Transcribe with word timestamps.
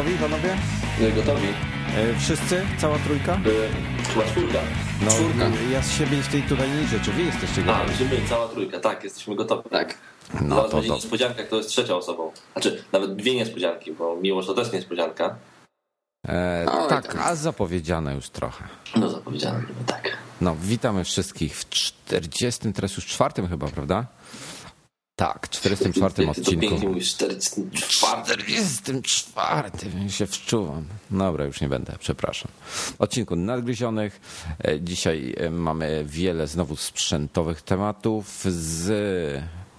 Gotowi 0.00 0.18
panowie? 0.18 0.56
No 1.00 1.06
Gotowi? 1.16 1.46
E, 1.96 2.18
wszyscy? 2.18 2.62
Cała 2.78 2.98
trójka? 2.98 3.34
Y, 3.34 4.08
Chyba 4.14 4.26
czwórka. 4.26 4.58
No, 5.02 5.10
Czwórka. 5.10 5.44
ja 5.72 5.82
z 5.82 5.92
siebie 5.92 6.22
w 6.22 6.28
tej 6.28 6.42
tutaj 6.42 6.70
nie 6.70 6.80
liczę. 6.80 7.00
Czy 7.04 7.12
wy 7.12 7.22
jesteście 7.22 7.62
A, 7.62 7.64
gotowi? 7.64 7.94
że 7.98 8.04
my, 8.04 8.28
cała 8.28 8.48
trójka, 8.48 8.80
tak, 8.80 9.04
jesteśmy 9.04 9.36
gotowi. 9.36 9.70
Tak. 9.70 9.94
No 10.40 10.56
Zaraz 10.56 10.70
to 10.70 10.76
będzie 10.76 10.88
dobrze. 10.88 10.94
niespodzianka, 11.04 11.42
kto 11.42 11.56
jest 11.56 11.68
trzecią 11.68 11.96
osobą. 11.96 12.32
Znaczy, 12.52 12.84
nawet 12.92 13.16
dwie 13.16 13.34
niespodzianki, 13.34 13.92
bo 13.92 14.16
Miłosz 14.16 14.46
to 14.46 14.54
też 14.54 14.72
niespodzianka. 14.72 15.36
E, 16.28 16.66
Oj, 16.72 16.88
tak, 16.88 17.12
tam. 17.12 17.22
a 17.24 17.34
zapowiedziane 17.34 18.14
już 18.14 18.28
trochę. 18.30 18.64
No 18.96 19.08
zapowiedziałem, 19.10 19.60
że 19.78 19.84
tak. 19.86 20.16
No, 20.40 20.56
witamy 20.62 21.04
wszystkich 21.04 21.56
w 21.56 21.68
40, 21.68 22.72
teraz 22.72 22.96
już 22.96 23.06
czwartym 23.06 23.48
chyba, 23.48 23.68
prawda? 23.68 24.06
Tak, 25.20 25.48
44 25.50 26.14
Ty 26.14 26.24
to 26.24 26.30
odcinku. 26.30 26.60
pięknie 26.60 26.88
mówisz, 26.88 27.14
44. 27.14 28.42
44 28.42 30.10
się 30.10 30.26
wczuwam. 30.26 30.84
Dobra, 31.10 31.44
już 31.44 31.60
nie 31.60 31.68
będę, 31.68 31.96
przepraszam. 31.98 32.50
Odcinku 32.98 33.36
nadgryzionych. 33.36 34.20
E, 34.64 34.80
Dzisiaj 34.80 35.34
e, 35.38 35.50
mamy 35.50 36.04
wiele 36.06 36.46
znowu 36.46 36.76
sprzętowych 36.76 37.62
tematów 37.62 38.44
z... 38.48 38.92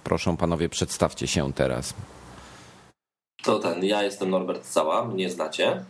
Proszę 0.04 0.36
panowie, 0.36 0.68
przedstawcie 0.68 1.26
się 1.26 1.52
teraz. 1.52 1.94
To 3.42 3.58
ten, 3.58 3.84
ja 3.84 4.02
jestem 4.02 4.30
Norbert 4.30 4.66
Cała, 4.66 5.04
mnie 5.04 5.30
znacie. 5.30 5.84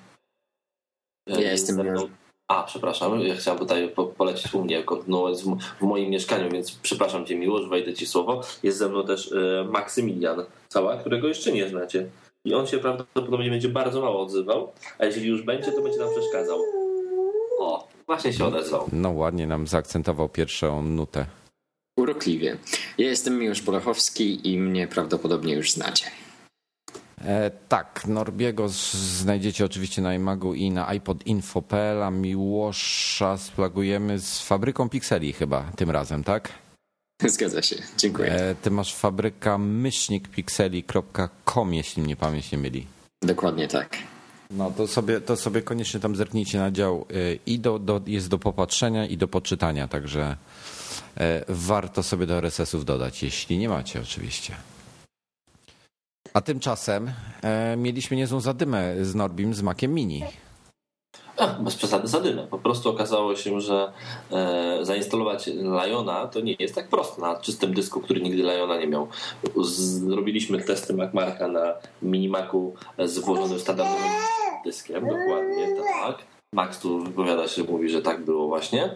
Ja 1.27 1.53
jestem 1.53 1.77
ze 1.77 1.83
mną- 1.85 1.93
Miłosz. 1.93 2.11
A, 2.53 2.63
przepraszam, 2.63 3.21
ja 3.21 3.37
chciałem 3.37 3.59
tutaj 3.61 3.89
po, 3.89 4.05
polecić 4.05 4.55
u 4.55 4.65
mnie, 4.65 4.83
kontynuować 4.83 5.43
w, 5.43 5.57
w 5.81 5.83
moim 5.83 6.11
mieszkaniu, 6.11 6.51
więc 6.51 6.73
przepraszam 6.73 7.27
cię 7.27 7.37
Miłosz, 7.37 7.69
wejdę 7.69 7.95
ci 7.95 8.07
słowo. 8.07 8.41
Jest 8.63 8.79
ze 8.79 8.89
mną 8.89 9.07
też 9.07 9.33
e, 9.33 9.65
Maksymilian 9.65 10.45
Cała, 10.69 10.97
którego 10.97 11.29
jeszcze 11.29 11.53
nie 11.53 11.69
znacie. 11.69 12.07
I 12.45 12.55
on 12.55 12.67
się 12.67 12.79
prawdopodobnie 12.79 13.51
będzie 13.51 13.69
bardzo 13.69 14.01
mało 14.01 14.21
odzywał, 14.21 14.73
a 14.99 15.05
jeśli 15.05 15.29
już 15.29 15.43
będzie, 15.43 15.73
to 15.73 15.83
będzie 15.83 15.99
nam 15.99 16.09
przeszkadzał. 16.11 16.59
O, 17.59 17.89
właśnie 18.07 18.33
się 18.33 18.45
odezwał. 18.45 18.89
No 18.93 19.11
ładnie 19.11 19.47
nam 19.47 19.67
zaakcentował 19.67 20.29
pierwszą 20.29 20.83
nutę. 20.83 21.27
Urokliwie. 21.97 22.57
Ja 22.99 23.07
jestem 23.07 23.39
Miłosz 23.39 23.63
Borachowski 23.63 24.53
i 24.53 24.59
mnie 24.59 24.89
prawdopodobnie 24.89 25.55
już 25.55 25.73
znacie. 25.73 26.07
E, 27.27 27.51
tak, 27.69 28.07
Norbiego 28.07 28.69
znajdziecie 28.69 29.65
oczywiście 29.65 30.03
na 30.03 30.15
iMagu 30.15 30.55
i 30.55 30.71
na 30.71 30.89
iPod 30.89 31.27
Info.pl, 31.27 32.03
a 32.03 32.11
Miłosza 32.11 33.37
splagujemy 33.37 34.19
z 34.19 34.41
fabryką 34.41 34.89
pikseli 34.89 35.33
chyba 35.33 35.65
tym 35.77 35.91
razem, 35.91 36.25
tak? 36.25 36.49
Zgadza 37.27 37.63
się. 37.63 37.77
Dziękuję. 37.99 38.33
E, 38.33 38.55
ty 38.55 38.71
masz 38.71 38.95
fabryka 38.95 39.59
myślnikpikseli.com, 39.59 41.75
jeśli 41.75 42.03
mnie 42.03 42.17
pamięć 42.17 42.53
nie 42.53 42.59
myli. 42.59 42.87
Dokładnie 43.23 43.69
tak. 43.69 43.97
No 44.51 44.71
to 44.71 44.87
sobie, 44.87 45.21
to 45.21 45.37
sobie 45.37 45.63
koniecznie 45.63 46.01
tam 46.01 46.17
zerknijcie 46.17 46.59
na 46.59 46.71
dział 46.71 47.07
e, 47.11 47.15
i 47.47 47.59
do, 47.59 47.79
do, 47.79 48.01
jest 48.07 48.29
do 48.29 48.39
popatrzenia 48.39 49.07
i 49.07 49.17
do 49.17 49.29
poczytania, 49.29 49.89
także 49.89 50.37
warto 51.49 52.03
sobie 52.03 52.27
do 52.27 52.35
RSS-ów 52.35 52.85
dodać, 52.85 53.23
jeśli 53.23 53.59
nie 53.59 53.69
macie 53.69 54.01
oczywiście. 54.01 54.55
A 56.35 56.41
tymczasem 56.41 57.13
e, 57.43 57.77
mieliśmy 57.77 58.17
niezłą 58.17 58.41
zadymę 58.41 59.05
z 59.05 59.15
Norbim 59.15 59.55
z 59.55 59.63
Maciem 59.63 59.95
Mini. 59.95 60.23
A, 61.37 61.47
bez 61.47 61.77
przesady 61.77 62.09
zadymę. 62.09 62.47
Po 62.51 62.59
prostu 62.59 62.91
okazało 62.91 63.37
się, 63.37 63.61
że 63.61 63.93
e, 64.31 64.79
zainstalować 64.83 65.47
Liona 65.47 66.27
to 66.27 66.41
nie 66.41 66.57
jest 66.59 66.75
tak 66.75 66.89
prosto 66.89 67.21
na 67.21 67.41
czystym 67.41 67.75
dysku, 67.75 68.01
który 68.01 68.21
nigdy 68.21 68.43
Liona 68.43 68.77
nie 68.77 68.87
miał. 68.87 69.09
Zrobiliśmy 69.65 70.63
testy 70.63 70.95
MacMarka 70.95 71.49
na 71.49 71.75
Minimacu 72.03 72.75
z 72.99 73.19
włożonym 73.19 73.61
standardowym 73.61 74.13
dyskiem, 74.65 75.09
dokładnie 75.09 75.77
tak. 76.03 76.32
Max 76.55 76.79
tu 76.79 76.99
wypowiada 77.05 77.49
się, 77.49 77.65
mówi, 77.65 77.89
że 77.91 78.03
tak 78.03 78.25
było 78.25 78.47
właśnie. 78.49 78.95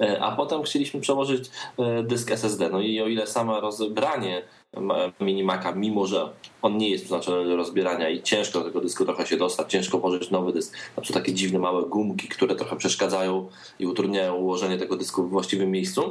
E, 0.00 0.20
A 0.22 0.36
potem 0.36 0.62
chcieliśmy 0.62 1.00
przełożyć 1.00 1.50
e, 1.78 2.02
dysk 2.02 2.30
SSD. 2.30 2.68
No 2.70 2.80
i 2.80 3.00
o 3.00 3.06
ile 3.06 3.26
samo 3.26 3.60
rozebranie 3.60 4.42
ma- 4.76 5.12
Minimaca, 5.20 5.72
mimo 5.72 6.06
że 6.06 6.28
on 6.62 6.76
nie 6.76 6.90
jest 6.90 7.04
przeznaczony 7.04 7.48
do 7.48 7.56
rozbierania 7.56 8.08
i 8.08 8.22
ciężko 8.22 8.58
do 8.58 8.64
tego 8.64 8.80
dysku 8.80 9.04
trochę 9.04 9.26
się 9.26 9.36
dostać, 9.36 9.70
ciężko 9.72 9.98
włożyć 9.98 10.30
nowy 10.30 10.52
dysk. 10.52 10.74
Na 10.96 11.02
przykład 11.02 11.24
takie 11.24 11.34
dziwne 11.34 11.58
małe 11.58 11.82
gumki, 11.82 12.28
które 12.28 12.54
trochę 12.54 12.76
przeszkadzają 12.76 13.48
i 13.78 13.86
utrudniają 13.86 14.34
ułożenie 14.34 14.78
tego 14.78 14.96
dysku 14.96 15.22
w 15.22 15.30
właściwym 15.30 15.70
miejscu, 15.70 16.02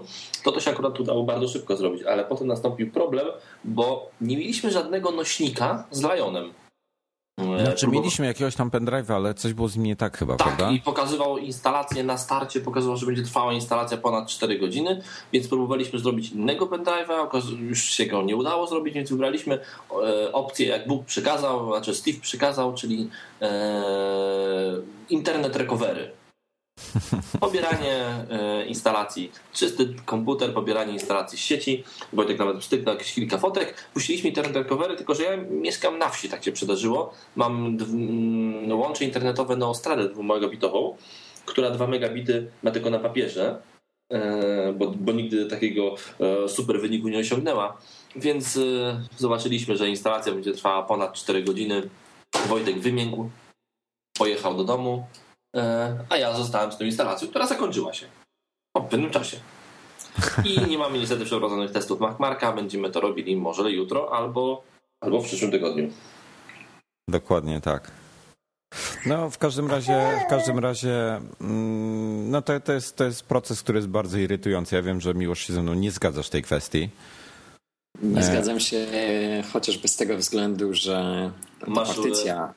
to 0.44 0.52
to 0.52 0.60
się 0.60 0.72
akurat 0.72 1.00
udało 1.00 1.24
bardzo 1.24 1.48
szybko 1.48 1.78
zrobić, 1.78 2.04
ale 2.04 2.26
potem 2.26 2.48
nastąpił 2.48 2.92
problem, 2.92 3.28
bo 3.64 4.10
nie 4.22 4.38
mieliśmy 4.38 4.72
żadnego 4.72 5.12
nośnika 5.12 5.88
z 5.92 6.04
Lionem. 6.04 6.54
E, 7.38 7.66
Znaczy 7.66 7.88
mieliśmy 7.88 8.26
jakiegoś 8.26 8.56
tam 8.56 8.70
pendrive'a, 8.70 9.14
ale 9.14 9.34
coś 9.34 9.54
było 9.54 9.68
z 9.68 9.76
nim 9.76 9.86
nie 9.86 9.96
tak 9.96 10.18
chyba, 10.18 10.36
tak, 10.36 10.48
prawda? 10.48 10.72
i 10.72 10.82
pokazywał 10.82 11.38
instalację 11.38 12.04
na 12.04 12.18
starcie, 12.18 12.60
pokazywał, 12.60 12.98
że 12.98 13.06
będzie 13.06 13.24
trwała 13.24 13.54
instalacja 13.54 13.98
ponad 13.98 14.28
4 14.30 14.60
godziny, 14.60 15.02
więc 15.34 15.48
próbowaliśmy 15.48 16.00
zrobić 16.00 16.32
innego 16.32 16.66
pendrive'a, 16.66 17.42
już 17.60 17.84
się 17.84 18.06
go 18.06 18.24
nie 18.24 18.36
udało 18.36 18.68
zrobić, 18.68 18.94
więc 18.94 19.10
wybraliśmy 19.10 19.60
e, 20.04 20.34
opcję, 20.34 20.68
jak 20.68 20.88
Bóg 20.88 21.06
przykazał, 21.06 21.68
znaczy 21.68 21.96
Steve 21.96 22.20
przykazał, 22.20 22.74
czyli 22.74 23.10
e, 23.42 23.84
internet 25.10 25.56
recovery. 25.56 26.12
Pobieranie 27.40 28.26
e, 28.30 28.66
instalacji, 28.66 29.32
czysty 29.54 29.94
komputer, 30.06 30.54
pobieranie 30.54 30.94
instalacji 30.94 31.38
z 31.38 31.42
sieci. 31.42 31.84
Wojtek 32.14 32.40
nawet 32.40 32.58
wstyknął 32.58 32.96
jakieś 32.96 33.14
kilka 33.14 33.38
fotek. 33.38 33.90
Puściliśmy 33.94 34.30
internet 34.30 34.56
recovery, 34.56 34.96
tylko 34.96 35.16
że 35.16 35.24
ja 35.24 35.38
mieszkam 35.38 35.98
na 35.98 36.10
wsi, 36.10 36.30
tak 36.30 36.44
się 36.44 36.52
przydarzyło. 36.52 37.14
Mam 37.36 37.66
mm, 37.66 38.80
łącze 38.80 39.06
internetowe 39.06 39.56
na 39.56 39.70
Ostradę 39.70 40.10
2 40.10 40.24
megabitową, 40.24 40.98
która 41.46 41.72
2 41.72 41.88
megabity 41.88 42.52
ma 42.64 42.72
tylko 42.72 42.90
na 42.90 43.00
papierze, 43.00 43.62
e, 44.14 44.74
bo, 44.74 44.88
bo 44.88 45.12
nigdy 45.12 45.46
takiego 45.46 45.96
e, 46.20 46.50
super 46.50 46.82
wyniku 46.82 47.08
nie 47.08 47.20
osiągnęła. 47.20 47.78
Więc 48.16 48.60
zobaczyliśmy, 49.18 49.78
że 49.78 49.90
instalacja 49.90 50.34
będzie 50.34 50.52
trwała 50.52 50.84
ponad 50.84 51.14
4 51.14 51.44
godziny. 51.44 51.90
Wojtek 52.48 52.80
wymiękł, 52.80 53.30
pojechał 54.18 54.58
do 54.58 54.64
domu, 54.64 55.06
a 56.10 56.18
ja 56.18 56.34
zostałem 56.34 56.72
z 56.72 56.78
tą 56.78 56.86
instalacją, 56.86 57.28
która 57.28 57.48
zakończyła 57.48 57.94
się 57.94 58.06
po 58.74 58.82
pewnym 58.82 59.12
czasie. 59.12 59.38
I 60.46 60.62
nie 60.72 60.78
mamy 60.78 61.00
niestety 61.00 61.26
przeprowadzonych 61.26 61.72
testów 61.72 62.00
MacMarka. 62.00 62.54
Będziemy 62.54 62.90
to 62.90 63.02
robili 63.02 63.36
może 63.36 63.72
jutro 63.72 64.14
albo, 64.14 64.64
albo 65.02 65.22
w 65.22 65.26
przyszłym 65.26 65.52
tygodniu. 65.52 65.90
Dokładnie 67.10 67.62
tak. 67.62 67.92
No, 69.06 69.30
w 69.30 69.38
każdym 69.38 69.68
razie, 69.68 70.22
w 70.26 70.30
każdym 70.30 70.60
razie, 70.60 71.22
mm, 71.42 72.30
no 72.30 72.42
to, 72.42 72.60
to, 72.60 72.74
jest, 72.74 72.96
to 72.96 73.04
jest 73.04 73.24
proces, 73.24 73.64
który 73.64 73.78
jest 73.78 73.88
bardzo 73.88 74.18
irytujący. 74.18 74.76
Ja 74.76 74.82
wiem, 74.82 75.02
że 75.02 75.14
Miłosz 75.14 75.48
się 75.48 75.54
ze 75.54 75.62
mną 75.62 75.74
nie 75.74 75.92
zgadzasz 75.92 76.28
w 76.28 76.30
tej 76.30 76.44
kwestii. 76.44 76.90
Nie 78.02 78.20
E. 78.20 78.24
zgadzam 78.24 78.60
się 78.60 78.78
e, 78.78 79.44
chociażby 79.54 79.88
z 79.88 79.96
tego 79.96 80.18
względu, 80.18 80.74
że 80.74 81.32
ta 81.60 81.72
Masz, 81.72 81.88
partycja... 81.88 82.54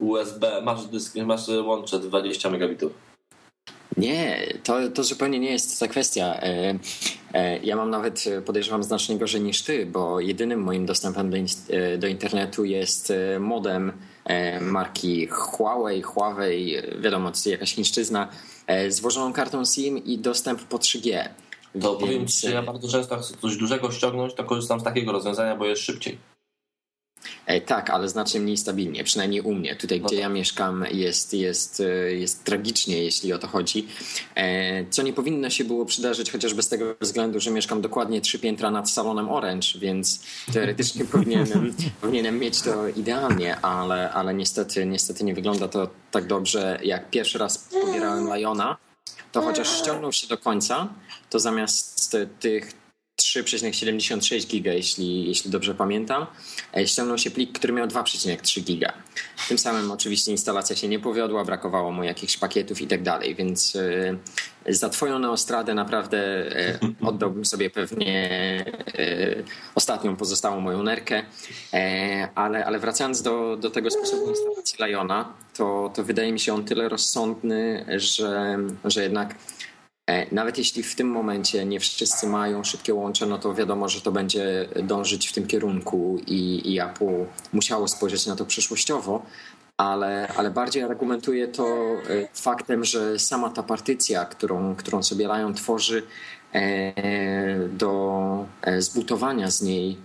USB, 0.00 0.62
masz 0.62 0.84
dysk, 0.84 1.14
masz 1.16 1.48
łącze 1.48 1.98
20 1.98 2.50
megabitów. 2.50 3.10
Nie, 3.96 4.46
to, 4.64 4.88
to 4.94 5.04
zupełnie 5.04 5.38
nie 5.38 5.50
jest 5.50 5.80
ta 5.80 5.88
kwestia. 5.88 6.34
E, 6.42 6.78
e, 7.34 7.58
Ja 7.58 7.76
mam 7.76 7.90
nawet, 7.90 8.24
e, 8.26 8.42
podejrzewam, 8.42 8.82
znacznie 8.82 9.18
gorzej 9.18 9.40
niż 9.40 9.62
ty, 9.62 9.86
bo 9.86 10.20
jedynym 10.20 10.62
moim 10.62 10.86
dostępem 10.86 11.30
do, 11.30 11.36
do 11.98 12.06
internetu 12.06 12.64
jest 12.64 13.12
modem 13.40 13.92
marki 14.60 15.26
Huawei, 15.26 16.02
Huawei, 16.02 16.76
wiadomo, 17.00 17.30
to 17.30 17.36
jest 17.36 17.46
jakaś 17.46 17.74
chińszczyzna, 17.74 18.28
z 18.88 19.00
włożoną 19.00 19.32
kartą 19.32 19.64
SIM 19.64 20.04
i 20.04 20.18
dostęp 20.18 20.62
po 20.62 20.78
3G. 20.78 21.28
To 21.82 21.94
powiem 21.94 22.18
Więc, 22.18 22.40
ci, 22.40 22.48
że 22.48 22.54
ja 22.54 22.62
bardzo 22.62 22.88
często 22.88 23.14
jak 23.14 23.24
chcę 23.24 23.34
coś 23.36 23.56
dużego 23.56 23.90
ściągnąć, 23.90 24.34
to 24.34 24.44
korzystam 24.44 24.80
z 24.80 24.82
takiego 24.82 25.12
rozwiązania, 25.12 25.56
bo 25.56 25.66
jest 25.66 25.82
szybciej. 25.82 26.18
E, 27.46 27.60
tak, 27.60 27.90
ale 27.90 28.08
znacznie 28.08 28.40
mniej 28.40 28.56
stabilnie, 28.56 29.04
przynajmniej 29.04 29.40
u 29.40 29.54
mnie. 29.54 29.76
Tutaj, 29.76 30.00
gdzie 30.00 30.16
ja 30.16 30.28
mieszkam, 30.28 30.84
jest, 30.92 31.34
jest, 31.34 31.82
jest 32.10 32.44
tragicznie, 32.44 33.04
jeśli 33.04 33.32
o 33.32 33.38
to 33.38 33.46
chodzi. 33.46 33.88
E, 34.34 34.84
co 34.90 35.02
nie 35.02 35.12
powinno 35.12 35.50
się 35.50 35.64
było 35.64 35.86
przydarzyć, 35.86 36.32
chociażby 36.32 36.62
z 36.62 36.68
tego 36.68 36.96
względu, 37.00 37.40
że 37.40 37.50
mieszkam 37.50 37.80
dokładnie 37.80 38.20
trzy 38.20 38.38
piętra 38.38 38.70
nad 38.70 38.90
salonem 38.90 39.28
Orange, 39.28 39.68
więc 39.78 40.22
teoretycznie 40.52 41.04
powinienem, 41.12 41.74
powinienem 42.00 42.38
mieć 42.38 42.62
to 42.62 42.88
idealnie, 42.88 43.56
ale, 43.60 44.12
ale 44.12 44.34
niestety, 44.34 44.86
niestety 44.86 45.24
nie 45.24 45.34
wygląda 45.34 45.68
to 45.68 45.90
tak 46.10 46.26
dobrze. 46.26 46.78
Jak 46.82 47.10
pierwszy 47.10 47.38
raz 47.38 47.58
pobierałem 47.58 48.34
Liona, 48.34 48.76
to 49.32 49.42
chociaż 49.42 49.78
ściągnął 49.78 50.12
się 50.12 50.26
do 50.26 50.38
końca, 50.38 50.88
to 51.30 51.40
zamiast 51.40 52.16
tych 52.40 52.79
3,76 53.30 54.46
giga, 54.46 54.72
jeśli, 54.72 55.28
jeśli 55.28 55.50
dobrze 55.50 55.74
pamiętam. 55.74 56.26
E, 56.76 56.86
ściągnął 56.86 57.18
się 57.18 57.30
plik, 57.30 57.58
który 57.58 57.72
miał 57.72 57.86
2,3 57.86 58.60
giga. 58.60 58.92
Tym 59.48 59.58
samym 59.58 59.90
oczywiście 59.90 60.30
instalacja 60.30 60.76
się 60.76 60.88
nie 60.88 60.98
powiodła, 60.98 61.44
brakowało 61.44 61.92
mu 61.92 62.04
jakichś 62.04 62.36
pakietów 62.36 62.80
i 62.80 62.86
tak 62.86 63.02
dalej, 63.02 63.34
więc 63.34 63.76
e, 63.76 64.72
za 64.72 64.88
twoją 64.88 65.18
neostradę 65.18 65.74
naprawdę 65.74 66.18
e, 66.56 66.78
oddałbym 67.02 67.44
sobie 67.44 67.70
pewnie 67.70 68.30
ostatnią 69.74 70.16
pozostałą 70.16 70.60
moją 70.60 70.82
nerkę, 70.82 71.22
ale, 72.34 72.64
ale 72.64 72.78
wracając 72.78 73.22
do, 73.22 73.56
do 73.56 73.70
tego 73.70 73.90
sposobu 73.90 74.28
instalacji 74.28 74.78
Liona, 74.84 75.32
to, 75.56 75.92
to 75.94 76.04
wydaje 76.04 76.32
mi 76.32 76.40
się 76.40 76.54
on 76.54 76.64
tyle 76.64 76.88
rozsądny, 76.88 77.86
że, 77.98 78.58
że 78.84 79.02
jednak 79.02 79.34
nawet 80.32 80.58
jeśli 80.58 80.82
w 80.82 80.94
tym 80.94 81.08
momencie 81.08 81.64
nie 81.64 81.80
wszyscy 81.80 82.26
mają 82.26 82.64
szybkie 82.64 82.94
łącze, 82.94 83.26
no 83.26 83.38
to 83.38 83.54
wiadomo, 83.54 83.88
że 83.88 84.00
to 84.00 84.12
będzie 84.12 84.68
dążyć 84.82 85.28
w 85.28 85.32
tym 85.32 85.46
kierunku 85.46 86.20
i, 86.26 86.72
i 86.72 86.80
Apple 86.80 87.26
musiało 87.52 87.88
spojrzeć 87.88 88.26
na 88.26 88.36
to 88.36 88.46
przyszłościowo, 88.46 89.22
ale, 89.76 90.28
ale 90.36 90.50
bardziej 90.50 90.82
argumentuję 90.82 91.48
to 91.48 91.64
e, 91.64 92.28
faktem, 92.34 92.84
że 92.84 93.18
sama 93.18 93.50
ta 93.50 93.62
partycja, 93.62 94.24
którą, 94.24 94.74
którą 94.76 95.02
sobie 95.02 95.26
Lion 95.26 95.54
tworzy, 95.54 96.02
e, 96.54 97.68
do 97.68 98.46
zbutowania 98.78 99.50
z 99.50 99.62
niej 99.62 99.96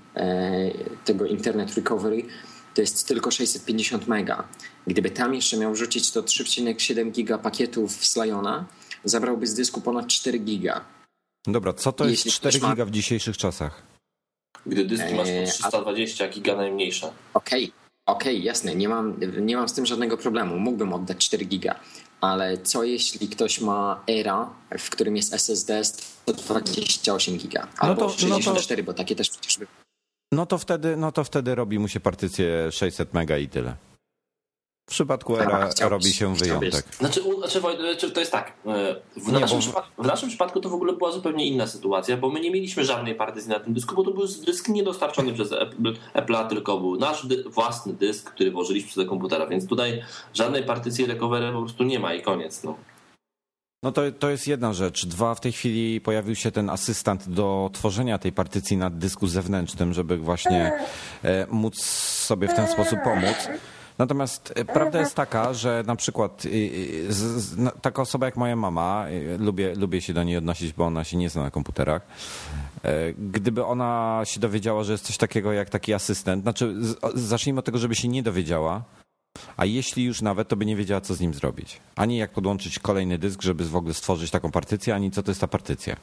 tego 1.06 1.26
Internet 1.26 1.76
Recovery 1.76 2.24
to 2.74 2.82
jest 2.82 3.08
tylko 3.08 3.32
650 3.32 4.08
mega. 4.08 4.44
Gdyby 4.88 5.10
tam 5.10 5.34
jeszcze 5.34 5.58
miał 5.58 5.76
rzucić 5.76 6.12
to 6.12 6.24
3,7 6.24 7.12
giga 7.12 7.38
pakietów 7.38 8.06
z 8.06 8.16
Liona, 8.16 8.66
zabrałby 9.06 9.48
z 9.48 9.54
dysku 9.54 9.82
ponad 9.82 10.08
4 10.08 10.40
giga. 10.40 10.86
Dobra, 11.48 11.74
co 11.74 11.92
to 11.92 12.06
jest 12.06 12.28
4 12.28 12.60
ma... 12.60 12.70
giga 12.70 12.86
w 12.86 12.92
dzisiejszych 12.92 13.38
czasach? 13.38 13.84
Gdy 14.66 14.86
dyski 14.86 15.16
masz 15.16 15.28
po 15.28 15.52
320 15.52 16.30
giga 16.30 16.56
najmniejsze. 16.56 17.12
Okej, 17.34 17.64
okay, 17.64 17.72
okej, 18.06 18.36
okay, 18.36 18.46
jasne, 18.46 18.76
nie 18.76 18.90
mam, 18.90 19.16
nie 19.40 19.56
mam 19.56 19.70
z 19.70 19.74
tym 19.74 19.86
żadnego 19.86 20.18
problemu. 20.18 20.60
Mógłbym 20.60 20.94
oddać 20.94 21.18
4 21.18 21.46
giga, 21.46 21.80
ale 22.22 22.58
co 22.58 22.84
jeśli 22.84 23.28
ktoś 23.28 23.62
ma 23.62 24.04
era, 24.08 24.50
w 24.80 24.90
którym 24.90 25.16
jest 25.16 25.34
SSD 25.34 25.84
128 25.84 27.38
giga 27.38 27.68
albo 27.78 28.02
no 28.02 28.10
to, 28.10 28.18
64, 28.18 28.82
no 28.82 28.86
to... 28.86 28.92
bo 28.92 28.98
takie 28.98 29.16
też 29.16 29.30
przecież 29.30 29.58
by... 29.58 29.68
No 30.32 30.46
to 30.46 30.58
wtedy, 30.58 30.98
no 30.98 31.12
to 31.12 31.24
wtedy 31.24 31.56
robi 31.56 31.80
mu 31.80 31.88
się 31.88 32.00
partycję 32.00 32.72
600 32.72 33.14
mega 33.14 33.38
i 33.38 33.50
tyle. 33.50 33.76
W 34.86 34.92
przypadku 34.92 35.38
ERA 35.38 35.70
robi 35.82 36.14
się 36.14 36.36
wyjątek. 36.36 36.86
Znaczy, 36.98 37.22
znaczy, 37.38 37.60
znaczy, 37.60 38.12
to 38.12 38.20
jest 38.20 38.32
tak. 38.32 38.54
E, 38.66 38.96
w 39.18 39.32
naszym, 39.32 39.60
nie, 39.60 39.66
bo... 39.98 40.04
w 40.04 40.08
naszym, 40.08 40.30
przypadku 40.30 40.60
to 40.60 40.70
w 40.70 40.74
ogóle 40.74 40.94
była 40.94 41.12
zupełnie 41.12 41.48
inna 41.48 41.68
sytuacja, 41.68 42.18
bo 42.18 42.30
my 42.30 42.40
nie 42.40 42.52
mieliśmy 42.52 42.86
żadnej 42.86 43.16
partycji 43.16 43.50
na 43.50 43.60
tym 43.60 43.74
dysku, 43.74 43.96
bo 43.96 44.04
to 44.04 44.12
był 44.12 44.28
dysk 44.28 44.70
niedostarczony 44.70 45.34
przez 45.34 45.52
Apple, 46.14 46.36
tylko 46.50 46.78
był 46.78 46.96
nasz 46.96 47.28
dy, 47.28 47.44
własny 47.44 47.94
dysk, 47.94 48.32
który 48.32 48.52
włożyliśmy 48.52 49.04
do 49.04 49.10
komputera, 49.10 49.48
więc 49.48 49.68
tutaj 49.68 50.04
żadnej 50.34 50.64
partycji 50.64 51.06
recovery 51.06 51.52
po 51.54 51.60
prostu 51.60 51.84
nie 51.84 52.00
ma 52.00 52.14
i 52.14 52.22
koniec. 52.22 52.64
No. 52.64 52.78
No 53.84 53.92
to, 53.92 54.02
to 54.20 54.30
jest 54.30 54.48
jedna 54.48 54.74
rzecz. 54.74 55.06
Dwa, 55.06 55.36
w 55.36 55.42
tej 55.42 55.52
chwili 55.52 56.02
pojawił 56.02 56.36
się 56.36 56.52
ten 56.52 56.70
asystent 56.70 57.30
do 57.30 57.70
tworzenia 57.74 58.18
tej 58.18 58.32
partycji 58.32 58.78
na 58.78 58.90
dysku 58.90 59.28
zewnętrznym, 59.28 59.94
żeby 59.94 60.18
właśnie 60.18 60.72
e, 61.24 61.48
móc 61.50 61.82
sobie 62.26 62.48
w 62.48 62.54
ten 62.54 62.68
sposób 62.68 63.00
pomóc. 63.04 63.36
Natomiast 63.98 64.54
e, 64.56 64.66
prawda 64.66 65.00
jest 65.00 65.16
taka, 65.16 65.54
że 65.54 65.84
na 65.88 65.96
przykład 65.96 66.44
taka 67.82 68.02
osoba 68.02 68.26
jak 68.26 68.38
moja 68.38 68.56
mama, 68.56 69.06
lubię, 69.40 69.76
lubię 69.76 70.02
się 70.02 70.14
do 70.14 70.24
niej 70.24 70.38
odnosić, 70.38 70.74
bo 70.74 70.86
ona 70.86 71.04
się 71.04 71.18
nie 71.18 71.30
zna 71.30 71.42
na 71.42 71.52
komputerach. 71.52 72.02
E, 72.84 73.14
gdyby 73.14 73.66
ona 73.66 74.22
się 74.24 74.40
dowiedziała, 74.40 74.84
że 74.84 74.92
jest 74.92 75.06
coś 75.06 75.18
takiego 75.18 75.54
jak 75.54 75.70
taki 75.70 75.94
asystent, 75.94 76.44
znaczy 76.44 76.76
zacznijmy 77.14 77.60
od 77.60 77.66
tego, 77.66 77.78
żeby 77.78 77.96
się 77.96 78.08
nie 78.08 78.24
dowiedziała, 78.24 78.84
a 79.58 79.66
jeśli 79.66 80.04
już 80.04 80.22
nawet, 80.22 80.48
to 80.48 80.56
by 80.56 80.66
nie 80.66 80.76
wiedziała, 80.76 81.02
co 81.02 81.16
z 81.16 81.20
nim 81.20 81.34
zrobić. 81.34 81.82
Ani 81.96 82.18
jak 82.18 82.32
podłączyć 82.32 82.80
kolejny 82.80 83.18
dysk, 83.18 83.42
żeby 83.42 83.66
w 83.70 83.76
ogóle 83.76 83.94
stworzyć 83.94 84.32
taką 84.32 84.52
partycję, 84.52 84.96
ani 84.96 85.12
co 85.12 85.24
to 85.24 85.32
jest 85.32 85.42
ta 85.42 85.48
partycja. 85.48 85.96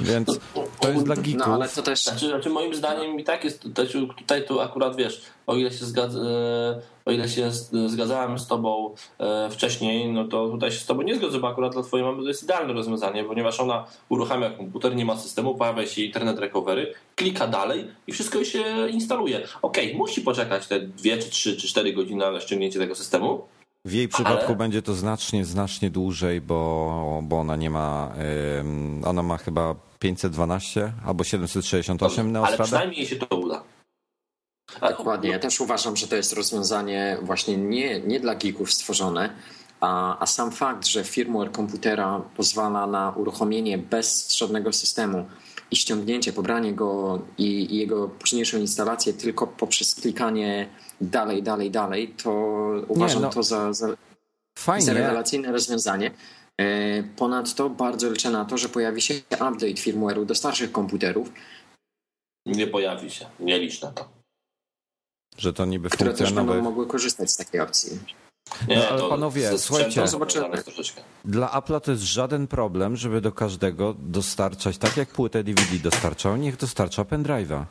Więc 0.00 0.40
to 0.88 0.94
jest 0.94 1.06
dla 1.06 1.14
no, 1.14 1.22
geeków. 1.22 1.46
No, 1.46 1.54
ale 1.54 1.68
to 1.68 1.82
też... 1.82 2.04
Znaczy, 2.04 2.28
znaczy 2.28 2.50
moim 2.50 2.74
zdaniem 2.74 3.20
i 3.20 3.24
tak 3.24 3.44
jest, 3.44 3.62
tutaj, 3.62 3.86
tutaj 4.18 4.46
tu 4.46 4.60
akurat 4.60 4.96
wiesz, 4.96 5.22
o 5.46 5.56
ile 5.56 5.70
się 5.70 5.84
zgadza, 5.84 6.20
e, 6.20 6.80
o 7.04 7.10
ile 7.10 7.28
się 7.28 7.50
zgadzałem 7.86 8.38
z 8.38 8.46
tobą 8.46 8.94
e, 9.18 9.50
wcześniej, 9.50 10.12
no 10.12 10.24
to 10.24 10.48
tutaj 10.48 10.72
się 10.72 10.78
z 10.78 10.86
tobą 10.86 11.02
nie 11.02 11.16
zgodzę, 11.16 11.38
bo 11.38 11.48
akurat 11.48 11.72
dla 11.72 11.82
twojej 11.82 12.06
mamy 12.06 12.22
to 12.22 12.28
jest 12.28 12.42
idealne 12.42 12.72
rozwiązanie, 12.72 13.24
ponieważ 13.24 13.60
ona 13.60 13.84
uruchamia 14.08 14.50
komputer, 14.50 14.96
nie 14.96 15.04
ma 15.04 15.16
systemu, 15.16 15.54
pojawia 15.54 15.86
się 15.86 16.02
internet 16.02 16.38
recovery, 16.38 16.94
klika 17.14 17.46
dalej 17.46 17.86
i 18.06 18.12
wszystko 18.12 18.44
się 18.44 18.88
instaluje. 18.90 19.38
Okej, 19.62 19.86
okay, 19.86 19.98
musi 19.98 20.20
poczekać 20.20 20.66
te 20.66 20.80
dwie, 20.80 21.18
czy 21.18 21.30
trzy, 21.30 21.56
czy 21.56 21.68
cztery 21.68 21.92
godziny 21.92 22.32
na 22.32 22.40
ściągnięcie 22.40 22.78
tego 22.78 22.94
systemu, 22.94 23.42
w 23.84 23.92
jej 23.92 24.08
przypadku 24.08 24.46
Ale... 24.46 24.56
będzie 24.56 24.82
to 24.82 24.94
znacznie, 24.94 25.44
znacznie 25.44 25.90
dłużej, 25.90 26.40
bo, 26.40 27.20
bo 27.22 27.38
ona 27.38 27.56
nie 27.56 27.70
ma, 27.70 28.12
ona 29.04 29.22
ma 29.22 29.38
chyba 29.38 29.74
512 29.98 30.92
albo 31.06 31.24
768 31.24 32.32
na 32.32 32.42
Ale 32.42 32.58
przynajmniej 32.58 33.06
się 33.06 33.16
to 33.16 33.36
uda. 33.36 33.62
Dokładnie. 34.80 35.30
Ja 35.30 35.38
też 35.38 35.60
uważam, 35.60 35.96
że 35.96 36.08
to 36.08 36.16
jest 36.16 36.32
rozwiązanie 36.32 37.18
właśnie 37.22 37.56
nie, 37.56 38.00
nie 38.00 38.20
dla 38.20 38.34
geeków 38.34 38.72
stworzone, 38.72 39.30
a, 39.80 40.18
a 40.18 40.26
sam 40.26 40.50
fakt, 40.52 40.86
że 40.86 41.04
firmware 41.04 41.52
komputera 41.52 42.22
pozwala 42.36 42.86
na 42.86 43.10
uruchomienie 43.10 43.78
bez 43.78 44.36
żadnego 44.36 44.72
systemu 44.72 45.26
i 45.70 45.76
ściągnięcie, 45.76 46.32
pobranie 46.32 46.72
go 46.72 47.22
i, 47.38 47.74
i 47.74 47.76
jego 47.76 48.08
późniejszą 48.08 48.58
instalację 48.58 49.12
tylko 49.12 49.46
poprzez 49.46 49.94
klikanie 49.94 50.68
dalej, 51.00 51.42
dalej, 51.42 51.70
dalej, 51.70 52.08
to 52.08 52.30
uważam 52.88 53.22
no, 53.22 53.30
to 53.30 53.42
za, 53.42 53.72
za, 53.72 53.88
za 54.78 54.92
rewelacyjne 54.92 55.52
rozwiązanie. 55.52 56.10
E, 56.60 57.02
ponadto 57.02 57.70
bardzo 57.70 58.10
liczę 58.10 58.30
na 58.30 58.44
to, 58.44 58.58
że 58.58 58.68
pojawi 58.68 59.02
się 59.02 59.14
update 59.32 59.74
firmware'u 59.74 60.24
do 60.24 60.34
starszych 60.34 60.72
komputerów. 60.72 61.32
Nie 62.46 62.66
pojawi 62.66 63.10
się, 63.10 63.26
nie 63.40 63.58
licz 63.58 63.82
na 63.82 63.92
to. 63.92 64.08
Że 65.38 65.52
to 65.52 65.64
niby 65.64 65.90
Które 65.90 66.14
też 66.14 66.32
będą 66.32 66.62
mogły 66.62 66.86
korzystać 66.86 67.30
z 67.30 67.36
takiej 67.36 67.60
opcji. 67.60 67.98
Nie, 68.68 68.76
no, 68.76 68.88
ale 68.88 69.08
panowie, 69.08 69.58
słuchajcie, 69.58 70.04
dla 71.24 71.46
Apple'a 71.48 71.80
to 71.80 71.90
jest 71.90 72.02
żaden 72.02 72.46
problem, 72.46 72.96
żeby 72.96 73.20
do 73.20 73.32
każdego 73.32 73.94
dostarczać, 73.98 74.78
tak 74.78 74.96
jak 74.96 75.08
płytę 75.08 75.44
DVD 75.44 75.76
dostarczał, 75.78 76.36
niech 76.36 76.56
dostarcza 76.56 77.02
pendrive'a. 77.02 77.64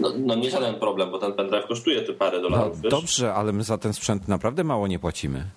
No, 0.00 0.12
no, 0.18 0.34
nie 0.34 0.50
żaden 0.50 0.74
problem, 0.74 1.10
bo 1.10 1.18
ten 1.18 1.32
pendrive 1.32 1.66
kosztuje 1.66 2.02
te 2.02 2.12
parę 2.12 2.40
dolarów. 2.40 2.82
No, 2.82 2.90
dobrze, 2.90 3.34
ale 3.34 3.52
my 3.52 3.64
za 3.64 3.78
ten 3.78 3.92
sprzęt 3.92 4.28
naprawdę 4.28 4.64
mało 4.64 4.86
nie 4.86 4.98
płacimy. 4.98 5.50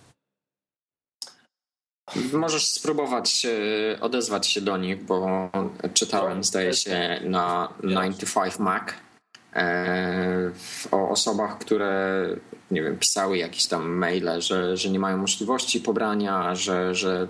Możesz 2.33 2.67
spróbować 2.67 3.45
e, 3.45 3.99
odezwać 4.01 4.47
się 4.47 4.61
do 4.61 4.77
nich, 4.77 5.03
bo 5.03 5.49
czytałem, 5.93 6.37
no, 6.37 6.43
zdaje 6.43 6.73
się, 6.73 7.19
na 7.23 7.73
95 7.83 8.59
Mac 8.59 8.83
e, 9.53 10.51
o 10.91 11.09
osobach, 11.09 11.57
które 11.57 12.27
nie 12.71 12.83
wiem, 12.83 12.97
pisały 12.97 13.37
jakieś 13.37 13.65
tam 13.65 13.89
maile, 13.89 14.41
że, 14.41 14.77
że 14.77 14.89
nie 14.89 14.99
mają 14.99 15.17
możliwości 15.17 15.79
pobrania, 15.79 16.55
że, 16.55 16.95
że 16.95 17.27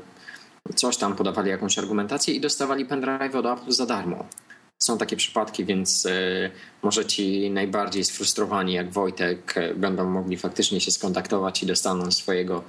coś 0.75 0.97
tam 0.97 1.15
podawali 1.15 1.49
jakąś 1.49 1.77
argumentację 1.77 2.33
i 2.33 2.41
dostawali 2.41 2.85
pendrive 2.85 3.35
od 3.35 3.45
Apple 3.45 3.71
za 3.71 3.85
darmo. 3.85 4.25
Są 4.79 4.97
takie 4.97 5.15
przypadki, 5.15 5.65
więc 5.65 6.05
e, 6.05 6.11
może 6.81 7.05
ci 7.05 7.51
najbardziej 7.51 8.03
sfrustrowani 8.03 8.73
jak 8.73 8.91
Wojtek 8.91 9.55
będą 9.75 10.09
mogli 10.09 10.37
faktycznie 10.37 10.81
się 10.81 10.91
skontaktować 10.91 11.63
i 11.63 11.65
dostaną 11.65 12.11
swojego 12.11 12.63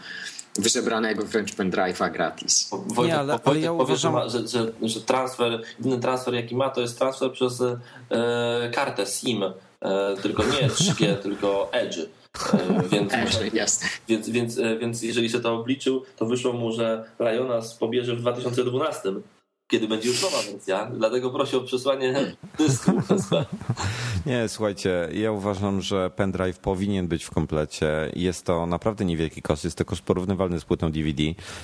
wyżebranego 0.59 1.25
wręcz 1.25 1.53
pendrive'a 1.53 2.13
gratis. 2.13 2.71
Wojtek, 2.71 3.15
nie, 3.15 3.19
ale, 3.19 3.39
ale 3.45 3.61
ja 3.61 3.73
uważam, 3.73 4.31
że, 4.31 4.49
że, 4.49 4.73
że, 4.83 5.01
transfer, 5.01 5.63
jedyny 5.79 5.99
transfer 5.99 6.35
jaki 6.35 6.57
ma 6.57 6.71
to 6.71 6.81
jest 6.81 6.99
transfer 6.99 7.33
przez 7.33 7.61
e, 7.61 8.71
kartę 8.75 9.07
SIM, 9.07 9.43
e, 9.43 9.53
tylko 10.23 10.43
nie 10.43 10.69
3G, 10.69 11.17
tylko 11.23 11.69
Edge. 11.73 11.99
E, 11.99 12.89
więc. 12.89 13.13
Więc, 14.09 14.29
więc, 14.29 14.59
e, 14.59 14.79
więc 14.79 15.03
jeżeli 15.03 15.31
się 15.31 15.41
to 15.41 15.55
obliczył, 15.55 16.03
to 16.17 16.27
wyszło 16.27 16.53
mu, 16.53 16.73
że 16.73 17.05
Lionas 17.21 17.75
pobierze 17.75 18.17
w 18.17 18.21
2012 18.21 19.13
kiedy 19.69 19.89
będzie 19.89 20.09
już 20.09 20.23
nowa 20.23 20.43
wersja, 20.43 20.91
dlatego 20.97 21.31
proszę 21.31 21.57
o 21.57 21.61
przesłanie 21.61 22.35
dysku. 22.59 22.93
Nie, 24.27 24.49
słuchajcie, 24.49 25.09
ja 25.13 25.33
uważam, 25.33 25.83
że 25.83 26.11
pendrive 26.11 26.59
powinien 26.59 27.09
być 27.09 27.25
w 27.25 27.31
komplecie. 27.31 28.11
Jest 28.17 28.45
to 28.47 28.67
naprawdę 28.67 29.05
niewielki 29.05 29.43
koszt, 29.43 29.65
jest 29.65 29.79
to 29.79 29.85
koszt 29.85 30.03
porównywalny 30.03 30.61
z 30.61 30.65
płytą 30.65 30.93
DVD. 30.93 31.23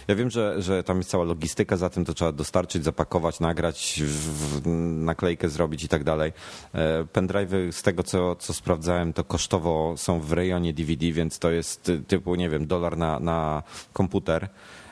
Ja 0.08 0.14
wiem, 0.14 0.30
że, 0.30 0.62
że 0.62 0.84
tam 0.84 0.96
jest 0.96 1.10
cała 1.10 1.24
logistyka 1.24 1.76
za 1.76 1.90
tym, 1.90 2.04
to 2.04 2.14
trzeba 2.14 2.32
dostarczyć, 2.32 2.84
zapakować, 2.84 3.40
nagrać, 3.40 4.02
w, 4.04 4.66
naklejkę 5.04 5.48
zrobić 5.48 5.84
i 5.84 5.88
tak 5.88 6.04
dalej. 6.04 6.32
E, 6.74 7.04
pendrive'y 7.04 7.72
z 7.72 7.82
tego, 7.82 8.02
co, 8.02 8.36
co 8.36 8.52
sprawdzałem, 8.52 9.12
to 9.12 9.24
kosztowo 9.24 9.94
są 9.96 10.20
w 10.20 10.32
rejonie 10.32 10.72
DVD, 10.72 11.12
więc 11.12 11.38
to 11.38 11.50
jest 11.50 11.92
typu, 12.08 12.34
nie 12.34 12.48
wiem, 12.50 12.66
dolar 12.66 12.96
na, 12.96 13.20
na 13.20 13.62
komputer, 13.92 14.48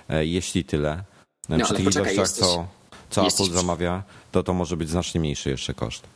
e, 0.08 0.26
jeśli 0.26 0.64
tyle. 0.64 1.04
No, 1.48 1.56
Przy 1.56 1.66
ale 1.66 1.76
tych 1.76 1.84
poczekaj, 1.84 2.14
ilościach, 2.14 2.36
jesteś- 2.38 2.48
co, 2.48 2.77
co 3.10 3.24
jesteś 3.24 3.46
Apple 3.46 3.56
zamawia, 3.56 4.02
to 4.32 4.42
to 4.42 4.54
może 4.54 4.76
być 4.76 4.88
znacznie 4.88 5.20
mniejszy 5.20 5.50
jeszcze 5.50 5.74
koszt. 5.74 6.06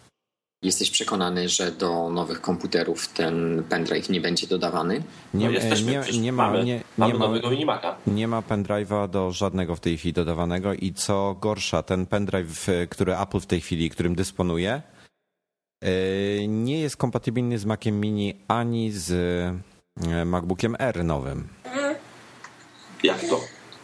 Jesteś 0.63 0.91
przekonany, 0.91 1.49
że 1.49 1.73
do 1.73 2.11
nowych 2.11 2.41
komputerów 2.41 3.09
ten 3.09 3.65
pendrive 3.69 4.09
nie 4.09 4.21
będzie 4.21 4.47
dodawany? 4.47 5.03
Nie, 5.35 5.47
no 5.47 5.53
jesteśmy, 5.53 6.05
nie, 6.13 6.19
nie 6.21 6.33
ma, 6.33 6.47
mamy, 6.47 6.65
nie, 6.65 6.81
mamy 6.99 7.13
nie 7.13 7.19
ma, 7.19 7.27
nowego 7.27 7.51
minimaka. 7.51 7.97
nie 8.07 8.29
ma 8.29 8.41
pendrive'a 8.41 9.09
do 9.09 9.33
żadnego 9.33 9.77
w 9.77 9.81
tej 9.81 9.99
chwili 9.99 10.13
dodawanego 10.13 10.75
i 10.75 10.93
co 10.93 11.37
gorsza, 11.41 11.83
ten 11.83 12.07
pendrive, 12.07 12.67
który 12.91 13.17
Apple 13.19 13.41
w 13.41 13.47
tej 13.47 13.61
chwili, 13.61 13.91
którym 13.91 14.15
dysponuje, 14.15 14.83
y, 15.85 16.45
nie 16.49 16.81
jest 16.81 16.97
kompatybilny 16.97 17.59
z 17.59 17.65
Maciem 17.65 18.01
Mini 18.01 18.35
ani 18.49 18.91
z 18.93 19.11
y, 19.11 20.25
MacBookiem 20.25 20.77
R 20.79 21.05
nowym. 21.05 21.49
Jak 23.03 23.21
to? 23.21 23.41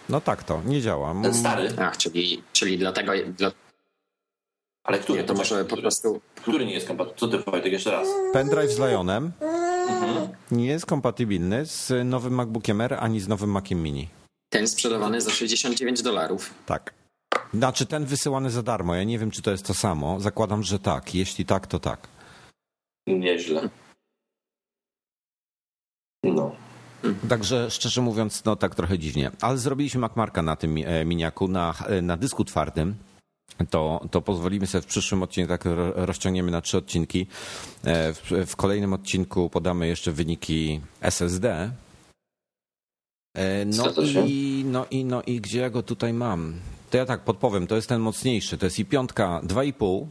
No 0.08 0.20
tak 0.20 0.44
to, 0.44 0.62
nie 0.66 0.80
działa. 0.82 1.14
Ten 1.22 1.34
stary? 1.34 1.68
Ach, 1.80 1.96
czyli, 1.96 2.42
czyli 2.52 2.78
dlatego... 2.78 3.12
Dla, 3.36 3.50
Ale 4.84 4.98
który? 4.98 5.18
nie, 5.20 5.24
to 5.26 5.34
może 5.34 5.58
po 5.60 5.66
który, 5.66 5.82
prostu... 5.82 6.20
który 6.36 6.66
nie 6.66 6.74
jest 6.74 6.88
kompatybilny? 6.88 7.18
Co 7.38 7.44
ty 7.44 7.50
Wojtek, 7.50 7.72
jeszcze 7.72 7.90
raz? 7.90 8.08
Pendrive 8.32 8.70
z 8.70 8.78
Lionem 8.78 9.32
Mhm. 9.88 10.28
nie 10.50 10.66
jest 10.66 10.86
kompatybilny 10.86 11.66
z 11.66 11.92
nowym 12.04 12.34
MacBookiem 12.34 12.80
R 12.80 12.96
ani 13.00 13.20
z 13.20 13.28
nowym 13.28 13.50
Maciem 13.50 13.82
Mini. 13.82 14.08
Ten 14.48 14.68
sprzedawany 14.68 15.20
za 15.20 15.30
69 15.30 16.02
dolarów. 16.02 16.54
Tak. 16.66 16.94
Znaczy 17.54 17.86
ten 17.86 18.04
wysyłany 18.04 18.50
za 18.50 18.62
darmo. 18.62 18.94
Ja 18.94 19.04
nie 19.04 19.18
wiem, 19.18 19.30
czy 19.30 19.42
to 19.42 19.50
jest 19.50 19.66
to 19.66 19.74
samo. 19.74 20.20
Zakładam, 20.20 20.62
że 20.62 20.78
tak. 20.78 21.14
Jeśli 21.14 21.44
tak, 21.44 21.66
to 21.66 21.78
tak. 21.78 22.08
Nieźle. 23.06 23.68
No. 26.24 26.56
Także 27.28 27.70
szczerze 27.70 28.00
mówiąc, 28.02 28.44
no 28.44 28.56
tak 28.56 28.74
trochę 28.74 28.98
dziwnie. 28.98 29.30
Ale 29.40 29.58
zrobiliśmy 29.58 30.00
MacMarka 30.00 30.42
na 30.42 30.56
tym 30.56 30.76
e, 30.76 31.04
miniaku, 31.04 31.48
na, 31.48 31.74
e, 31.86 32.02
na 32.02 32.16
dysku 32.16 32.44
twardym. 32.44 32.94
To, 33.70 34.00
to 34.10 34.20
pozwolimy 34.22 34.66
sobie 34.66 34.82
w 34.82 34.86
przyszłym 34.86 35.22
odcinku, 35.22 35.48
tak 35.48 35.64
ro- 35.64 35.92
rozciągniemy 36.06 36.50
na 36.50 36.60
trzy 36.60 36.78
odcinki. 36.78 37.26
E, 37.84 38.12
W, 38.14 38.30
w 38.46 38.56
kolejnym 38.56 38.92
odcinku 38.92 39.50
podamy 39.50 39.86
jeszcze 39.86 40.12
wyniki 40.12 40.80
SSD. 41.00 41.70
No 43.66 43.84
i, 44.26 44.62
no 44.66 44.86
i 44.90 45.04
no 45.04 45.22
i 45.22 45.40
gdzie 45.40 45.60
ja 45.60 45.70
go 45.70 45.82
tutaj 45.82 46.12
mam? 46.12 46.54
To 46.90 46.96
ja 46.96 47.06
tak 47.06 47.20
podpowiem, 47.24 47.66
to 47.66 47.76
jest 47.76 47.88
ten 47.88 48.00
mocniejszy, 48.00 48.58
to 48.58 48.66
jest 48.66 48.78
i 48.78 48.84
piątka 48.84 49.40
2,5. 49.44 50.06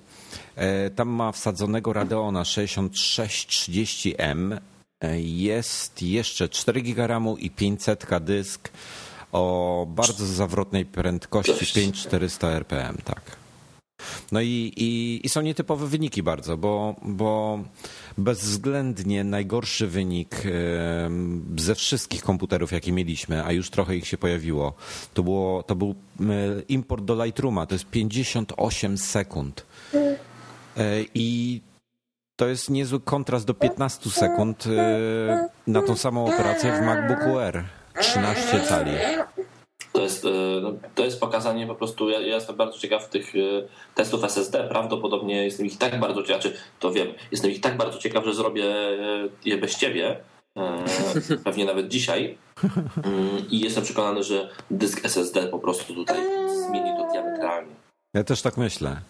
E, 0.56 0.90
Tam 0.90 1.10
ma 1.10 1.32
wsadzonego 1.32 1.94
Radeona 1.94 2.44
6630M. 2.44 4.58
Jest 5.22 6.02
jeszcze 6.02 6.50
4 6.50 6.82
GB 6.82 7.08
RAMu 7.08 7.38
i 7.38 7.50
500 7.50 8.06
dysk 8.22 8.70
o 9.32 9.88
bardzo 9.90 10.26
zawrotnej 10.26 10.86
prędkości 10.86 11.52
Dość. 11.52 11.74
5400 11.74 12.52
RPM, 12.52 12.98
tak. 13.06 13.38
No 14.32 14.42
i, 14.42 14.74
i, 14.78 15.22
i 15.24 15.30
są 15.30 15.42
nietypowe 15.42 15.88
wyniki 15.88 16.24
bardzo, 16.24 16.58
bo, 16.58 16.96
bo 17.02 17.60
bezwzględnie 18.18 19.24
najgorszy 19.24 19.88
wynik 19.88 20.44
ze 21.58 21.76
wszystkich 21.76 22.24
komputerów, 22.24 22.72
jakie 22.72 22.92
mieliśmy, 22.92 23.46
a 23.46 23.52
już 23.52 23.70
trochę 23.70 23.96
ich 23.96 24.08
się 24.08 24.18
pojawiło, 24.18 24.74
to, 25.14 25.24
było, 25.24 25.64
to 25.64 25.76
był 25.76 25.96
import 26.70 27.06
do 27.06 27.26
Lightrooma, 27.26 27.66
to 27.66 27.76
jest 27.76 27.86
58 27.86 28.98
sekund. 28.98 29.66
E, 29.94 31.06
I 31.14 31.62
to 32.38 32.48
jest 32.48 32.70
niezły 32.70 33.00
kontrast 33.00 33.46
do 33.46 33.54
15 33.54 34.10
sekund 34.10 34.66
e, 34.68 35.50
na 35.68 35.82
tą 35.82 35.96
samą 35.96 36.26
operację 36.26 36.72
w 36.72 36.86
MacBooku 36.86 37.40
R. 37.40 37.64
13 38.02 38.62
cali. 38.62 38.92
To 39.94 40.02
jest, 40.02 40.26
e, 40.26 40.30
no, 40.62 40.74
to 40.96 41.06
jest 41.06 41.20
pokazanie 41.20 41.68
po 41.68 41.76
prostu, 41.76 42.10
ja, 42.10 42.20
ja 42.20 42.36
jestem 42.36 42.56
bardzo 42.56 42.80
ciekaw 42.80 43.10
tych 43.10 43.36
e, 43.36 43.40
testów 43.96 44.24
SSD, 44.24 44.68
prawdopodobnie 44.70 45.46
jestem 45.46 45.66
ich 45.66 45.78
tak 45.78 46.00
bardzo 46.00 46.24
ciekaw, 46.24 46.42
czy 46.42 46.54
to 46.80 46.92
wiem, 46.92 47.08
jestem 47.32 47.52
ich 47.52 47.62
tak 47.62 47.78
bardzo 47.78 47.98
ciekaw, 47.98 48.26
że 48.26 48.34
zrobię 48.34 48.66
je 49.46 49.58
bez 49.58 49.78
ciebie, 49.78 50.20
pewnie 51.46 51.66
nawet 51.66 51.88
dzisiaj 51.88 52.38
Mm, 53.06 53.50
i 53.50 53.60
jestem 53.60 53.84
przekonany, 53.84 54.24
że 54.24 54.50
dysk 54.72 55.06
SSD 55.06 55.48
po 55.48 55.60
prostu 55.60 55.94
tutaj 55.94 56.18
zmieni 56.68 56.90
to 56.98 57.12
diametralnie. 57.12 57.87
Ja 58.18 58.24
też 58.24 58.42
tak 58.42 58.58
myślę. 58.58 59.02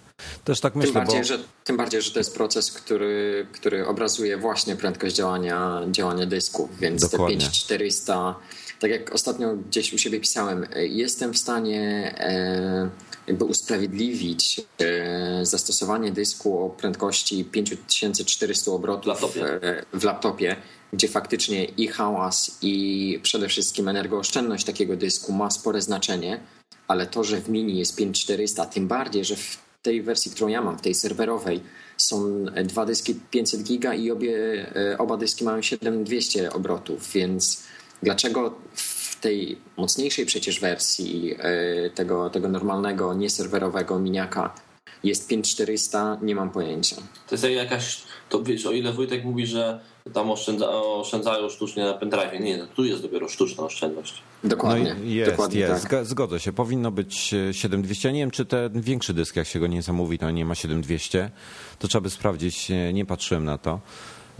Też 0.44 0.60
tak 0.60 0.74
Tym 0.74 0.82
myślę, 0.82 0.94
bardziej, 0.94 1.20
bo... 1.20 1.24
że, 1.24 1.40
tym 1.64 1.78
bardziej, 1.78 2.02
że 2.02 2.12
to 2.12 2.20
jest 2.20 2.36
proces, 2.36 2.72
który, 2.72 3.48
który 3.52 3.88
obrazuje 3.88 4.38
właśnie 4.38 4.76
prędkość 4.76 5.16
działania, 5.16 5.82
działania 5.92 6.26
dysków, 6.26 6.80
więc 6.80 7.02
Dokładnie. 7.02 7.38
te 7.38 7.42
5400, 7.42 8.36
tak 8.80 8.92
jak 8.92 9.14
ostatnio 9.14 9.56
gdzieś 9.56 9.94
u 9.94 9.98
siebie 9.98 10.20
pisałem, 10.20 10.66
e, 10.74 10.88
jestem 10.88 11.34
w 11.34 11.38
stanie 11.38 12.14
e, 12.20 12.90
jakby 13.28 13.46
usprawiedliwić 13.46 14.62
e, 14.80 15.46
zastosowanie 15.46 16.12
dysku 16.12 16.66
o 16.66 16.70
prędkości 16.70 17.46
5400 17.46 18.72
obrotów 18.72 19.08
laptopie. 19.08 19.64
e, 19.64 19.86
w 19.94 20.04
laptopie, 20.04 20.56
gdzie 20.94 21.08
faktycznie 21.08 21.66
i 21.66 21.88
hałas, 21.88 22.58
i 22.62 23.20
przede 23.24 23.48
wszystkim 23.48 23.88
energooszczędność 23.88 24.66
takiego 24.66 24.96
dysku 24.96 25.34
ma 25.34 25.52
spore 25.52 25.82
znaczenie, 25.82 26.40
ale 26.88 27.08
to, 27.08 27.24
że 27.24 27.42
w 27.42 27.50
mini 27.50 27.80
jest 27.80 27.96
5400, 27.96 28.66
tym 28.66 28.88
bardziej, 28.88 29.26
że 29.26 29.36
w 29.36 29.58
tej 29.82 30.02
wersji, 30.02 30.32
którą 30.32 30.48
ja 30.48 30.62
mam, 30.62 30.78
w 30.78 30.82
tej 30.82 30.94
serwerowej, 30.94 31.62
są 31.98 32.46
dwa 32.64 32.86
dyski 32.86 33.16
500 33.32 33.64
giga 33.64 33.94
i 33.94 34.12
obie, 34.12 34.66
e, 34.76 34.98
oba 34.98 35.18
dyski 35.18 35.44
mają 35.44 35.62
7200 35.62 36.54
obrotów, 36.54 37.12
więc 37.12 37.64
dlaczego 38.04 38.56
w 38.76 39.20
tej 39.20 39.58
mocniejszej 39.78 40.26
przecież 40.26 40.60
wersji 40.60 41.36
e, 41.40 41.90
tego, 41.90 42.30
tego 42.30 42.48
normalnego, 42.50 43.14
nieserwerowego 43.14 44.00
miniaka 44.00 44.67
jest 45.04 45.28
5400, 45.28 46.18
nie 46.22 46.36
mam 46.36 46.50
pojęcia. 46.50 46.96
To 47.30 47.36
jest 47.36 47.44
jakaś, 47.44 48.02
to 48.30 48.44
wiesz, 48.44 48.66
o 48.66 48.72
ile 48.72 48.94
Wojtek 48.94 49.26
mówi, 49.26 49.48
że 49.48 49.80
tam 50.14 50.32
oszczędza, 50.32 50.70
oszczędzają 50.70 51.50
sztucznie 51.50 51.84
na 51.84 51.94
pendrive, 51.94 52.40
nie, 52.40 52.58
no, 52.58 52.68
tu 52.68 52.86
jest 52.86 53.02
dopiero 53.02 53.30
sztuczna 53.30 53.64
oszczędność. 53.64 54.14
No 54.44 54.50
Dokładnie. 54.50 54.96
i 55.04 55.14
jest, 55.14 55.32
dokładnie 55.32 55.60
jest. 55.60 55.88
tak. 55.88 56.06
Zgodzę 56.06 56.40
się. 56.40 56.54
Powinno 56.54 56.92
być 56.92 57.34
e, 57.34 57.54
7200. 57.54 58.08
Ja 58.08 58.14
nie 58.14 58.20
wiem, 58.20 58.32
czy 58.32 58.46
ten 58.46 58.82
większy 58.82 59.14
dysk, 59.14 59.36
jak 59.36 59.48
się 59.48 59.60
go 59.60 59.68
nie 59.68 59.82
zamówi, 59.82 60.18
to 60.20 60.32
nie 60.32 60.46
ma 60.46 60.56
7200. 60.56 61.32
To 61.80 61.88
trzeba 61.88 62.02
by 62.02 62.10
sprawdzić. 62.10 62.72
e, 62.72 62.94
Nie 62.94 63.06
patrzyłem 63.06 63.46
na 63.46 63.58
to. 63.58 63.80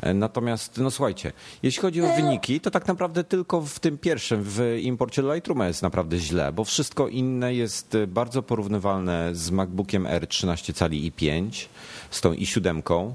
E, 0.02 0.14
Natomiast, 0.14 0.78
no 0.78 0.92
słuchajcie, 0.92 1.32
jeśli 1.64 1.82
chodzi 1.82 2.02
o 2.02 2.16
wyniki, 2.16 2.60
to 2.62 2.72
tak 2.72 2.88
naprawdę 2.88 3.24
tylko 3.24 3.62
w 3.62 3.80
tym 3.80 3.98
pierwszym, 3.98 4.44
w 4.44 4.78
imporcie 4.82 5.22
Lightrooma 5.22 5.68
jest 5.68 5.82
naprawdę 5.82 6.18
źle, 6.18 6.52
bo 6.52 6.64
wszystko 6.64 7.08
inne 7.08 7.54
jest 7.54 7.96
e, 7.96 8.08
bardzo 8.08 8.44
porównywalne 8.44 9.30
z 9.36 9.52
MacBookiem 9.52 10.08
R 10.08 10.28
13 10.28 10.74
cali 10.74 11.06
i 11.06 11.12
5, 11.12 11.70
z 12.12 12.22
tą 12.22 12.34
i7, 12.34 13.12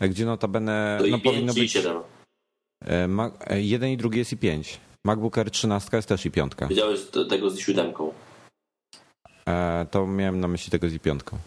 e, 0.00 0.08
gdzie 0.08 0.24
notabene 0.26 0.96
To 1.00 1.06
no, 1.06 1.16
i 1.16 1.20
powinno 1.20 1.54
5 1.54 1.58
i 1.58 1.60
być 1.60 1.72
7. 1.72 1.96
e, 2.84 3.08
Ma- 3.08 3.30
e, 3.46 3.60
jeden 3.62 3.90
i 3.90 3.96
drugi 3.96 4.18
jest 4.18 4.32
i 4.32 4.36
5. 4.36 4.80
MacBook 5.04 5.38
R 5.38 5.50
13 5.50 5.96
jest 5.96 6.08
też 6.08 6.26
i 6.26 6.30
5. 6.30 6.52
Wiedziałeś 6.68 7.00
t- 7.04 7.24
tego 7.26 7.50
z 7.50 7.58
siódemką. 7.58 8.12
E, 9.48 9.86
to 9.90 10.06
miałem 10.06 10.40
na 10.40 10.48
myśli 10.48 10.70
tego 10.70 10.88
z 10.88 10.92
i 10.94 11.00
piątką. 11.00 11.38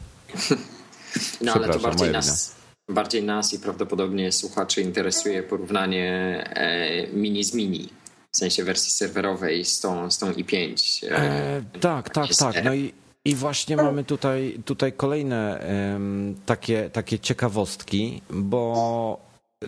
No 1.42 1.52
ale 1.54 1.68
to 1.68 1.70
Przepraszam, 1.70 1.82
bardziej 1.82 2.12
nas, 2.12 2.56
bardziej 2.90 3.24
nas 3.24 3.54
i 3.54 3.60
prawdopodobnie 3.60 4.32
słuchaczy 4.32 4.82
interesuje 4.82 5.44
porównanie 5.44 6.08
e, 6.56 7.08
mini 7.08 7.44
z 7.44 7.54
mini. 7.54 7.90
W 8.32 8.38
sensie 8.38 8.64
wersji 8.64 8.92
serwerowej 8.92 9.66
z 9.66 9.80
tą, 9.80 10.12
z 10.12 10.18
tą 10.18 10.32
i5. 10.32 11.06
E, 11.08 11.16
E, 11.18 11.62
tak, 11.80 12.10
tak, 12.10 12.36
tak. 12.36 12.64
No 12.64 12.74
i, 12.74 12.94
i 13.26 13.36
właśnie 13.36 13.78
mamy 13.78 14.04
tutaj, 14.04 14.60
tutaj 14.66 14.94
kolejne 14.94 15.60
em, 15.60 16.36
takie, 16.46 16.90
takie 16.90 17.20
ciekawostki, 17.20 18.22
bo 18.30 19.20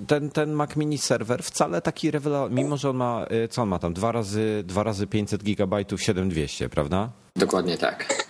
ten, 0.08 0.30
ten 0.30 0.52
Mac 0.52 0.76
Mini 0.76 0.98
serwer 0.98 1.44
wcale 1.44 1.82
taki 1.82 2.12
rewela, 2.12 2.50
mimo 2.50 2.78
że 2.78 2.90
on 2.90 2.96
ma, 2.96 3.26
e, 3.30 3.48
co 3.48 3.62
on 3.62 3.70
ma 3.70 3.80
tam, 3.80 3.94
dwa 3.94 4.12
razy, 4.12 4.64
dwa 4.66 4.84
razy 4.84 5.08
500 5.08 5.44
gigabajtów 5.44 6.02
7200, 6.04 6.70
prawda? 6.70 7.10
Dokładnie 7.36 7.78
tak. 7.78 8.25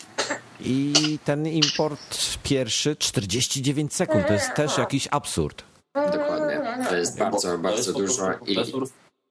I 0.59 0.93
ten 1.25 1.47
import 1.47 2.37
pierwszy 2.43 2.95
49 2.95 3.93
sekund, 3.93 4.27
to 4.27 4.33
jest 4.33 4.53
też 4.55 4.77
jakiś 4.77 5.07
absurd. 5.11 5.63
Dokładnie. 5.95 6.61
To 6.89 6.95
jest 6.95 7.19
bardzo, 7.19 7.51
to 7.51 7.57
bardzo 7.57 7.77
jest 7.77 7.93
dużo. 7.93 8.31
I 8.45 8.57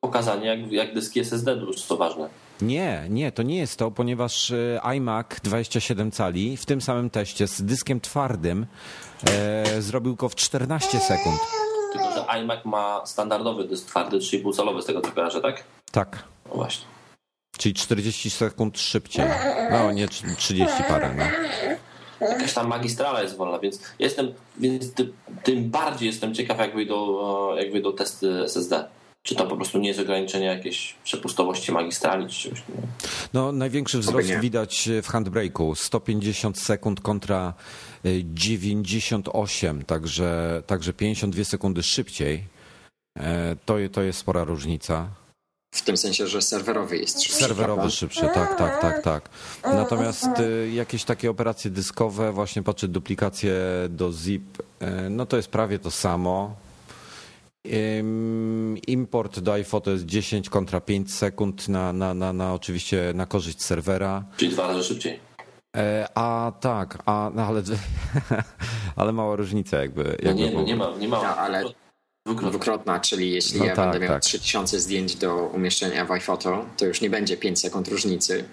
pokazanie, 0.01 0.47
jak, 0.47 0.73
jak 0.73 0.95
dyski 0.95 1.21
SSD, 1.21 1.57
to 1.89 1.97
ważne. 1.97 2.29
Nie, 2.61 3.07
nie, 3.11 3.33
to 3.33 3.43
nie 3.43 3.59
jest 3.59 3.79
to, 3.79 3.91
ponieważ 3.91 4.51
e, 4.51 4.81
iMac 4.83 5.27
27 5.43 6.11
cali 6.11 6.57
w 6.57 6.67
tym 6.67 6.81
samym 6.81 7.11
teście 7.11 7.49
z 7.49 7.63
dyskiem 7.63 8.01
twardym 8.01 8.67
e, 9.31 9.83
zrobił 9.83 10.17
go 10.17 10.29
w 10.29 10.35
14 10.35 11.01
sekund. 11.01 11.41
Tylko, 11.93 12.13
że 12.13 12.27
iMac 12.27 12.65
ma 12.65 13.07
standardowy 13.07 13.65
dysk 13.65 13.87
twardy 13.87 14.19
3,5 14.19 14.57
calowy 14.57 14.83
z 14.83 14.85
tego 14.85 15.01
co 15.01 15.13
kojarzę, 15.13 15.41
tak? 15.41 15.65
Tak. 15.93 16.25
No 16.49 16.55
właśnie. 16.55 16.94
Czyli 17.59 17.75
40 17.75 18.31
sekund 18.31 18.81
szybciej. 18.81 19.25
No 19.71 19.93
nie 19.93 20.09
30 20.37 20.83
parę. 20.89 21.15
No. 21.19 21.25
Jakaś 22.29 22.55
tam 22.55 22.69
magistrala 22.69 23.23
jest 23.23 23.37
wolna, 23.37 23.59
więc 23.59 23.81
jestem, 23.99 24.35
więc 24.57 24.95
ty, 24.95 25.13
tym 25.43 25.71
bardziej 25.71 26.07
jestem 26.07 26.35
ciekaw, 26.35 26.59
jak 26.59 26.75
wyjdą, 26.75 27.19
jak 27.57 27.73
wyjdą 27.73 27.93
testy 27.93 28.45
SSD. 28.45 28.89
Czy 29.23 29.35
to 29.35 29.47
po 29.47 29.57
prostu 29.57 29.79
nie 29.79 29.89
jest 29.89 30.01
ograniczenie 30.01 30.47
jakiejś 30.47 30.95
przepustowości 31.05 31.73
magistrali 31.73 32.29
czy 32.29 32.43
czegoś? 32.43 32.59
Nie? 32.59 32.75
No, 33.33 33.53
największy 33.53 33.99
wzrost 33.99 34.29
widać 34.41 34.89
w 35.03 35.09
handbrake'u. 35.09 35.75
150 35.75 36.59
sekund 36.59 37.01
kontra 37.01 37.55
98, 38.25 39.81
y, 39.81 39.85
także, 39.85 40.63
także 40.67 40.93
52 40.93 41.45
sekundy 41.45 41.83
szybciej. 41.83 42.45
E, 43.19 43.57
to, 43.65 43.75
to 43.93 44.03
jest 44.03 44.19
spora 44.19 44.45
różnica. 44.45 45.09
W 45.75 45.83
tym 45.83 45.97
sensie, 45.97 46.27
że 46.27 46.43
serwerowy 46.43 46.97
jest 46.97 47.23
szybszy. 47.23 47.39
Serwerowy 47.39 47.75
prawda? 47.75 47.91
szybszy, 47.91 48.21
tak, 48.35 48.59
tak, 48.59 48.81
tak, 48.81 49.03
tak. 49.03 49.29
Natomiast 49.65 50.41
y, 50.41 50.71
jakieś 50.71 51.05
takie 51.05 51.31
operacje 51.31 51.71
dyskowe, 51.71 52.33
właśnie 52.33 52.63
patrzę 52.63 52.89
duplikacje 52.89 53.55
do 53.89 54.13
zip, 54.13 54.63
y, 54.83 55.11
no 55.11 55.27
to 55.27 55.37
jest 55.37 55.49
prawie 55.49 55.79
to 55.79 55.91
samo. 55.91 56.57
Import 58.87 59.39
do 59.39 59.53
iPhoto 59.53 59.91
jest 59.91 60.05
10 60.05 60.49
kontra 60.49 60.81
5 60.81 61.15
sekund 61.15 61.69
na, 61.69 61.93
na, 61.93 62.15
na, 62.15 62.33
na 62.33 62.55
oczywiście 62.55 63.13
na 63.15 63.27
korzyść 63.27 63.63
serwera. 63.63 64.25
Czyli 64.37 64.51
dwa 64.51 64.67
razy 64.67 64.85
szybciej. 64.85 65.21
E, 65.77 66.09
a 66.15 66.53
tak, 66.61 66.99
a, 67.07 67.31
no 67.35 67.43
ale, 67.43 67.63
ale 68.97 69.13
mała 69.13 69.37
różnica 69.37 69.77
jakby. 69.79 70.05
No 70.05 70.29
jakby 70.29 70.43
nie, 70.43 70.51
no 70.51 70.63
nie 70.63 70.77
ma, 70.77 70.91
nie 70.99 71.09
ma. 71.09 71.23
No, 71.23 71.37
ale 71.37 71.65
dwukrotna. 72.25 72.51
dwukrotna, 72.51 73.01
czyli 73.01 73.31
jeśli 73.31 73.59
no 73.59 73.65
ja 73.65 73.77
tak, 73.77 73.91
będę 73.91 74.07
miał 74.07 74.15
tak. 74.15 74.23
3000 74.23 74.81
zdjęć 74.81 75.15
do 75.17 75.37
umieszczenia 75.37 76.05
w 76.05 76.11
iPhoto, 76.11 76.67
to 76.77 76.87
już 76.87 77.01
nie 77.01 77.11
będzie 77.11 77.37
5 77.37 77.61
sekund 77.61 77.89
różnicy 77.89 78.45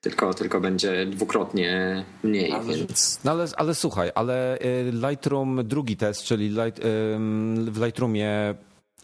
tylko, 0.00 0.34
tylko 0.34 0.60
będzie 0.60 1.06
dwukrotnie 1.06 2.04
mniej. 2.22 2.52
Więc... 2.66 3.20
No 3.24 3.30
ale, 3.30 3.46
ale 3.56 3.74
słuchaj, 3.74 4.10
ale 4.14 4.58
y, 4.58 4.92
Lightroom, 4.92 5.60
drugi 5.64 5.96
test, 5.96 6.22
czyli 6.22 6.48
Light, 6.48 6.80
w 7.70 7.80
Lightroomie 7.84 8.54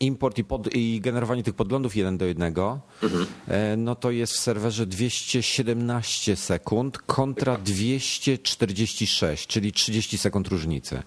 import 0.00 0.38
i, 0.38 0.44
pod, 0.44 0.74
i, 0.74 1.00
generowanie 1.00 1.42
tych 1.42 1.54
podglądów 1.54 1.96
jeden 1.96 2.18
do 2.18 2.26
jednego, 2.26 2.80
mhm. 3.02 3.26
E, 3.48 3.76
no 3.76 3.94
to 3.94 4.10
jest 4.10 4.32
w 4.32 4.38
serwerze 4.38 4.86
217 4.86 6.36
sekund 6.36 6.98
kontra 6.98 7.56
246, 7.58 9.46
czyli 9.46 9.72
30 9.72 10.18
sekund 10.18 10.48
różnicy. 10.48 11.02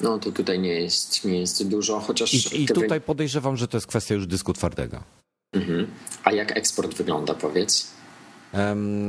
No 0.00 0.18
to 0.18 0.32
tutaj 0.32 0.58
nie 0.58 0.80
jest, 0.80 1.24
nie 1.24 1.40
jest 1.40 1.68
dużo, 1.68 2.00
chociaż... 2.00 2.34
I, 2.34 2.62
i 2.62 2.66
tutaj 2.66 3.00
podejrzewam, 3.00 3.56
że 3.56 3.68
to 3.68 3.76
jest 3.76 3.86
kwestia 3.86 4.14
już 4.14 4.26
dysku 4.26 4.52
twardego. 4.52 5.02
Mhm. 5.52 5.86
A 6.24 6.32
jak 6.32 6.56
eksport 6.56 6.94
wygląda, 6.94 7.34
powiedz? 7.34 7.90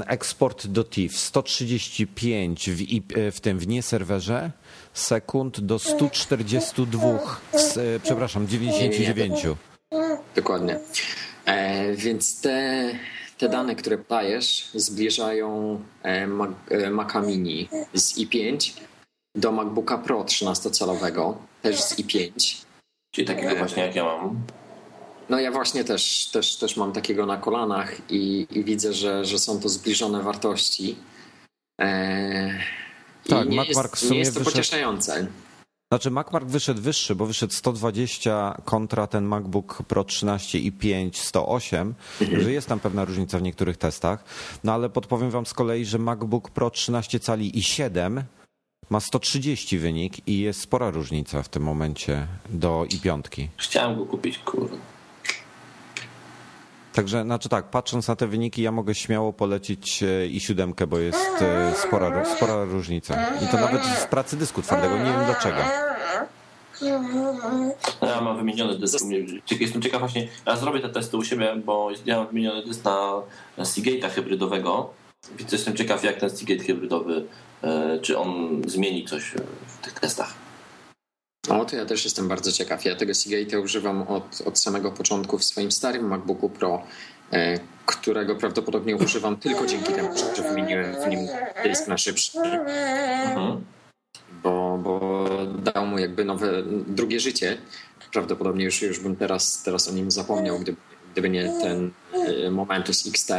eksport 0.07 0.67
do 0.67 0.83
TIFF 0.83 1.17
135 1.17 2.69
w, 2.69 2.77
w 3.31 3.39
tym 3.39 3.59
w 3.59 3.67
nieserwerze 3.67 4.51
sekund 4.93 5.59
do 5.59 5.79
142, 5.79 6.99
w, 7.51 7.77
e, 7.77 7.99
przepraszam, 8.03 8.47
99. 8.47 9.39
Dokładnie. 10.35 10.79
E, 11.45 11.95
więc 11.95 12.41
te, 12.41 12.89
te 13.37 13.49
dane, 13.49 13.75
które 13.75 13.97
dajesz, 14.09 14.69
zbliżają 14.73 15.79
e, 16.03 16.27
e, 16.69 16.89
Maca 16.89 17.21
Mini 17.21 17.69
z 17.93 18.17
i5 18.17 18.73
do 19.35 19.51
MacBooka 19.51 19.97
Pro 19.97 20.23
13-calowego, 20.23 21.33
też 21.61 21.81
z 21.81 21.99
i5. 21.99 22.65
Czyli 23.11 23.27
takiego 23.27 23.55
właśnie 23.55 23.83
jak 23.83 23.95
ja 23.95 24.03
mam. 24.03 24.41
No 25.29 25.39
ja 25.39 25.51
właśnie 25.51 25.83
też, 25.83 26.29
też, 26.33 26.55
też 26.55 26.77
mam 26.77 26.93
takiego 26.93 27.25
na 27.25 27.37
kolanach 27.37 28.11
i, 28.11 28.47
i 28.51 28.63
widzę, 28.63 28.93
że, 28.93 29.25
że 29.25 29.39
są 29.39 29.59
to 29.59 29.69
zbliżone 29.69 30.23
wartości. 30.23 30.95
Eee, 31.79 32.51
tak, 33.29 33.49
nie 33.49 33.55
MacMark 33.55 33.91
jest, 33.91 34.03
w 34.03 34.07
sumie 34.07 34.11
nie 34.11 34.19
jest 34.19 34.33
to 34.33 34.39
wyszedł... 34.39 34.55
pocieszające. 34.55 35.27
Znaczy 35.91 36.11
MacMark 36.11 36.45
wyszedł 36.45 36.81
wyższy, 36.81 37.15
bo 37.15 37.25
wyszedł 37.25 37.53
120 37.53 38.61
kontra 38.65 39.07
ten 39.07 39.25
MacBook 39.25 39.83
Pro 39.87 40.03
13 40.03 40.59
i 40.59 40.71
5 40.71 41.21
108, 41.21 41.93
mhm. 42.21 42.41
że 42.41 42.51
jest 42.51 42.67
tam 42.67 42.79
pewna 42.79 43.05
różnica 43.05 43.37
w 43.37 43.41
niektórych 43.41 43.77
testach. 43.77 44.23
No 44.63 44.73
ale 44.73 44.89
podpowiem 44.89 45.31
wam 45.31 45.45
z 45.45 45.53
kolei, 45.53 45.85
że 45.85 45.97
MacBook 45.97 46.49
Pro 46.49 46.69
13 46.69 47.19
cali 47.19 47.59
i 47.59 47.63
7 47.63 48.23
ma 48.91 48.99
130 48.99 49.77
wynik 49.77 50.27
i 50.27 50.39
jest 50.39 50.61
spora 50.61 50.89
różnica 50.89 51.43
w 51.43 51.49
tym 51.49 51.63
momencie 51.63 52.27
do 52.49 52.85
i 52.89 52.99
piątki. 52.99 53.49
Chciałem 53.57 53.97
go 53.97 54.05
kupić, 54.05 54.37
kurde. 54.37 54.77
Także, 56.93 57.23
znaczy 57.23 57.49
tak, 57.49 57.69
patrząc 57.69 58.07
na 58.07 58.15
te 58.15 58.27
wyniki, 58.27 58.61
ja 58.61 58.71
mogę 58.71 58.95
śmiało 58.95 59.33
polecić 59.33 60.03
e, 60.03 60.27
i 60.27 60.39
siódemkę, 60.39 60.87
bo 60.87 60.99
jest 60.99 61.41
e, 61.41 61.73
spora, 61.75 62.25
spora 62.25 62.63
różnica. 62.63 63.27
I 63.43 63.47
to 63.47 63.57
nawet 63.57 63.81
w 63.81 64.07
pracy 64.07 64.37
dysku 64.37 64.61
twardego, 64.61 64.97
nie 64.97 65.11
wiem 65.11 65.25
dlaczego. 65.25 65.57
Ja 68.01 68.21
mam 68.21 68.37
wymieniony 68.37 68.79
dysk. 68.79 69.05
Jestem 69.59 69.81
ciekaw 69.81 69.99
właśnie, 69.99 70.27
ja 70.45 70.55
zrobię 70.55 70.79
te 70.79 70.89
testy 70.89 71.17
u 71.17 71.23
siebie, 71.23 71.55
bo 71.65 71.89
ja 72.05 72.17
mam 72.17 72.27
wymieniony 72.27 72.65
dysk 72.65 72.85
na 73.57 73.63
Seagate'a 73.63 74.09
hybrydowego, 74.09 74.93
więc 75.39 75.51
jestem 75.51 75.75
ciekaw 75.75 76.03
jak 76.03 76.19
ten 76.19 76.29
Seagate 76.29 76.63
hybrydowy, 76.63 77.25
czy 78.01 78.17
on 78.17 78.61
zmieni 78.67 79.05
coś 79.05 79.31
w 79.67 79.77
tych 79.77 79.93
testach. 79.93 80.33
O, 81.49 81.65
to 81.65 81.75
ja 81.75 81.85
też 81.85 82.03
jestem 82.03 82.27
bardzo 82.27 82.51
ciekaw. 82.51 82.85
Ja 82.85 82.95
tego 82.95 83.13
Seagate'a 83.13 83.63
używam 83.63 84.01
od, 84.01 84.41
od 84.45 84.59
samego 84.59 84.91
początku 84.91 85.37
w 85.37 85.43
swoim 85.43 85.71
starym 85.71 86.07
MacBooku 86.07 86.49
Pro, 86.49 86.83
e, 87.33 87.59
którego 87.85 88.35
prawdopodobnie 88.35 88.95
używam 88.95 89.37
tylko 89.37 89.65
dzięki 89.65 89.93
temu, 89.93 90.09
że 90.35 90.43
wymieniłem 90.43 90.95
w 90.95 91.07
nim 91.07 91.27
dysk 91.63 91.87
na 91.87 91.97
szybszy. 91.97 92.39
Mhm. 92.39 93.63
Bo, 94.43 94.79
bo 94.83 95.25
dał 95.73 95.85
mu 95.85 95.99
jakby 95.99 96.25
nowe, 96.25 96.63
drugie 96.87 97.19
życie. 97.19 97.57
Prawdopodobnie 98.13 98.65
już, 98.65 98.81
już 98.81 98.99
bym 98.99 99.15
teraz, 99.15 99.63
teraz 99.63 99.87
o 99.87 99.91
nim 99.91 100.11
zapomniał, 100.11 100.59
gdyby, 100.59 100.77
gdyby 101.11 101.29
nie 101.29 101.53
ten 101.61 101.91
e, 102.45 102.51
Momentus 102.51 103.07
XT. 103.07 103.31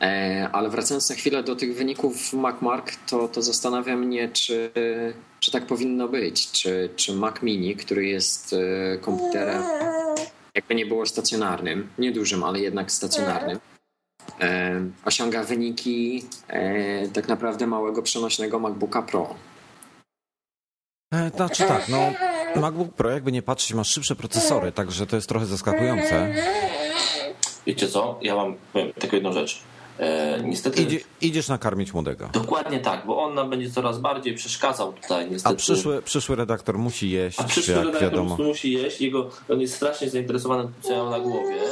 E, 0.00 0.48
ale 0.52 0.68
wracając 0.68 1.10
na 1.10 1.16
chwilę 1.16 1.42
do 1.42 1.56
tych 1.56 1.76
wyników 1.76 2.32
MacMark, 2.32 2.96
to, 3.06 3.28
to 3.28 3.42
zastanawia 3.42 3.96
mnie, 3.96 4.28
czy, 4.28 4.70
czy 5.40 5.50
tak 5.50 5.66
powinno 5.66 6.08
być. 6.08 6.50
Czy, 6.50 6.90
czy 6.96 7.14
Mac 7.14 7.42
Mini, 7.42 7.76
który 7.76 8.06
jest 8.06 8.52
e, 8.52 8.98
komputerem, 8.98 9.62
jakby 10.54 10.74
nie 10.74 10.86
było 10.86 11.06
stacjonarnym, 11.06 11.88
niedużym, 11.98 12.44
ale 12.44 12.60
jednak 12.60 12.92
stacjonarnym, 12.92 13.58
e, 14.40 14.80
osiąga 15.04 15.44
wyniki 15.44 16.24
tak 17.12 17.28
naprawdę 17.28 17.66
małego 17.66 18.02
przenośnego 18.02 18.58
MacBooka 18.58 19.02
Pro. 19.02 19.34
Znaczy 21.34 21.64
tak, 21.64 21.88
no 21.88 22.12
MacBook 22.60 22.94
Pro 22.94 23.10
jakby 23.10 23.32
nie 23.32 23.42
patrzeć 23.42 23.74
ma 23.74 23.84
szybsze 23.84 24.16
procesory, 24.16 24.72
także 24.72 25.06
to 25.06 25.16
jest 25.16 25.28
trochę 25.28 25.46
zaskakujące. 25.46 26.34
Wiecie 27.66 27.88
co, 27.88 28.18
ja 28.22 28.36
mam 28.36 28.54
powiem, 28.72 28.92
tylko 28.92 29.16
jedną 29.16 29.32
rzecz. 29.32 29.60
E, 29.98 30.42
niestety. 30.42 30.82
Idzie, 30.82 31.00
idziesz 31.20 31.48
nakarmić 31.48 31.94
młodego. 31.94 32.28
Dokładnie 32.32 32.80
tak, 32.80 33.06
bo 33.06 33.22
on 33.22 33.34
nam 33.34 33.50
będzie 33.50 33.70
coraz 33.70 33.98
bardziej 33.98 34.34
przeszkadzał 34.34 34.92
tutaj. 34.92 35.30
Niestety. 35.30 35.54
A 35.54 35.58
przyszły, 35.58 36.02
przyszły 36.02 36.36
redaktor 36.36 36.78
musi 36.78 37.10
jeść. 37.10 37.40
A 37.40 37.44
przyszły 37.44 37.74
redaktor 37.74 38.02
wiadomo. 38.02 38.36
musi 38.36 38.72
jeść. 38.72 39.00
Jego, 39.00 39.30
on 39.48 39.60
jest 39.60 39.74
strasznie 39.74 40.10
zainteresowany 40.10 40.62
tym, 40.62 40.72
co 40.82 40.92
ja 40.92 41.02
mam 41.02 41.10
na 41.10 41.20
głowie. 41.20 41.62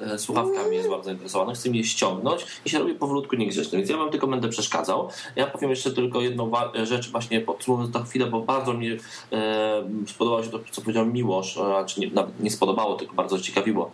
E, 0.00 0.18
słuchawkami 0.18 0.76
jest 0.76 0.88
bardzo 0.88 1.04
zainteresowany, 1.04 1.54
chce 1.54 1.70
mnie 1.70 1.84
ściągnąć 1.84 2.46
i 2.64 2.70
się 2.70 2.78
robi 2.78 2.94
powolutku 2.94 3.36
niegrzeczny, 3.36 3.78
więc 3.78 3.90
ja 3.90 3.96
wam 3.96 4.10
tylko 4.10 4.26
będę 4.26 4.48
przeszkadzał. 4.48 5.08
Ja 5.36 5.46
powiem 5.46 5.70
jeszcze 5.70 5.90
tylko 5.90 6.20
jedną 6.20 6.50
rzecz, 6.84 7.10
właśnie 7.10 7.40
podsumowując 7.40 7.94
tę 7.94 8.04
chwilę, 8.04 8.26
bo 8.26 8.40
bardzo 8.40 8.74
mi 8.74 8.90
e, 8.90 8.98
spodobało 10.06 10.42
się 10.42 10.50
to, 10.50 10.60
co 10.70 10.82
powiedział 10.82 11.06
Miłosz, 11.06 11.58
a 11.58 11.84
czy 11.84 12.00
nie, 12.00 12.10
nie 12.40 12.50
spodobało, 12.50 12.94
tylko 12.94 13.14
bardzo 13.14 13.40
ciekawiło. 13.40 13.90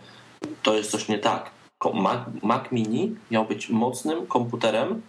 To 0.62 0.74
jest 0.74 0.90
coś 0.90 1.08
nie 1.08 1.18
tak 1.18 1.50
Mac, 1.94 2.20
Mac 2.42 2.72
Mini 2.72 3.16
miał 3.30 3.46
być 3.46 3.68
mocnym 3.68 4.26
komputerem 4.26 5.02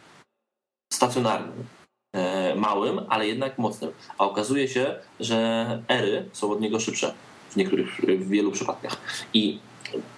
stacjonarnym. 0.94 1.66
E, 2.16 2.56
małym, 2.56 3.02
ale 3.10 3.28
jednak 3.28 3.58
mocnym. 3.58 3.92
A 4.18 4.26
okazuje 4.26 4.68
się, 4.68 4.96
że 5.20 5.84
ery 5.88 6.30
są 6.34 6.52
od 6.52 6.62
niego 6.62 6.80
szybsze 6.80 7.14
w 7.50 7.56
niektórych, 7.56 7.96
w 7.98 8.30
wielu 8.30 8.52
przypadkach. 8.52 8.98
I 9.34 9.60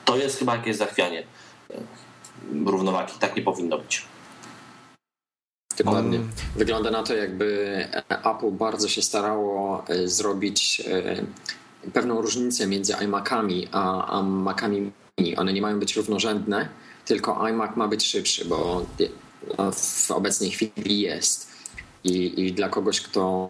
to 0.06 0.18
jest 0.18 0.40
chyba 0.40 0.56
jakieś 0.56 0.76
zachwianie 0.76 1.24
e, 1.70 1.76
równowagi. 2.66 3.14
Tak 3.20 3.36
nie 3.36 3.42
powinno 3.42 3.78
być. 3.78 4.06
Dokładnie. 5.78 6.20
Wygląda 6.56 6.92
na 6.92 7.04
to, 7.04 7.16
jakby 7.16 7.88
Apple 8.10 8.52
bardzo 8.52 8.90
się 8.90 9.02
starało 9.02 9.84
e, 9.88 10.08
zrobić 10.08 10.82
pewną 11.94 12.22
różnicę 12.22 12.68
między 12.68 12.94
iMacami 12.94 13.68
a, 13.72 14.06
a 14.06 14.22
Macami 14.22 14.92
One 15.38 15.54
nie 15.54 15.62
mają 15.62 15.80
być 15.80 15.96
równorzędne, 15.96 16.70
tylko 17.06 17.48
iMac 17.48 17.76
ma 17.76 17.88
być 17.88 18.08
szybszy, 18.08 18.46
bo 18.46 18.86
w 19.74 20.12
obecnej 20.12 20.52
chwili 20.52 21.00
jest. 21.00 21.54
I, 22.04 22.46
i 22.46 22.54
dla 22.54 22.70
kogoś, 22.70 23.02
kto 23.02 23.50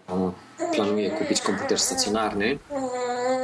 planuje 0.76 1.10
kupić 1.10 1.42
komputer 1.42 1.80
stacjonarny 1.80 2.60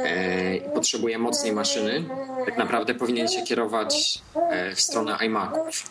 e, 0.04 0.56
i 0.56 0.70
potrzebuje 0.74 1.18
mocnej 1.18 1.52
maszyny, 1.52 2.04
tak 2.46 2.58
naprawdę 2.58 2.94
powinien 2.94 3.28
się 3.28 3.42
kierować 3.42 4.22
e, 4.34 4.74
w 4.74 4.80
stronę 4.80 5.18
iMaców, 5.26 5.90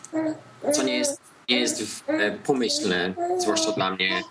co 0.72 0.82
nie 0.82 0.98
jest, 0.98 1.20
nie 1.48 1.60
jest 1.60 2.02
e, 2.06 2.30
pomyślne, 2.30 3.14
zwłaszcza 3.38 3.72
dla 3.72 3.90
mnie, 3.90 4.22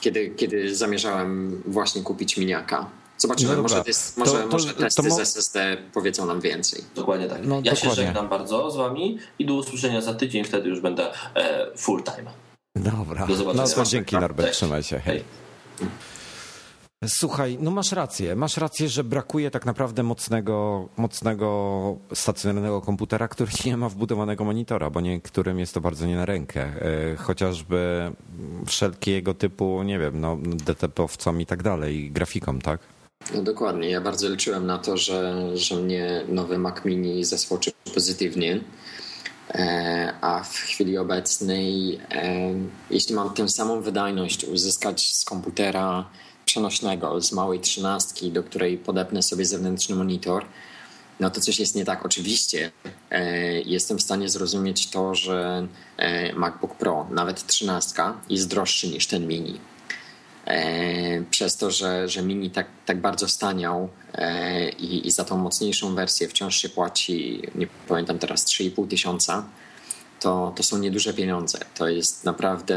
kiedy, 0.00 0.30
kiedy 0.30 0.74
zamierzałem 0.74 1.62
właśnie 1.66 2.02
kupić 2.02 2.36
miniaka. 2.36 2.90
Zobaczymy, 3.24 3.56
no 3.56 3.62
może, 3.62 3.82
jest, 3.86 4.16
może, 4.16 4.32
to, 4.32 4.38
to, 4.38 4.46
może 4.46 4.74
testy 4.74 5.02
to, 5.02 5.10
z 5.10 5.18
SSD 5.18 5.76
powiedzą 5.92 6.26
nam 6.26 6.40
więcej. 6.40 6.84
Dokładnie 6.94 7.28
tak. 7.28 7.46
No, 7.46 7.54
ja 7.54 7.62
dokładnie. 7.62 7.90
się 7.90 7.96
żegnam 7.96 8.28
bardzo 8.28 8.70
z 8.70 8.76
wami 8.76 9.18
i 9.38 9.46
do 9.46 9.54
usłyszenia 9.54 10.00
za 10.00 10.14
tydzień, 10.14 10.44
wtedy 10.44 10.68
już 10.68 10.80
będę 10.80 11.12
e, 11.34 11.66
full 11.76 12.02
time. 12.02 12.30
Dobra, 12.76 13.26
do 13.26 13.34
zobaczenia. 13.34 13.64
No 13.68 13.74
to 13.74 13.84
dzięki 13.84 14.16
Norbert, 14.16 14.52
trzymaj 14.52 14.82
się. 14.82 14.98
Hej. 14.98 15.24
Słuchaj, 17.08 17.58
no 17.60 17.70
masz 17.70 17.92
rację. 17.92 18.36
Masz 18.36 18.56
rację, 18.56 18.88
że 18.88 19.04
brakuje 19.04 19.50
tak 19.50 19.66
naprawdę 19.66 20.02
mocnego, 20.02 20.88
mocnego 20.96 21.96
stacjonarnego 22.14 22.80
komputera, 22.80 23.28
który 23.28 23.50
nie 23.66 23.76
ma 23.76 23.88
wbudowanego 23.88 24.44
monitora, 24.44 24.90
bo 24.90 25.00
niektórym 25.00 25.58
jest 25.58 25.74
to 25.74 25.80
bardzo 25.80 26.06
nie 26.06 26.16
na 26.16 26.26
rękę. 26.26 26.62
E, 26.62 27.16
chociażby 27.16 28.12
wszelkiego 28.66 29.34
typu, 29.34 29.82
nie 29.82 29.98
wiem, 29.98 30.20
no, 30.20 30.36
DTP-owcom 30.36 31.40
i 31.40 31.46
tak 31.46 31.62
dalej, 31.62 32.10
grafikom, 32.10 32.60
tak? 32.60 32.80
No 33.34 33.42
dokładnie. 33.42 33.90
Ja 33.90 34.00
bardzo 34.00 34.28
liczyłem 34.28 34.66
na 34.66 34.78
to, 34.78 34.96
że, 34.96 35.50
że 35.54 35.76
mnie 35.76 36.24
nowy 36.28 36.58
Mac 36.58 36.84
Mini 36.84 37.24
zaskoczy 37.24 37.72
pozytywnie. 37.94 38.60
E, 39.50 40.14
a 40.20 40.42
w 40.42 40.54
chwili 40.54 40.98
obecnej, 40.98 42.00
e, 42.10 42.54
jeśli 42.90 43.14
mam 43.14 43.34
tę 43.34 43.48
samą 43.48 43.80
wydajność 43.80 44.44
uzyskać 44.44 45.14
z 45.14 45.24
komputera 45.24 46.08
przenośnego, 46.44 47.20
z 47.20 47.32
małej 47.32 47.60
trzynastki, 47.60 48.32
do 48.32 48.42
której 48.42 48.78
podepnę 48.78 49.22
sobie 49.22 49.46
zewnętrzny 49.46 49.96
monitor, 49.96 50.44
no 51.20 51.30
to 51.30 51.40
coś 51.40 51.58
jest 51.58 51.74
nie 51.74 51.84
tak. 51.84 52.06
Oczywiście 52.06 52.72
e, 53.10 53.60
jestem 53.60 53.98
w 53.98 54.02
stanie 54.02 54.28
zrozumieć 54.28 54.90
to, 54.90 55.14
że 55.14 55.66
MacBook 56.36 56.74
Pro, 56.74 57.06
nawet 57.10 57.46
trzynastka, 57.46 58.20
jest 58.30 58.48
droższy 58.48 58.88
niż 58.88 59.06
ten 59.06 59.26
mini. 59.28 59.60
Przez 61.30 61.56
to, 61.56 61.70
że, 61.70 62.08
że 62.08 62.22
mini 62.22 62.50
tak, 62.50 62.66
tak 62.86 63.00
bardzo 63.00 63.28
staniał 63.28 63.88
i, 64.78 65.06
i 65.06 65.10
za 65.10 65.24
tą 65.24 65.38
mocniejszą 65.38 65.94
wersję 65.94 66.28
wciąż 66.28 66.56
się 66.56 66.68
płaci, 66.68 67.42
nie 67.54 67.66
pamiętam 67.88 68.18
teraz, 68.18 68.46
3,5 68.46 68.88
tysiąca, 68.88 69.44
to, 70.20 70.52
to 70.56 70.62
są 70.62 70.78
nieduże 70.78 71.14
pieniądze. 71.14 71.58
To 71.74 71.88
jest 71.88 72.24
naprawdę 72.24 72.76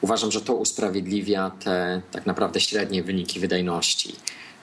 Uważam, 0.00 0.30
że 0.30 0.40
to 0.40 0.54
usprawiedliwia 0.54 1.50
te 1.50 2.02
tak 2.10 2.26
naprawdę 2.26 2.60
średnie 2.60 3.02
wyniki 3.02 3.40
wydajności. 3.40 4.14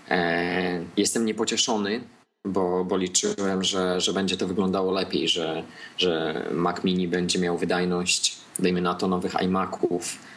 E, 0.10 0.84
jestem 0.98 1.26
niepocieszony, 1.26 2.02
bo, 2.46 2.86
bo 2.86 2.98
liczyłem, 2.98 3.64
że, 3.64 4.02
że 4.02 4.14
będzie 4.14 4.38
to 4.38 4.48
wyglądało 4.48 4.92
lepiej, 4.92 5.28
że, 5.28 5.64
że 5.98 6.46
Mac 6.52 6.84
Mini 6.84 7.08
będzie 7.08 7.40
miał 7.40 7.58
wydajność, 7.58 8.38
dajmy 8.60 8.82
na 8.82 8.96
to, 8.96 9.08
nowych 9.08 9.36
iMaców, 9.42 10.14
e, 10.14 10.31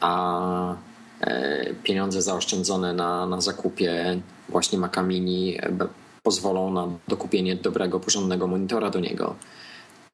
a 0.00 0.76
e, 1.20 1.74
pieniądze 1.82 2.22
zaoszczędzone 2.22 2.92
na, 2.92 3.26
na 3.26 3.40
zakupie 3.40 4.20
właśnie 4.48 4.78
Maca 4.78 5.02
Mini 5.02 5.58
pozwolą 6.22 6.72
na 6.72 6.88
dokupienie 7.08 7.56
dobrego, 7.56 8.00
porządnego 8.00 8.46
monitora 8.46 8.90
do 8.90 9.00
niego. 9.00 9.34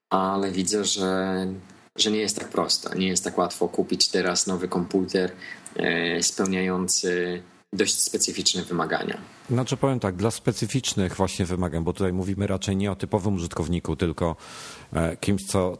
Ale 0.09 0.51
widzę, 0.51 0.85
że 0.85 1.47
że 1.95 2.11
nie 2.11 2.19
jest 2.19 2.39
tak 2.39 2.49
prosto. 2.49 2.95
Nie 2.95 3.07
jest 3.07 3.23
tak 3.23 3.37
łatwo 3.37 3.67
kupić 3.67 4.09
teraz 4.09 4.47
nowy 4.47 4.67
komputer 4.67 5.31
e, 5.75 6.23
spełniający 6.23 7.41
dość 7.73 8.01
specyficzne 8.01 8.61
wymagania. 8.61 9.17
Znaczy 9.49 9.77
powiem 9.77 9.99
tak, 9.99 10.15
dla 10.15 10.31
specyficznych 10.31 11.15
właśnie 11.15 11.45
wymagań, 11.45 11.83
bo 11.83 11.93
tutaj 11.93 12.13
mówimy 12.13 12.47
raczej 12.47 12.75
nie 12.77 12.91
o 12.91 12.95
typowym 12.95 13.35
użytkowniku, 13.35 13.95
tylko 13.95 14.35
e, 14.35 14.82
kimś, 15.19 15.45
co, 15.45 15.77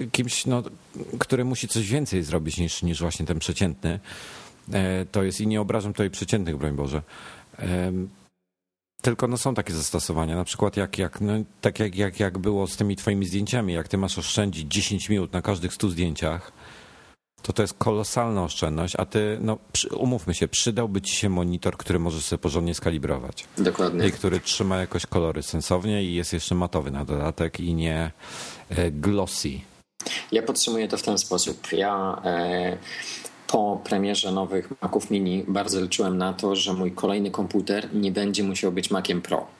e, 0.00 0.06
kimś 0.06 0.46
no, 0.46 0.62
który 1.18 1.44
musi 1.44 1.68
coś 1.68 1.88
więcej 1.88 2.22
zrobić 2.22 2.58
niż, 2.58 2.82
niż 2.82 3.00
właśnie 3.00 3.26
ten 3.26 3.38
przeciętny. 3.38 4.00
To 5.12 5.22
jest 5.22 5.40
i 5.40 5.46
nie 5.46 5.60
obrażam 5.60 5.92
tutaj 5.92 6.10
przeciętnych, 6.10 6.56
broń 6.56 6.72
Boże. 6.72 7.02
Tylko 9.02 9.28
no 9.28 9.36
są 9.36 9.54
takie 9.54 9.72
zastosowania, 9.72 10.36
na 10.36 10.44
przykład 10.44 10.76
jak, 10.76 10.98
jak, 10.98 11.20
no, 11.20 11.32
tak 11.60 11.78
jak, 11.78 11.96
jak, 11.96 12.20
jak 12.20 12.38
było 12.38 12.66
z 12.66 12.76
tymi 12.76 12.96
twoimi 12.96 13.26
zdjęciami, 13.26 13.72
jak 13.72 13.88
ty 13.88 13.98
masz 13.98 14.18
oszczędzić 14.18 14.72
10 14.72 15.08
minut 15.08 15.32
na 15.32 15.42
każdych 15.42 15.74
100 15.74 15.88
zdjęciach, 15.88 16.52
to 17.42 17.52
to 17.52 17.62
jest 17.62 17.74
kolosalna 17.74 18.44
oszczędność, 18.44 18.96
a 18.96 19.04
ty, 19.04 19.38
no 19.40 19.58
umówmy 19.96 20.34
się, 20.34 20.48
przydałby 20.48 21.00
ci 21.00 21.16
się 21.16 21.28
monitor, 21.28 21.76
który 21.76 21.98
możesz 21.98 22.24
sobie 22.24 22.38
porządnie 22.38 22.74
skalibrować. 22.74 23.44
Dokładnie. 23.58 24.08
I 24.08 24.12
który 24.12 24.40
trzyma 24.40 24.76
jakoś 24.76 25.06
kolory 25.06 25.42
sensownie 25.42 26.02
i 26.04 26.14
jest 26.14 26.32
jeszcze 26.32 26.54
matowy 26.54 26.90
na 26.90 27.04
dodatek 27.04 27.60
i 27.60 27.74
nie 27.74 28.10
e, 28.70 28.90
glossy. 28.90 29.50
Ja 30.32 30.42
podsumuję 30.42 30.88
to 30.88 30.96
w 30.96 31.02
ten 31.02 31.18
sposób. 31.18 31.72
Ja 31.72 32.22
e, 32.24 32.78
po 33.46 33.80
premierze 33.84 34.32
nowych 34.32 34.82
Maców 34.82 35.10
Mini 35.10 35.44
bardzo 35.48 35.80
liczyłem 35.80 36.18
na 36.18 36.32
to, 36.32 36.56
że 36.56 36.72
mój 36.72 36.92
kolejny 36.92 37.30
komputer 37.30 37.94
nie 37.94 38.12
będzie 38.12 38.42
musiał 38.42 38.72
być 38.72 38.90
Maciem 38.90 39.22
Pro. 39.22 39.57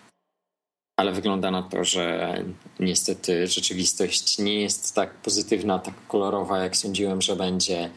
Ale 0.98 1.12
wygląda 1.12 1.50
na 1.50 1.62
to, 1.62 1.84
że 1.84 2.34
niestety 2.80 3.46
rzeczywistość 3.46 4.38
nie 4.38 4.60
jest 4.60 4.94
tak 4.94 5.14
pozytywna, 5.14 5.78
tak 5.78 5.94
kolorowa, 6.08 6.58
jak 6.58 6.76
sądziłem, 6.76 7.22
że 7.22 7.36
będzie. 7.36 7.90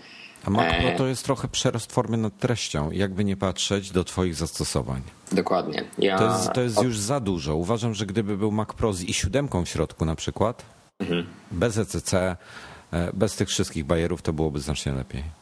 A 0.46 0.50
Mac 0.50 0.76
Pro 0.80 0.90
e, 0.90 0.96
to 0.96 1.08
jest 1.08 1.26
trochę 1.26 1.48
przerost 1.48 1.92
formy 1.92 2.18
nad 2.18 2.38
treścią, 2.38 2.92
jakby 2.92 3.24
nie 3.24 3.38
patrzeć 3.38 3.92
do 3.92 4.04
Twoich 4.04 4.36
zastosowań. 4.36 5.02
Dokładnie. 5.32 5.84
Ja... 5.98 6.18
To 6.18 6.26
jest, 6.26 6.54
to 6.54 6.62
jest 6.62 6.84
już 6.84 7.00
za 7.00 7.20
dużo. 7.20 7.56
Uważam, 7.56 7.94
że 7.94 8.06
gdyby 8.06 8.38
był 8.38 8.52
Mac 8.52 8.74
Pro 8.74 8.94
z 8.94 9.04
i7 9.04 9.66
w 9.66 9.70
środku 9.70 10.06
na 10.06 10.16
przykład, 10.16 10.66
mhm. 11.00 11.28
bez 11.52 11.78
ECC, 11.78 12.14
e, 12.14 12.38
bez 13.14 13.36
tych 13.36 13.50
wszystkich 13.50 13.86
bajerów, 13.86 14.22
to 14.22 14.34
byłoby 14.34 14.60
znacznie 14.60 14.92
lepiej. 14.92 15.41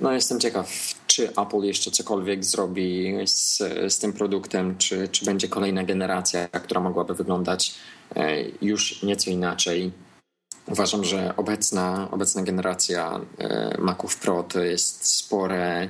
No 0.00 0.12
jestem 0.12 0.40
ciekaw, 0.40 0.94
czy 1.06 1.28
Apple 1.30 1.60
jeszcze 1.62 1.90
cokolwiek 1.90 2.44
zrobi 2.44 3.14
z, 3.26 3.58
z 3.88 3.98
tym 3.98 4.12
produktem, 4.12 4.78
czy, 4.78 5.08
czy 5.08 5.24
będzie 5.24 5.48
kolejna 5.48 5.84
generacja, 5.84 6.48
która 6.48 6.80
mogłaby 6.80 7.14
wyglądać 7.14 7.74
e, 8.16 8.44
już 8.62 9.02
nieco 9.02 9.30
inaczej. 9.30 9.92
Uważam, 10.66 11.04
że 11.04 11.36
obecna, 11.36 12.08
obecna 12.10 12.42
generacja 12.42 13.20
e, 13.38 13.76
Maców 13.80 14.16
Pro 14.16 14.42
to 14.42 14.60
jest 14.60 15.06
spore 15.06 15.88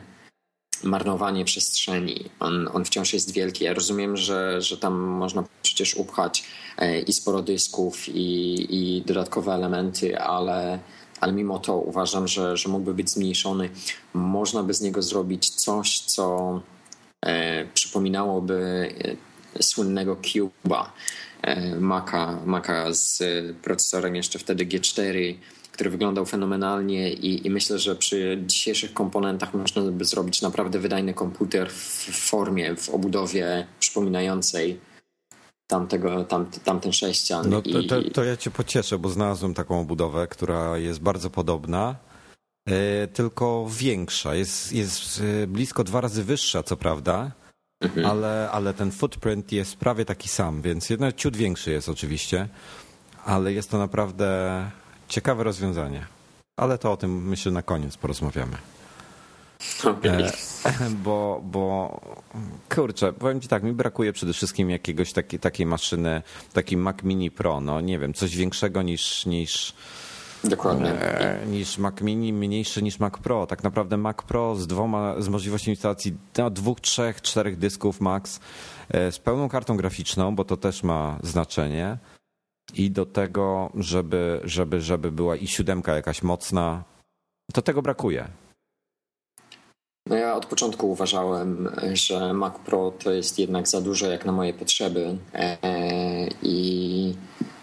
marnowanie 0.84 1.44
przestrzeni. 1.44 2.30
On, 2.40 2.68
on 2.72 2.84
wciąż 2.84 3.12
jest 3.12 3.32
wielki. 3.32 3.64
Ja 3.64 3.74
rozumiem, 3.74 4.16
że, 4.16 4.60
że 4.62 4.76
tam 4.78 4.94
można 4.94 5.44
przecież 5.62 5.94
upchać 5.94 6.44
e, 6.78 7.00
i 7.00 7.12
sporo 7.12 7.42
dysków, 7.42 8.08
i, 8.08 8.66
i 8.70 9.02
dodatkowe 9.02 9.52
elementy, 9.52 10.18
ale 10.18 10.78
ale 11.22 11.32
mimo 11.32 11.58
to 11.58 11.78
uważam, 11.78 12.28
że, 12.28 12.56
że 12.56 12.68
mógłby 12.68 12.94
być 12.94 13.10
zmniejszony. 13.10 13.70
Można 14.14 14.62
by 14.62 14.74
z 14.74 14.80
niego 14.80 15.02
zrobić 15.02 15.50
coś, 15.50 16.00
co 16.00 16.60
e, 17.20 17.64
przypominałoby 17.74 18.88
e, 19.54 19.62
słynnego 19.62 20.16
Cube'a, 20.16 20.84
e, 21.42 21.76
Maca, 21.76 22.38
Maca 22.46 22.92
z 22.92 23.22
procesorem 23.56 24.16
jeszcze 24.16 24.38
wtedy 24.38 24.66
G4, 24.66 25.34
który 25.72 25.90
wyglądał 25.90 26.26
fenomenalnie 26.26 27.12
i, 27.12 27.46
i, 27.46 27.50
myślę, 27.50 27.78
że 27.78 27.96
przy 27.96 28.42
dzisiejszych 28.46 28.92
komponentach 28.92 29.54
można 29.54 29.82
by 29.82 30.04
zrobić 30.04 30.42
naprawdę 30.42 30.78
wydajny 30.78 31.14
komputer 31.14 31.70
w 31.70 32.28
formie, 32.30 32.76
w 32.76 32.88
obudowie 32.88 33.66
przypominającej 33.80 34.80
tamtego, 35.72 36.24
tam, 36.24 36.46
tamten 36.64 36.92
sześcian. 36.92 37.50
No 37.50 37.62
to, 37.62 37.82
to, 37.88 38.10
to, 38.10 38.24
ja 38.24 38.36
cię 38.36 38.50
pocieszę, 38.50 38.98
bo 38.98 39.08
znalazłem 39.08 39.54
taką 39.54 39.84
budowę, 39.84 40.26
która 40.26 40.78
jest 40.78 41.00
bardzo 41.00 41.30
podobna, 41.30 41.96
e, 42.68 43.06
tylko 43.06 43.66
większa. 43.70 44.34
Jest, 44.34 44.72
jest 44.72 45.22
e, 45.42 45.46
blisko 45.46 45.84
dwa 45.84 46.00
razy 46.00 46.24
wyższa, 46.24 46.62
co 46.62 46.76
prawda, 46.76 47.30
mhm. 47.80 48.06
ale, 48.06 48.50
ale 48.52 48.74
ten 48.74 48.90
footprint 48.90 49.52
jest 49.52 49.76
prawie 49.76 50.04
taki 50.04 50.28
sam, 50.28 50.62
więc 50.62 50.90
jednak 50.90 51.16
ciut 51.16 51.36
większy 51.36 51.70
jest 51.70 51.88
oczywiście, 51.88 52.48
ale 53.24 53.52
jest 53.52 53.70
to 53.70 53.78
naprawdę 53.78 54.28
ciekawe 55.08 55.44
rozwiązanie. 55.44 56.06
Ale 56.56 56.78
to 56.78 56.92
o 56.92 56.96
tym 56.96 57.28
myślę 57.28 57.52
na 57.52 57.62
koniec 57.62 57.96
porozmawiamy. 57.96 58.56
Okay. 59.84 60.24
E, 60.24 60.30
bo, 61.04 61.40
bo 61.44 62.00
kurczę, 62.74 63.12
powiem 63.12 63.40
ci 63.40 63.48
tak, 63.48 63.62
mi 63.62 63.72
brakuje 63.72 64.12
przede 64.12 64.32
wszystkim 64.32 64.70
jakiegoś 64.70 65.12
takiej, 65.12 65.40
takiej 65.40 65.66
maszyny, 65.66 66.22
taki 66.52 66.76
Mac 66.76 67.02
Mini 67.02 67.30
Pro, 67.30 67.60
no 67.60 67.80
nie 67.80 67.98
wiem, 67.98 68.14
coś 68.14 68.36
większego 68.36 68.82
niż, 68.82 69.26
niż 69.26 69.74
Dokładnie. 70.44 71.00
E, 71.00 71.46
niż 71.46 71.78
Mac 71.78 72.00
Mini, 72.00 72.32
mniejszy 72.32 72.82
niż 72.82 72.98
Mac 72.98 73.18
Pro. 73.18 73.46
Tak 73.46 73.62
naprawdę 73.62 73.96
Mac 73.96 74.16
Pro 74.16 74.56
z 74.56 74.66
dwoma, 74.66 75.20
z 75.20 75.28
możliwością 75.28 75.70
instalacji 75.70 76.16
no, 76.38 76.50
dwóch, 76.50 76.80
trzech, 76.80 77.22
czterech 77.22 77.58
dysków 77.58 78.00
max, 78.00 78.40
e, 78.88 79.12
z 79.12 79.18
pełną 79.18 79.48
kartą 79.48 79.76
graficzną, 79.76 80.34
bo 80.34 80.44
to 80.44 80.56
też 80.56 80.82
ma 80.82 81.18
znaczenie. 81.22 81.98
I 82.74 82.90
do 82.90 83.06
tego, 83.06 83.70
żeby, 83.74 84.40
żeby, 84.44 84.80
żeby 84.80 85.12
była 85.12 85.36
i 85.36 85.46
siódemka 85.46 85.94
jakaś 85.94 86.22
mocna, 86.22 86.84
to 87.52 87.62
tego 87.62 87.82
brakuje. 87.82 88.28
No 90.06 90.16
ja 90.16 90.34
od 90.34 90.46
początku 90.46 90.90
uważałem, 90.90 91.68
że 91.92 92.34
Mac 92.34 92.54
Pro 92.58 92.92
to 93.04 93.12
jest 93.12 93.38
jednak 93.38 93.68
za 93.68 93.80
dużo 93.80 94.06
jak 94.06 94.24
na 94.24 94.32
moje 94.32 94.54
potrzeby. 94.54 95.16
E, 95.34 95.58
i, 96.42 97.14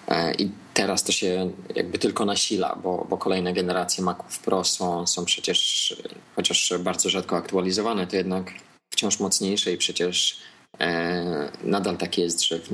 e, 0.07 0.33
i 0.33 0.51
teraz 0.73 1.03
to 1.03 1.11
się 1.11 1.51
jakby 1.75 1.99
tylko 1.99 2.25
nasila, 2.25 2.77
bo, 2.83 3.07
bo 3.09 3.17
kolejne 3.17 3.53
generacje 3.53 4.03
Maców 4.03 4.39
Pro 4.39 4.63
są, 4.63 5.07
są 5.07 5.25
przecież, 5.25 5.95
chociaż 6.35 6.73
bardzo 6.79 7.09
rzadko 7.09 7.35
aktualizowane, 7.35 8.07
to 8.07 8.15
jednak 8.15 8.53
wciąż 8.89 9.19
mocniejsze 9.19 9.71
i 9.71 9.77
przecież 9.77 10.39
e, 10.79 11.51
nadal 11.63 11.97
tak 11.97 12.17
jest, 12.17 12.43
że 12.43 12.59
w, 12.59 12.69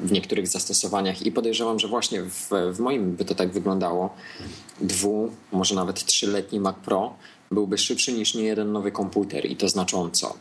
w 0.00 0.12
niektórych 0.12 0.48
zastosowaniach 0.48 1.22
i 1.22 1.32
podejrzewam, 1.32 1.78
że 1.78 1.88
właśnie 1.88 2.22
w, 2.22 2.50
w 2.72 2.78
moim 2.80 3.16
by 3.16 3.24
to 3.24 3.34
tak 3.34 3.50
wyglądało, 3.50 4.14
dwu, 4.80 5.32
może 5.52 5.74
nawet 5.74 6.04
trzyletni 6.04 6.60
Mac 6.60 6.76
Pro 6.76 7.14
byłby 7.50 7.78
szybszy 7.78 8.12
niż 8.12 8.34
niejeden 8.34 8.72
nowy 8.72 8.92
komputer 8.92 9.46
i 9.46 9.56
to 9.56 9.68
znacząco. 9.68 10.34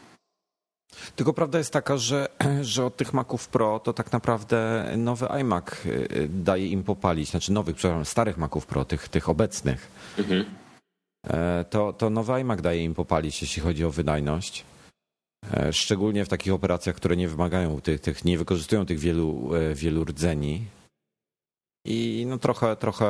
Tylko 1.15 1.33
prawda 1.33 1.57
jest 1.57 1.73
taka, 1.73 1.97
że, 1.97 2.27
że 2.61 2.85
od 2.85 2.97
tych 2.97 3.13
Maców 3.13 3.47
Pro 3.47 3.79
to 3.79 3.93
tak 3.93 4.11
naprawdę 4.11 4.85
nowy 4.97 5.27
iMac 5.27 5.65
y, 5.85 6.29
daje 6.29 6.67
im 6.67 6.83
popalić, 6.83 7.29
znaczy 7.29 7.51
nowych, 7.51 7.75
przepraszam, 7.75 8.05
starych 8.05 8.37
Maców 8.37 8.65
Pro, 8.65 8.85
tych, 8.85 9.09
tych 9.09 9.29
obecnych. 9.29 9.91
Mhm. 10.17 10.45
E, 11.27 11.65
to, 11.69 11.93
to 11.93 12.09
nowy 12.09 12.33
iMac 12.41 12.61
daje 12.61 12.83
im 12.83 12.95
popalić, 12.95 13.41
jeśli 13.41 13.61
chodzi 13.61 13.85
o 13.85 13.91
wydajność. 13.91 14.65
E, 15.53 15.73
szczególnie 15.73 16.25
w 16.25 16.29
takich 16.29 16.53
operacjach, 16.53 16.95
które 16.95 17.17
nie 17.17 17.27
wymagają 17.27 17.81
tych, 17.81 18.01
tych 18.01 18.25
nie 18.25 18.37
wykorzystują 18.37 18.85
tych 18.85 18.99
wielu, 18.99 19.55
e, 19.55 19.75
wielu 19.75 20.03
rdzeni. 20.03 20.65
I 21.85 22.25
no 22.27 22.37
trochę, 22.37 22.75
trochę 22.75 23.05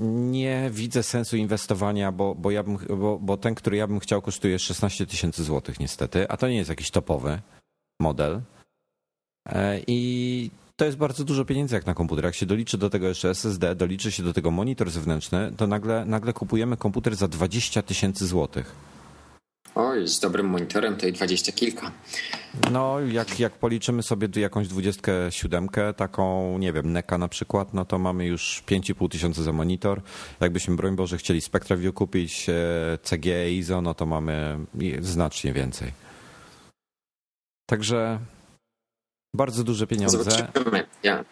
nie 0.00 0.70
widzę 0.72 1.02
sensu 1.02 1.36
inwestowania, 1.36 2.12
bo, 2.12 2.34
bo, 2.34 2.50
ja 2.50 2.62
bym, 2.62 2.78
bo, 2.98 3.18
bo 3.18 3.36
ten, 3.36 3.54
który 3.54 3.76
ja 3.76 3.86
bym 3.86 4.00
chciał, 4.00 4.22
kosztuje 4.22 4.58
16 4.58 5.06
tysięcy 5.06 5.44
złotych 5.44 5.80
niestety, 5.80 6.28
a 6.28 6.36
to 6.36 6.48
nie 6.48 6.56
jest 6.56 6.70
jakiś 6.70 6.90
topowy 6.90 7.40
model. 8.00 8.40
E, 9.48 9.80
I 9.86 10.50
to 10.76 10.84
jest 10.84 10.98
bardzo 10.98 11.24
dużo 11.24 11.44
pieniędzy 11.44 11.74
jak 11.74 11.86
na 11.86 11.94
komputer. 11.94 12.24
Jak 12.24 12.34
się 12.34 12.46
doliczy 12.46 12.78
do 12.78 12.90
tego 12.90 13.08
jeszcze 13.08 13.30
SSD, 13.30 13.74
doliczy 13.74 14.12
się 14.12 14.22
do 14.22 14.32
tego 14.32 14.50
monitor 14.50 14.90
zewnętrzny, 14.90 15.52
to 15.56 15.66
nagle, 15.66 16.04
nagle 16.04 16.32
kupujemy 16.32 16.76
komputer 16.76 17.16
za 17.16 17.28
20 17.28 17.82
tysięcy 17.82 18.26
złotych. 18.26 18.91
Oj, 19.74 20.08
z 20.08 20.20
dobrym 20.20 20.48
monitorem 20.48 20.96
to 20.96 21.06
i 21.06 21.12
dwadzieścia 21.12 21.52
kilka. 21.52 21.92
No, 22.70 23.00
jak, 23.00 23.40
jak 23.40 23.52
policzymy 23.52 24.02
sobie 24.02 24.28
jakąś 24.40 24.68
27, 24.68 25.68
taką, 25.96 26.58
nie 26.58 26.72
wiem, 26.72 26.92
NECA 26.92 27.18
na 27.18 27.28
przykład, 27.28 27.74
no 27.74 27.84
to 27.84 27.98
mamy 27.98 28.26
już 28.26 28.62
5,5 28.66 29.08
tysiąca 29.08 29.42
za 29.42 29.52
monitor. 29.52 30.02
Jakbyśmy, 30.40 30.76
broń 30.76 30.96
Boże, 30.96 31.18
chcieli 31.18 31.40
SpectraView 31.40 31.94
kupić, 31.94 32.48
e, 32.48 32.98
CGE 33.02 33.50
ISO, 33.50 33.80
no 33.80 33.94
to 33.94 34.06
mamy 34.06 34.58
znacznie 35.00 35.52
więcej. 35.52 35.92
Także 37.66 38.18
bardzo 39.36 39.64
duże 39.64 39.86
pieniądze. 39.86 40.18
Zobaczymy. 40.18 40.86
Ja 41.02 41.24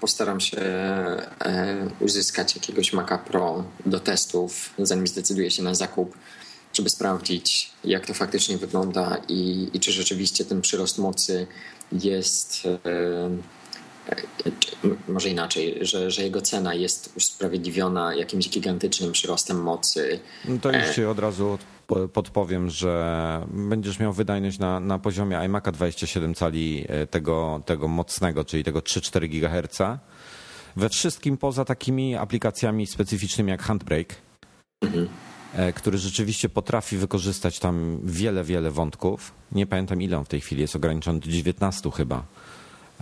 postaram 0.00 0.40
się 0.40 0.58
e, 0.60 1.90
uzyskać 2.00 2.54
jakiegoś 2.54 2.92
Maca 2.92 3.18
Pro 3.18 3.64
do 3.86 4.00
testów, 4.00 4.74
zanim 4.78 5.06
zdecyduję 5.06 5.50
się 5.50 5.62
na 5.62 5.74
zakup 5.74 6.16
żeby 6.74 6.90
sprawdzić, 6.90 7.70
jak 7.84 8.06
to 8.06 8.14
faktycznie 8.14 8.58
wygląda 8.58 9.16
i, 9.28 9.70
i 9.72 9.80
czy 9.80 9.92
rzeczywiście 9.92 10.44
ten 10.44 10.60
przyrost 10.60 10.98
mocy 10.98 11.46
jest. 11.92 12.62
E, 12.66 12.90
e, 14.10 14.50
może 15.08 15.28
inaczej, 15.28 15.78
że, 15.80 16.10
że 16.10 16.22
jego 16.22 16.40
cena 16.40 16.74
jest 16.74 17.12
usprawiedliwiona 17.16 18.14
jakimś 18.14 18.48
gigantycznym 18.48 19.12
przyrostem 19.12 19.62
mocy. 19.62 20.20
No 20.48 20.58
to 20.58 20.72
już 20.72 20.94
ci 20.94 21.04
od 21.04 21.18
razu 21.18 21.58
podpowiem, 22.12 22.70
że 22.70 23.46
będziesz 23.52 23.98
miał 23.98 24.12
wydajność 24.12 24.58
na, 24.58 24.80
na 24.80 24.98
poziomie 24.98 25.36
iMac'a 25.36 25.72
27 25.72 26.34
cali 26.34 26.84
e, 26.88 27.06
tego, 27.06 27.62
tego 27.66 27.88
mocnego, 27.88 28.44
czyli 28.44 28.64
tego 28.64 28.78
3-4 28.78 29.28
GHz. 29.28 29.78
We 30.76 30.88
wszystkim 30.88 31.36
poza 31.36 31.64
takimi 31.64 32.16
aplikacjami 32.16 32.86
specyficznymi 32.86 33.50
jak 33.50 33.62
Handbrake. 33.62 34.14
Mhm 34.82 35.08
E, 35.08 35.33
który 35.74 35.98
rzeczywiście 35.98 36.48
potrafi 36.48 36.96
wykorzystać 36.96 37.58
tam 37.58 38.00
wiele, 38.04 38.44
wiele 38.44 38.70
wątków. 38.70 39.32
Nie 39.52 39.66
pamiętam 39.66 40.02
ile 40.02 40.18
on 40.18 40.24
w 40.24 40.28
tej 40.28 40.40
chwili 40.40 40.60
jest 40.60 40.76
ograniczony 40.76 41.20
do 41.20 41.30
19 41.30 41.90
chyba. 41.90 42.24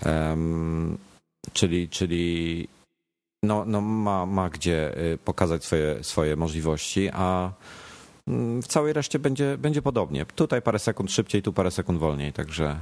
Um, 0.06 0.98
czyli, 1.52 1.88
czyli 1.88 2.68
no, 3.42 3.64
no 3.66 3.80
ma, 3.80 4.26
ma 4.26 4.50
gdzie 4.50 4.98
y, 5.12 5.18
pokazać 5.18 5.64
swoje, 5.64 6.04
swoje 6.04 6.36
możliwości, 6.36 7.10
a 7.12 7.52
mm, 8.28 8.62
w 8.62 8.66
całej 8.66 8.92
reszcie 8.92 9.18
będzie, 9.18 9.58
będzie 9.58 9.82
podobnie. 9.82 10.26
Tutaj 10.26 10.62
parę 10.62 10.78
sekund 10.78 11.12
szybciej, 11.12 11.42
tu 11.42 11.52
parę 11.52 11.70
sekund 11.70 11.98
wolniej, 11.98 12.32
także. 12.32 12.78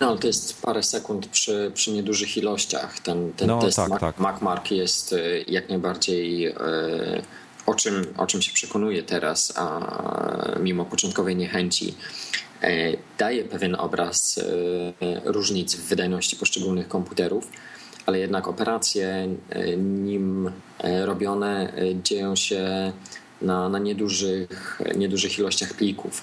No, 0.00 0.16
to 0.16 0.26
jest 0.26 0.62
parę 0.62 0.82
sekund 0.82 1.26
przy, 1.26 1.72
przy 1.74 1.92
niedużych 1.92 2.36
ilościach. 2.36 3.00
Ten, 3.00 3.32
ten 3.32 3.48
no, 3.48 3.58
test 3.58 3.76
tak, 3.76 3.88
Mac, 3.88 4.00
tak. 4.00 4.20
MacMark 4.20 4.70
jest 4.70 5.12
y, 5.12 5.44
jak 5.48 5.68
najbardziej. 5.68 6.40
Yy 6.40 7.22
o 7.68 7.74
czym, 7.74 8.06
o 8.16 8.26
czym 8.26 8.42
się 8.42 8.52
przekonuje 8.52 9.02
teraz, 9.02 9.52
a 9.56 9.80
mimo 10.60 10.84
początkowej 10.84 11.36
niechęci, 11.36 11.94
e, 12.62 12.92
daje 13.18 13.44
pewien 13.44 13.74
obraz 13.74 14.38
e, 14.38 15.20
różnic 15.24 15.74
w 15.74 15.88
wydajności 15.88 16.36
poszczególnych 16.36 16.88
komputerów, 16.88 17.48
ale 18.06 18.18
jednak 18.18 18.48
operacje 18.48 19.28
e, 19.50 19.76
nim 19.76 20.50
robione 21.04 21.72
dzieją 22.04 22.36
się 22.36 22.92
na, 23.42 23.68
na 23.68 23.78
niedużych, 23.78 24.80
niedużych 24.96 25.38
ilościach 25.38 25.74
plików. 25.74 26.22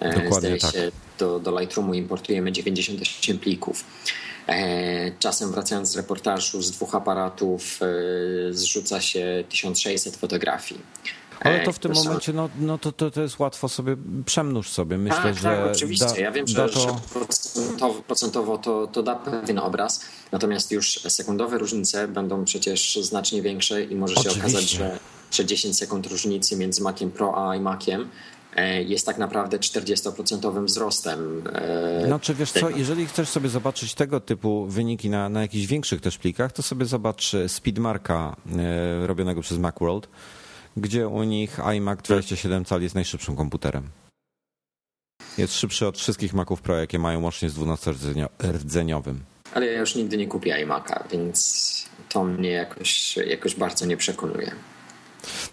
Dokładnie 0.00 0.32
Zdaje 0.32 0.58
tak. 0.58 0.72
się, 0.72 0.90
do, 1.18 1.40
do 1.40 1.60
Lightroomu 1.60 1.94
importujemy 1.94 2.52
98 2.52 3.38
plików. 3.38 3.84
E, 4.48 5.12
czasem 5.18 5.52
wracając 5.52 5.88
z 5.88 5.96
reportażu 5.96 6.62
z 6.62 6.70
dwóch 6.70 6.94
aparatów 6.94 7.80
e, 7.82 7.86
zrzuca 8.52 9.00
się 9.00 9.44
1600 9.48 10.16
fotografii. 10.16 10.80
Ale 11.40 11.60
to 11.60 11.72
w 11.72 11.78
tym 11.78 11.92
to 11.92 12.04
momencie, 12.04 12.32
no, 12.32 12.48
no 12.60 12.78
to, 12.78 12.92
to, 12.92 13.10
to 13.10 13.22
jest 13.22 13.38
łatwo 13.38 13.68
sobie, 13.68 13.96
przemnóż 14.26 14.70
sobie. 14.70 14.98
Myślę, 14.98 15.22
tak, 15.22 15.34
że. 15.34 15.42
Tak, 15.42 15.72
oczywiście. 15.72 16.06
Da, 16.06 16.18
ja 16.18 16.30
wiem, 16.30 16.46
że, 16.46 16.68
to... 16.68 16.80
że 16.80 16.88
procentowo, 17.12 18.02
procentowo 18.02 18.58
to, 18.58 18.86
to 18.86 19.02
da 19.02 19.14
pewien 19.14 19.58
obraz, 19.58 20.04
natomiast 20.32 20.72
już 20.72 21.00
sekundowe 21.08 21.58
różnice 21.58 22.08
będą 22.08 22.44
przecież 22.44 22.98
znacznie 23.02 23.42
większe 23.42 23.84
i 23.84 23.94
może 23.94 24.14
się 24.14 24.20
oczywiście. 24.20 24.48
okazać, 24.48 24.70
że, 24.70 24.98
że 25.30 25.44
10 25.44 25.78
sekund 25.78 26.06
różnicy 26.06 26.56
między 26.56 26.82
Maciem 26.82 27.10
Pro 27.10 27.48
a 27.48 27.56
iMaciem 27.56 28.00
E, 28.00 28.08
jest 28.86 29.06
tak 29.06 29.18
naprawdę 29.18 29.58
40% 29.58 30.64
wzrostem. 30.64 31.42
E, 31.52 32.06
no 32.08 32.20
czy 32.20 32.34
wiesz 32.34 32.52
tego. 32.52 32.70
co, 32.70 32.76
jeżeli 32.76 33.06
chcesz 33.06 33.28
sobie 33.28 33.48
zobaczyć 33.48 33.94
tego 33.94 34.20
typu 34.20 34.66
wyniki 34.66 35.10
na, 35.10 35.28
na 35.28 35.42
jakichś 35.42 35.66
większych 35.66 36.00
też 36.00 36.18
plikach, 36.18 36.52
to 36.52 36.62
sobie 36.62 36.86
zobacz 36.86 37.34
e, 37.34 37.48
Speedmarka 37.48 38.36
robionego 39.06 39.40
przez 39.40 39.58
Macworld, 39.58 40.08
gdzie 40.76 41.08
u 41.08 41.22
nich 41.22 41.60
iMac 41.60 42.02
27 42.02 42.64
cali 42.64 42.82
jest 42.82 42.94
najszybszym 42.94 43.36
komputerem. 43.36 43.88
Jest 45.38 45.54
szybszy 45.54 45.86
od 45.86 45.98
wszystkich 45.98 46.34
Maców 46.34 46.62
Pro, 46.62 46.76
jakie 46.76 46.98
mają 46.98 47.22
łącznie 47.22 47.50
z 47.50 47.54
12-rdzeniowym. 47.54 49.14
Ale 49.54 49.66
ja 49.66 49.80
już 49.80 49.94
nigdy 49.94 50.16
nie 50.16 50.26
kupię 50.26 50.66
iMac'a, 50.66 51.08
więc 51.10 51.72
to 52.08 52.24
mnie 52.24 52.50
jakoś, 52.50 53.16
jakoś 53.16 53.54
bardzo 53.54 53.86
nie 53.86 53.96
przekonuje. 53.96 54.52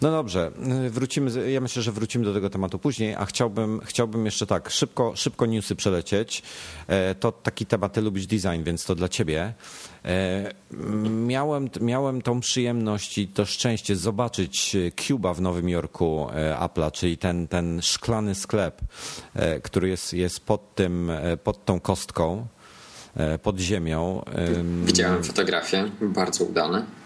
No 0.01 0.11
dobrze, 0.11 0.51
wrócimy, 0.89 1.51
ja 1.51 1.61
myślę, 1.61 1.81
że 1.81 1.91
wrócimy 1.91 2.25
do 2.25 2.33
tego 2.33 2.49
tematu 2.49 2.79
później, 2.79 3.15
a 3.15 3.25
chciałbym, 3.25 3.81
chciałbym 3.83 4.25
jeszcze 4.25 4.45
tak, 4.45 4.69
szybko, 4.69 5.15
szybko 5.15 5.45
newsy 5.45 5.75
przelecieć. 5.75 6.43
E, 6.87 7.15
to 7.15 7.31
taki 7.31 7.65
temat, 7.65 7.93
ty 7.93 8.01
lubisz 8.01 8.27
design, 8.27 8.63
więc 8.63 8.85
to 8.85 8.95
dla 8.95 9.09
ciebie. 9.09 9.53
E, 10.05 10.53
miałem, 11.09 11.69
miałem 11.81 12.21
tą 12.21 12.39
przyjemność 12.39 13.17
i 13.17 13.27
to 13.27 13.45
szczęście 13.45 13.95
zobaczyć 13.95 14.77
Cuba 15.07 15.33
w 15.33 15.41
Nowym 15.41 15.69
Jorku 15.69 16.27
e, 16.29 16.57
Apple'a, 16.59 16.91
czyli 16.91 17.17
ten, 17.17 17.47
ten 17.47 17.81
szklany 17.81 18.35
sklep, 18.35 18.81
który 19.63 19.89
jest, 19.89 20.13
jest 20.13 20.39
pod, 20.39 20.75
tym, 20.75 21.11
pod 21.43 21.65
tą 21.65 21.79
kostką 21.79 22.47
pod 23.43 23.59
ziemią. 23.59 24.23
Widziałem 24.85 25.23
fotografię, 25.23 25.91
bardzo 26.01 26.43
udane. 26.43 26.98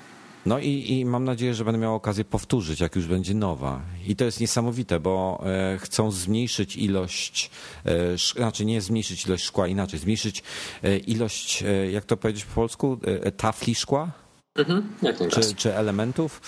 No 0.45 0.59
i, 0.59 0.91
i, 0.91 1.05
mam 1.05 1.23
nadzieję, 1.23 1.53
że 1.53 1.65
będę 1.65 1.79
miał 1.79 1.95
okazję 1.95 2.25
powtórzyć, 2.25 2.79
jak 2.79 2.95
już 2.95 3.07
będzie 3.07 3.33
nowa. 3.33 3.81
I 4.07 4.15
to 4.15 4.25
jest 4.25 4.39
niesamowite, 4.39 4.99
bo 4.99 5.43
e, 5.45 5.77
chcą 5.77 6.11
zmniejszyć 6.11 6.75
ilość, 6.75 7.51
e, 7.85 8.17
znaczy 8.35 8.65
nie 8.65 8.81
zmniejszyć 8.81 9.25
ilość 9.25 9.43
szkła, 9.43 9.67
inaczej, 9.67 9.99
zmniejszyć 9.99 10.43
e, 10.83 10.97
ilość, 10.97 11.63
jak 11.91 12.05
to 12.05 12.17
powiedzieć 12.17 12.45
po 12.45 12.55
polsku, 12.55 12.99
tafli 13.37 13.75
szkła? 13.75 14.11
Mhm, 14.55 14.95
czy, 15.31 15.55
czy 15.55 15.75
elementów, 15.75 16.41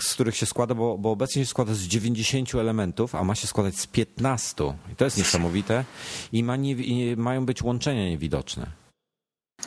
z 0.00 0.14
których 0.14 0.36
się 0.36 0.46
składa, 0.46 0.74
bo, 0.74 0.98
bo 0.98 1.10
obecnie 1.10 1.42
się 1.42 1.48
składa 1.48 1.74
z 1.74 1.80
90 1.80 2.54
elementów, 2.54 3.14
a 3.14 3.24
ma 3.24 3.34
się 3.34 3.46
składać 3.46 3.76
z 3.76 3.86
15. 3.86 4.74
I 4.92 4.96
to 4.96 5.04
jest 5.04 5.18
niesamowite. 5.22 5.84
I, 6.32 6.44
ma 6.44 6.56
nie, 6.56 6.72
i 6.72 7.16
mają 7.16 7.46
być 7.46 7.62
łączenia 7.62 8.08
niewidoczne. 8.08 8.66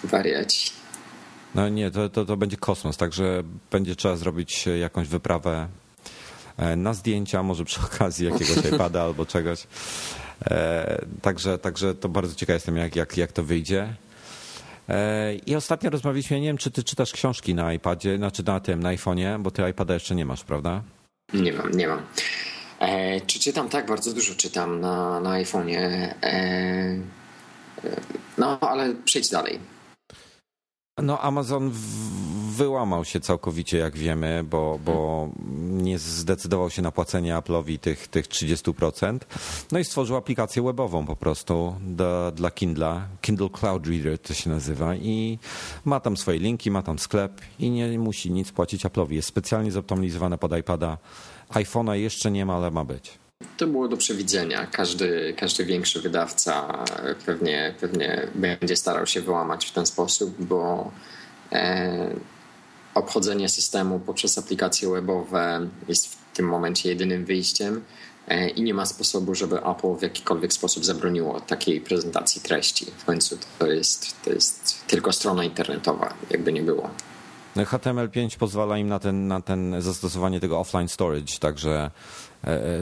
Wariaci. 0.04 0.72
No 1.56 1.70
nie, 1.70 1.92
to, 1.92 2.10
to, 2.10 2.26
to 2.26 2.38
będzie 2.38 2.58
kosmos, 2.58 2.98
także 2.98 3.44
będzie 3.72 3.96
trzeba 3.96 4.16
zrobić 4.16 4.66
jakąś 4.80 5.08
wyprawę 5.08 5.68
e, 6.58 6.76
na 6.76 6.94
zdjęcia, 6.94 7.44
może 7.44 7.66
przy 7.66 7.80
okazji 7.94 8.26
jakiegoś 8.26 8.66
iPada 8.74 9.04
albo 9.08 9.26
czegoś. 9.26 9.68
E, 10.46 11.06
także, 11.22 11.58
także 11.58 11.96
to 11.96 12.10
bardzo 12.10 12.36
ciekaw 12.36 12.54
jestem, 12.54 12.78
jak, 12.78 12.96
jak, 12.96 13.18
jak 13.18 13.32
to 13.32 13.44
wyjdzie. 13.44 13.94
E, 14.90 15.36
I 15.36 15.56
ostatnio 15.56 15.90
rozmawialiśmy, 15.90 16.40
nie 16.40 16.48
wiem, 16.48 16.58
czy 16.58 16.72
ty 16.72 16.84
czytasz 16.84 17.12
książki 17.12 17.56
na 17.56 17.74
iPadzie, 17.74 18.18
znaczy 18.18 18.44
na 18.44 18.60
tym, 18.60 18.84
na 18.84 18.90
iPhone'ie, 18.96 19.42
bo 19.42 19.52
ty 19.52 19.70
iPada 19.70 19.94
jeszcze 19.94 20.16
nie 20.16 20.26
masz, 20.26 20.44
prawda? 20.44 20.82
Nie 21.34 21.54
mam, 21.54 21.72
nie 21.72 21.88
mam. 21.88 22.02
E, 22.80 23.22
czy 23.22 23.40
czytam? 23.40 23.70
Tak, 23.70 23.88
bardzo 23.88 24.14
dużo 24.14 24.36
czytam 24.36 24.82
na, 24.82 25.20
na 25.20 25.30
iPhone'ie. 25.30 25.78
E, 25.78 26.16
e 26.24 27.02
no, 28.38 28.60
ale 28.60 28.96
przejdź 29.06 29.30
dalej. 29.30 29.71
No, 31.04 31.20
Amazon 31.20 31.72
wyłamał 32.52 33.06
się 33.06 33.20
całkowicie, 33.20 33.78
jak 33.78 33.98
wiemy, 33.98 34.44
bo, 34.44 34.80
bo 34.86 35.30
nie 35.60 36.00
zdecydował 36.00 36.70
się 36.70 36.82
na 36.82 36.92
płacenie 36.92 37.36
Apple'owi 37.36 37.80
tych, 37.80 38.08
tych 38.08 38.28
30%. 38.28 39.20
No 39.72 39.80
i 39.80 39.84
stworzył 39.84 40.16
aplikację 40.16 40.64
webową 40.64 41.06
po 41.06 41.16
prostu 41.16 41.76
dla 42.36 42.52
Kindla. 42.52 43.08
Kindle 43.22 43.50
Cloud 43.50 43.88
Reader 43.88 44.20
to 44.20 44.34
się 44.34 44.50
nazywa 44.50 44.96
i 44.96 45.40
ma 45.86 46.00
tam 46.00 46.18
swoje 46.18 46.40
linki, 46.40 46.72
ma 46.72 46.82
tam 46.82 47.00
sklep 47.00 47.42
i 47.60 47.70
nie 47.70 48.00
musi 48.00 48.32
nic 48.32 48.52
płacić 48.52 48.86
Apple'owi. 48.86 49.12
Jest 49.12 49.28
specjalnie 49.28 49.72
zoptymalizowane 49.72 50.38
pod 50.38 50.58
iPada. 50.58 50.98
iPhone'a 51.50 51.94
jeszcze 51.94 52.32
nie 52.32 52.46
ma, 52.46 52.56
ale 52.56 52.72
ma 52.72 52.86
być. 52.86 53.21
To 53.58 53.68
było 53.68 53.88
do 53.88 53.98
przewidzenia. 53.98 54.68
Każdy, 54.72 55.34
każdy 55.38 55.66
większy 55.66 56.02
wydawca 56.02 56.84
pewnie, 57.26 57.76
pewnie 57.80 58.28
będzie 58.36 58.76
starał 58.76 59.08
się 59.08 59.22
wyłamać 59.22 59.66
w 59.66 59.72
ten 59.72 59.86
sposób, 59.86 60.36
bo 60.40 60.92
e, 61.52 62.16
obchodzenie 62.94 63.50
systemu 63.50 64.00
poprzez 64.00 64.38
aplikacje 64.38 64.90
webowe 64.90 65.68
jest 65.88 66.16
w 66.16 66.36
tym 66.36 66.46
momencie 66.46 66.90
jedynym 66.90 67.26
wyjściem 67.26 67.84
e, 68.28 68.50
i 68.50 68.62
nie 68.62 68.74
ma 68.74 68.86
sposobu, 68.86 69.36
żeby 69.36 69.64
Apple 69.64 69.96
w 70.00 70.02
jakikolwiek 70.02 70.54
sposób 70.54 70.86
zabroniło 70.86 71.42
takiej 71.42 71.82
prezentacji 71.82 72.42
treści. 72.42 72.86
W 72.98 73.06
końcu 73.06 73.38
to 73.60 73.68
jest, 73.68 74.24
to 74.24 74.30
jest 74.30 74.88
tylko 74.88 75.12
strona 75.12 75.44
internetowa, 75.44 76.14
jakby 76.30 76.54
nie 76.54 76.62
było. 76.62 76.90
HTML5 77.56 78.38
pozwala 78.38 78.78
im 78.78 78.88
na, 78.88 79.00
ten, 79.00 79.28
na 79.28 79.42
ten 79.42 79.82
zastosowanie 79.82 80.40
tego 80.40 80.60
offline 80.60 80.88
storage, 80.88 81.38
także 81.40 81.92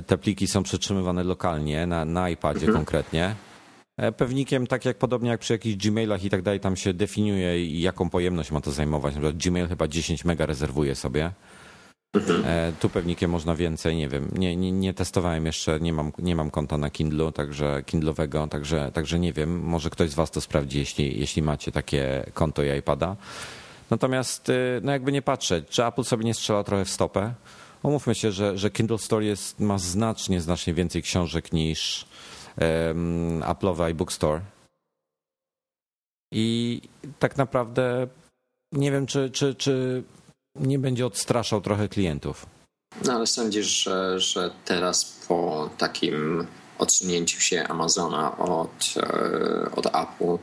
te 0.08 0.18
pliki 0.18 0.48
są 0.48 0.64
przetrzymywane 0.64 1.24
lokalnie, 1.24 1.88
na, 1.88 2.06
na 2.06 2.30
iPadzie 2.30 2.66
mhm. 2.66 2.78
konkretnie. 2.78 3.36
E, 3.98 4.12
pewnikiem, 4.12 4.68
tak 4.68 4.86
jak 4.86 4.98
podobnie 4.98 5.30
jak 5.30 5.40
przy 5.40 5.54
jakichś 5.54 5.88
Gmailach 5.88 6.24
i 6.24 6.30
tak 6.30 6.42
dalej, 6.42 6.60
tam 6.60 6.76
się 6.76 6.94
definiuje, 6.94 7.66
jaką 7.82 8.10
pojemność 8.10 8.52
ma 8.52 8.62
to 8.62 8.72
zajmować. 8.72 9.16
Na 9.16 9.22
przykład 9.22 9.44
Gmail 9.44 9.68
chyba 9.68 9.88
10 9.88 10.26
mega 10.26 10.46
rezerwuje 10.46 10.96
sobie. 10.96 11.32
Mhm. 12.14 12.74
Tu 12.80 12.90
pewnikiem 12.90 13.32
można 13.32 13.56
więcej, 13.56 13.96
nie 13.96 14.10
wiem. 14.10 14.32
Nie, 14.36 14.56
nie, 14.56 14.72
nie, 14.72 14.94
testowałem 14.94 15.46
jeszcze, 15.46 15.80
nie 15.80 15.94
mam, 15.94 16.12
nie 16.20 16.36
mam 16.36 16.52
konta 16.52 16.78
na 16.78 16.90
Kindle, 16.90 17.32
także 17.32 17.84
Kindlowego, 17.86 18.48
także, 18.48 18.92
także 18.94 19.20
nie 19.20 19.34
wiem. 19.34 19.60
Może 19.60 19.90
ktoś 19.90 20.10
z 20.10 20.14
Was 20.14 20.32
to 20.32 20.42
sprawdzi, 20.42 20.80
jeśli, 20.80 21.20
jeśli 21.20 21.42
macie 21.42 21.72
takie 21.72 22.32
konto 22.34 22.64
i 22.64 22.78
iPada. 22.78 23.16
Natomiast, 23.90 24.50
y, 24.50 24.82
no 24.84 24.92
jakby 24.92 25.12
nie 25.12 25.22
patrzeć, 25.22 25.68
czy 25.70 25.86
Apple 25.86 26.04
sobie 26.04 26.26
nie 26.26 26.34
strzela 26.34 26.64
trochę 26.64 26.86
w 26.86 26.90
stopę? 26.90 27.34
Umówmy 27.84 28.16
się, 28.16 28.32
że, 28.32 28.58
że 28.58 28.70
Kindle 28.70 28.98
Store 28.98 29.26
jest, 29.26 29.60
ma 29.60 29.78
znacznie, 29.78 30.42
znacznie 30.42 30.74
więcej 30.74 31.02
książek 31.04 31.54
niż 31.54 32.06
um, 32.62 33.42
Apple'owe 33.42 33.84
iBook 33.84 34.14
Store. 34.14 34.42
I 36.34 36.82
tak 37.20 37.38
naprawdę 37.38 38.08
nie 38.72 38.92
wiem, 38.92 39.06
czy, 39.06 39.30
czy, 39.30 39.56
czy 39.56 40.04
nie 40.56 40.80
będzie 40.80 41.06
odstraszał 41.06 41.62
trochę 41.62 41.90
klientów. 41.90 42.46
No 43.06 43.14
ale 43.14 43.28
sądzisz, 43.28 43.84
że, 43.84 44.20
że 44.20 44.52
teraz 44.66 45.26
po 45.28 45.70
takim 45.78 46.48
odsunięciu 46.78 47.42
się 47.42 47.64
Amazona 47.64 48.38
od, 48.38 48.94
e, 48.98 49.72
od 49.72 49.86
Apple 49.86 50.38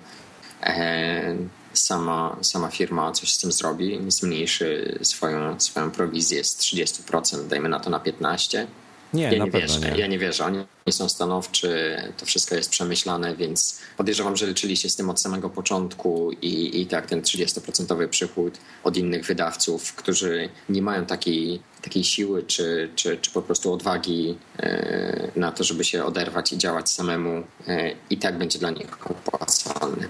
e, 0.62 1.36
sama, 1.78 2.36
sama 2.42 2.70
firma 2.70 3.12
coś 3.12 3.32
z 3.32 3.38
tym 3.38 3.52
zrobi, 3.52 4.00
zmniejszy 4.08 4.98
swoją, 5.02 5.60
swoją 5.60 5.90
prowizję 5.90 6.44
z 6.44 6.56
30%, 6.56 7.46
dajmy 7.48 7.68
na 7.68 7.80
to 7.80 7.90
na 7.90 7.98
15%. 7.98 8.66
Nie, 9.12 9.22
ja 9.22 9.38
na 9.38 9.44
nie 9.44 9.50
pewno 9.50 9.74
wierzę. 9.74 9.90
nie. 9.90 10.00
Ja 10.00 10.06
nie 10.06 10.18
wierzę. 10.18 10.44
Oni 10.44 10.64
są 10.90 11.08
stanowczy, 11.08 11.96
to 12.16 12.26
wszystko 12.26 12.54
jest 12.54 12.70
przemyślane, 12.70 13.36
więc 13.36 13.80
podejrzewam, 13.96 14.36
że 14.36 14.46
liczyli 14.46 14.76
się 14.76 14.88
z 14.88 14.96
tym 14.96 15.10
od 15.10 15.20
samego 15.20 15.50
początku 15.50 16.32
i, 16.42 16.80
i 16.80 16.86
tak 16.86 17.06
ten 17.06 17.22
30% 17.22 18.08
przychód 18.08 18.58
od 18.84 18.96
innych 18.96 19.26
wydawców, 19.26 19.94
którzy 19.94 20.48
nie 20.68 20.82
mają 20.82 21.06
takiej, 21.06 21.60
takiej 21.82 22.04
siły 22.04 22.42
czy, 22.42 22.88
czy, 22.94 23.16
czy 23.16 23.30
po 23.30 23.42
prostu 23.42 23.72
odwagi 23.72 24.38
e, 24.58 25.30
na 25.36 25.52
to, 25.52 25.64
żeby 25.64 25.84
się 25.84 26.04
oderwać 26.04 26.52
i 26.52 26.58
działać 26.58 26.90
samemu 26.90 27.44
e, 27.68 27.90
i 28.10 28.16
tak 28.16 28.38
będzie 28.38 28.58
dla 28.58 28.70
nich 28.70 29.10
opłacalny. 29.10 30.08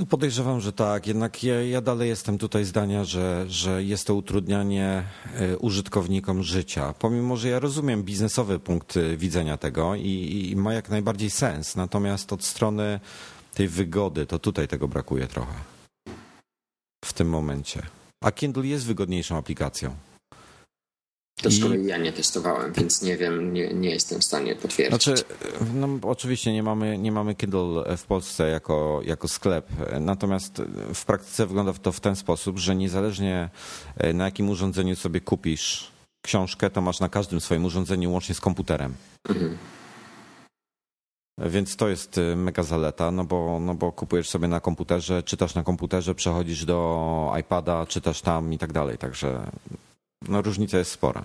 No 0.00 0.06
podejrzewam, 0.06 0.60
że 0.60 0.72
tak. 0.72 1.06
Jednak 1.06 1.44
ja, 1.44 1.62
ja, 1.62 1.80
dalej 1.80 2.08
jestem 2.08 2.38
tutaj 2.38 2.64
zdania, 2.64 3.04
że, 3.04 3.44
że 3.48 3.84
jest 3.84 4.06
to 4.06 4.14
utrudnianie 4.14 5.04
e, 5.34 5.58
użytkownikom 5.58 6.42
życia. 6.42 6.94
Pomimo, 6.98 7.36
że 7.36 7.48
ja 7.48 7.58
rozumiem 7.58 8.02
biznesowy 8.02 8.58
punkt 8.58 8.96
e, 8.96 9.16
widzenia 9.16 9.56
tego 9.56 9.94
i, 9.94 10.48
i 10.50 10.56
ma 10.56 10.74
jak 10.74 10.90
najbardziej 10.90 11.30
sens. 11.30 11.76
Natomiast 11.76 12.32
od 12.32 12.44
strony 12.44 13.00
tej 13.54 13.68
wygody, 13.68 14.26
to 14.26 14.38
tutaj 14.38 14.68
tego 14.68 14.88
brakuje 14.88 15.26
trochę. 15.26 15.54
W 17.04 17.12
tym 17.12 17.28
momencie. 17.28 17.82
A 18.24 18.32
Kindle 18.32 18.66
jest 18.66 18.86
wygodniejszą 18.86 19.36
aplikacją. 19.36 19.96
To 21.42 21.50
z 21.50 21.62
kolei 21.62 21.86
ja 21.86 21.98
nie 21.98 22.12
testowałem, 22.12 22.72
więc 22.72 23.02
nie 23.02 23.16
wiem, 23.16 23.54
nie, 23.54 23.74
nie 23.74 23.90
jestem 23.90 24.20
w 24.20 24.24
stanie 24.24 24.54
potwierdzić. 24.54 25.04
Znaczy, 25.04 25.24
no, 25.74 25.88
oczywiście 26.02 26.52
nie 26.52 26.62
mamy, 26.62 26.98
nie 26.98 27.12
mamy 27.12 27.34
Kindle 27.34 27.96
w 27.96 28.04
Polsce 28.04 28.50
jako, 28.50 29.00
jako 29.04 29.28
sklep, 29.28 29.66
natomiast 30.00 30.62
w 30.94 31.04
praktyce 31.04 31.46
wygląda 31.46 31.72
to 31.72 31.92
w 31.92 32.00
ten 32.00 32.16
sposób, 32.16 32.58
że 32.58 32.76
niezależnie 32.76 33.50
e, 33.96 34.12
na 34.12 34.24
jakim 34.24 34.48
urządzeniu 34.50 34.96
sobie 34.96 35.20
kupisz 35.20 35.90
książkę, 36.22 36.70
to 36.70 36.80
masz 36.80 37.00
na 37.00 37.08
każdym 37.08 37.40
swoim 37.40 37.64
urządzeniu 37.64 38.12
łącznie 38.12 38.34
z 38.34 38.40
komputerem. 38.40 38.94
Mhm. 39.28 39.58
Więc 41.38 41.76
to 41.76 41.88
jest 41.88 42.18
e, 42.18 42.36
mega 42.36 42.62
zaleta, 42.62 43.10
no 43.10 43.24
bo, 43.24 43.60
no 43.60 43.74
bo 43.74 43.92
kupujesz 43.92 44.28
sobie 44.28 44.48
na 44.48 44.60
komputerze, 44.60 45.22
czytasz 45.22 45.54
na 45.54 45.62
komputerze, 45.62 46.14
przechodzisz 46.14 46.64
do 46.64 47.32
iPada, 47.40 47.86
czytasz 47.86 48.20
tam 48.20 48.52
i 48.52 48.58
tak 48.58 48.72
dalej. 48.72 48.98
Także 48.98 49.50
no 50.28 50.42
różnica 50.42 50.78
jest 50.78 50.90
spora. 50.90 51.24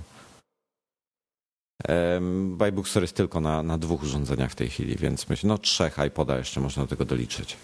Buybook 2.49 2.87
Store 2.87 3.03
jest 3.03 3.15
tylko 3.15 3.39
na, 3.39 3.63
na 3.63 3.77
dwóch 3.77 4.03
urządzeniach 4.03 4.51
w 4.51 4.55
tej 4.55 4.69
chwili, 4.69 4.95
więc 4.95 5.29
myślę, 5.29 5.47
no 5.47 5.57
trzech 5.57 5.97
iPoda 6.07 6.37
jeszcze 6.37 6.59
można 6.59 6.83
do 6.83 6.87
tego 6.87 7.05
doliczyć. 7.05 7.57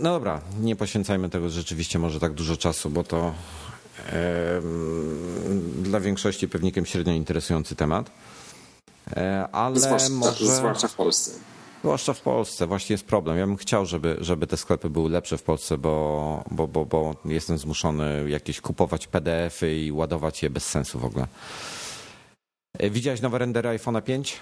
No 0.00 0.12
dobra, 0.12 0.40
nie 0.60 0.76
poświęcajmy 0.76 1.30
tego 1.30 1.50
rzeczywiście 1.50 1.98
może 1.98 2.20
tak 2.20 2.32
dużo 2.32 2.56
czasu, 2.56 2.90
bo 2.90 3.04
to 3.04 3.34
dla 5.82 6.00
większości 6.00 6.48
pewnikiem 6.48 6.86
średnio 6.86 7.12
interesujący 7.12 7.76
temat. 7.76 8.10
E, 9.16 9.48
ale 9.52 9.80
zwłaszcza, 9.80 10.10
może... 10.10 10.46
zwłaszcza 10.46 10.88
w 10.88 10.94
Polsce. 10.94 11.30
Zwłaszcza 11.80 12.12
w 12.12 12.20
Polsce, 12.20 12.66
właśnie 12.66 12.94
jest 12.94 13.06
problem. 13.06 13.38
Ja 13.38 13.46
bym 13.46 13.56
chciał, 13.56 13.86
żeby, 13.86 14.16
żeby 14.20 14.46
te 14.46 14.56
sklepy 14.56 14.90
były 14.90 15.10
lepsze 15.10 15.38
w 15.38 15.42
Polsce, 15.42 15.78
bo, 15.78 16.44
bo, 16.50 16.68
bo, 16.68 16.84
bo 16.84 17.14
jestem 17.24 17.58
zmuszony 17.58 18.30
jakieś 18.30 18.60
kupować 18.60 19.06
PDF-y 19.06 19.76
i 19.76 19.92
ładować 19.92 20.42
je 20.42 20.50
bez 20.50 20.64
sensu 20.64 20.98
w 20.98 21.04
ogóle. 21.04 21.26
E, 22.78 22.90
widziałeś 22.90 23.20
nowe 23.20 23.38
rendery 23.38 23.68
iPhone'a 23.68 24.02
5? 24.02 24.40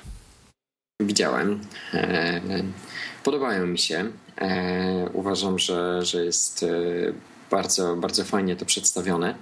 Widziałem. 1.00 1.60
E, 1.94 2.40
podobają 3.24 3.66
mi 3.66 3.78
się. 3.78 4.12
E, 4.38 5.10
uważam, 5.12 5.58
że, 5.58 6.04
że 6.04 6.24
jest 6.24 6.64
bardzo, 7.50 7.96
bardzo 7.96 8.24
fajnie 8.24 8.56
to 8.56 8.64
przedstawione. 8.64 9.34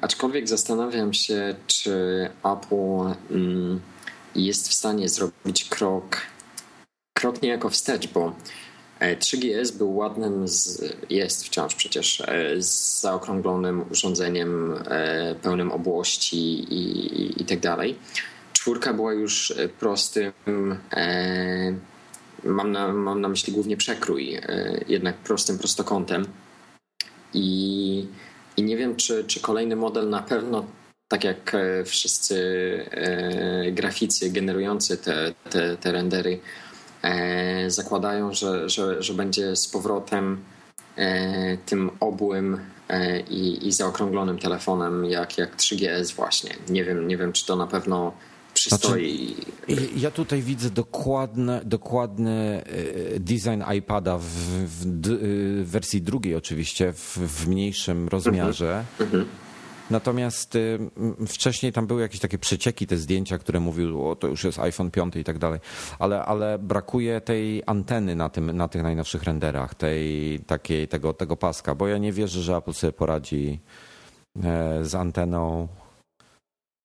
Aczkolwiek 0.00 0.48
zastanawiam 0.48 1.12
się, 1.12 1.54
czy 1.66 2.28
Apple 2.44 3.14
mm, 3.30 3.80
jest 4.34 4.68
w 4.68 4.74
stanie 4.74 5.08
zrobić 5.08 5.64
krok 5.64 6.16
krok 7.18 7.42
niejako 7.42 7.70
wstecz, 7.70 8.06
bo 8.06 8.32
3GS 9.00 9.74
e, 9.74 9.78
był 9.78 9.96
ładnym, 9.96 10.48
z, 10.48 10.82
jest 11.10 11.46
wciąż 11.46 11.74
przecież 11.74 12.20
e, 12.20 12.62
z 12.62 13.00
zaokrąglonym 13.00 13.84
urządzeniem 13.90 14.74
e, 14.86 15.34
pełnym 15.34 15.72
obłości 15.72 16.36
i, 16.74 17.42
i, 17.42 17.44
tak 17.44 17.60
dalej. 17.60 17.98
Czwórka 18.52 18.94
była 18.94 19.12
już 19.12 19.54
prostym, 19.80 20.32
mam 22.44 22.72
na, 22.72 22.92
mam 22.92 23.20
na 23.20 23.28
myśli 23.28 23.52
głównie 23.52 23.76
przekrój, 23.76 24.40
jednak 24.88 25.16
prostym 25.16 25.58
prostokątem 25.58 26.26
I, 27.34 28.06
i 28.56 28.62
nie 28.62 28.76
wiem, 28.76 28.96
czy, 28.96 29.24
czy 29.24 29.40
kolejny 29.40 29.76
model 29.76 30.08
na 30.08 30.22
pewno 30.22 30.66
tak 31.08 31.24
jak 31.24 31.56
wszyscy 31.84 32.36
graficy 33.72 34.30
generujący 34.30 34.96
te, 34.96 35.34
te, 35.50 35.76
te 35.76 35.92
rendery 35.92 36.40
zakładają, 37.68 38.34
że, 38.34 38.68
że, 38.68 39.02
że 39.02 39.14
będzie 39.14 39.56
z 39.56 39.68
powrotem 39.68 40.44
tym 41.66 41.90
obłym 42.00 42.60
E, 42.88 43.20
i, 43.20 43.68
i 43.68 43.72
zaokrąglonym 43.72 44.38
telefonem 44.38 45.04
jak, 45.04 45.38
jak 45.38 45.56
3GS 45.56 46.14
właśnie. 46.14 46.50
Nie 46.68 46.84
wiem, 46.84 47.08
nie 47.08 47.16
wiem, 47.16 47.32
czy 47.32 47.46
to 47.46 47.56
na 47.56 47.66
pewno 47.66 48.12
przystoi. 48.54 49.36
Znaczy, 49.66 49.88
ja 49.96 50.10
tutaj 50.10 50.42
widzę 50.42 50.70
dokładny, 50.70 51.60
dokładny 51.64 52.62
e, 53.14 53.20
design 53.20 53.62
iPada 53.78 54.18
w, 54.18 54.24
w, 54.24 54.86
w 55.64 55.70
wersji 55.70 56.02
drugiej 56.02 56.34
oczywiście, 56.34 56.92
w, 56.92 57.18
w 57.18 57.48
mniejszym 57.48 58.08
rozmiarze. 58.08 58.84
Mm 59.00 59.12
-hmm. 59.12 59.24
Natomiast 59.90 60.56
y, 60.56 60.78
wcześniej 61.26 61.72
tam 61.72 61.86
były 61.86 62.02
jakieś 62.02 62.20
takie 62.20 62.38
przecieki, 62.38 62.86
te 62.86 62.96
zdjęcia, 62.96 63.38
które 63.38 63.60
mówiły, 63.60 64.10
o 64.10 64.16
to 64.16 64.26
już 64.26 64.44
jest 64.44 64.58
iPhone 64.58 64.90
5 64.90 65.16
i 65.16 65.24
tak 65.24 65.38
dalej, 65.38 65.60
ale, 65.98 66.24
ale 66.24 66.58
brakuje 66.58 67.20
tej 67.20 67.62
anteny 67.66 68.14
na, 68.14 68.28
tym, 68.28 68.56
na 68.56 68.68
tych 68.68 68.82
najnowszych 68.82 69.22
renderach, 69.22 69.74
tej, 69.74 70.40
takiej, 70.46 70.88
tego, 70.88 71.12
tego 71.12 71.36
paska, 71.36 71.74
bo 71.74 71.88
ja 71.88 71.98
nie 71.98 72.12
wierzę, 72.12 72.40
że 72.40 72.56
Apple 72.56 72.72
sobie 72.72 72.92
poradzi 72.92 73.60
e, 74.42 74.84
z 74.84 74.94
anteną 74.94 75.68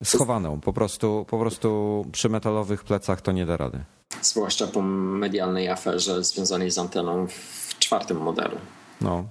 schowaną. 0.04 0.60
Po 0.60 0.74
prostu, 0.74 1.26
po 1.30 1.39
prostu 1.39 2.06
przy 2.12 2.30
metalowych 2.30 2.84
plecach 2.84 3.22
to 3.22 3.32
nie 3.32 3.45
da 3.45 3.58
rady. 3.58 3.84
Zwłaszcza 4.22 4.68
po 4.68 4.82
medialnej 4.82 5.70
aferze 5.70 6.24
związanej 6.24 6.72
z 6.72 6.78
anteną 6.78 7.28
w 7.28 7.80
czwartym 7.80 8.18
modelu. 8.18 8.58
No, 9.01 9.26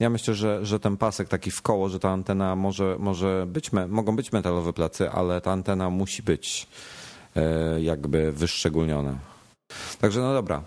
ja 0.00 0.10
myślę, 0.10 0.34
że, 0.34 0.66
że 0.66 0.80
ten 0.80 0.96
pasek 0.96 1.28
taki 1.28 1.50
w 1.50 1.62
koło, 1.62 1.88
że 1.88 2.00
ta 2.00 2.10
antena 2.10 2.56
może, 2.56 2.96
może 2.98 3.46
być, 3.48 3.70
mogą 3.88 4.16
być 4.16 4.32
metalowe 4.32 4.72
plecy, 4.72 5.10
ale 5.10 5.40
ta 5.40 5.52
antena 5.52 5.90
musi 5.90 6.22
być 6.22 6.66
e, 7.36 7.80
jakby 7.82 8.32
wyszczególniona. 8.32 9.18
Także 10.00 10.20
no 10.20 10.34
dobra. 10.34 10.62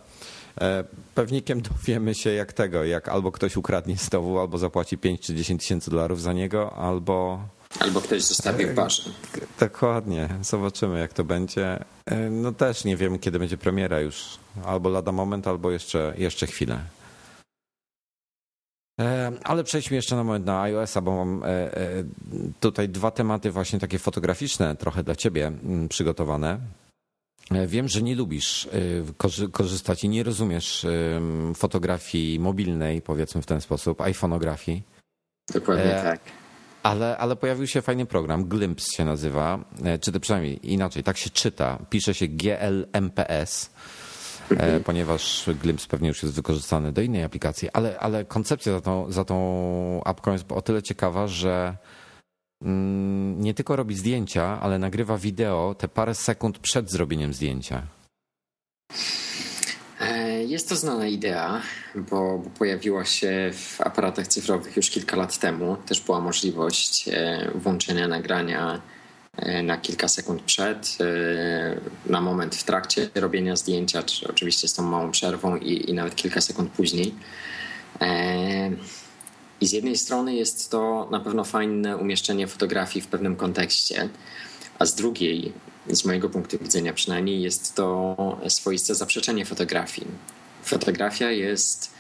E, 0.62 0.84
pewnikiem 1.16 1.62
dowiemy 1.72 2.16
się 2.16 2.30
jak 2.30 2.54
tego, 2.54 2.84
jak 2.84 3.10
albo 3.10 3.32
ktoś 3.32 3.58
ukradnie 3.58 3.98
stołu, 3.98 4.40
albo 4.40 4.58
zapłaci 4.58 4.98
5 4.98 5.22
czy 5.22 5.36
10 5.36 5.62
tysięcy 5.62 5.92
dolarów 5.92 6.22
za 6.22 6.34
niego, 6.34 6.74
albo... 6.74 7.40
Albo 7.80 8.02
ktoś 8.02 8.24
zostawi 8.24 8.66
w 8.66 8.74
barze. 8.74 9.04
Dokładnie. 9.60 10.30
Zobaczymy 10.42 11.00
jak 11.00 11.14
to 11.14 11.24
będzie. 11.24 11.84
E, 12.06 12.30
no 12.30 12.52
też 12.52 12.86
nie 12.86 12.98
wiem 12.98 13.20
kiedy 13.20 13.40
będzie 13.40 13.58
premiera 13.58 14.00
już. 14.00 14.38
Albo 14.66 14.90
lada 14.90 15.12
moment, 15.12 15.48
albo 15.48 15.72
jeszcze, 15.72 16.14
jeszcze 16.18 16.48
chwilę. 16.48 16.80
E, 19.00 19.32
ale 19.44 19.64
przejdźmy 19.64 19.96
jeszcze 19.96 20.16
na 20.16 20.24
moment 20.24 20.46
na 20.46 20.62
iOS-a, 20.62 21.02
bo 21.02 21.26
mam 21.26 21.44
e, 21.44 21.48
e, 21.48 22.04
tutaj 22.60 22.90
dwa 22.90 23.12
tematy 23.12 23.52
właśnie 23.52 23.80
takie 23.80 24.00
fotograficzne 24.00 24.76
trochę 24.76 25.04
dla 25.04 25.16
ciebie 25.16 25.48
mm, 25.48 25.90
przygotowane. 25.90 26.60
Wiem, 27.68 27.88
że 27.88 28.02
nie 28.02 28.16
lubisz 28.16 28.70
korzystać 29.52 30.04
i 30.04 30.10
nie 30.10 30.24
rozumiesz 30.24 30.86
fotografii 31.56 32.40
mobilnej, 32.40 33.02
powiedzmy 33.02 33.42
w 33.42 33.46
ten 33.46 33.62
sposób, 33.62 34.02
iPhoneografii. 34.02 34.84
Dokładnie 35.54 36.00
tak. 36.04 36.20
Ale, 36.84 37.18
ale 37.18 37.36
pojawił 37.36 37.68
się 37.68 37.82
fajny 37.82 38.06
program, 38.06 38.46
Glimpse 38.46 38.92
się 38.92 39.06
nazywa, 39.06 39.60
czy 40.02 40.12
to 40.12 40.20
przynajmniej 40.20 40.72
inaczej, 40.74 41.04
tak 41.04 41.18
się 41.18 41.30
czyta. 41.30 41.80
Pisze 41.90 42.14
się 42.14 42.28
GLMPS. 42.28 43.70
E, 44.58 44.80
ponieważ 44.80 45.50
Glimpse 45.62 45.88
pewnie 45.88 46.08
już 46.08 46.24
jest 46.24 46.36
wykorzystany 46.36 46.92
do 46.92 47.02
innej 47.02 47.24
aplikacji, 47.24 47.70
ale, 47.74 48.00
ale 48.00 48.26
koncepcja 48.26 48.74
za 48.74 48.82
tą, 48.82 49.12
za 49.12 49.26
tą 49.26 50.02
apką 50.06 50.32
jest 50.32 50.52
o 50.52 50.62
tyle 50.62 50.84
ciekawa, 50.84 51.28
że 51.28 51.78
mm, 52.62 53.42
nie 53.42 53.54
tylko 53.54 53.76
robi 53.76 53.96
zdjęcia, 53.96 54.60
ale 54.62 54.80
nagrywa 54.80 55.18
wideo 55.18 55.76
te 55.78 55.88
parę 55.88 56.16
sekund 56.16 56.60
przed 56.60 56.92
zrobieniem 56.92 57.34
zdjęcia. 57.34 57.88
E, 60.00 60.44
jest 60.44 60.70
to 60.70 60.76
znana 60.76 61.08
idea, 61.08 61.62
bo, 61.96 62.40
bo, 62.40 62.50
pojawiła 62.50 63.06
się 63.06 63.52
w 63.54 63.82
aparatach 63.82 64.28
cyfrowych 64.28 64.78
już 64.78 64.90
kilka 64.90 65.18
lat 65.18 65.38
temu. 65.38 65.78
Też 65.86 66.02
była 66.02 66.22
możliwość 66.22 67.08
e, 67.08 67.52
włączenia 67.56 68.08
nagrania 68.08 68.82
na 69.64 69.78
kilka 69.78 70.08
sekund 70.08 70.42
przed, 70.42 70.98
e, 71.02 72.12
na 72.12 72.22
moment 72.22 72.56
w 72.56 72.64
trakcie 72.64 73.10
robienia 73.16 73.56
zdjęcia, 73.56 74.04
czy 74.04 74.28
oczywiście 74.28 74.68
z 74.68 74.74
tą 74.74 74.84
małą 74.84 75.12
przerwą 75.12 75.58
i, 75.58 75.90
i 75.90 75.94
nawet 75.94 76.16
kilka 76.16 76.42
sekund 76.42 76.72
później. 76.72 77.16
E, 78.02 78.72
I 79.62 79.68
z 79.68 79.72
jednej 79.72 79.98
strony 79.98 80.36
jest 80.36 80.72
to 80.72 81.08
na 81.12 81.20
pewno 81.20 81.44
fajne 81.44 81.98
umieszczenie 81.98 82.48
fotografii 82.48 83.06
w 83.06 83.08
pewnym 83.08 83.36
kontekście, 83.36 84.10
a 84.80 84.86
z 84.86 84.96
drugiej, 84.96 85.54
z 85.90 86.06
mojego 86.06 86.30
punktu 86.30 86.58
widzenia 86.58 86.94
przynajmniej, 86.94 87.42
jest 87.42 87.76
to 87.76 88.16
swoiste 88.48 88.96
zaprzeczenie 88.96 89.46
fotografii. 89.46 90.08
Fotografia 90.64 91.32
jest 91.32 91.94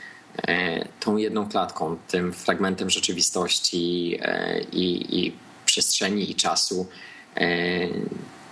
tą 0.99 1.17
jedną 1.17 1.49
klatką, 1.49 1.97
tym 2.07 2.33
fragmentem 2.33 2.89
rzeczywistości 2.89 4.19
i, 4.71 5.19
i 5.19 5.33
przestrzeni 5.65 6.31
i 6.31 6.35
czasu, 6.35 6.87
E, 6.87 7.08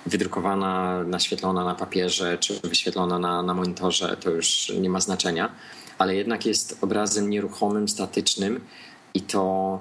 wydrukowana, 0.06 1.04
naświetlona 1.04 1.64
na 1.64 1.76
papierze 1.76 2.38
czy 2.38 2.60
wyświetlona 2.64 3.20
na, 3.20 3.44
na 3.44 3.54
monitorze, 3.54 4.18
to 4.18 4.30
już 4.30 4.72
nie 4.80 4.90
ma 4.90 5.00
znaczenia, 5.00 5.52
ale 5.98 6.16
jednak 6.16 6.46
jest 6.46 6.78
obrazem 6.82 7.30
nieruchomym, 7.30 7.90
statycznym 7.90 8.60
i 9.14 9.22
to 9.22 9.80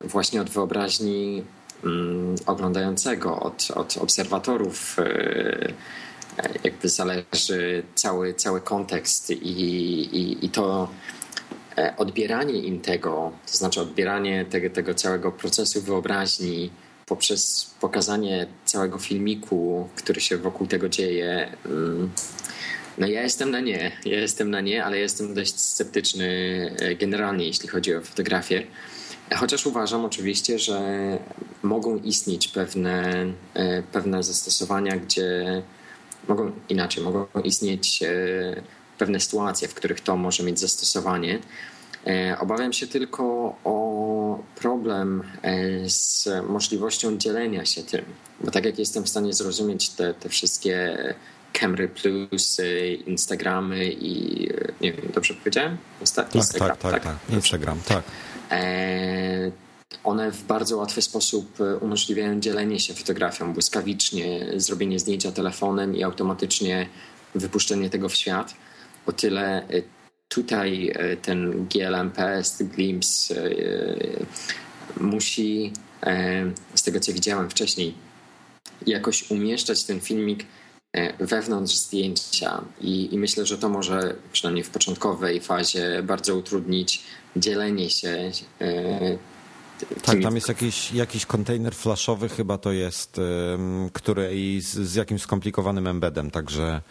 właśnie 0.00 0.40
od 0.40 0.50
wyobraźni 0.50 1.44
mm, 1.84 2.34
oglądającego, 2.46 3.40
od, 3.40 3.68
od 3.74 3.96
obserwatorów 3.96 4.96
e, 4.98 5.72
jakby 6.64 6.88
zależy 6.88 7.82
cały, 7.94 8.34
cały 8.34 8.60
kontekst 8.60 9.30
i, 9.30 9.34
i, 9.34 10.46
i 10.46 10.48
to 10.48 10.88
e, 11.78 11.94
odbieranie 11.96 12.60
im 12.62 12.80
tego, 12.80 13.32
to 13.52 13.58
znaczy 13.58 13.80
odbieranie 13.80 14.44
tego, 14.44 14.70
tego 14.70 14.94
całego 14.94 15.32
procesu 15.32 15.82
wyobraźni, 15.82 16.70
poprzez 17.06 17.70
pokazanie 17.80 18.46
całego 18.64 18.98
filmiku, 18.98 19.88
który 19.96 20.20
się 20.20 20.36
wokół 20.36 20.66
tego 20.66 20.88
dzieje. 20.88 21.56
Mm, 21.66 22.10
no 22.98 23.06
ja 23.06 23.22
jestem 23.22 23.50
na 23.50 23.60
nie, 23.60 23.92
ja 24.04 24.20
jestem 24.20 24.50
na 24.50 24.60
nie, 24.60 24.84
ale 24.84 24.98
jestem 24.98 25.34
dość 25.34 25.60
sceptyczny 25.60 26.26
e, 26.78 26.94
generalnie, 26.94 27.46
jeśli 27.46 27.68
chodzi 27.68 27.94
o 27.94 28.00
fotografię. 28.00 28.66
Chociaż 29.36 29.66
uważam 29.66 30.04
oczywiście, 30.04 30.58
że 30.58 30.80
mogą 31.62 31.96
istnieć 31.98 32.48
pewne, 32.48 33.26
e, 33.54 33.82
pewne 33.82 34.22
zastosowania, 34.22 34.96
gdzie 34.96 35.62
mogą 36.28 36.52
inaczej, 36.68 37.04
mogą 37.04 37.26
istnieć 37.44 38.02
e, 38.02 38.62
pewne 38.98 39.20
sytuacje, 39.20 39.68
w 39.68 39.74
których 39.74 40.00
to 40.00 40.16
może 40.16 40.42
mieć 40.42 40.60
zastosowanie. 40.60 41.38
E, 42.06 42.38
obawiam 42.38 42.72
się 42.72 42.86
tylko 42.86 43.24
o 43.64 44.38
problem 44.54 45.22
e, 45.42 45.90
z 45.90 46.28
możliwością 46.48 47.16
dzielenia 47.18 47.64
się 47.64 47.82
tym, 47.82 48.04
bo 48.40 48.50
tak 48.50 48.64
jak 48.64 48.78
jestem 48.78 49.04
w 49.04 49.08
stanie 49.08 49.32
zrozumieć 49.32 49.88
te, 49.88 50.14
te 50.14 50.28
wszystkie 50.28 50.98
Camry 51.52 51.88
Plus, 51.88 52.60
Instagramy 53.06 53.92
i 53.92 54.40
nie 54.80 54.92
wiem, 54.92 55.10
dobrze 55.14 55.34
powiedziałem? 55.34 55.76
Insta 56.00 56.22
tak, 56.22 56.34
Instagram, 56.34 56.68
tak, 56.68 56.78
tak, 56.78 56.92
tak, 56.92 57.02
tak. 57.02 57.34
Instagram, 57.34 57.78
tak. 57.88 58.02
E, 58.50 59.50
one 60.04 60.30
w 60.32 60.42
bardzo 60.42 60.76
łatwy 60.76 61.02
sposób 61.02 61.58
umożliwiają 61.80 62.40
dzielenie 62.40 62.80
się 62.80 62.94
fotografią, 62.94 63.52
błyskawicznie 63.52 64.46
zrobienie 64.56 64.98
zdjęcia 64.98 65.32
telefonem 65.32 65.96
i 65.96 66.02
automatycznie 66.02 66.88
wypuszczenie 67.34 67.90
tego 67.90 68.08
w 68.08 68.14
świat. 68.14 68.54
O 69.06 69.12
tyle 69.12 69.66
tutaj 70.28 70.92
e, 70.94 71.16
ten 71.16 71.66
GLMPS, 71.66 72.62
Glimpse 72.62 73.34
e, 73.34 73.50
musi, 75.00 75.72
e, 76.02 76.44
z 76.74 76.82
tego 76.82 77.00
co 77.00 77.12
widziałem 77.12 77.50
wcześniej, 77.50 77.94
jakoś 78.86 79.30
umieszczać 79.30 79.84
ten 79.84 80.00
filmik 80.00 80.44
wewnątrz 81.18 81.74
zdjęcia 81.74 82.64
I, 82.80 83.14
i, 83.14 83.18
myślę, 83.18 83.46
że 83.46 83.58
to 83.58 83.68
może 83.68 84.16
przynajmniej 84.32 84.64
w 84.64 84.70
początkowej 84.70 85.40
fazie 85.40 86.02
bardzo 86.02 86.36
utrudnić 86.36 87.02
dzielenie 87.36 87.90
się. 87.90 88.30
Tak, 90.04 90.22
tam 90.22 90.34
jest 90.34 90.48
jakiś, 90.48 90.92
jakiś 90.92 91.26
kontener 91.26 91.74
flashowy 91.74 92.28
chyba 92.28 92.58
to 92.58 92.72
jest, 92.72 93.20
który 93.92 94.30
z, 94.60 94.64
z 94.64 94.94
jakimś 94.94 95.22
skomplikowanym 95.22 95.86
embedem, 95.86 96.30
także 96.30 96.82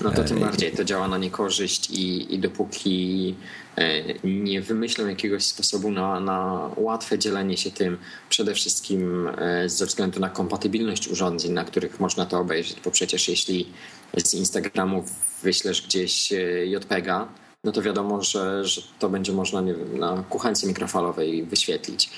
no 0.00 0.10
to 0.10 0.24
tym 0.24 0.40
bardziej 0.40 0.72
to 0.72 0.84
działa 0.84 1.08
na 1.08 1.18
niekorzyść 1.18 1.90
i, 1.90 2.34
i 2.34 2.38
dopóki 2.38 3.34
e, 3.76 4.02
nie 4.24 4.62
wymyślą 4.62 5.06
jakiegoś 5.06 5.44
sposobu 5.44 5.90
na, 5.90 6.20
na 6.20 6.70
łatwe 6.76 7.18
dzielenie 7.18 7.56
się 7.56 7.70
tym, 7.70 7.98
przede 8.28 8.54
wszystkim 8.54 9.28
e, 9.38 9.68
ze 9.68 9.86
względu 9.86 10.20
na 10.20 10.28
kompatybilność 10.28 11.08
urządzeń, 11.08 11.52
na 11.52 11.64
których 11.64 12.00
można 12.00 12.26
to 12.26 12.38
obejrzeć, 12.38 12.80
bo 12.84 12.90
przecież 12.90 13.28
jeśli 13.28 13.68
z 14.16 14.34
Instagramu 14.34 15.04
wyślesz 15.42 15.82
gdzieś 15.82 16.32
e, 16.32 16.66
JPEGa, 16.66 17.28
no 17.64 17.72
to 17.72 17.82
wiadomo, 17.82 18.22
że, 18.22 18.64
że 18.64 18.82
to 18.98 19.08
będzie 19.08 19.32
można 19.32 19.60
nie 19.60 19.74
wiem, 19.74 19.98
na 19.98 20.24
kuchence 20.28 20.66
mikrofalowej 20.66 21.44
wyświetlić. 21.44 22.10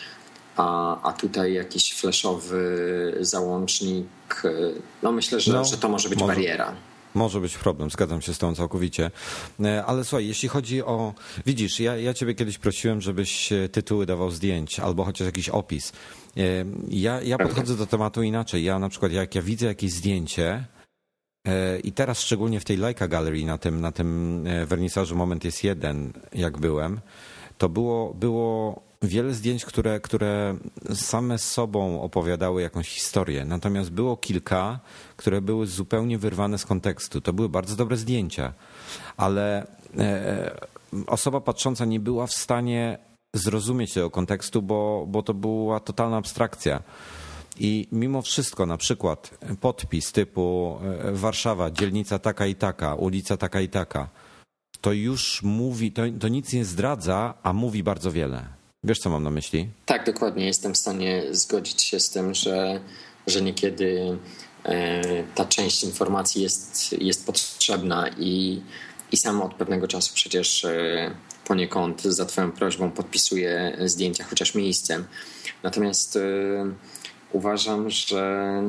A, 0.56 1.00
a 1.02 1.12
tutaj 1.12 1.52
jakiś 1.52 1.92
flashowy 1.92 3.16
załącznik, 3.20 4.42
no 5.02 5.12
myślę, 5.12 5.40
że, 5.40 5.52
no, 5.52 5.64
że 5.64 5.78
to 5.78 5.88
może 5.88 6.08
być 6.08 6.18
może. 6.18 6.34
bariera. 6.34 6.74
Może 7.14 7.40
być 7.40 7.58
problem, 7.58 7.90
zgadzam 7.90 8.20
się 8.22 8.34
z 8.34 8.38
tą 8.38 8.54
całkowicie. 8.54 9.10
E, 9.64 9.84
ale 9.84 10.04
słuchaj, 10.04 10.26
jeśli 10.26 10.48
chodzi 10.48 10.82
o. 10.82 11.14
Widzisz, 11.46 11.80
ja, 11.80 11.96
ja 11.96 12.14
ciebie 12.14 12.34
kiedyś 12.34 12.58
prosiłem, 12.58 13.00
żebyś 13.00 13.52
e, 13.52 13.68
tytuły 13.68 14.06
dawał 14.06 14.30
zdjęć 14.30 14.80
albo 14.80 15.04
chociaż 15.04 15.26
jakiś 15.26 15.48
opis. 15.48 15.92
E, 16.36 16.42
ja, 16.88 17.22
ja 17.22 17.38
podchodzę 17.38 17.76
do 17.76 17.86
tematu 17.86 18.22
inaczej. 18.22 18.64
Ja 18.64 18.78
na 18.78 18.88
przykład, 18.88 19.12
jak 19.12 19.34
ja 19.34 19.42
widzę 19.42 19.66
jakieś 19.66 19.92
zdjęcie, 19.92 20.64
i 21.84 21.92
teraz 21.92 22.20
szczególnie 22.20 22.60
w 22.60 22.64
tej 22.64 22.76
Leica 22.76 23.08
Gallery, 23.08 23.44
na 23.44 23.58
tym, 23.58 23.80
na 23.80 23.92
tym 23.92 24.44
wernisażu 24.66 25.16
Moment 25.16 25.44
jest 25.44 25.64
jeden, 25.64 26.12
jak 26.32 26.58
byłem, 26.58 27.00
to 27.58 27.68
było, 27.68 28.14
było 28.14 28.82
wiele 29.02 29.34
zdjęć, 29.34 29.64
które, 29.64 30.00
które 30.00 30.56
same 30.94 31.38
z 31.38 31.52
sobą 31.52 32.02
opowiadały 32.02 32.62
jakąś 32.62 32.88
historię. 32.88 33.44
Natomiast 33.44 33.90
było 33.90 34.16
kilka, 34.16 34.80
które 35.16 35.40
były 35.40 35.66
zupełnie 35.66 36.18
wyrwane 36.18 36.58
z 36.58 36.66
kontekstu. 36.66 37.20
To 37.20 37.32
były 37.32 37.48
bardzo 37.48 37.76
dobre 37.76 37.96
zdjęcia, 37.96 38.52
ale 39.16 39.66
e, 39.98 40.60
osoba 41.06 41.40
patrząca 41.40 41.84
nie 41.84 42.00
była 42.00 42.26
w 42.26 42.32
stanie 42.32 42.98
zrozumieć 43.34 43.94
tego 43.94 44.10
kontekstu, 44.10 44.62
bo, 44.62 45.04
bo 45.08 45.22
to 45.22 45.34
była 45.34 45.80
totalna 45.80 46.16
abstrakcja. 46.16 46.82
I 47.58 47.88
mimo 47.92 48.22
wszystko, 48.22 48.66
na 48.66 48.76
przykład 48.76 49.38
podpis 49.60 50.12
typu 50.12 50.78
e, 50.82 51.12
Warszawa, 51.12 51.70
dzielnica 51.70 52.18
taka 52.18 52.46
i 52.46 52.54
taka, 52.54 52.94
ulica 52.94 53.36
taka 53.36 53.60
i 53.60 53.68
taka, 53.68 54.08
to 54.80 54.92
już 54.92 55.42
mówi, 55.42 55.92
to, 55.92 56.02
to 56.20 56.28
nic 56.28 56.52
nie 56.52 56.64
zdradza, 56.64 57.34
a 57.42 57.52
mówi 57.52 57.82
bardzo 57.82 58.12
wiele. 58.12 58.59
Wiesz, 58.84 58.98
co 58.98 59.10
mam 59.10 59.22
na 59.22 59.30
myśli? 59.30 59.68
Tak, 59.86 60.06
dokładnie. 60.06 60.46
Jestem 60.46 60.74
w 60.74 60.76
stanie 60.78 61.22
zgodzić 61.30 61.82
się 61.82 62.00
z 62.00 62.10
tym, 62.10 62.34
że, 62.34 62.80
że 63.26 63.42
niekiedy 63.42 64.18
e, 64.64 65.02
ta 65.34 65.44
część 65.44 65.84
informacji 65.84 66.42
jest, 66.42 66.92
jest 66.92 67.26
potrzebna 67.26 68.08
i, 68.18 68.62
i 69.12 69.16
sam 69.16 69.42
od 69.42 69.54
pewnego 69.54 69.88
czasu 69.88 70.14
przecież 70.14 70.64
e, 70.64 71.10
poniekąd 71.44 72.02
za 72.02 72.26
Twoją 72.26 72.52
prośbą 72.52 72.90
podpisuję 72.90 73.78
zdjęcia, 73.84 74.24
chociaż 74.24 74.54
miejscem. 74.54 75.04
Natomiast 75.62 76.16
e, 76.16 76.20
uważam, 77.32 77.90
że, 77.90 78.62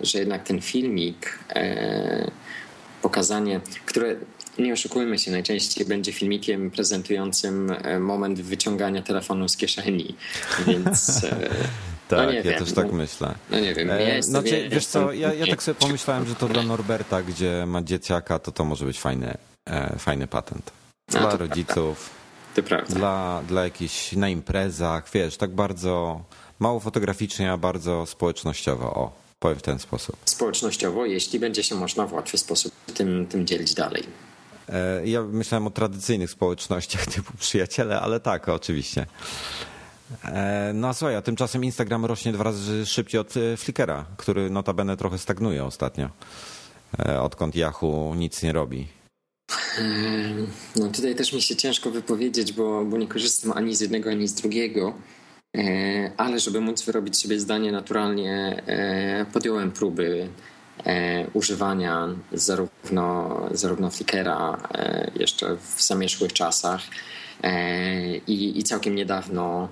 że 0.00 0.18
jednak 0.18 0.42
ten 0.42 0.60
filmik, 0.60 1.38
pokazanie, 3.02 3.60
które 3.86 4.16
nie 4.58 4.72
oszukujmy 4.72 5.18
się, 5.18 5.30
najczęściej 5.30 5.86
będzie 5.86 6.12
filmikiem 6.12 6.70
prezentującym 6.70 7.70
e, 7.70 8.00
moment 8.00 8.40
wyciągania 8.40 9.02
telefonu 9.02 9.48
z 9.48 9.56
kieszeni, 9.56 10.14
więc... 10.66 11.24
E, 11.24 11.36
no 12.10 12.16
tak, 12.16 12.26
no 12.26 12.32
ja 12.32 12.42
wiem. 12.42 12.58
też 12.58 12.72
tak 12.72 12.92
myślę. 12.92 13.34
No 13.50 13.60
nie 13.60 13.74
wiem, 13.74 13.88
ja 13.88 13.94
e, 13.94 14.16
jestem, 14.16 14.30
znaczy, 14.30 14.60
ja 14.60 14.70
wiesz 14.70 14.86
co, 14.86 15.12
ja, 15.12 15.34
ja 15.34 15.46
tak 15.46 15.62
sobie 15.62 15.74
pomyślałem, 15.74 16.26
że 16.26 16.34
to 16.34 16.48
dla 16.48 16.62
Norberta, 16.62 17.22
gdzie 17.22 17.64
ma 17.66 17.82
dzieciaka, 17.82 18.38
to 18.38 18.52
to 18.52 18.64
może 18.64 18.84
być 18.84 19.00
fajny, 19.00 19.36
fajny 19.98 20.26
patent. 20.26 20.72
Dla 21.08 21.36
rodziców, 21.36 22.10
dla, 22.88 23.42
dla 23.48 23.64
jakichś 23.64 24.12
na 24.12 24.28
imprezach, 24.28 25.10
wiesz, 25.14 25.36
tak 25.36 25.50
bardzo 25.50 26.24
mało 26.58 26.80
fotograficznie, 26.80 27.52
a 27.52 27.56
bardzo 27.56 28.06
społecznościowo, 28.06 28.94
o, 28.94 29.12
powiem 29.38 29.58
w 29.58 29.62
ten 29.62 29.78
sposób. 29.78 30.16
Społecznościowo, 30.24 31.06
jeśli 31.06 31.38
będzie 31.38 31.62
się 31.62 31.74
można 31.74 32.06
w 32.06 32.12
łatwy 32.12 32.38
sposób 32.38 32.72
tym, 32.94 33.26
tym 33.26 33.46
dzielić 33.46 33.74
dalej. 33.74 34.27
E, 34.68 35.06
ja 35.06 35.22
myślałem 35.22 35.66
o 35.66 35.70
tradycyjnych 35.70 36.30
społecznościach 36.30 37.06
typu 37.14 37.32
przyjaciele, 37.38 38.00
ale 38.00 38.20
tak, 38.20 38.48
oczywiście. 38.48 39.06
E, 40.24 40.72
no 40.74 40.88
a 40.88 40.94
słuchaj, 40.94 41.16
a 41.16 41.22
tymczasem 41.22 41.64
Instagram 41.64 42.04
rośnie 42.04 42.32
dwa 42.32 42.44
razy 42.44 42.86
szybciej 42.86 43.20
od 43.20 43.36
e, 43.36 43.56
Flickera, 43.56 44.04
który 44.16 44.50
notabene 44.50 44.96
trochę 44.96 45.18
stagnuje 45.18 45.64
ostatnio, 45.64 46.08
odkąd 47.20 47.56
Yahoo 47.56 48.14
nic 48.16 48.42
nie 48.42 48.52
robi. 48.52 48.86
No 50.76 50.88
tutaj 50.88 51.14
też 51.14 51.32
mi 51.32 51.42
się 51.42 51.56
ciężko 51.56 51.90
wypowiedzieć, 51.90 52.52
bo, 52.52 52.84
bo 52.84 52.98
nie 52.98 53.06
korzystam 53.06 53.52
ani 53.52 53.76
z 53.76 53.80
jednego, 53.80 54.10
ani 54.10 54.28
z 54.28 54.34
drugiego. 54.34 54.94
Ale 56.16 56.40
żeby 56.40 56.60
móc 56.60 56.82
wyrobić 56.82 57.16
sobie 57.16 57.40
zdanie 57.40 57.72
naturalnie, 57.72 58.62
podjąłem 59.32 59.72
próby 59.72 60.28
używania 61.32 62.08
zarówno, 62.32 63.40
zarówno 63.50 63.90
Flickra 63.90 64.58
e, 64.74 65.10
jeszcze 65.16 65.56
w 65.56 65.82
zamieszłych 65.82 66.32
czasach 66.32 66.80
e, 67.42 68.16
i, 68.16 68.58
i 68.58 68.62
całkiem 68.62 68.94
niedawno 68.94 69.68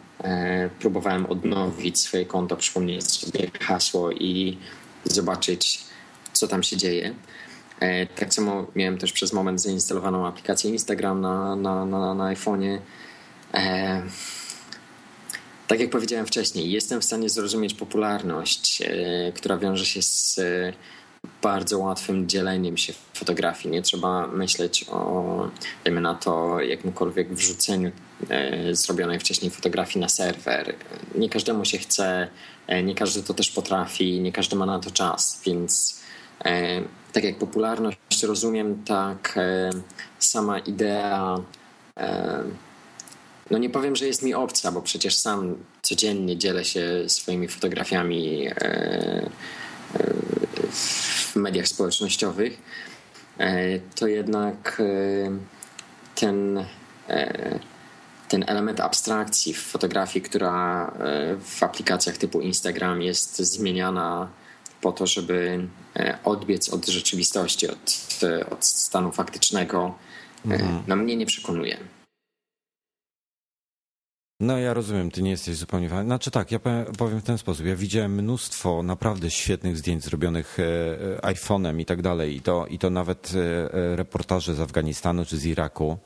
próbowałem 0.81 1.27
odnowić 1.27 2.01
swoje 2.01 2.27
konto, 2.27 2.57
przypomnieć 2.57 3.05
sobie 3.05 3.51
hasło 3.61 4.13
i 4.13 4.59
zobaczyć, 5.05 5.85
co 6.33 6.49
tam 6.49 6.63
się 6.63 6.77
dzieje. 6.77 7.15
Tak 8.17 8.35
samo 8.35 8.67
miałem 8.75 8.99
też 8.99 9.13
przez 9.13 9.33
moment 9.33 9.61
zainstalowaną 9.61 10.27
aplikację 10.27 10.71
Instagram 10.71 11.21
na, 11.21 11.57
na, 11.57 11.85
na, 11.85 12.15
na 12.15 12.35
iPhone'ie. 12.35 12.79
Tak 15.67 15.81
jak 15.81 15.91
powiedziałem 15.91 16.27
wcześniej, 16.27 16.71
jestem 16.71 17.01
w 17.01 17.05
stanie 17.05 17.31
zrozumieć 17.31 17.75
popularność, 17.75 18.83
która 19.35 19.57
wiąże 19.57 19.87
się 19.87 20.03
z 20.03 20.41
bardzo 21.43 21.79
łatwym 21.79 22.29
dzieleniem 22.29 22.77
się 22.77 22.93
fotografii. 23.15 23.73
Nie 23.73 23.83
trzeba 23.83 24.27
myśleć 24.27 24.85
o, 24.91 25.51
dajmy 25.85 26.01
na 26.01 26.15
to, 26.15 26.61
jakimkolwiek 26.61 27.35
wrzuceniu 27.35 27.91
e, 28.29 28.75
zrobionej 28.75 29.19
wcześniej 29.19 29.51
fotografii 29.51 30.01
na 30.01 30.09
serwer. 30.09 30.75
Nie 31.15 31.29
każdemu 31.29 31.65
się 31.65 31.79
chce, 31.79 32.29
e, 32.67 32.83
nie 32.83 32.95
każdy 32.95 33.23
to 33.23 33.35
też 33.35 33.51
potrafi, 33.51 34.21
nie 34.21 34.33
każdy 34.33 34.57
ma 34.57 34.67
na 34.67 34.79
to 34.79 34.91
czas, 34.91 35.41
więc 35.47 36.01
e, 36.45 36.83
tak 37.13 37.25
jak 37.25 37.39
popularność 37.39 38.23
rozumiem, 38.23 38.85
tak 38.85 39.39
sama 40.19 40.59
idea 40.59 41.41
no 43.51 43.59
nie 43.59 43.71
powiem, 43.71 43.97
że 43.97 44.07
jest 44.07 44.23
mi 44.23 44.35
obca, 44.35 44.73
bo 44.73 44.83
przecież 44.83 45.15
sam 45.15 45.57
codziennie 45.83 46.37
dzielę 46.37 46.65
się 46.65 47.05
swoimi 47.07 47.49
fotografiami 47.49 48.49
w 51.37 51.37
mediach 51.37 51.69
społecznościowych, 51.69 52.59
e, 53.39 53.79
to 53.79 54.07
jednak 54.07 54.81
e, 54.81 55.39
ten, 56.15 56.65
e, 57.09 57.59
ten 58.29 58.45
element 58.47 58.81
abstrakcji 58.81 59.55
w 59.55 59.63
fotografii, 59.63 60.23
która 60.23 60.93
w 61.41 61.63
aplikacjach 61.63 62.17
typu 62.17 62.41
Instagram 62.41 63.03
jest 63.03 63.37
zmieniana 63.39 64.29
po 64.81 64.93
to, 64.93 65.07
żeby 65.07 65.69
odbiec 66.25 66.69
od 66.69 66.87
rzeczywistości, 66.87 67.69
od, 67.69 68.21
od 68.51 68.65
stanu 68.65 69.13
faktycznego, 69.13 69.95
mhm. 70.47 70.83
na 70.87 70.97
mnie 70.97 71.17
nie 71.17 71.27
przekonuje. 71.27 71.77
No 74.41 74.59
ja 74.59 74.75
rozumiem, 74.75 75.11
ty 75.11 75.23
nie 75.23 75.31
jesteś 75.31 75.57
zupełnie 75.57 75.89
fajny. 75.89 76.05
Znaczy 76.05 76.31
tak, 76.31 76.53
ja 76.53 76.59
powiem 76.99 77.21
w 77.21 77.25
ten 77.25 77.39
sposób. 77.39 77.67
Ja 77.67 77.77
widziałem 77.77 78.15
mnóstwo 78.15 78.83
naprawdę 78.83 79.31
świetnych 79.31 79.77
zdjęć 79.77 80.05
zrobionych 80.05 80.61
e, 80.61 80.65
e, 81.25 81.35
iPhone'em 81.35 81.81
i 81.81 81.85
tak 81.85 82.03
dalej. 82.03 82.37
I 82.37 82.41
to, 82.41 82.67
I 82.67 82.79
to 82.79 82.91
nawet 82.91 83.33
e, 83.35 83.97
reportaże 83.97 84.55
z 84.55 84.61
Afganistanu 84.61 85.25
czy 85.25 85.39
z 85.39 85.47
Iraku, 85.47 85.99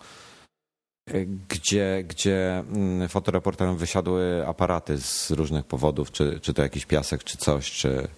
gdzie, 1.49 2.05
gdzie 2.09 2.59
mm, 2.59 3.09
fotoreporterom 3.09 3.77
wysiadły 3.77 4.47
aparaty 4.47 4.99
z 4.99 5.31
różnych 5.31 5.65
powodów, 5.65 6.13
czy, 6.13 6.41
czy 6.43 6.55
to 6.55 6.63
jakiś 6.63 6.87
piasek, 6.87 7.25
czy 7.25 7.39
coś, 7.39 7.71
czy 7.71 8.09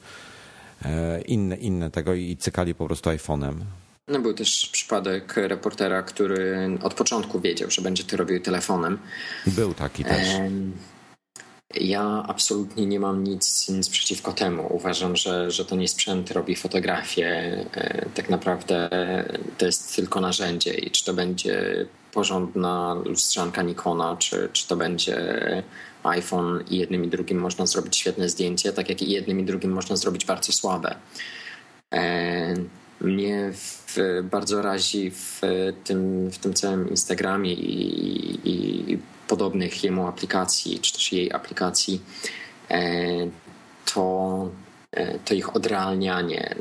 inne, 1.26 1.56
inne 1.56 1.90
tego 1.90 2.14
i 2.14 2.36
cykali 2.36 2.74
po 2.74 2.86
prostu 2.86 3.10
iPhone'em. 3.10 3.54
No 4.08 4.20
był 4.20 4.34
też 4.34 4.68
przypadek 4.72 5.36
reportera, 5.36 6.02
który 6.02 6.78
od 6.82 6.94
początku 6.94 7.40
wiedział, 7.40 7.70
że 7.70 7.82
będzie 7.82 8.04
to 8.04 8.16
robił 8.16 8.40
telefonem. 8.40 8.98
Był 9.46 9.74
taki 9.74 10.04
też. 10.04 10.28
Ja 11.74 12.24
absolutnie 12.28 12.86
nie 12.86 13.00
mam 13.00 13.24
nic, 13.24 13.68
nic 13.68 13.88
przeciwko 13.88 14.32
temu. 14.32 14.66
Uważam, 14.70 15.16
że, 15.16 15.50
że 15.50 15.64
to 15.64 15.76
nie 15.76 15.88
sprzęt 15.88 16.30
robi 16.30 16.56
fotografię. 16.56 17.26
E, 17.74 18.06
tak 18.14 18.30
naprawdę 18.30 18.88
to 19.58 19.66
jest 19.66 19.96
tylko 19.96 20.20
narzędzie 20.20 20.74
i 20.74 20.90
czy 20.90 21.04
to 21.04 21.14
będzie 21.14 21.86
porządna 22.12 22.96
lustrzanka 23.04 23.62
Nikona, 23.62 24.16
czy, 24.16 24.48
czy 24.52 24.68
to 24.68 24.76
będzie 24.76 25.16
iPhone 26.02 26.64
i 26.70 26.78
jednym 26.78 27.04
i 27.04 27.08
drugim 27.08 27.38
można 27.38 27.66
zrobić 27.66 27.96
świetne 27.96 28.28
zdjęcie, 28.28 28.72
tak 28.72 28.88
jak 28.88 29.02
i 29.02 29.10
jednym 29.10 29.40
i 29.40 29.44
drugim 29.44 29.72
można 29.72 29.96
zrobić 29.96 30.24
bardzo 30.24 30.52
słabe 30.52 30.94
mnie 33.02 33.52
w, 33.52 33.96
bardzo 34.22 34.62
razi 34.62 35.10
w 35.10 35.40
tym, 35.84 36.30
w 36.30 36.38
tym 36.38 36.54
całym 36.54 36.90
Instagramie 36.90 37.52
i, 37.52 38.92
i, 38.92 38.98
podobnych 39.28 39.84
jemu 39.84 40.06
aplikacji, 40.06 40.80
czy 40.80 40.92
też 40.92 41.12
jej 41.12 41.32
aplikacji, 41.32 42.00
e, 42.70 42.80
to, 43.94 44.48
e, 44.92 45.18
to 45.18 45.34
ich 45.34 45.56
odrealnianie. 45.56 46.54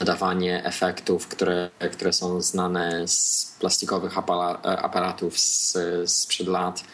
nadawanie 0.00 0.64
efektów, 0.64 1.28
które, 1.28 1.70
które 1.92 2.12
są 2.12 2.40
znane 2.40 3.08
z 3.08 3.56
plastikowych 3.60 4.18
aparatów 4.62 5.38
z, 5.38 5.78
sprzed 6.06 6.48
lat. 6.48 6.84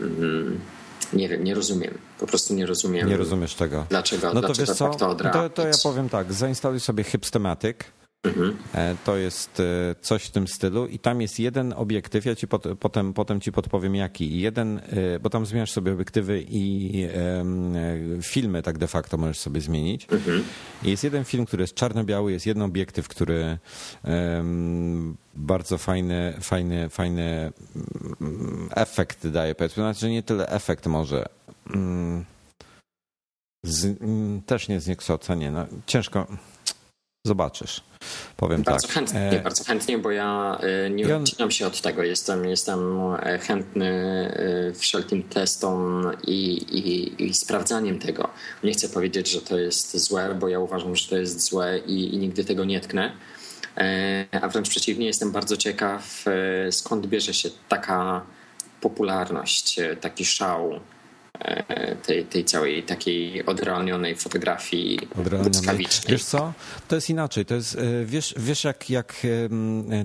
Mm, 0.00 0.60
nie 1.12 1.28
wiem, 1.28 1.44
nie 1.44 1.54
rozumiem. 1.54 1.98
Po 2.18 2.26
prostu 2.26 2.54
nie 2.54 2.66
rozumiem. 2.66 3.08
Nie 3.08 3.16
rozumiesz 3.16 3.54
tego. 3.54 3.86
Dlaczego, 3.88 4.26
no 4.26 4.40
to 4.40 4.40
dlaczego 4.40 4.66
wiesz 4.66 4.78
co? 4.78 4.88
tak 4.88 4.98
to 4.98 5.14
To, 5.14 5.50
to 5.50 5.66
ja 5.66 5.74
powiem 5.82 6.08
tak, 6.08 6.32
zainstaluj 6.32 6.80
sobie 6.80 7.04
Hipstematic 7.04 7.76
Mhm. 8.24 8.56
E, 8.74 8.96
to 9.04 9.16
jest 9.16 9.60
e, 9.60 9.94
coś 10.00 10.24
w 10.24 10.30
tym 10.30 10.48
stylu 10.48 10.86
i 10.86 10.98
tam 10.98 11.20
jest 11.20 11.38
jeden 11.38 11.72
obiektyw, 11.72 12.24
ja 12.24 12.34
ci 12.34 12.48
pot, 12.48 12.64
potem, 12.80 13.12
potem 13.12 13.40
ci 13.40 13.52
podpowiem 13.52 13.94
jaki. 13.94 14.40
Jeden, 14.40 14.78
e, 14.78 15.18
bo 15.20 15.30
tam 15.30 15.46
zmieniasz 15.46 15.72
sobie 15.72 15.92
obiektywy 15.92 16.44
i 16.48 17.08
um, 17.38 17.74
filmy 18.22 18.62
tak 18.62 18.78
de 18.78 18.86
facto 18.86 19.16
możesz 19.16 19.38
sobie 19.38 19.60
zmienić. 19.60 20.06
Mhm. 20.12 20.44
Jest 20.82 21.04
jeden 21.04 21.24
film, 21.24 21.46
który 21.46 21.62
jest 21.62 21.74
czarno-biały, 21.74 22.32
jest 22.32 22.46
jeden 22.46 22.62
obiektyw, 22.62 23.08
który 23.08 23.58
um, 24.04 25.16
bardzo 25.34 25.78
fajny, 25.78 26.34
fajny, 26.40 26.88
fajny 26.88 27.52
mm, 28.20 28.68
efekt 28.76 29.26
daje, 29.26 29.54
powiedzmy. 29.54 29.82
Znaczy 29.82 30.10
nie 30.10 30.22
tyle 30.22 30.48
efekt 30.48 30.86
może. 30.86 31.26
Um, 31.74 32.24
z, 33.62 33.98
też 34.46 34.68
nie 34.68 34.80
zniekształcenie. 34.80 35.50
No, 35.50 35.66
ciężko 35.86 36.26
Zobaczysz. 37.26 37.80
Powiem 38.36 38.62
bardzo 38.62 38.86
tak. 38.86 38.94
Chętnie, 38.94 39.20
e... 39.20 39.40
Bardzo 39.40 39.64
chętnie, 39.64 39.98
bo 39.98 40.10
ja 40.10 40.58
e, 40.60 40.90
nie 40.90 41.16
odcinam 41.16 41.50
się 41.50 41.66
od 41.66 41.80
tego. 41.80 42.02
Jestem, 42.02 42.44
jestem 42.44 43.00
e, 43.22 43.38
chętny 43.38 43.94
wszelkim 44.74 45.22
testom 45.22 46.10
i, 46.26 46.56
i, 46.56 47.24
i 47.24 47.34
sprawdzaniem 47.34 47.98
tego. 47.98 48.28
Nie 48.64 48.72
chcę 48.72 48.88
powiedzieć, 48.88 49.30
że 49.30 49.40
to 49.40 49.58
jest 49.58 49.98
złe, 49.98 50.34
bo 50.40 50.48
ja 50.48 50.58
uważam, 50.58 50.96
że 50.96 51.08
to 51.08 51.16
jest 51.16 51.40
złe 51.40 51.78
i, 51.78 52.14
i 52.14 52.18
nigdy 52.18 52.44
tego 52.44 52.64
nie 52.64 52.80
tknę. 52.80 53.12
A 54.42 54.48
wręcz 54.48 54.68
przeciwnie, 54.68 55.06
jestem 55.06 55.32
bardzo 55.32 55.56
ciekaw, 55.56 56.24
skąd 56.70 57.06
bierze 57.06 57.34
się 57.34 57.50
taka 57.68 58.26
popularność, 58.80 59.80
taki 60.00 60.24
szał 60.24 60.80
tej, 62.06 62.24
tej 62.24 62.44
całej 62.44 62.82
takiej 62.82 63.46
odrealnionej 63.46 64.16
fotografii 64.16 64.98
odrealnionej. 65.20 65.86
Wiesz 66.08 66.24
co? 66.24 66.52
To 66.88 66.94
jest 66.94 67.10
inaczej. 67.10 67.44
To 67.46 67.54
jest, 67.54 67.76
e, 67.76 68.04
wiesz, 68.04 68.34
wiesz 68.36 68.64
jak, 68.64 68.90
jak 68.90 69.26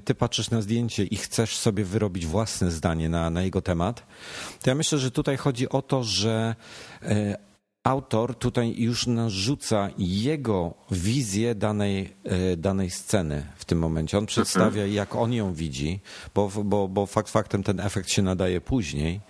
ty 0.05 0.15
patrzysz 0.15 0.49
na 0.49 0.61
zdjęcie 0.61 1.03
i 1.03 1.15
chcesz 1.15 1.57
sobie 1.57 1.83
wyrobić 1.83 2.25
własne 2.25 2.71
zdanie 2.71 3.09
na, 3.09 3.29
na 3.29 3.41
jego 3.41 3.61
temat, 3.61 4.03
to 4.61 4.69
ja 4.69 4.75
myślę, 4.75 4.97
że 4.97 5.11
tutaj 5.11 5.37
chodzi 5.37 5.69
o 5.69 5.81
to, 5.81 6.03
że 6.03 6.55
e, 7.01 7.37
autor 7.83 8.35
tutaj 8.35 8.75
już 8.77 9.07
narzuca 9.07 9.89
jego 9.97 10.73
wizję 10.91 11.55
danej, 11.55 12.13
danej 12.57 12.89
sceny 12.89 13.45
w 13.55 13.65
tym 13.65 13.79
momencie. 13.79 14.17
On 14.17 14.25
przedstawia, 14.25 14.81
mhm. 14.81 14.93
jak 14.93 15.15
on 15.15 15.33
ją 15.33 15.53
widzi, 15.53 15.99
bo, 16.35 16.51
bo, 16.63 16.87
bo 16.87 17.05
fakt 17.05 17.29
faktem 17.29 17.63
ten 17.63 17.79
efekt 17.79 18.09
się 18.09 18.21
nadaje 18.21 18.61
później. 18.61 19.21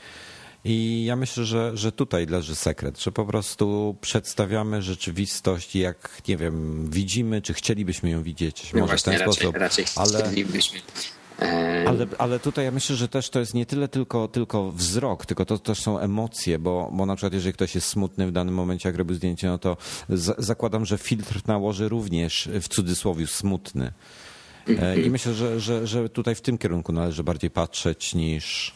I 0.63 1.05
ja 1.05 1.15
myślę, 1.15 1.45
że, 1.45 1.77
że 1.77 1.91
tutaj 1.91 2.25
leży 2.25 2.55
sekret, 2.55 2.99
że 3.01 3.11
po 3.11 3.25
prostu 3.25 3.95
przedstawiamy 4.01 4.81
rzeczywistość, 4.81 5.75
jak 5.75 6.21
nie 6.27 6.37
wiem, 6.37 6.85
widzimy, 6.89 7.41
czy 7.41 7.53
chcielibyśmy 7.53 8.09
ją 8.09 8.23
widzieć. 8.23 8.73
No 8.73 8.79
może 8.79 8.97
w 8.97 9.03
ten 9.03 9.13
raczej, 9.13 9.33
sposób. 9.33 9.55
Raczej 9.55 9.85
ale, 9.95 10.21
chcielibyśmy. 10.23 10.79
Ale, 11.87 12.07
ale 12.17 12.39
tutaj 12.39 12.65
ja 12.65 12.71
myślę, 12.71 12.95
że 12.95 13.07
też 13.07 13.29
to 13.29 13.39
jest 13.39 13.53
nie 13.53 13.65
tyle 13.65 13.87
tylko, 13.87 14.27
tylko 14.27 14.71
wzrok, 14.71 15.25
tylko 15.25 15.45
to 15.45 15.57
też 15.57 15.79
są 15.79 15.99
emocje, 15.99 16.59
bo, 16.59 16.89
bo 16.93 17.05
na 17.05 17.15
przykład 17.15 17.33
jeżeli 17.33 17.53
ktoś 17.53 17.75
jest 17.75 17.87
smutny 17.87 18.27
w 18.27 18.31
danym 18.31 18.55
momencie, 18.55 18.89
jak 18.89 18.95
robi 18.97 19.15
zdjęcie, 19.15 19.47
no 19.47 19.57
to 19.57 19.77
z, 20.09 20.45
zakładam, 20.45 20.85
że 20.85 20.97
filtr 20.97 21.41
nałoży 21.47 21.89
również 21.89 22.49
w 22.61 22.67
cudzysłowie 22.67 23.27
smutny. 23.27 23.93
E, 24.67 24.71
I 24.71 24.73
Mhm. 24.73 25.11
myślę, 25.11 25.33
że, 25.33 25.59
że, 25.59 25.87
że 25.87 26.09
tutaj 26.09 26.35
w 26.35 26.41
tym 26.41 26.57
kierunku 26.57 26.91
należy 26.91 27.23
bardziej 27.23 27.51
patrzeć 27.51 28.15
niż. 28.15 28.73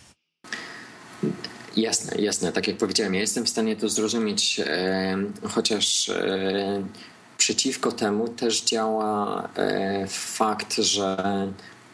Jasne, 1.77 2.21
jasne. 2.21 2.51
Tak 2.51 2.67
jak 2.67 2.77
powiedziałem, 2.77 3.13
ja 3.13 3.21
jestem 3.21 3.45
w 3.45 3.49
stanie 3.49 3.75
to 3.75 3.89
zrozumieć, 3.89 4.59
e, 4.59 5.17
chociaż 5.49 6.09
e, 6.09 6.83
przeciwko 7.37 7.91
temu 7.91 8.27
też 8.27 8.63
działa 8.63 9.49
e, 9.55 10.07
fakt, 10.07 10.77
że 10.77 11.17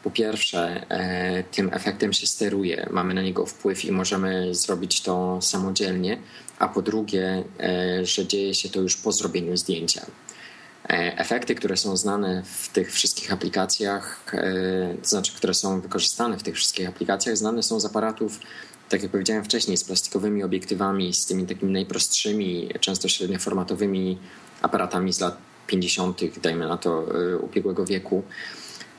po 0.03 0.11
pierwsze 0.11 0.86
tym 1.51 1.69
efektem 1.73 2.13
się 2.13 2.27
steruje, 2.27 2.88
mamy 2.91 3.13
na 3.13 3.21
niego 3.21 3.45
wpływ 3.45 3.86
i 3.86 3.91
możemy 3.91 4.55
zrobić 4.55 5.01
to 5.01 5.39
samodzielnie, 5.41 6.17
a 6.59 6.67
po 6.67 6.82
drugie, 6.82 7.43
że 8.03 8.25
dzieje 8.27 8.53
się 8.53 8.69
to 8.69 8.82
już 8.82 8.97
po 8.97 9.11
zrobieniu 9.11 9.57
zdjęcia. 9.57 10.05
Efekty, 11.17 11.55
które 11.55 11.77
są 11.77 11.97
znane 11.97 12.43
w 12.45 12.69
tych 12.69 12.91
wszystkich 12.91 13.34
aplikacjach, 13.34 14.23
to 15.03 15.09
znaczy, 15.09 15.34
które 15.36 15.53
są 15.53 15.82
wykorzystane 15.82 16.38
w 16.38 16.43
tych 16.43 16.55
wszystkich 16.55 16.89
aplikacjach, 16.89 17.38
znane 17.38 17.63
są 17.63 17.80
z 17.80 17.86
aparatów 17.86 18.39
tak 18.90 19.04
jak 19.04 19.12
powiedziałem 19.12 19.44
wcześniej, 19.44 19.78
z 19.78 19.84
plastikowymi 19.84 20.44
obiektywami, 20.44 21.14
z 21.14 21.26
tymi 21.26 21.46
takimi 21.46 21.72
najprostszymi, 21.72 22.70
często 22.80 23.08
średnioformatowymi 23.08 24.18
aparatami 24.62 25.14
z 25.14 25.20
lat 25.20 25.38
50., 25.68 26.40
dajmy 26.42 26.68
na 26.68 26.78
to, 26.78 27.06
ubiegłego 27.42 27.86
wieku, 27.86 28.24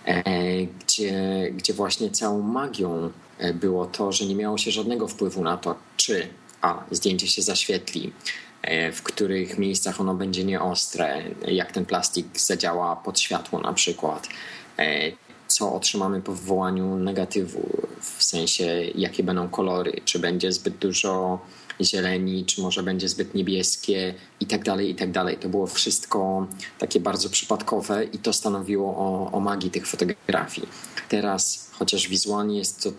e, 0.04 0.22
gdzie, 0.66 1.14
gdzie 1.56 1.74
właśnie 1.74 2.10
całą 2.10 2.42
magią 2.42 3.10
e, 3.38 3.54
było 3.54 3.86
to, 3.86 4.12
że 4.12 4.26
nie 4.26 4.34
miało 4.34 4.58
się 4.58 4.70
żadnego 4.70 5.08
wpływu 5.08 5.42
na 5.42 5.56
to, 5.56 5.74
czy 5.96 6.26
a 6.60 6.84
zdjęcie 6.90 7.28
się 7.28 7.42
zaświetli, 7.42 8.12
e, 8.62 8.92
w 8.92 9.02
których 9.02 9.58
miejscach 9.58 10.00
ono 10.00 10.14
będzie 10.14 10.44
nieostre, 10.44 11.22
jak 11.48 11.72
ten 11.72 11.86
plastik 11.86 12.26
zadziała 12.40 12.96
pod 12.96 13.20
światło 13.20 13.60
na 13.60 13.72
przykład, 13.72 14.28
co 15.50 15.74
otrzymamy 15.74 16.22
po 16.22 16.32
wywołaniu 16.32 16.96
negatywu, 16.96 17.88
w 18.00 18.24
sensie 18.24 18.64
jakie 18.94 19.22
będą 19.22 19.48
kolory, 19.48 20.00
czy 20.04 20.18
będzie 20.18 20.52
zbyt 20.52 20.76
dużo 20.76 21.38
zieleni, 21.80 22.44
czy 22.44 22.60
może 22.62 22.82
będzie 22.82 23.08
zbyt 23.08 23.34
niebieskie 23.34 24.14
i 24.40 24.46
tak 24.46 24.64
dalej, 24.64 24.90
i 24.90 24.94
tak 24.94 25.10
dalej. 25.10 25.36
To 25.36 25.48
było 25.48 25.66
wszystko 25.66 26.46
takie 26.78 27.00
bardzo 27.00 27.30
przypadkowe 27.30 28.04
i 28.04 28.18
to 28.18 28.32
stanowiło 28.32 28.96
o, 28.96 29.30
o 29.32 29.40
magii 29.40 29.70
tych 29.70 29.86
fotografii. 29.86 30.68
Teraz, 31.08 31.70
chociaż 31.78 32.08
wizualnie 32.08 32.58
jest 32.58 32.82
to 32.82 32.92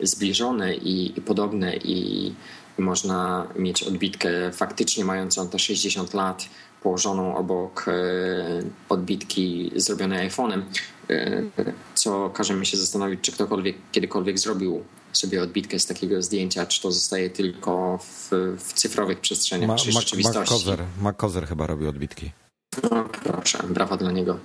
zbliżone 0.00 0.74
i, 0.74 1.18
i 1.18 1.20
podobne 1.20 1.76
i, 1.76 2.34
można 2.78 3.46
mieć 3.56 3.82
odbitkę 3.82 4.52
faktycznie 4.52 5.04
mającą 5.04 5.48
te 5.48 5.58
60 5.58 6.14
lat, 6.14 6.48
położoną 6.82 7.36
obok 7.36 7.84
e, 7.88 7.92
odbitki 8.88 9.70
zrobionej 9.76 10.30
iPhone'em, 10.30 10.62
co 11.94 12.30
każe 12.30 12.54
mi 12.54 12.66
się 12.66 12.76
zastanowić, 12.76 13.20
czy 13.20 13.32
ktokolwiek 13.32 13.76
kiedykolwiek 13.92 14.38
zrobił 14.38 14.84
sobie 15.12 15.42
odbitkę 15.42 15.78
z 15.78 15.86
takiego 15.86 16.22
zdjęcia, 16.22 16.66
czy 16.66 16.82
to 16.82 16.92
zostaje 16.92 17.30
tylko 17.30 17.98
w, 17.98 18.30
w 18.58 18.72
cyfrowych 18.72 19.20
przestrzeniach, 19.20 19.68
Ma, 19.68 19.76
czy 19.76 19.92
rzeczywistości. 19.92 20.38
Mac 20.38 20.48
Kozer, 20.48 20.84
Mac 21.00 21.16
Kozer 21.16 21.46
chyba 21.46 21.66
robił 21.66 21.88
odbitki. 21.88 22.30
No, 22.90 23.04
proszę, 23.24 23.58
brawa 23.68 23.96
dla 23.96 24.12
niego. 24.12 24.38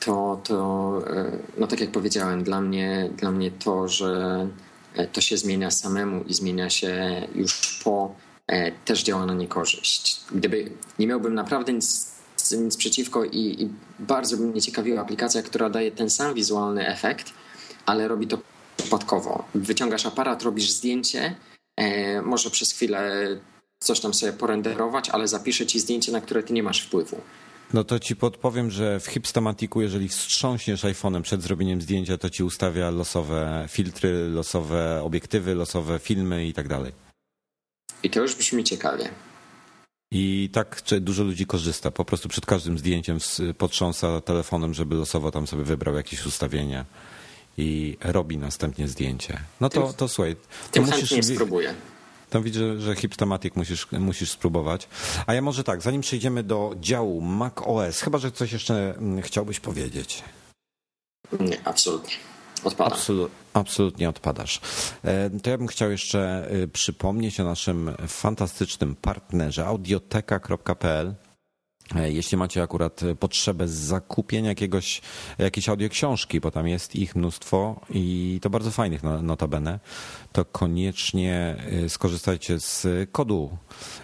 To, 0.00 0.40
to, 0.44 1.02
no 1.58 1.66
tak 1.66 1.80
jak 1.80 1.90
powiedziałem, 1.90 2.44
dla 2.44 2.60
mnie, 2.60 3.10
dla 3.16 3.30
mnie 3.30 3.50
to, 3.50 3.88
że 3.88 4.46
to 5.12 5.20
się 5.20 5.36
zmienia 5.36 5.70
samemu 5.70 6.24
i 6.24 6.34
zmienia 6.34 6.70
się 6.70 7.22
już 7.34 7.80
po, 7.84 8.14
też 8.84 9.02
działa 9.02 9.26
na 9.26 9.34
niekorzyść. 9.34 10.20
Gdyby 10.32 10.70
nie 10.98 11.06
miałbym 11.06 11.34
naprawdę 11.34 11.72
nic, 11.72 12.17
nic 12.56 12.76
przeciwko 12.76 13.24
i, 13.24 13.62
i 13.62 13.68
bardzo 13.98 14.36
by 14.36 14.46
mnie 14.46 14.62
ciekawiła 14.62 15.00
aplikacja, 15.00 15.42
która 15.42 15.70
daje 15.70 15.90
ten 15.90 16.10
sam 16.10 16.34
wizualny 16.34 16.88
efekt, 16.88 17.32
ale 17.86 18.08
robi 18.08 18.26
to 18.26 18.38
przypadkowo. 18.76 19.44
Wyciągasz 19.54 20.06
aparat, 20.06 20.42
robisz 20.42 20.70
zdjęcie, 20.70 21.34
może 22.22 22.50
przez 22.50 22.72
chwilę 22.72 23.26
coś 23.80 24.00
tam 24.00 24.14
sobie 24.14 24.32
porenderować, 24.32 25.08
ale 25.08 25.28
zapiszę 25.28 25.66
ci 25.66 25.80
zdjęcie, 25.80 26.12
na 26.12 26.20
które 26.20 26.42
ty 26.42 26.52
nie 26.52 26.62
masz 26.62 26.82
wpływu. 26.82 27.20
No 27.74 27.84
to 27.84 27.98
ci 27.98 28.16
podpowiem, 28.16 28.70
że 28.70 29.00
w 29.00 29.06
Hipstamatiku, 29.06 29.80
jeżeli 29.80 30.08
wstrząśniesz 30.08 30.84
iPhone'em 30.84 31.22
przed 31.22 31.42
zrobieniem 31.42 31.82
zdjęcia, 31.82 32.18
to 32.18 32.30
ci 32.30 32.44
ustawia 32.44 32.90
losowe 32.90 33.66
filtry, 33.68 34.28
losowe 34.28 35.02
obiektywy, 35.02 35.54
losowe 35.54 35.98
filmy 35.98 36.46
i 36.46 36.52
tak 36.52 36.68
dalej. 36.68 36.92
I 38.02 38.10
to 38.10 38.20
już 38.20 38.34
brzmi 38.34 38.64
ciekawie. 38.64 39.10
I 40.10 40.50
tak 40.52 40.82
dużo 41.00 41.24
ludzi 41.24 41.46
korzysta. 41.46 41.90
Po 41.90 42.04
prostu 42.04 42.28
przed 42.28 42.46
każdym 42.46 42.78
zdjęciem 42.78 43.18
potrząsa 43.58 44.20
telefonem, 44.20 44.74
żeby 44.74 44.94
losowo 44.94 45.30
tam 45.30 45.46
sobie 45.46 45.64
wybrał 45.64 45.94
jakieś 45.94 46.26
ustawienia 46.26 46.84
i 47.56 47.96
robi 48.00 48.38
następnie 48.38 48.88
zdjęcie. 48.88 49.40
No 49.60 49.68
to, 49.68 49.92
to 49.92 50.08
słuchaj. 50.08 50.36
To 50.36 50.70
Tym 50.70 50.84
musisz 50.84 51.10
chętnie 51.10 51.34
spróbuję. 51.34 51.74
To 52.30 52.42
widzę, 52.42 52.80
że 52.80 52.96
Hipstamatic 52.96 53.56
musisz, 53.56 53.86
musisz 53.92 54.30
spróbować. 54.30 54.88
A 55.26 55.34
ja 55.34 55.42
może 55.42 55.64
tak, 55.64 55.82
zanim 55.82 56.00
przejdziemy 56.00 56.42
do 56.42 56.74
działu 56.80 57.20
Mac 57.20 57.52
OS, 57.56 58.00
chyba, 58.00 58.18
że 58.18 58.32
coś 58.32 58.52
jeszcze 58.52 58.94
chciałbyś 59.22 59.60
powiedzieć. 59.60 60.24
Nie, 61.40 61.60
absolutnie. 61.64 62.14
Odpadam. 62.64 62.92
Absolut, 62.92 63.32
absolutnie 63.58 64.08
odpadasz. 64.08 64.60
To 65.42 65.50
ja 65.50 65.58
bym 65.58 65.66
chciał 65.66 65.90
jeszcze 65.90 66.48
przypomnieć 66.72 67.40
o 67.40 67.44
naszym 67.44 67.90
fantastycznym 68.06 68.96
partnerze 68.96 69.66
audioteka.pl 69.66 71.14
E, 71.94 72.12
jeśli 72.12 72.38
macie 72.38 72.62
akurat 72.62 73.00
potrzebę 73.20 73.68
zakupienia 73.68 74.48
jakiegoś, 74.48 75.00
jakiejś 75.38 75.68
audioksiążki, 75.68 76.40
bo 76.40 76.50
tam 76.50 76.68
jest 76.68 76.96
ich 76.96 77.16
mnóstwo 77.16 77.80
i 77.90 78.38
to 78.42 78.50
bardzo 78.50 78.70
fajnych 78.70 79.02
notabene, 79.02 79.80
to 80.32 80.44
koniecznie 80.44 81.56
e, 81.84 81.88
skorzystajcie 81.88 82.60
z 82.60 82.86
kodu 83.12 83.58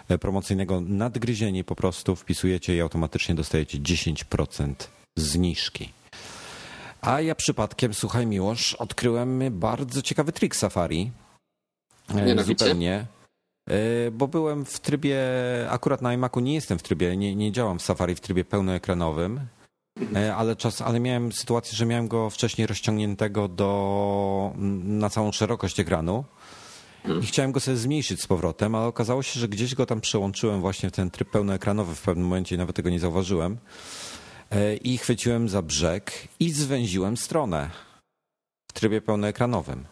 e, 0.09 0.19
promocyjnego 0.19 0.81
nadgryzienie, 0.81 1.65
po 1.65 1.77
prostu 1.77 2.17
wpisujecie 2.17 2.77
i 2.77 2.81
automatycznie 2.81 3.35
dostajecie 3.35 3.79
10% 3.79 4.75
zniżki. 5.17 5.89
A 7.05 7.21
ja 7.21 7.35
przypadkiem, 7.35 7.95
słuchaj 7.95 8.27
Miłosz, 8.27 8.75
odkryłem 8.75 9.43
bardzo 9.51 10.03
ciekawy 10.03 10.33
trik 10.33 10.57
Safari. 10.57 11.11
Mianowicie? 12.15 12.65
Zupełnie. 12.65 13.07
E, 13.71 14.11
bo 14.11 14.29
byłem 14.29 14.65
w 14.65 14.81
trybie, 14.81 15.19
akurat 15.71 16.03
na 16.03 16.15
iMacu 16.15 16.41
nie 16.41 16.55
jestem 16.55 16.79
w 16.79 16.83
trybie, 16.83 17.17
nie, 17.17 17.37
nie 17.37 17.53
działam 17.53 17.79
w 17.79 17.83
Safari 17.83 18.15
w 18.15 18.21
trybie 18.21 18.45
pełnoekranowym, 18.45 19.41
e, 20.15 20.37
ale, 20.37 20.57
czas, 20.57 20.81
ale 20.81 21.01
miałem 21.01 21.33
sytuację, 21.33 21.77
że 21.77 21.87
miałem 21.87 22.09
go 22.09 22.31
wcześniej 22.31 22.67
rozciągniętego 22.67 23.49
do, 23.49 24.53
na 24.85 25.11
całą 25.11 25.33
szerokość 25.33 25.81
ekranu 25.81 26.25
i 27.23 27.27
chciałem 27.27 27.53
go 27.53 27.61
sobie 27.61 27.77
zmniejszyć 27.77 28.23
z 28.23 28.27
powrotem, 28.27 28.75
ale 28.75 28.87
okazało 28.87 29.23
się, 29.23 29.41
że 29.41 29.49
gdzieś 29.49 29.75
go 29.75 29.87
tam 29.87 30.01
przełączyłem 30.01 30.61
właśnie 30.61 30.89
w 30.89 30.93
ten 30.93 31.11
tryb 31.11 31.31
pełnoekranowy 31.31 31.95
w 31.95 32.03
pewnym 32.03 32.27
momencie 32.27 32.55
i 32.55 32.59
nawet 32.59 32.77
tego 32.77 32.91
nie 32.91 33.01
zauważyłem 33.01 33.53
e, 33.53 33.59
i 34.83 34.99
chwyciłem 34.99 35.49
za 35.49 35.63
brzeg 35.63 36.29
i 36.41 36.53
zwęziłem 36.53 37.17
stronę 37.17 37.71
w 38.71 38.73
trybie 38.73 39.01
pełnoekranowym. 39.01 39.85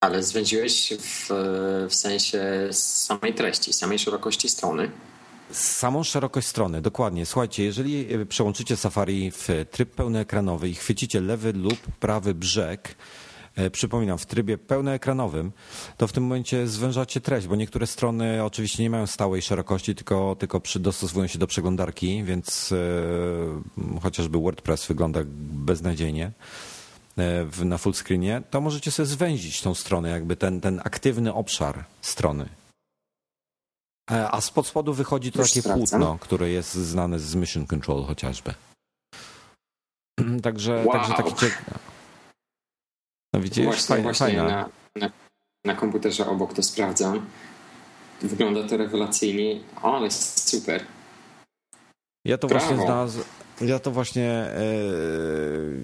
Ale 0.00 0.22
zwęziłeś 0.22 0.92
w, 0.98 1.28
w 1.88 1.94
sensie 1.94 2.68
samej 2.72 3.34
treści, 3.34 3.72
samej 3.72 3.98
szerokości 3.98 4.48
strony. 4.48 4.90
Samą 5.52 6.02
szerokość 6.02 6.46
strony, 6.46 6.80
dokładnie. 6.80 7.26
Słuchajcie, 7.26 7.64
jeżeli 7.64 8.14
e, 8.14 8.26
przełączycie 8.26 8.76
Safari 8.76 9.30
w 9.30 9.48
tryb 9.70 9.94
pełnoekranowy 9.94 10.68
i 10.68 10.74
chwycicie 10.74 11.20
lewy 11.20 11.52
lub 11.52 11.78
prawy 12.00 12.34
brzeg, 12.34 12.88
e, 12.88 12.94
przypominam, 13.72 14.18
w 14.18 14.26
trybie 14.26 14.58
pełnoekranowym, 14.58 15.52
to 15.96 16.06
w 16.06 16.12
tym 16.12 16.22
momencie 16.22 16.66
zwężacie 16.66 17.20
treść, 17.20 17.46
bo 17.46 17.56
niektóre 17.56 17.86
strony 17.86 18.44
oczywiście 18.44 18.82
nie 18.82 18.90
mają 18.90 19.06
stałej 19.06 19.42
szerokości, 19.42 19.94
tylko, 19.94 20.36
tylko 20.38 20.62
dostosowują 20.80 21.26
się 21.26 21.38
do 21.38 21.46
przeglądarki, 21.46 22.24
więc 22.24 22.72
e, 22.72 24.00
chociażby 24.00 24.38
WordPress 24.38 24.86
wygląda 24.86 25.20
beznadziejnie. 25.52 26.32
E, 27.18 27.64
na 27.64 27.78
full 27.78 27.94
screenie, 27.94 28.42
to 28.50 28.60
możecie 28.60 28.90
sobie 28.90 29.06
zwęzić 29.06 29.62
tą 29.62 29.74
stronę, 29.74 30.10
jakby 30.10 30.36
ten, 30.36 30.60
ten 30.60 30.80
aktywny 30.84 31.34
obszar 31.34 31.84
strony. 32.00 32.48
E, 34.10 34.30
a 34.30 34.40
spod 34.40 34.66
spodu 34.66 34.94
wychodzi 34.94 35.32
to 35.32 35.38
Już 35.38 35.50
takie 35.50 35.62
sprawdzam. 35.62 36.00
płótno, 36.00 36.18
które 36.18 36.50
jest 36.50 36.74
znane 36.74 37.18
z 37.18 37.34
Mission 37.34 37.66
Control 37.66 38.04
chociażby. 38.04 38.54
Także, 40.42 40.84
wow. 40.84 40.92
także 40.92 41.14
taki 41.14 41.34
ciekawy. 41.34 41.89
Widzisz, 43.50 43.64
właśnie, 43.64 43.86
fajna, 43.86 44.02
właśnie 44.02 44.26
fajna. 44.26 44.44
Na, 44.44 44.68
na, 44.96 45.10
na, 45.64 45.74
komputerze 45.74 46.26
obok 46.26 46.54
to 46.54 46.62
sprawdzam. 46.62 47.26
Wygląda 48.22 48.68
to 48.68 48.76
rewelacyjnie, 48.76 49.60
o, 49.82 49.96
ale 49.96 50.10
super. 50.10 50.84
Ja 52.24 52.38
to 52.38 52.48
Brawo. 52.48 52.66
właśnie 52.66 52.84
znalazłem. 52.84 53.26
Ja 53.60 53.78
to 53.78 53.90
właśnie 53.90 54.50
yy, 54.58 55.82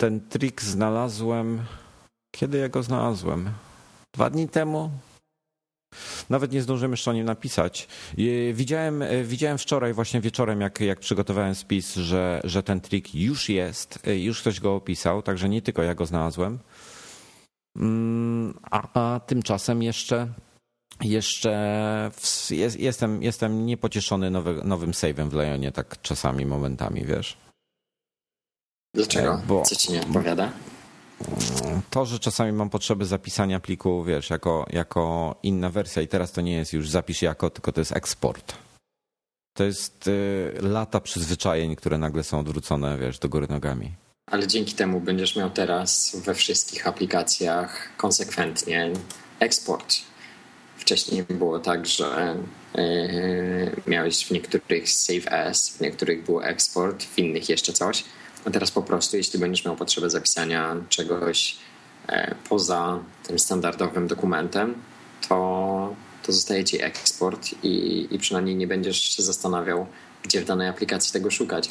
ten 0.00 0.20
trik 0.28 0.62
znalazłem. 0.62 1.64
Kiedy 2.36 2.58
ja 2.58 2.68
go 2.68 2.82
znalazłem? 2.82 3.50
Dwa 4.14 4.30
dni 4.30 4.48
temu? 4.48 4.90
Nawet 6.30 6.52
nie 6.52 6.62
zdążyłem 6.62 6.90
jeszcze 6.90 7.10
o 7.10 7.14
nim 7.14 7.24
napisać. 7.24 7.88
Widziałem, 8.52 9.02
e, 9.02 9.24
widziałem 9.24 9.58
wczoraj, 9.58 9.92
właśnie 9.92 10.20
wieczorem, 10.20 10.60
jak, 10.60 10.80
jak 10.80 11.00
przygotowałem 11.00 11.54
spis, 11.54 11.94
że, 11.94 12.40
że 12.44 12.62
ten 12.62 12.80
trik 12.80 13.14
już 13.14 13.48
jest, 13.48 13.98
e, 14.06 14.18
już 14.18 14.40
ktoś 14.40 14.60
go 14.60 14.74
opisał, 14.74 15.22
także 15.22 15.48
nie 15.48 15.62
tylko 15.62 15.82
ja 15.82 15.94
go 15.94 16.06
znalazłem. 16.06 16.58
Mm, 17.76 18.58
a, 18.70 19.00
a 19.00 19.20
tymczasem 19.20 19.82
jeszcze, 19.82 20.28
jeszcze 21.00 22.10
w, 22.14 22.50
jest, 22.50 22.80
jestem, 22.80 23.22
jestem 23.22 23.66
niepocieszony 23.66 24.30
nowy, 24.30 24.60
nowym 24.64 24.90
save'em 24.90 25.28
w 25.28 25.34
Lionie, 25.34 25.72
tak 25.72 26.00
czasami, 26.02 26.46
momentami, 26.46 27.04
wiesz. 27.04 27.36
Dlaczego? 28.94 29.42
Bo, 29.46 29.62
Co 29.62 29.76
ci 29.76 29.92
nie 29.92 30.00
odpowiada? 30.00 30.52
To, 31.90 32.06
że 32.06 32.18
czasami 32.18 32.52
mam 32.52 32.70
potrzebę 32.70 33.04
zapisania 33.04 33.60
pliku, 33.60 34.04
wiesz, 34.04 34.30
jako, 34.30 34.66
jako 34.70 35.34
inna 35.42 35.70
wersja 35.70 36.02
i 36.02 36.08
teraz 36.08 36.32
to 36.32 36.40
nie 36.40 36.52
jest 36.52 36.72
już 36.72 36.90
zapisz 36.90 37.22
jako, 37.22 37.50
tylko 37.50 37.72
to 37.72 37.80
jest 37.80 37.96
eksport. 37.96 38.54
To 39.56 39.64
jest 39.64 40.08
y, 40.08 40.52
lata 40.60 41.00
przyzwyczajeń, 41.00 41.76
które 41.76 41.98
nagle 41.98 42.22
są 42.22 42.38
odwrócone, 42.38 42.98
wiesz, 42.98 43.18
do 43.18 43.28
góry 43.28 43.46
nogami. 43.50 43.92
Ale 44.26 44.46
dzięki 44.46 44.74
temu 44.74 45.00
będziesz 45.00 45.36
miał 45.36 45.50
teraz 45.50 46.16
we 46.24 46.34
wszystkich 46.34 46.86
aplikacjach 46.86 47.96
konsekwentnie 47.96 48.92
eksport. 49.40 49.94
Wcześniej 50.76 51.22
było 51.22 51.58
tak, 51.58 51.86
że 51.86 52.36
y, 52.78 53.80
miałeś 53.86 54.26
w 54.26 54.30
niektórych 54.30 54.90
save 54.90 55.32
as, 55.32 55.68
w 55.68 55.80
niektórych 55.80 56.24
był 56.24 56.42
eksport, 56.42 57.04
w 57.04 57.18
innych 57.18 57.48
jeszcze 57.48 57.72
coś 57.72 58.04
a 58.44 58.50
teraz 58.50 58.70
po 58.70 58.82
prostu, 58.82 59.16
jeśli 59.16 59.38
będziesz 59.38 59.64
miał 59.64 59.76
potrzebę 59.76 60.10
zapisania 60.10 60.76
czegoś 60.88 61.56
e, 62.08 62.34
poza 62.48 62.98
tym 63.22 63.38
standardowym 63.38 64.06
dokumentem, 64.06 64.74
to, 65.28 65.94
to 66.22 66.32
zostaje 66.32 66.64
ci 66.64 66.82
eksport 66.82 67.50
i, 67.62 68.08
i 68.10 68.18
przynajmniej 68.18 68.56
nie 68.56 68.66
będziesz 68.66 69.00
się 69.00 69.22
zastanawiał, 69.22 69.86
gdzie 70.22 70.40
w 70.40 70.44
danej 70.44 70.68
aplikacji 70.68 71.12
tego 71.12 71.30
szukać. 71.30 71.68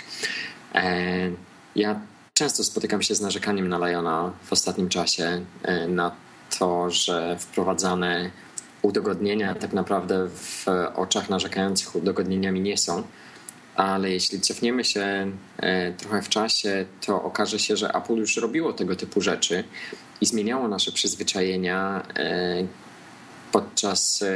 E, 0.75 1.31
ja 1.75 1.99
często 2.33 2.63
spotykam 2.63 3.01
się 3.01 3.15
z 3.15 3.21
narzekaniem 3.21 3.69
na 3.69 3.87
Liona 3.87 4.31
w 4.43 4.53
ostatnim 4.53 4.89
czasie 4.89 5.45
e, 5.63 5.87
na 5.87 6.15
to, 6.59 6.89
że 6.89 7.37
wprowadzane 7.39 8.31
udogodnienia 8.81 9.55
tak 9.55 9.73
naprawdę 9.73 10.27
w 10.27 10.65
oczach 10.95 11.29
narzekających 11.29 11.95
udogodnieniami 11.95 12.61
nie 12.61 12.77
są 12.77 13.03
ale 13.75 14.11
jeśli 14.11 14.41
cofniemy 14.41 14.83
się 14.83 15.31
e, 15.57 15.91
trochę 15.91 16.21
w 16.21 16.29
czasie, 16.29 16.85
to 17.05 17.23
okaże 17.23 17.59
się, 17.59 17.77
że 17.77 17.93
Apple 17.93 18.15
już 18.15 18.37
robiło 18.37 18.73
tego 18.73 18.95
typu 18.95 19.21
rzeczy 19.21 19.63
i 20.21 20.25
zmieniało 20.25 20.67
nasze 20.67 20.91
przyzwyczajenia. 20.91 22.03
E, 22.15 22.67
podczas 23.51 24.21
e, 24.21 24.33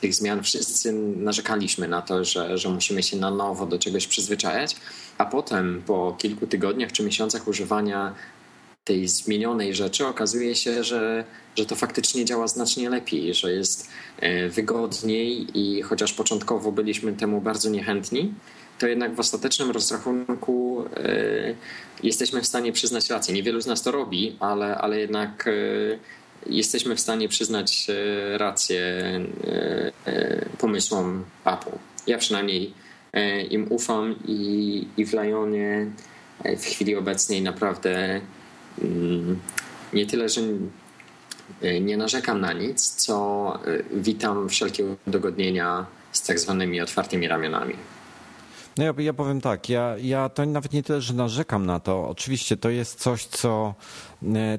tych 0.00 0.14
zmian 0.14 0.42
wszyscy 0.42 0.92
narzekaliśmy 1.16 1.88
na 1.88 2.02
to, 2.02 2.24
że, 2.24 2.58
że 2.58 2.68
musimy 2.68 3.02
się 3.02 3.16
na 3.16 3.30
nowo 3.30 3.66
do 3.66 3.78
czegoś 3.78 4.06
przyzwyczajać, 4.06 4.76
a 5.18 5.26
potem 5.26 5.82
po 5.86 6.16
kilku 6.18 6.46
tygodniach 6.46 6.92
czy 6.92 7.02
miesiącach 7.02 7.48
używania 7.48 8.14
tej 8.88 9.08
zmienionej 9.08 9.74
rzeczy 9.74 10.06
okazuje 10.06 10.54
się, 10.54 10.84
że, 10.84 11.24
że 11.56 11.66
to 11.66 11.76
faktycznie 11.76 12.24
działa 12.24 12.48
znacznie 12.48 12.90
lepiej, 12.90 13.34
że 13.34 13.52
jest 13.52 13.88
e, 14.20 14.48
wygodniej 14.48 15.46
i 15.54 15.82
chociaż 15.82 16.12
początkowo 16.12 16.72
byliśmy 16.72 17.12
temu 17.12 17.40
bardzo 17.40 17.70
niechętni, 17.70 18.34
to 18.78 18.86
jednak 18.86 19.14
w 19.14 19.20
ostatecznym 19.20 19.70
rozrachunku 19.70 20.84
e, 20.96 21.54
jesteśmy 22.02 22.42
w 22.42 22.46
stanie 22.46 22.72
przyznać 22.72 23.10
rację. 23.10 23.34
Niewielu 23.34 23.60
z 23.60 23.66
nas 23.66 23.82
to 23.82 23.90
robi, 23.90 24.36
ale, 24.40 24.78
ale 24.78 25.00
jednak 25.00 25.48
e, 25.48 25.52
jesteśmy 26.46 26.96
w 26.96 27.00
stanie 27.00 27.28
przyznać 27.28 27.86
rację 28.36 28.82
pomysłom 30.58 31.24
Apple. 31.44 31.76
Ja 32.06 32.18
przynajmniej 32.18 32.72
im 33.50 33.72
ufam 33.72 34.14
i, 34.28 34.86
i 34.96 35.04
w 35.04 35.12
Lionie 35.12 35.86
w 36.44 36.64
chwili 36.64 36.96
obecnej 36.96 37.42
naprawdę 37.42 38.20
nie 39.92 40.06
tyle, 40.06 40.28
że 40.28 40.40
nie 41.80 41.96
narzekam 41.96 42.40
na 42.40 42.52
nic, 42.52 42.94
co 42.94 43.58
y, 43.66 43.84
witam 43.92 44.48
wszelkie 44.48 44.84
udogodnienia 45.06 45.86
z 46.12 46.22
tak 46.22 46.38
zwanymi 46.38 46.80
otwartymi 46.80 47.28
ramionami. 47.28 47.74
No 48.78 48.84
ja, 48.84 48.94
ja 48.98 49.12
powiem 49.12 49.40
tak, 49.40 49.68
ja, 49.68 49.96
ja 50.00 50.28
to 50.28 50.46
nawet 50.46 50.72
nie 50.72 50.82
tyle, 50.82 51.00
że 51.00 51.14
narzekam 51.14 51.66
na 51.66 51.80
to. 51.80 52.08
Oczywiście 52.08 52.56
to 52.56 52.70
jest 52.70 53.00
coś, 53.00 53.24
co, 53.24 53.74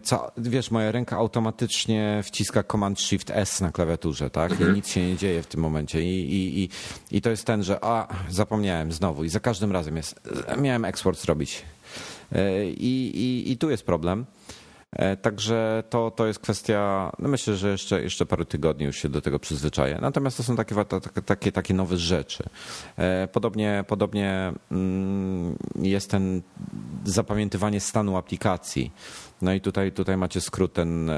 co 0.03 0.31
wiesz, 0.37 0.71
moja 0.71 0.91
ręka 0.91 1.17
automatycznie 1.17 2.21
wciska 2.25 2.63
Command 2.63 3.01
Shift 3.01 3.31
S 3.31 3.61
na 3.61 3.71
klawiaturze, 3.71 4.29
tak? 4.29 4.51
Mhm. 4.51 4.71
I 4.71 4.73
nic 4.73 4.87
się 4.87 5.07
nie 5.07 5.17
dzieje 5.17 5.43
w 5.43 5.47
tym 5.47 5.61
momencie. 5.61 6.01
I, 6.01 6.33
i, 6.33 6.63
i, 6.63 6.69
I 7.11 7.21
to 7.21 7.29
jest 7.29 7.45
ten, 7.45 7.63
że 7.63 7.83
a, 7.83 8.07
zapomniałem 8.29 8.91
znowu. 8.91 9.23
I 9.23 9.29
za 9.29 9.39
każdym 9.39 9.71
razem 9.71 9.97
jest, 9.97 10.19
miałem 10.57 10.85
eksport 10.85 11.21
zrobić. 11.21 11.61
E, 12.31 12.65
I, 12.65 13.17
i, 13.17 13.51
I 13.51 13.57
tu 13.57 13.69
jest 13.69 13.85
problem. 13.85 14.25
E, 14.91 15.17
także 15.17 15.83
to, 15.89 16.11
to 16.11 16.27
jest 16.27 16.39
kwestia, 16.39 17.11
no 17.19 17.29
myślę, 17.29 17.55
że 17.55 17.69
jeszcze, 17.69 18.03
jeszcze 18.03 18.25
parę 18.25 18.45
tygodni 18.45 18.85
już 18.85 18.97
się 18.97 19.09
do 19.09 19.21
tego 19.21 19.39
przyzwyczaję. 19.39 19.97
Natomiast 20.01 20.37
to 20.37 20.43
są 20.43 20.55
takie, 20.55 20.75
takie, 21.25 21.51
takie 21.51 21.73
nowe 21.73 21.97
rzeczy. 21.97 22.43
E, 22.97 23.27
podobnie, 23.27 23.83
podobnie 23.87 24.53
mm, 24.71 25.57
jest 25.75 26.11
ten 26.11 26.41
zapamiętywanie 27.05 27.79
stanu 27.79 28.17
aplikacji. 28.17 28.91
No 29.41 29.53
i 29.53 29.61
tutaj, 29.61 29.91
tutaj 29.91 30.17
macie 30.17 30.41
skrót 30.41 30.73
ten 30.73 31.11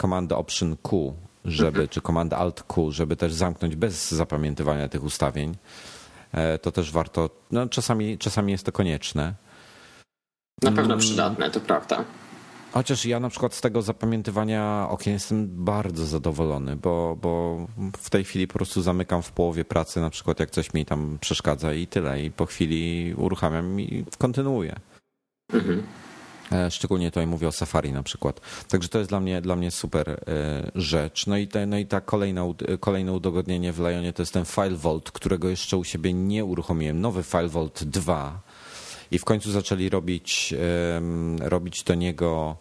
Command 0.00 0.32
Option 0.32 0.76
Q, 0.76 1.14
żeby, 1.44 1.68
mhm. 1.68 1.88
czy 1.88 2.00
Command 2.00 2.32
Alt 2.32 2.62
Q, 2.62 2.90
żeby 2.90 3.16
też 3.16 3.32
zamknąć 3.32 3.76
bez 3.76 4.10
zapamiętywania 4.10 4.88
tych 4.88 5.04
ustawień. 5.04 5.56
To 6.62 6.72
też 6.72 6.92
warto, 6.92 7.30
no 7.50 7.68
czasami, 7.68 8.18
czasami 8.18 8.52
jest 8.52 8.66
to 8.66 8.72
konieczne. 8.72 9.34
Na 10.62 10.72
pewno 10.72 10.94
mm. 10.94 10.98
przydatne, 10.98 11.50
to 11.50 11.60
prawda. 11.60 12.04
Chociaż 12.72 13.04
ja 13.04 13.20
na 13.20 13.28
przykład 13.28 13.54
z 13.54 13.60
tego 13.60 13.82
zapamiętywania 13.82 14.86
okien 14.90 15.12
jestem 15.12 15.64
bardzo 15.64 16.06
zadowolony, 16.06 16.76
bo, 16.76 17.16
bo 17.22 17.66
w 17.98 18.10
tej 18.10 18.24
chwili 18.24 18.46
po 18.46 18.54
prostu 18.54 18.82
zamykam 18.82 19.22
w 19.22 19.32
połowie 19.32 19.64
pracy, 19.64 20.00
na 20.00 20.10
przykład 20.10 20.40
jak 20.40 20.50
coś 20.50 20.74
mi 20.74 20.84
tam 20.84 21.18
przeszkadza 21.20 21.74
i 21.74 21.86
tyle. 21.86 22.22
I 22.22 22.30
po 22.30 22.46
chwili 22.46 23.14
uruchamiam 23.14 23.80
i 23.80 24.04
kontynuuję. 24.18 24.76
Mhm. 25.52 25.82
E, 26.52 26.70
szczególnie 26.70 27.10
tutaj 27.10 27.26
mówię 27.26 27.48
o 27.48 27.52
Safari 27.52 27.92
na 27.92 28.02
przykład. 28.02 28.40
Także 28.68 28.88
to 28.88 28.98
jest 28.98 29.10
dla 29.10 29.20
mnie, 29.20 29.40
dla 29.40 29.56
mnie 29.56 29.70
super 29.70 30.10
e, 30.10 30.16
rzecz. 30.74 31.26
No 31.26 31.36
i, 31.36 31.48
te, 31.48 31.66
no 31.66 31.78
i 31.78 31.86
ta 31.86 32.00
kolejna, 32.00 32.42
kolejne 32.80 33.12
udogodnienie 33.12 33.72
w 33.72 33.78
Lionie 33.78 34.12
to 34.12 34.22
jest 34.22 34.32
ten 34.32 34.44
File 34.44 34.76
Vault, 34.76 35.10
którego 35.10 35.48
jeszcze 35.48 35.76
u 35.76 35.84
siebie 35.84 36.12
nie 36.12 36.44
uruchomiłem. 36.44 37.00
Nowy 37.00 37.22
File 37.22 37.48
Vault 37.48 37.84
2 37.84 38.40
i 39.10 39.18
w 39.18 39.24
końcu 39.24 39.50
zaczęli 39.50 39.88
robić, 39.88 40.54
robić 41.40 41.82
do 41.82 41.94
niego 41.94 42.56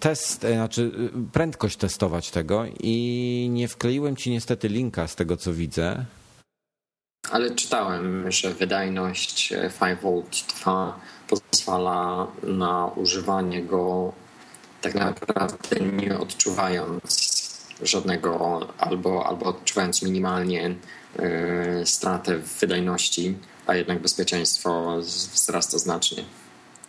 test, 0.00 0.44
e, 0.44 0.54
znaczy 0.54 0.90
e, 1.16 1.32
prędkość 1.32 1.76
testować 1.76 2.30
tego 2.30 2.64
i 2.80 3.48
nie 3.50 3.68
wkleiłem 3.68 4.16
ci 4.16 4.30
niestety 4.30 4.68
linka 4.68 5.08
z 5.08 5.16
tego 5.16 5.36
co 5.36 5.52
widzę. 5.52 6.04
Ale 7.30 7.50
czytałem, 7.50 8.32
że 8.32 8.54
wydajność 8.54 9.52
5V 9.80 10.22
2 10.62 11.00
pozwala 11.28 12.26
na 12.42 12.86
używanie 12.86 13.62
go 13.62 14.12
tak 14.80 14.94
naprawdę 14.94 15.80
nie 15.80 16.18
odczuwając 16.18 17.35
żadnego 17.82 18.60
albo, 18.78 19.26
albo 19.26 19.46
odczuwając 19.46 20.02
minimalnie 20.02 20.76
E, 21.18 21.86
stratę 21.86 22.38
w 22.38 22.60
wydajności, 22.60 23.34
a 23.66 23.74
jednak 23.74 24.02
bezpieczeństwo 24.02 24.96
wzrasta 25.32 25.78
znacznie. 25.78 26.24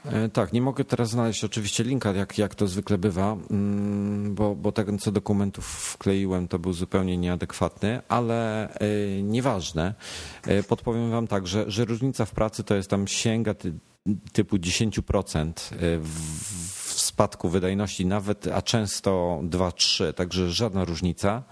E, 0.06 0.30
tak, 0.30 0.54
nie 0.54 0.62
mogę 0.62 0.84
teraz 0.84 1.10
znaleźć 1.10 1.44
oczywiście 1.44 1.84
linka, 1.84 2.12
jak, 2.12 2.38
jak 2.38 2.56
to 2.56 2.68
zwykle 2.68 2.98
bywa, 2.98 3.38
mm, 3.52 4.36
bo, 4.36 4.56
bo 4.56 4.72
ten, 4.72 5.00
co 5.00 5.12
dokumentów 5.12 5.66
wkleiłem, 5.66 6.48
to 6.48 6.60
był 6.60 6.74
zupełnie 6.74 7.18
nieadekwatny, 7.18 8.02
ale 8.08 8.70
e, 8.70 8.88
nieważne. 9.24 9.94
Podpowiem 10.68 11.12
Wam 11.12 11.28
tak, 11.28 11.48
że, 11.48 11.72
że 11.72 11.86
różnica 11.86 12.26
w 12.26 12.32
pracy 12.32 12.64
to 12.64 12.76
jest 12.76 12.90
tam 12.90 13.08
sięga 13.08 13.54
ty, 13.54 13.74
typu 14.34 14.58
10% 14.58 15.52
w, 16.02 16.87
spadku 17.18 17.50
wydajności, 17.50 18.06
nawet, 18.06 18.48
a 18.48 18.62
często 18.62 19.40
2-3, 19.44 20.14
także 20.14 20.52
żadna 20.52 20.86
różnica. 20.86 21.44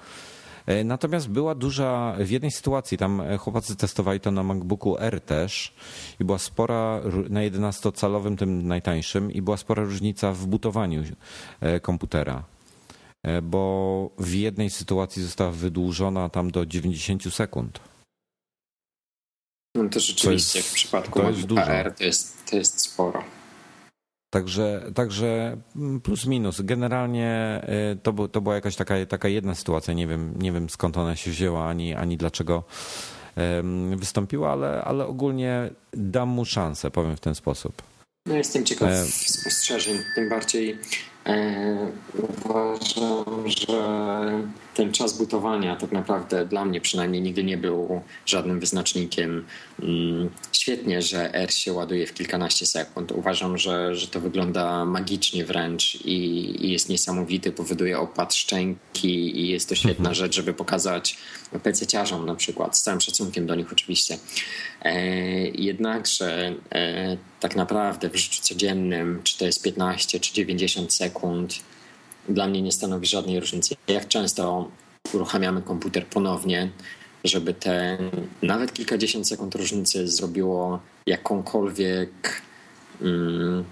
E, 0.65 0.83
natomiast 0.83 1.29
była 1.29 1.55
duża, 1.55 2.15
w 2.19 2.29
jednej 2.29 2.51
sytuacji 2.51 2.97
tam 2.97 3.21
e, 3.21 3.37
chłopacy 3.37 3.75
testowali 3.75 4.19
to 4.19 4.31
na 4.31 4.43
MacBooku 4.43 4.97
R 4.99 5.21
też 5.21 5.73
i 6.19 6.25
była 6.25 6.37
spora, 6.37 7.01
na 7.29 7.39
11-calowym, 7.39 8.37
tym 8.37 8.67
najtańszym, 8.67 9.31
i 9.31 9.41
była 9.41 9.57
spora 9.57 9.83
różnica 9.83 10.31
w 10.31 10.45
butowaniu 10.45 11.03
e, 11.61 11.79
komputera 11.79 12.43
bo 13.43 14.09
w 14.19 14.33
jednej 14.33 14.69
sytuacji 14.69 15.23
została 15.23 15.51
wydłużona 15.51 16.29
tam 16.29 16.51
do 16.51 16.65
90 16.65 17.33
sekund. 17.33 17.79
No 19.75 19.89
to 19.89 19.99
rzeczywiście 19.99 20.59
jest, 20.59 20.69
w 20.69 20.73
przypadku 20.73 21.19
dużo. 21.47 21.61
R 21.61 21.93
to 21.97 22.03
jest, 22.03 22.49
to 22.49 22.55
jest 22.55 22.81
sporo. 22.81 23.23
Także, 24.35 24.91
także 24.95 25.57
plus 26.03 26.25
minus. 26.25 26.61
Generalnie 26.61 27.61
y, 27.93 27.97
to, 28.03 28.27
to 28.27 28.41
była 28.41 28.55
jakaś 28.55 28.75
taka, 28.75 29.05
taka 29.05 29.27
jedna 29.27 29.55
sytuacja. 29.55 29.93
Nie 29.93 30.07
wiem, 30.07 30.33
nie 30.39 30.51
wiem 30.51 30.69
skąd 30.69 30.97
ona 30.97 31.15
się 31.15 31.31
wzięła, 31.31 31.69
ani, 31.69 31.93
ani 31.93 32.17
dlaczego 32.17 32.63
wystąpiła, 33.95 34.51
ale, 34.51 34.83
ale 34.83 35.07
ogólnie 35.07 35.69
dam 35.93 36.29
mu 36.29 36.45
szansę, 36.45 36.91
powiem 36.91 37.17
w 37.17 37.19
ten 37.19 37.35
sposób. 37.35 37.81
No 38.25 38.35
jestem 38.35 38.65
ciekaw 38.65 38.89
e... 38.89 39.05
spostrzeżeń, 39.05 39.97
tym 40.15 40.29
bardziej 40.29 40.71
e, 40.71 40.77
uważam, 42.13 43.49
że 43.49 43.81
ten 44.73 44.91
czas 44.91 45.17
butowania 45.17 45.75
tak 45.75 45.91
naprawdę 45.91 46.45
dla 46.45 46.65
mnie 46.65 46.81
przynajmniej 46.81 47.21
nigdy 47.21 47.43
nie 47.43 47.57
był 47.57 48.01
żadnym 48.25 48.59
wyznacznikiem. 48.59 49.45
Mm, 49.81 50.29
świetnie, 50.51 51.01
że 51.01 51.33
R 51.33 51.53
się 51.53 51.73
ładuje 51.73 52.07
w 52.07 52.13
kilkanaście 52.13 52.65
sekund. 52.65 53.11
Uważam, 53.11 53.57
że, 53.57 53.95
że 53.95 54.07
to 54.07 54.19
wygląda 54.19 54.85
magicznie 54.85 55.45
wręcz 55.45 55.95
i, 55.95 56.17
i 56.65 56.71
jest 56.71 56.89
niesamowity, 56.89 57.51
powoduje 57.51 57.99
opad 57.99 58.33
szczęki 58.33 59.39
i 59.39 59.49
jest 59.49 59.69
to 59.69 59.75
świetna 59.75 60.09
mhm. 60.09 60.15
rzecz, 60.15 60.35
żeby 60.35 60.53
pokazać 60.53 61.17
PC-ciarzom 61.53 62.25
na 62.25 62.35
przykład, 62.35 62.77
z 62.77 62.81
całym 62.81 63.01
szacunkiem 63.01 63.47
do 63.47 63.55
nich 63.55 63.71
oczywiście. 63.71 64.17
E, 64.85 64.99
jednakże 65.47 66.53
e, 66.75 67.17
tak 67.39 67.55
naprawdę 67.55 68.09
w 68.09 68.15
życiu 68.15 68.41
codziennym, 68.41 69.21
czy 69.23 69.37
to 69.37 69.45
jest 69.45 69.63
15 69.63 70.19
czy 70.19 70.33
90 70.33 70.93
sekund, 70.93 71.55
dla 72.29 72.47
mnie 72.47 72.61
nie 72.61 72.71
stanowi 72.71 73.07
żadnej 73.07 73.39
różnicy. 73.39 73.75
Jak 73.87 74.07
często 74.07 74.71
uruchamiamy 75.13 75.61
komputer 75.61 76.05
ponownie, 76.07 76.69
żeby 77.23 77.53
te 77.53 77.97
nawet 78.41 78.73
kilkadziesiąt 78.73 79.27
sekund 79.27 79.55
różnicy 79.55 80.07
zrobiło 80.07 80.79
jakąkolwiek. 81.07 82.41
Mm, 83.01 83.63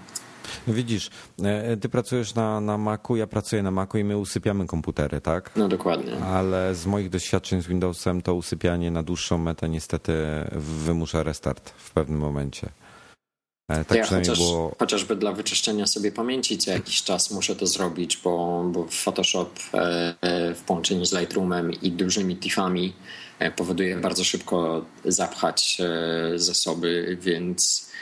Widzisz, 0.68 1.10
e, 1.42 1.76
ty 1.76 1.88
pracujesz 1.88 2.34
na, 2.34 2.60
na 2.60 2.78
Macu, 2.78 3.16
ja 3.16 3.26
pracuję 3.26 3.62
na 3.62 3.70
Macu 3.70 3.98
i 3.98 4.04
my 4.04 4.18
usypiamy 4.18 4.66
komputery, 4.66 5.20
tak? 5.20 5.50
No 5.56 5.68
dokładnie. 5.68 6.18
Ale 6.18 6.74
z 6.74 6.86
moich 6.86 7.10
doświadczeń 7.10 7.62
z 7.62 7.66
Windowsem 7.66 8.22
to 8.22 8.34
usypianie 8.34 8.90
na 8.90 9.02
dłuższą 9.02 9.38
metę 9.38 9.68
niestety 9.68 10.12
wymusza 10.52 11.22
restart 11.22 11.70
w 11.70 11.90
pewnym 11.90 12.18
momencie. 12.18 12.68
E, 13.68 13.84
tak 13.84 13.98
ja 13.98 14.06
chociaż, 14.06 14.38
było... 14.38 14.76
Chociażby 14.78 15.16
dla 15.16 15.32
wyczyszczenia 15.32 15.86
sobie 15.86 16.12
pamięci 16.12 16.58
co 16.58 16.70
jakiś 16.70 17.02
czas 17.02 17.30
muszę 17.30 17.56
to 17.56 17.66
zrobić, 17.66 18.16
bo, 18.16 18.64
bo 18.72 18.86
Photoshop 18.90 19.50
e, 19.74 20.14
w 20.54 20.60
połączeniu 20.66 21.04
z 21.04 21.12
Lightroomem 21.12 21.72
i 21.72 21.92
dużymi 21.92 22.36
tiffami 22.36 22.92
powoduje 23.56 23.96
bardzo 23.96 24.24
szybko 24.24 24.84
zapchać 25.04 25.78
zasoby, 26.36 27.18
więc 27.20 27.84
E, 27.84 27.93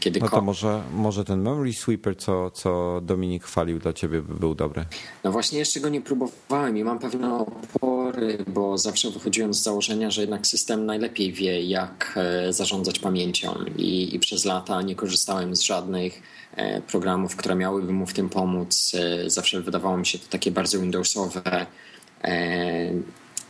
kiedy 0.00 0.20
no 0.20 0.28
to 0.28 0.40
może, 0.40 0.82
może 0.92 1.24
ten 1.24 1.42
Memory 1.42 1.72
Sweeper, 1.72 2.16
co, 2.16 2.50
co 2.50 3.00
Dominik 3.02 3.44
chwalił 3.44 3.78
dla 3.78 3.92
ciebie, 3.92 4.22
by 4.22 4.34
był 4.34 4.54
dobry. 4.54 4.84
No 5.24 5.32
właśnie 5.32 5.58
jeszcze 5.58 5.80
go 5.80 5.88
nie 5.88 6.00
próbowałem 6.00 6.76
i 6.76 6.84
mam 6.84 6.98
pewne 6.98 7.34
opory, 7.34 8.38
bo 8.46 8.78
zawsze 8.78 9.10
wychodziłem 9.10 9.54
z 9.54 9.62
założenia, 9.62 10.10
że 10.10 10.20
jednak 10.20 10.46
system 10.46 10.86
najlepiej 10.86 11.32
wie, 11.32 11.62
jak 11.62 12.14
e, 12.16 12.52
zarządzać 12.52 12.98
pamięcią 12.98 13.54
i, 13.76 14.14
i 14.14 14.20
przez 14.20 14.44
lata 14.44 14.82
nie 14.82 14.94
korzystałem 14.94 15.56
z 15.56 15.60
żadnych 15.60 16.22
e, 16.56 16.80
programów, 16.80 17.36
które 17.36 17.54
miałyby 17.54 17.92
mu 17.92 18.06
w 18.06 18.12
tym 18.12 18.28
pomóc. 18.28 18.92
Zawsze 19.26 19.60
wydawało 19.60 19.96
mi 19.96 20.06
się 20.06 20.18
to 20.18 20.24
takie 20.30 20.50
bardzo 20.50 20.78
Windowsowe. 20.78 21.66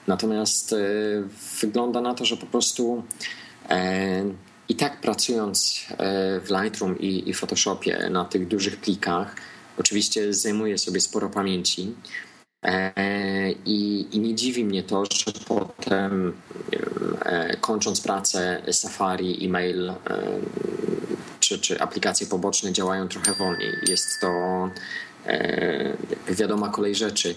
Natomiast 0.07 0.75
wygląda 1.61 2.01
na 2.01 2.15
to, 2.15 2.25
że 2.25 2.37
po 2.37 2.47
prostu 2.47 3.03
i 4.69 4.75
tak 4.75 5.01
pracując 5.01 5.87
e, 5.91 6.41
w 6.41 6.51
Lightroom 6.51 6.99
i, 6.99 7.35
Photoshopie 7.35 8.09
na 8.11 8.25
tych 8.25 8.49
dużych 8.49 8.77
plikach, 8.77 9.37
oczywiście 9.79 10.35
zajmuje 10.35 10.79
sobie 10.79 11.01
sporo 11.01 11.29
pamięci. 11.29 11.95
E, 12.63 13.53
I, 13.53 14.07
I, 14.17 14.21
nie 14.21 14.35
dziwi 14.35 14.65
mnie 14.65 14.83
to, 14.83 15.05
że 15.05 15.33
potem 15.49 16.33
e, 17.25 17.57
kończąc 17.57 18.01
pracę 18.01 18.63
Safari, 18.73 19.47
e-mail 19.47 19.93
czy, 21.41 21.59
czy 21.59 21.81
aplikacje 21.81 22.27
poboczne 22.27 22.73
działają 22.73 23.09
trochę 23.09 23.33
wolniej. 23.33 23.73
Jest 23.89 24.21
to 24.21 24.31
wiadoma 26.29 26.69
kolej 26.69 26.95
rzeczy. 26.95 27.35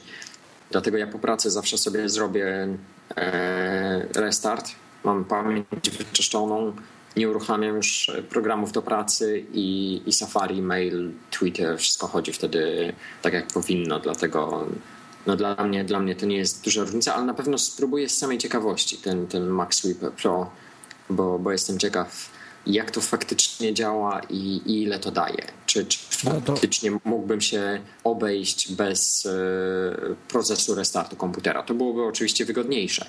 Dlatego 0.72 0.98
ja 0.98 1.08
po 1.08 1.20
pracy 1.20 1.52
zawsze 1.52 1.78
sobie 1.78 2.10
zrobię 2.10 2.68
restart. 4.16 4.72
Mam 5.04 5.26
pamięć 5.26 5.66
wyczyszczoną, 5.98 6.74
nie 7.16 7.30
uruchamiam 7.30 7.76
już 7.76 8.12
programów 8.30 8.72
do 8.72 8.82
pracy 8.82 9.46
i, 9.54 10.02
i 10.06 10.14
Safari, 10.14 10.62
mail, 10.62 11.12
Twitter, 11.32 11.78
wszystko 11.78 12.08
chodzi 12.08 12.34
wtedy 12.34 12.94
tak 13.22 13.34
jak 13.34 13.48
powinno, 13.48 14.00
dlatego 14.00 14.68
no 15.26 15.36
dla 15.36 15.56
mnie, 15.64 15.84
dla 15.84 16.00
mnie 16.00 16.16
to 16.16 16.26
nie 16.26 16.38
jest 16.38 16.64
duża 16.64 16.82
różnica, 16.82 17.16
ale 17.16 17.26
na 17.26 17.34
pewno 17.34 17.58
spróbuję 17.58 18.10
z 18.10 18.18
samej 18.18 18.38
ciekawości 18.38 18.98
ten, 18.98 19.28
ten 19.28 19.48
Mac 19.48 19.74
Sweeper 19.74 20.12
Pro, 20.12 20.50
bo, 21.10 21.40
bo 21.40 21.52
jestem 21.52 21.80
ciekaw 21.80 22.30
jak 22.68 22.92
to 22.92 23.02
faktycznie 23.02 23.74
działa 23.74 24.22
i, 24.30 24.62
i 24.66 24.82
ile 24.82 25.00
to 25.00 25.12
daje. 25.12 25.48
Czy, 25.66 25.86
czy 25.86 26.00
no 26.24 26.42
to... 26.42 26.52
faktycznie 26.52 26.92
mógłbym 27.06 27.42
się 27.42 27.82
obejść 28.04 28.72
bez 28.72 29.26
e, 29.26 29.30
procesu 30.28 30.76
restartu 30.76 31.16
komputera. 31.16 31.64
To 31.64 31.74
byłoby 31.74 32.04
oczywiście 32.04 32.46
wygodniejsze. 32.46 33.06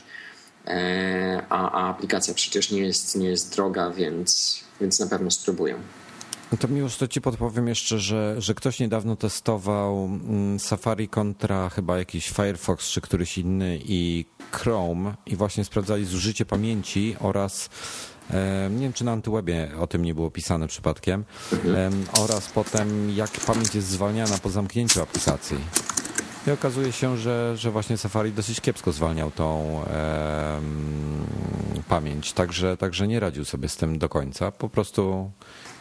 E, 0.67 1.43
a, 1.49 1.71
a, 1.71 1.89
aplikacja 1.89 2.35
przecież 2.35 2.71
nie 2.71 2.81
jest, 2.81 3.17
nie 3.17 3.29
jest 3.29 3.55
droga, 3.55 3.91
więc, 3.91 4.61
więc 4.81 5.01
na 5.01 5.07
pewno 5.07 5.31
spróbuję. 5.31 5.75
To 6.61 6.69
miłość, 6.69 6.97
to 6.97 7.09
ci 7.09 7.21
podpowiem 7.21 7.69
jeszcze, 7.69 7.99
że, 7.99 8.35
że 8.39 8.55
ktoś 8.55 8.81
niedawno 8.81 9.17
testował 9.17 10.05
mm, 10.05 10.61
Safari 10.61 11.09
kontra 11.09 11.69
chyba 11.69 11.99
jakiś 11.99 12.31
Firefox 12.31 12.89
czy 12.89 13.01
któryś 13.01 13.39
inny 13.39 13.79
i 13.85 14.25
Chrome 14.53 15.15
i 15.27 15.37
właśnie 15.37 15.65
sprawdzali 15.65 16.05
zużycie 16.05 16.45
pamięci 16.45 17.17
oraz 17.21 17.69
nie 18.71 18.81
wiem, 18.81 18.93
czy 18.93 19.05
na 19.05 19.13
Antywebie 19.13 19.71
o 19.81 19.87
tym 19.87 20.05
nie 20.05 20.15
było 20.15 20.31
pisane 20.31 20.69
przypadkiem, 20.69 21.25
oraz 22.21 22.49
potem 22.49 23.11
jak 23.11 23.31
pamięć 23.31 23.75
jest 23.75 23.89
zwalniana 23.89 24.39
po 24.39 24.51
zamknięciu 24.51 25.03
aplikacji. 25.03 25.57
I 26.47 26.51
okazuje 26.51 26.93
się, 26.93 27.17
że, 27.17 27.57
że 27.57 27.71
właśnie 27.71 27.97
Safari 27.97 28.33
dosyć 28.33 28.61
kiepsko 28.61 28.93
zwalniał 28.93 29.31
tą 29.31 29.81
e, 29.87 30.61
pamięć, 31.89 32.33
także, 32.33 32.77
także 32.77 33.09
nie 33.09 33.21
radził 33.21 33.45
sobie 33.45 33.69
z 33.69 33.77
tym 33.77 33.99
do 33.99 34.09
końca. 34.09 34.53
Po 34.53 34.69
prostu 34.69 35.31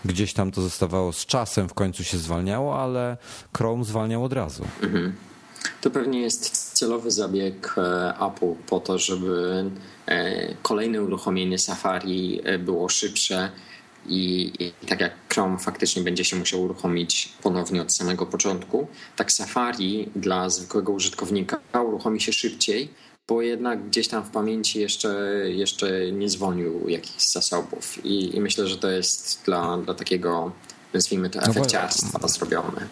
gdzieś 0.05 0.33
tam 0.33 0.51
to 0.51 0.61
zostawało 0.61 1.13
z 1.13 1.25
czasem, 1.25 1.69
w 1.69 1.73
końcu 1.73 2.03
się 2.03 2.17
zwalniało, 2.17 2.79
ale 2.81 3.17
Chrome 3.57 3.83
zwalniał 3.83 4.23
od 4.23 4.33
razu. 4.33 4.63
Mhm. 4.83 5.15
To 5.81 5.91
pewnie 5.91 6.21
jest 6.21 6.73
celowy 6.73 7.11
zabieg 7.11 7.75
e, 7.77 8.13
Apple 8.19 8.55
po 8.67 8.79
to, 8.79 8.99
żeby 8.99 9.65
e, 10.07 10.55
kolejne 10.61 11.01
uruchomienie 11.01 11.59
Safari 11.59 12.41
e, 12.43 12.59
było 12.59 12.89
szybsze 12.89 13.51
i, 14.09 14.53
i, 14.59 14.87
tak 14.87 15.01
jak 15.01 15.13
Chrome 15.29 15.57
faktycznie 15.57 16.03
będzie 16.03 16.25
się 16.25 16.35
musiał 16.35 16.61
uruchomić 16.61 17.33
ponownie 17.43 17.81
od 17.81 17.93
samego 17.93 18.25
początku, 18.25 18.87
tak 19.15 19.31
Safari 19.31 20.09
dla 20.15 20.49
zwykłego 20.49 20.91
użytkownika 20.91 21.59
uruchomi 21.95 22.21
się 22.21 22.33
szybciej, 22.33 22.89
bo 23.27 23.41
jednak 23.41 23.87
gdzieś 23.87 24.07
tam 24.07 24.23
w 24.23 24.29
pamięci 24.29 24.79
jeszcze, 24.79 25.09
jeszcze 25.47 26.11
nie 26.11 26.29
zwolnił 26.29 26.89
jakichś 26.89 27.25
zasobów. 27.27 28.05
I, 28.05 28.35
i 28.35 28.41
myślę, 28.41 28.67
że 28.67 28.77
to 28.77 28.89
jest 28.89 29.41
dla, 29.45 29.77
dla 29.77 29.93
takiego, 29.93 30.51
nazwijmy 30.93 31.29
to, 31.29 31.39
no 31.39 31.47
efekciarstwa 31.47 32.19
no 32.21 32.27
zrobione. 32.27 32.87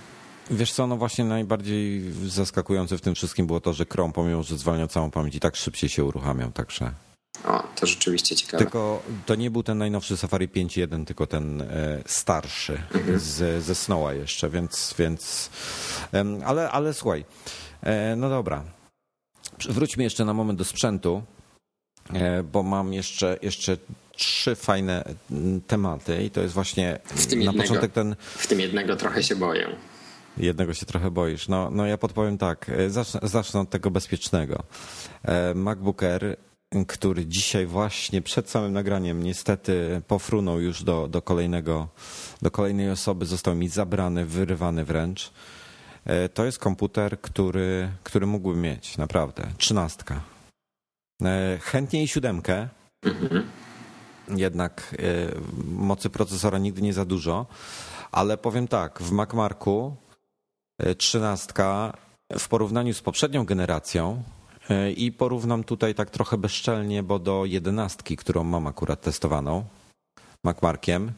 Wiesz 0.51 0.71
co, 0.71 0.87
no 0.87 0.97
właśnie 0.97 1.25
najbardziej 1.25 2.11
zaskakujące 2.25 2.97
w 2.97 3.01
tym 3.01 3.15
wszystkim 3.15 3.47
było 3.47 3.59
to, 3.59 3.73
że 3.73 3.85
Chrome, 3.85 4.13
pomimo 4.13 4.43
że 4.43 4.57
zwalniał 4.57 4.87
całą 4.87 5.11
pamięć, 5.11 5.35
i 5.35 5.39
tak 5.39 5.55
szybciej 5.55 5.89
się 5.89 6.03
uruchamiał, 6.03 6.51
także... 6.51 6.91
O, 7.45 7.63
to 7.75 7.85
rzeczywiście 7.85 8.35
ciekawe. 8.35 8.63
Tylko 8.63 9.03
to 9.25 9.35
nie 9.35 9.51
był 9.51 9.63
ten 9.63 9.77
najnowszy 9.77 10.17
Safari 10.17 10.47
5.1, 10.47 11.05
tylko 11.05 11.27
ten 11.27 11.61
e, 11.61 11.67
starszy 12.05 12.81
mhm. 12.93 13.19
z, 13.19 13.63
ze 13.63 13.75
Snowa 13.75 14.13
jeszcze, 14.13 14.49
więc, 14.49 14.95
więc 14.99 15.49
ale, 16.45 16.71
ale 16.71 16.93
słuchaj, 16.93 17.25
e, 17.83 18.15
no 18.15 18.29
dobra. 18.29 18.63
Wróćmy 19.69 20.03
jeszcze 20.03 20.25
na 20.25 20.33
moment 20.33 20.59
do 20.59 20.65
sprzętu, 20.65 21.23
e, 22.13 22.43
bo 22.43 22.63
mam 22.63 22.93
jeszcze, 22.93 23.37
jeszcze 23.41 23.77
trzy 24.15 24.55
fajne 24.55 25.03
tematy 25.67 26.23
i 26.23 26.31
to 26.31 26.41
jest 26.41 26.53
właśnie 26.53 26.99
na 27.15 27.35
jednego, 27.35 27.61
początek 27.61 27.91
ten... 27.91 28.15
W 28.23 28.47
tym 28.47 28.59
jednego 28.59 28.95
trochę 28.95 29.23
się 29.23 29.35
boję. 29.35 29.75
Jednego 30.37 30.73
się 30.73 30.85
trochę 30.85 31.11
boisz. 31.11 31.47
No, 31.47 31.69
no 31.71 31.85
ja 31.85 31.97
podpowiem 31.97 32.37
tak, 32.37 32.69
e, 32.69 32.89
zacznę, 32.89 33.19
zacznę 33.23 33.59
od 33.59 33.69
tego 33.69 33.91
bezpiecznego. 33.91 34.63
E, 35.23 35.53
MacBook 35.53 36.03
Air, 36.03 36.37
który 36.87 37.25
dzisiaj 37.25 37.65
właśnie 37.65 38.21
przed 38.21 38.49
samym 38.49 38.73
nagraniem 38.73 39.23
niestety 39.23 40.01
pofrunął 40.07 40.61
już 40.61 40.83
do, 40.83 41.07
do, 41.07 41.21
kolejnego, 41.21 41.87
do 42.41 42.51
kolejnej 42.51 42.91
osoby, 42.91 43.25
został 43.25 43.55
mi 43.55 43.69
zabrany, 43.69 44.25
wyrywany 44.25 44.85
wręcz. 44.85 45.31
E, 46.05 46.29
to 46.29 46.45
jest 46.45 46.59
komputer, 46.59 47.21
który, 47.21 47.91
który 48.03 48.25
mógłbym 48.25 48.61
mieć, 48.61 48.97
naprawdę. 48.97 49.47
Trzynastka. 49.57 50.21
Chętnie 51.61 52.03
i 52.03 52.07
siódemkę. 52.07 52.67
Jednak 54.35 54.95
mocy 55.65 56.09
procesora 56.09 56.57
nigdy 56.57 56.81
nie 56.81 56.93
za 56.93 57.05
dużo. 57.05 57.45
Ale 58.11 58.37
powiem 58.37 58.67
tak, 58.67 59.01
w 59.01 59.11
MacMarku 59.11 59.95
trzynastka 60.97 61.93
w 62.39 62.47
porównaniu 62.47 62.93
z 62.93 63.01
poprzednią 63.01 63.45
generacją 63.45 64.23
e, 64.23 64.42
i 64.95 65.11
porównam 65.11 65.63
tutaj 65.63 65.95
tak 65.95 66.09
trochę 66.09 66.37
bezczelnie, 66.37 67.03
bo 67.03 67.19
do 67.19 67.45
jedenastki, 67.45 68.17
którą 68.17 68.43
mam 68.43 68.67
akurat 68.67 69.01
testowaną 69.01 69.63
MacMarkiem, 70.43 71.11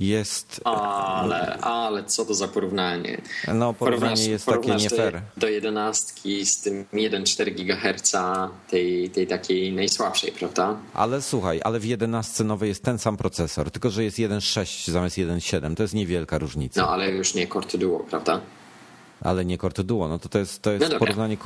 jest. 0.00 0.60
Ale, 0.64 1.58
ale 1.58 2.04
co 2.04 2.24
to 2.24 2.34
za 2.34 2.48
porównanie? 2.48 3.20
No, 3.54 3.74
porównanie 3.74 4.28
jest 4.28 4.46
takie 4.46 4.74
nie 4.74 4.90
fair. 4.90 5.12
Do, 5.12 5.20
do 5.36 5.48
jedenastki 5.48 6.46
z 6.46 6.60
tym 6.60 6.84
1,4 6.92 7.54
GHz 7.54 8.12
tej, 8.70 9.10
tej 9.10 9.26
takiej 9.26 9.72
najsłabszej, 9.72 10.32
prawda? 10.32 10.76
Ale 10.94 11.22
słuchaj, 11.22 11.60
ale 11.64 11.80
w 11.80 11.84
jedenastce 11.84 12.44
nowej 12.44 12.68
jest 12.68 12.82
ten 12.82 12.98
sam 12.98 13.16
procesor, 13.16 13.70
tylko 13.70 13.90
że 13.90 14.04
jest 14.04 14.18
1,6 14.18 14.90
zamiast 14.90 15.16
1,7. 15.16 15.74
To 15.74 15.82
jest 15.82 15.94
niewielka 15.94 16.38
różnica. 16.38 16.82
No, 16.82 16.88
ale 16.88 17.10
już 17.10 17.34
nie 17.34 17.46
Core 17.46 17.78
Duo, 17.78 17.98
prawda? 17.98 18.40
Ale 19.24 19.44
nie 19.44 19.58
Core 19.58 19.84
Duo. 19.84 20.08
No 20.08 20.18
to, 20.18 20.28
to 20.28 20.38
jest, 20.38 20.62
to 20.62 20.72
jest 20.72 20.92
no 20.92 20.98
porównanie 20.98 21.36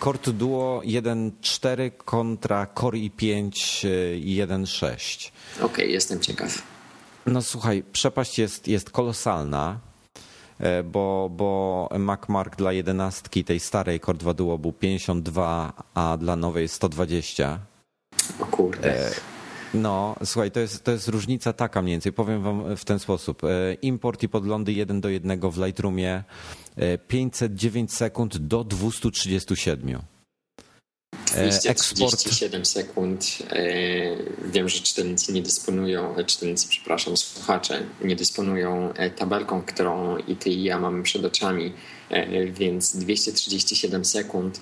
Core 0.00 0.18
Duo 0.32 0.80
1.4 0.84 1.90
kontra 2.04 2.66
Core 2.80 2.98
i5 2.98 3.50
i 4.20 4.36
1.6. 4.36 5.30
Okej, 5.56 5.66
okay, 5.66 5.86
jestem 5.86 6.20
ciekaw. 6.20 6.62
No 7.26 7.42
słuchaj, 7.42 7.82
przepaść 7.92 8.38
jest, 8.38 8.68
jest 8.68 8.90
kolosalna, 8.90 9.78
e, 10.58 10.82
bo, 10.82 11.30
bo 11.36 11.88
MacMark 11.98 12.56
dla 12.56 12.72
11 12.72 13.44
tej 13.44 13.60
starej 13.60 14.00
Core 14.00 14.18
2 14.18 14.34
Duo 14.34 14.58
był 14.58 14.72
52, 14.72 15.72
a 15.94 16.16
dla 16.16 16.36
nowej 16.36 16.68
120. 16.68 17.58
O 18.40 18.46
kurde. 18.46 19.10
E, 19.76 19.80
no, 19.80 20.16
słuchaj, 20.24 20.50
to 20.50 20.60
jest, 20.60 20.84
to 20.84 20.92
jest 20.92 21.08
różnica 21.08 21.52
taka 21.52 21.82
mniej 21.82 21.94
więcej. 21.94 22.12
Powiem 22.12 22.42
wam 22.42 22.76
w 22.76 22.84
ten 22.84 22.98
sposób. 22.98 23.44
E, 23.44 23.74
import 23.74 24.22
i 24.22 24.28
podglądy 24.28 24.72
1 24.72 25.00
do 25.00 25.08
1 25.08 25.40
w 25.50 25.58
Lightroomie 25.58 26.24
509 27.08 27.92
sekund 27.92 28.36
do 28.36 28.64
237. 28.64 29.98
237 31.34 32.64
sekund. 32.64 33.38
E, 33.50 33.62
wiem, 34.52 34.68
że 34.68 34.80
czytelnicy 34.80 35.32
nie 35.32 35.42
dysponują, 35.42 36.16
e, 36.16 36.24
czytelnicy, 36.24 36.68
przepraszam, 36.68 37.16
słuchacze 37.16 37.82
nie 38.04 38.16
dysponują 38.16 38.92
e, 38.92 39.10
tabelką, 39.10 39.62
którą 39.62 40.16
i 40.18 40.36
ty 40.36 40.50
i 40.50 40.62
ja 40.62 40.80
mamy 40.80 41.02
przed 41.02 41.24
oczami, 41.24 41.72
więc 42.52 42.96
237 42.96 44.04
sekund. 44.04 44.60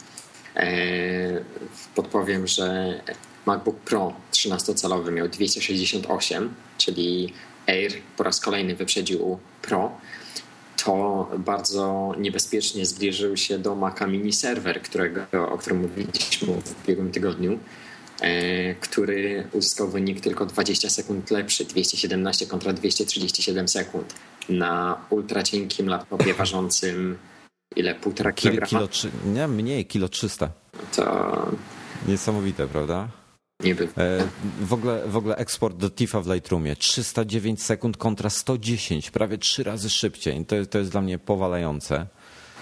Podpowiem, 1.95 2.47
że 2.47 3.01
MacBook 3.47 3.77
Pro 3.77 4.13
13-calowy 4.33 5.13
miał 5.13 5.29
268, 5.29 6.55
czyli 6.79 7.33
Air 7.67 7.93
po 8.17 8.23
raz 8.23 8.41
kolejny 8.41 8.75
wyprzedził 8.75 9.39
Pro 9.63 9.93
to 10.85 11.29
bardzo 11.39 12.15
niebezpiecznie 12.19 12.87
zbliżył 12.87 13.37
się 13.37 13.59
do 13.59 13.75
Maca 13.75 14.07
Mini 14.07 14.33
Server, 14.33 14.83
którego, 14.83 15.27
o 15.49 15.59
którym 15.59 15.81
mówiliśmy 15.81 16.49
w 16.65 16.85
ubiegłym 16.85 17.11
tygodniu, 17.11 17.59
e, 18.21 18.75
który 18.75 19.49
uzyskał 19.53 19.89
wynik 19.89 20.21
tylko 20.21 20.47
20 20.47 20.91
sekund 20.91 21.31
lepszy, 21.31 21.65
217 21.65 22.47
kontra 22.47 22.73
237 22.73 23.69
sekund 23.69 24.15
na 24.49 25.01
ultra 25.11 25.43
cienkim 25.43 25.89
laptopie 25.89 26.35
ważącym 26.45 27.19
ile, 27.77 27.95
półtora 27.95 28.33
kilograma? 28.33 28.67
Kilo, 28.67 28.89
kilo, 28.89 29.13
nie, 29.27 29.49
mniej, 29.49 29.87
kilo 29.87 30.09
300. 30.09 30.51
To... 30.97 31.47
Niesamowite, 32.09 32.67
prawda? 32.67 33.09
Niby. 33.65 33.89
E, 33.97 34.29
w 34.61 34.73
ogóle, 34.73 35.03
w 35.07 35.17
ogóle 35.17 35.37
eksport 35.37 35.77
do 35.77 35.91
TIFA 35.91 36.21
w 36.21 36.27
Lightroomie 36.27 36.77
309 36.77 37.63
sekund 37.63 37.97
kontra 37.97 38.31
110, 38.31 39.11
prawie 39.11 39.39
trzy 39.39 39.65
razy 39.65 39.91
szybciej. 39.91 40.47
To, 40.47 40.67
to 40.71 40.79
jest 40.79 40.91
dla 40.91 41.01
mnie 41.01 41.19
powalające. 41.19 42.07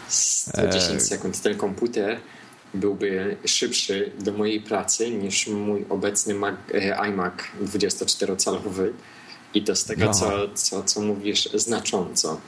110 0.08 0.92
e... 0.92 1.00
sekund. 1.00 1.42
Ten 1.42 1.56
komputer 1.56 2.20
byłby 2.74 3.36
szybszy 3.44 4.12
do 4.20 4.32
mojej 4.32 4.60
pracy 4.60 5.10
niż 5.10 5.46
mój 5.46 5.84
obecny 5.88 6.34
Mac, 6.34 6.54
e, 6.74 6.96
iMac 6.96 7.34
24-calowy 7.62 8.90
i 9.54 9.62
to 9.62 9.76
z 9.76 9.84
tego, 9.84 10.04
no. 10.04 10.14
co, 10.14 10.48
co, 10.54 10.82
co 10.82 11.00
mówisz, 11.00 11.48
znacząco. 11.54 12.40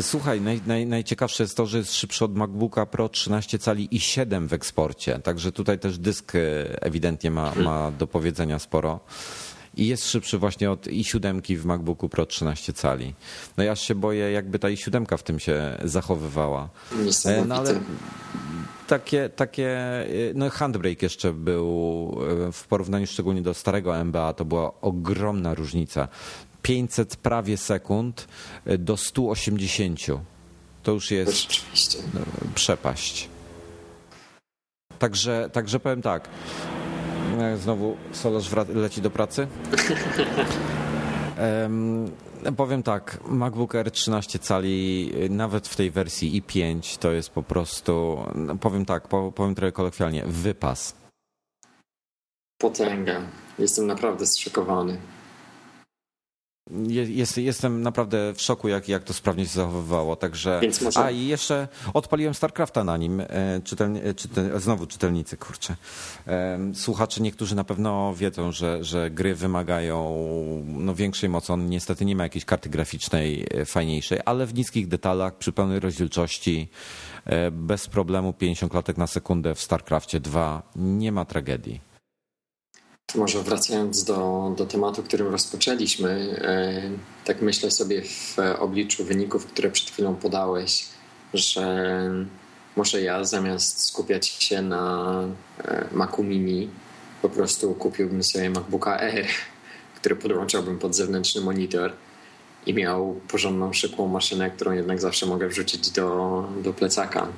Słuchaj, 0.00 0.40
naj, 0.40 0.60
naj, 0.66 0.86
najciekawsze 0.86 1.42
jest 1.42 1.56
to, 1.56 1.66
że 1.66 1.78
jest 1.78 1.94
szybszy 1.94 2.24
od 2.24 2.36
MacBooka 2.36 2.86
Pro 2.86 3.08
13 3.08 3.58
cali 3.58 3.96
i 3.96 4.00
7 4.00 4.48
w 4.48 4.52
eksporcie, 4.52 5.18
także 5.18 5.52
tutaj 5.52 5.78
też 5.78 5.98
dysk 5.98 6.34
e, 6.34 6.38
ewidentnie 6.82 7.30
ma, 7.30 7.54
ma 7.54 7.90
do 7.90 8.06
powiedzenia 8.06 8.58
sporo. 8.58 9.00
I 9.76 9.86
jest 9.86 10.10
szybszy 10.10 10.38
właśnie 10.38 10.70
od 10.70 10.86
i7 10.86 11.56
w 11.56 11.64
MacBooku 11.64 12.08
Pro 12.08 12.26
13 12.26 12.72
cali. 12.72 13.14
No 13.56 13.64
ja 13.64 13.76
się 13.76 13.94
boję, 13.94 14.30
jakby 14.30 14.58
ta 14.58 14.68
i7 14.68 15.18
w 15.18 15.22
tym 15.22 15.38
się 15.38 15.78
zachowywała. 15.84 16.68
E, 17.24 17.44
no 17.44 17.54
ale 17.54 17.80
takie, 18.86 19.28
takie, 19.28 19.78
no 20.34 20.50
handbrake 20.50 21.02
jeszcze 21.02 21.32
był 21.32 21.66
w 22.52 22.66
porównaniu 22.66 23.06
szczególnie 23.06 23.42
do 23.42 23.54
starego 23.54 23.96
MBA, 23.96 24.32
to 24.32 24.44
była 24.44 24.80
ogromna 24.80 25.54
różnica. 25.54 26.08
500 26.66 27.16
prawie 27.16 27.56
sekund 27.56 28.28
do 28.78 28.96
180. 28.96 30.00
To 30.82 30.92
już 30.92 31.10
jest 31.10 31.46
przepaść. 32.54 33.28
Także, 34.98 35.50
także 35.52 35.80
powiem 35.80 36.02
tak. 36.02 36.28
Znowu 37.62 37.96
Solarz 38.12 38.50
leci 38.74 39.02
do 39.02 39.10
pracy. 39.10 39.46
um, 41.62 42.10
powiem 42.56 42.82
tak, 42.82 43.18
MacBook 43.28 43.74
Air 43.74 43.90
13 43.90 44.38
cali, 44.38 45.12
nawet 45.30 45.68
w 45.68 45.76
tej 45.76 45.90
wersji 45.90 46.42
i5, 46.42 46.98
to 46.98 47.12
jest 47.12 47.30
po 47.30 47.42
prostu, 47.42 48.24
no 48.34 48.56
powiem 48.56 48.84
tak, 48.84 49.08
powiem 49.34 49.54
trochę 49.54 49.72
kolokwialnie, 49.72 50.24
wypas. 50.26 50.94
Potęga. 52.58 53.20
Jestem 53.58 53.86
naprawdę 53.86 54.26
zszokowany. 54.26 54.98
Jest, 57.08 57.38
jestem 57.38 57.82
naprawdę 57.82 58.34
w 58.34 58.42
szoku, 58.42 58.68
jak, 58.68 58.88
jak 58.88 59.04
to 59.04 59.14
sprawnie 59.14 59.44
się 59.44 59.50
zachowywało. 59.50 60.16
Także. 60.16 60.60
Może... 60.82 61.00
A 61.00 61.10
i 61.10 61.26
jeszcze 61.26 61.68
odpaliłem 61.94 62.34
StarCrafta 62.34 62.84
na 62.84 62.96
nim. 62.96 63.20
E, 63.20 63.26
czytelni, 63.64 64.00
e, 64.04 64.14
czytel, 64.14 64.60
znowu 64.60 64.86
czytelnicy, 64.86 65.36
kurczę. 65.36 65.76
E, 66.26 66.58
słuchacze 66.74 67.22
niektórzy 67.22 67.56
na 67.56 67.64
pewno 67.64 68.14
wiedzą, 68.14 68.52
że, 68.52 68.84
że 68.84 69.10
gry 69.10 69.34
wymagają 69.34 70.16
no, 70.66 70.94
większej 70.94 71.28
mocy. 71.28 71.52
On 71.52 71.68
niestety 71.68 72.04
nie 72.04 72.16
ma 72.16 72.22
jakiejś 72.22 72.44
karty 72.44 72.68
graficznej 72.68 73.46
fajniejszej, 73.66 74.18
ale 74.24 74.46
w 74.46 74.54
niskich 74.54 74.88
detalach, 74.88 75.34
przy 75.38 75.52
pełnej 75.52 75.80
rozdzielczości, 75.80 76.68
bez 77.52 77.88
problemu 77.88 78.32
50 78.32 78.72
klatek 78.72 78.96
na 78.96 79.06
sekundę 79.06 79.54
w 79.54 79.60
StarCraftie 79.60 80.20
2 80.20 80.62
nie 80.76 81.12
ma 81.12 81.24
tragedii. 81.24 81.85
Może 83.14 83.42
wracając 83.42 84.04
do, 84.04 84.52
do 84.56 84.66
tematu, 84.66 85.02
którym 85.02 85.28
rozpoczęliśmy, 85.28 86.10
e, 86.42 86.82
tak 87.24 87.42
myślę 87.42 87.70
sobie 87.70 88.02
w 88.02 88.36
obliczu 88.58 89.04
wyników, 89.04 89.46
które 89.46 89.70
przed 89.70 89.90
chwilą 89.90 90.16
podałeś, 90.16 90.84
że 91.34 92.10
może 92.76 93.02
ja 93.02 93.24
zamiast 93.24 93.86
skupiać 93.86 94.26
się 94.26 94.62
na 94.62 95.22
e, 95.64 95.86
Macu 95.92 96.22
Mini, 96.22 96.70
po 97.22 97.28
prostu 97.28 97.74
kupiłbym 97.74 98.22
sobie 98.22 98.50
MacBooka 98.50 99.00
Air, 99.00 99.26
który 99.96 100.16
podłączałbym 100.16 100.78
pod 100.78 100.94
zewnętrzny 100.94 101.40
monitor 101.40 101.92
i 102.66 102.74
miał 102.74 103.20
porządną, 103.28 103.72
szybką 103.72 104.08
maszynę, 104.08 104.50
którą 104.50 104.72
jednak 104.72 105.00
zawsze 105.00 105.26
mogę 105.26 105.48
wrzucić 105.48 105.90
do, 105.90 106.44
do 106.62 106.72
plecaka. 106.72 107.28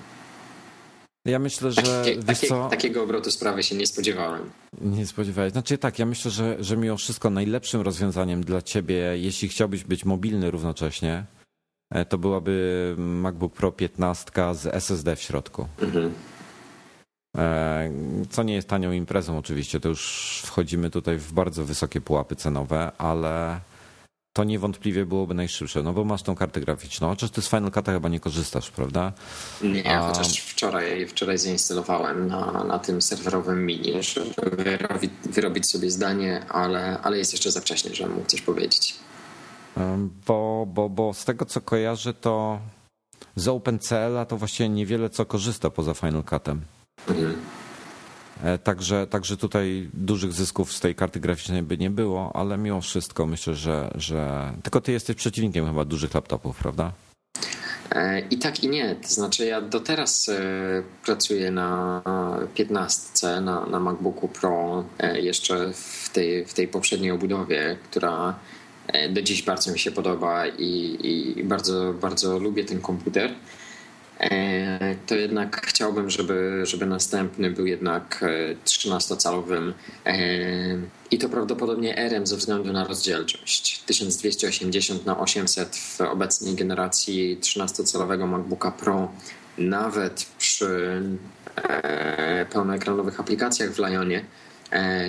Ja 1.29 1.39
myślę, 1.39 1.72
że. 1.72 1.83
Takie, 1.83 2.22
takie, 2.22 2.49
takiego 2.70 3.03
obrotu 3.03 3.31
sprawy 3.31 3.62
się 3.62 3.76
nie 3.76 3.87
spodziewałem. 3.87 4.51
Nie 4.81 5.07
spodziewałeś. 5.07 5.53
Znaczy 5.53 5.79
tak, 5.79 5.99
ja 5.99 6.07
myślę, 6.07 6.31
że, 6.31 6.57
że 6.61 6.76
mimo 6.76 6.97
wszystko 6.97 7.31
najlepszym 7.31 7.81
rozwiązaniem 7.81 8.45
dla 8.45 8.62
ciebie, 8.62 9.18
jeśli 9.18 9.49
chciałbyś 9.49 9.85
być 9.85 10.05
mobilny 10.05 10.51
równocześnie, 10.51 11.24
e, 11.91 12.05
to 12.05 12.18
byłaby 12.18 12.95
MacBook 12.99 13.55
Pro 13.55 13.72
15 13.72 14.31
z 14.55 14.66
SSD 14.66 15.16
w 15.16 15.22
środku. 15.22 15.68
Mhm. 15.79 16.14
E, 17.37 17.91
co 18.31 18.43
nie 18.43 18.55
jest 18.55 18.68
tanią 18.68 18.93
imprezą, 18.93 19.39
oczywiście. 19.39 19.81
To 19.81 19.89
już 19.89 20.43
wchodzimy 20.45 20.91
tutaj 20.91 21.18
w 21.18 21.33
bardzo 21.33 21.64
wysokie 21.64 22.01
pułapy 22.01 22.37
cenowe, 22.37 22.93
ale 22.99 23.61
to 24.33 24.45
niewątpliwie 24.45 25.07
byłoby 25.07 25.35
najszybsze, 25.35 25.83
no 25.83 25.93
bo 25.93 26.05
masz 26.05 26.22
tą 26.22 26.35
kartę 26.35 26.61
graficzną, 26.61 27.09
chociaż 27.09 27.31
ty 27.31 27.43
z 27.43 27.49
Final 27.49 27.70
Cut'a 27.70 27.93
chyba 27.93 28.09
nie 28.09 28.20
korzystasz, 28.20 28.70
prawda? 28.70 29.12
Nie, 29.62 29.99
A... 29.99 30.09
chociaż 30.09 30.39
wczoraj, 30.39 31.07
wczoraj 31.07 31.39
zainstalowałem 31.39 32.29
na, 32.29 32.64
na 32.64 32.79
tym 32.79 33.03
serwerowym 33.03 33.66
mini, 33.66 34.03
żeby 34.03 34.57
wyrobić, 34.57 35.11
wyrobić 35.24 35.70
sobie 35.70 35.91
zdanie, 35.91 36.47
ale, 36.49 36.99
ale 37.03 37.18
jest 37.18 37.33
jeszcze 37.33 37.51
za 37.51 37.61
wcześnie, 37.61 37.95
żebym 37.95 38.14
mógł 38.14 38.26
coś 38.26 38.43
powiedzieć. 38.43 38.95
Bo, 40.26 40.66
bo, 40.66 40.89
bo 40.89 41.14
z 41.14 41.24
tego 41.24 41.45
co 41.45 41.61
kojarzę, 41.61 42.14
to 42.14 42.59
z 43.37 43.49
OpenCL 43.49 44.26
to 44.29 44.37
właściwie 44.37 44.68
niewiele 44.68 45.11
co 45.11 45.26
korzysta 45.26 45.70
poza 45.70 45.95
Final 45.95 46.22
Cut'em. 46.22 46.57
Mhm. 47.09 47.37
E, 48.45 48.59
także, 48.59 49.07
także 49.07 49.36
tutaj 49.36 49.91
dużych 49.95 50.32
zysków 50.32 50.72
z 50.72 50.80
tej 50.80 50.95
karty 50.95 51.20
graficznej 51.20 51.62
by 51.62 51.78
nie 51.78 51.91
było, 51.91 52.36
ale 52.36 52.59
mimo 52.59 52.80
wszystko 52.80 53.26
myślę, 53.26 53.55
że, 53.55 53.91
że. 53.95 54.53
Tylko 54.62 54.80
ty 54.80 54.93
jesteś 54.93 55.16
przeciwnikiem 55.16 55.66
chyba 55.66 55.84
dużych 55.84 56.14
laptopów, 56.14 56.57
prawda? 56.57 56.93
E, 57.91 58.20
I 58.20 58.39
tak 58.39 58.64
i 58.64 58.68
nie. 58.68 58.95
To 58.95 59.09
znaczy, 59.09 59.47
ja 59.47 59.61
do 59.61 59.80
teraz 59.80 60.28
e, 60.28 60.41
pracuję 61.05 61.51
na 61.51 62.03
15 62.55 63.41
na, 63.41 63.66
na 63.66 63.80
MacBooku 63.80 64.28
Pro, 64.28 64.84
jeszcze 65.14 65.72
w 65.72 66.11
tej, 66.12 66.47
w 66.47 66.55
tej 66.55 66.68
poprzedniej 66.68 67.11
obudowie, 67.11 67.76
która 67.91 68.34
do 69.11 69.22
dziś 69.22 69.43
bardzo 69.43 69.72
mi 69.72 69.78
się 69.78 69.91
podoba 69.91 70.47
i, 70.47 70.99
i 71.39 71.45
bardzo, 71.45 71.95
bardzo 72.01 72.39
lubię 72.39 72.64
ten 72.64 72.80
komputer. 72.80 73.34
E, 74.21 74.95
to 75.07 75.14
jednak 75.14 75.66
chciałbym, 75.66 76.11
żeby, 76.11 76.61
żeby 76.64 76.87
następny 76.87 77.51
był 77.51 77.66
jednak 77.66 78.25
13-calowym 78.64 79.73
e, 80.07 80.16
i 81.11 81.19
to 81.19 81.29
prawdopodobnie 81.29 81.97
RM 81.97 82.27
ze 82.27 82.37
względu 82.37 82.73
na 82.73 82.85
rozdzielczość. 82.85 83.83
1280 83.87 85.07
na 85.07 85.19
800 85.19 85.77
w 85.77 86.01
obecnej 86.01 86.55
generacji 86.55 87.39
13-calowego 87.41 88.27
MacBooka 88.27 88.71
Pro 88.71 89.12
nawet 89.59 90.27
przy 90.39 91.03
e, 91.57 92.47
pełnoekranowych 92.47 93.21
aplikacjach 93.21 93.71
w 93.71 93.79
Lionie 93.79 94.25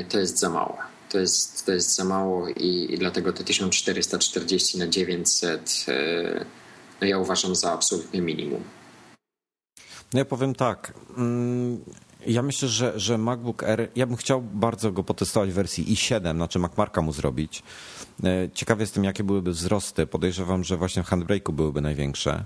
to 0.09 0.19
jest 0.19 0.39
za 0.39 0.49
mało. 0.49 0.77
To 1.09 1.19
jest, 1.19 1.65
to 1.65 1.71
jest 1.71 1.95
za 1.95 2.03
mało 2.03 2.49
i, 2.49 2.87
i 2.93 2.97
dlatego 2.97 3.33
te 3.33 3.43
1440 3.43 4.77
na 4.77 4.87
900 4.87 5.85
no 7.01 7.07
ja 7.07 7.17
uważam 7.17 7.55
za 7.55 7.71
absolutnie 7.71 8.21
minimum. 8.21 8.63
No 10.13 10.19
ja 10.19 10.25
powiem 10.25 10.55
tak. 10.55 10.93
Mm, 11.17 11.79
ja 12.27 12.41
myślę, 12.41 12.67
że, 12.67 12.99
że 12.99 13.17
MacBook 13.17 13.63
Air, 13.63 13.89
ja 13.95 14.07
bym 14.07 14.15
chciał 14.15 14.41
bardzo 14.41 14.91
go 14.91 15.03
potestować 15.03 15.49
w 15.49 15.53
wersji 15.53 15.95
i7, 15.95 16.35
znaczy 16.35 16.59
MacMarka 16.59 17.01
mu 17.01 17.11
zrobić. 17.11 17.63
E, 18.23 18.49
ciekawy 18.53 18.83
jestem, 18.83 19.03
jakie 19.03 19.23
byłyby 19.23 19.51
wzrosty. 19.51 20.07
Podejrzewam, 20.07 20.63
że 20.63 20.77
właśnie 20.77 21.03
w 21.03 21.09
handbrake'u 21.09 21.51
byłyby 21.51 21.81
największe. 21.81 22.45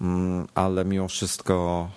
Mm, 0.00 0.46
ale 0.54 0.84
mimo 0.84 1.08
wszystko, 1.08 1.88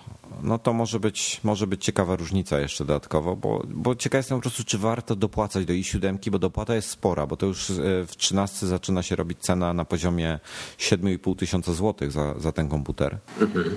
no 0.42 0.58
to 0.58 0.72
może 0.72 1.00
być, 1.00 1.40
może 1.44 1.66
być 1.66 1.84
ciekawa 1.84 2.16
różnica 2.16 2.60
jeszcze 2.60 2.84
dodatkowo, 2.84 3.36
bo, 3.36 3.62
bo 3.68 3.94
ciekaw 3.94 4.18
jestem 4.18 4.38
po 4.38 4.42
prostu, 4.42 4.64
czy 4.64 4.78
warto 4.78 5.16
dopłacać 5.16 5.66
do 5.66 5.72
i7, 5.72 6.30
bo 6.30 6.38
dopłata 6.38 6.74
jest 6.74 6.90
spora, 6.90 7.26
bo 7.26 7.36
to 7.36 7.46
już 7.46 7.70
e, 7.70 7.74
w 8.06 8.16
13 8.16 8.66
zaczyna 8.66 9.02
się 9.02 9.16
robić 9.16 9.38
cena 9.38 9.72
na 9.72 9.84
poziomie 9.84 10.38
7,5 10.78 11.36
tysiąca 11.36 11.72
złotych 11.72 12.12
za, 12.12 12.38
za 12.38 12.52
ten 12.52 12.68
komputer. 12.68 13.18
Mhm 13.40 13.76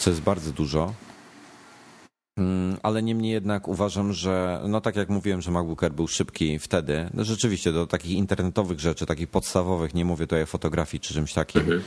co 0.00 0.10
jest 0.10 0.22
bardzo 0.22 0.52
dużo. 0.52 0.94
Mm, 2.38 2.76
ale 2.82 3.02
niemniej 3.02 3.32
jednak 3.32 3.68
uważam, 3.68 4.12
że 4.12 4.62
no 4.68 4.80
tak 4.80 4.96
jak 4.96 5.08
mówiłem, 5.08 5.40
że 5.40 5.50
MacBook 5.50 5.82
Air 5.82 5.92
był 5.92 6.08
szybki 6.08 6.58
wtedy, 6.58 7.10
no 7.14 7.24
rzeczywiście 7.24 7.72
do 7.72 7.86
takich 7.86 8.10
internetowych 8.10 8.80
rzeczy, 8.80 9.06
takich 9.06 9.28
podstawowych, 9.28 9.94
nie 9.94 10.04
mówię 10.04 10.26
tutaj 10.26 10.42
o 10.42 10.46
fotografii 10.46 11.00
czy 11.00 11.14
czymś 11.14 11.32
takim, 11.32 11.60
mhm. 11.60 11.82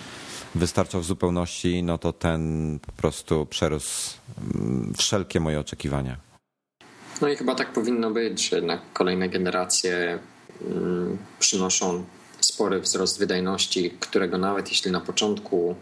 wystarczał 0.55 1.01
w 1.01 1.05
zupełności, 1.05 1.83
no 1.83 1.97
to 1.97 2.13
ten 2.13 2.79
po 2.79 2.91
prostu 2.91 3.45
przerósł 3.45 4.17
mm, 4.55 4.93
wszelkie 4.97 5.39
moje 5.39 5.59
oczekiwania. 5.59 6.17
No 7.21 7.27
i 7.27 7.35
chyba 7.35 7.55
tak 7.55 7.73
powinno 7.73 8.11
być, 8.11 8.49
że 8.49 8.55
jednak 8.55 8.81
kolejne 8.93 9.29
generacje 9.29 10.19
mm, 10.61 11.17
przynoszą 11.39 12.03
spory 12.39 12.79
wzrost 12.79 13.19
wydajności, 13.19 13.91
którego 13.99 14.37
nawet 14.37 14.69
jeśli 14.69 14.91
na 14.91 15.01
początku 15.01 15.75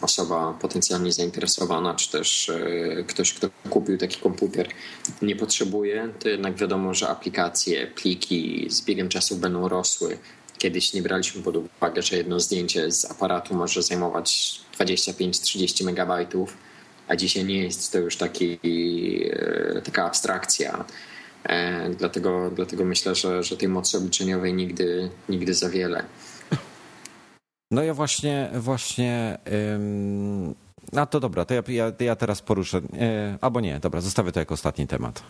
osoba 0.00 0.58
potencjalnie 0.60 1.12
zainteresowana, 1.12 1.94
czy 1.94 2.10
też 2.10 2.48
e, 2.48 3.04
ktoś, 3.04 3.32
kto 3.32 3.48
kupił 3.70 3.98
taki 3.98 4.20
komputer, 4.20 4.68
nie 5.22 5.36
potrzebuje, 5.36 6.08
to 6.18 6.28
jednak 6.28 6.54
wiadomo, 6.54 6.94
że 6.94 7.08
aplikacje, 7.08 7.86
pliki 7.86 8.66
z 8.70 8.82
biegiem 8.84 9.08
czasu 9.08 9.36
będą 9.36 9.68
rosły. 9.68 10.18
Kiedyś 10.58 10.92
nie 10.92 11.02
braliśmy 11.02 11.42
pod 11.42 11.56
uwagę, 11.56 12.02
że 12.02 12.16
jedno 12.16 12.40
zdjęcie 12.40 12.90
z 12.90 13.04
aparatu 13.04 13.54
może 13.54 13.82
zajmować 13.82 14.60
25-30 14.78 15.84
megabajtów, 15.84 16.56
a 17.08 17.16
dzisiaj 17.16 17.44
nie 17.44 17.62
jest 17.62 17.92
to 17.92 17.98
już 17.98 18.16
taki, 18.16 18.58
e, 19.30 19.82
taka 19.84 20.04
abstrakcja. 20.04 20.84
E, 21.44 21.90
dlatego, 21.90 22.50
dlatego 22.54 22.84
myślę, 22.84 23.14
że, 23.14 23.42
że 23.42 23.56
tej 23.56 23.68
mocy 23.68 23.98
obliczeniowej 23.98 24.54
nigdy, 24.54 25.10
nigdy 25.28 25.54
za 25.54 25.70
wiele. 25.70 26.04
No 27.70 27.82
ja 27.82 27.94
właśnie, 27.94 28.50
właśnie. 28.54 29.38
Ym... 29.74 30.54
A 30.96 31.06
to 31.06 31.20
dobra, 31.20 31.44
to 31.44 31.54
ja, 31.54 31.62
ja, 31.68 31.92
ja 32.00 32.16
teraz 32.16 32.42
poruszę. 32.42 32.80
E, 32.98 33.38
albo 33.40 33.60
nie, 33.60 33.80
dobra, 33.80 34.00
zostawię 34.00 34.32
to 34.32 34.40
jako 34.40 34.54
ostatni 34.54 34.86
temat. 34.86 35.22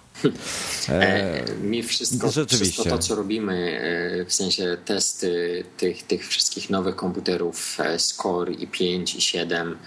E, 0.88 1.44
Mi 1.62 1.82
wszystko, 1.82 2.30
wszystko 2.46 2.84
to, 2.84 2.98
co 2.98 3.14
robimy, 3.14 3.80
e, 3.80 4.24
w 4.24 4.32
sensie 4.32 4.76
testy 4.84 5.64
tych, 5.76 6.02
tych 6.02 6.28
wszystkich 6.28 6.70
nowych 6.70 6.96
komputerów 6.96 7.78
Score 7.98 8.52
i 8.52 8.66
5 8.66 9.14
i 9.14 9.20
7, 9.20 9.78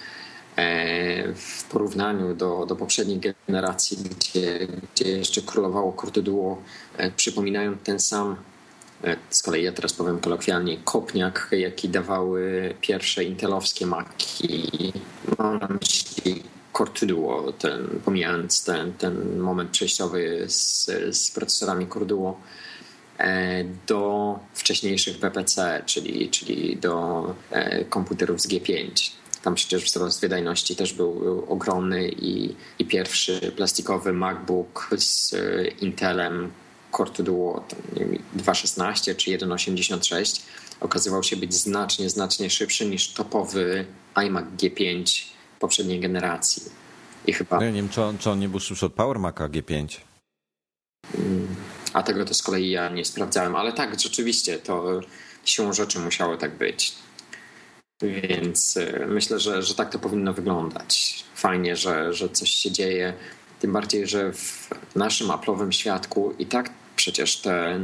w 1.36 1.64
porównaniu 1.72 2.36
do, 2.36 2.66
do 2.66 2.76
poprzedniej 2.76 3.22
generacji, 3.48 3.98
gdzie, 3.98 4.68
gdzie 4.96 5.18
jeszcze 5.18 5.42
królowało 5.42 5.96
Duo, 6.24 6.62
przypominają 7.16 7.78
ten 7.78 8.00
sam 8.00 8.36
z 9.30 9.44
kolei 9.44 9.64
ja 9.64 9.72
teraz 9.72 9.94
powiem 9.94 10.20
kolokwialnie, 10.20 10.78
kopniak, 10.78 11.48
jaki 11.52 11.90
dawały 11.90 12.74
pierwsze 12.82 13.24
intelowskie 13.24 13.86
maki. 13.86 14.94
Mam 15.38 15.60
na 15.60 15.68
myśli 15.68 16.44
Corduo, 16.74 17.54
ten, 17.60 17.88
pomijając 18.06 18.64
ten, 18.64 18.94
ten 18.94 19.40
moment 19.40 19.70
przejściowy 19.72 20.46
z, 20.48 20.86
z 21.18 21.32
procesorami 21.32 21.88
Corduo 21.88 22.38
e, 23.18 23.64
do 23.88 24.40
wcześniejszych 24.54 25.18
VPC, 25.18 25.84
czyli, 25.86 26.30
czyli 26.30 26.78
do 26.78 27.36
e, 27.52 27.86
komputerów 27.86 28.42
z 28.42 28.48
G5. 28.48 29.12
Tam 29.44 29.56
przecież 29.56 29.84
wzrost 29.84 30.22
wydajności 30.22 30.76
też 30.76 30.94
był, 30.94 31.14
był 31.14 31.46
ogromny 31.50 32.10
i, 32.10 32.56
i 32.80 32.86
pierwszy 32.86 33.52
plastikowy 33.56 34.14
MacBook 34.14 34.90
z 34.98 35.34
e, 35.34 35.68
Intelem 35.68 36.52
Core 36.98 37.24
Duo 37.24 37.64
2.16 38.38 39.16
czy 39.16 39.32
1.86 39.32 40.42
okazywał 40.80 41.24
się 41.24 41.38
być 41.38 41.54
znacznie, 41.54 42.10
znacznie 42.10 42.50
szybszy 42.50 42.86
niż 42.86 43.14
topowy 43.14 43.86
iMac 44.16 44.46
G5 44.58 45.24
poprzedniej 45.60 46.00
generacji. 46.00 46.64
I 47.26 47.34
chyba... 47.34 47.58
No 47.58 47.64
ja 47.64 47.72
nie 47.72 47.82
wiem, 47.82 47.90
czy 47.90 48.04
on, 48.04 48.18
czy 48.18 48.30
on 48.30 48.40
nie 48.40 48.50
był 48.50 48.60
szybszy 48.60 48.86
od 48.86 48.94
Power 48.94 49.20
Maca 49.20 49.48
G5. 49.48 49.98
Mm, 51.18 51.56
a 51.94 52.04
tego 52.04 52.26
to 52.26 52.34
z 52.34 52.42
kolei 52.42 52.70
ja 52.70 52.90
nie 52.90 53.06
sprawdzałem, 53.06 53.56
ale 53.56 53.74
tak, 53.74 54.02
rzeczywiście 54.02 54.58
to 54.58 55.00
siłą 55.46 55.74
rzeczy 55.74 56.00
musiało 56.00 56.38
tak 56.38 56.58
być. 56.58 56.96
Więc 58.02 58.78
e, 58.78 59.06
myślę, 59.08 59.40
że, 59.40 59.64
że 59.64 59.76
tak 59.76 59.90
to 59.90 60.00
powinno 60.00 60.34
wyglądać. 60.34 61.24
Fajnie, 61.36 61.76
że, 61.76 62.14
że 62.14 62.30
coś 62.30 62.50
się 62.50 62.72
dzieje. 62.72 63.14
Tym 63.60 63.74
bardziej, 63.74 64.08
że 64.08 64.34
w 64.34 64.70
naszym 64.96 65.28
Apple'owym 65.28 65.72
świadku 65.72 66.34
i 66.40 66.46
tak 66.46 66.70
przecież 67.00 67.38
te 67.38 67.80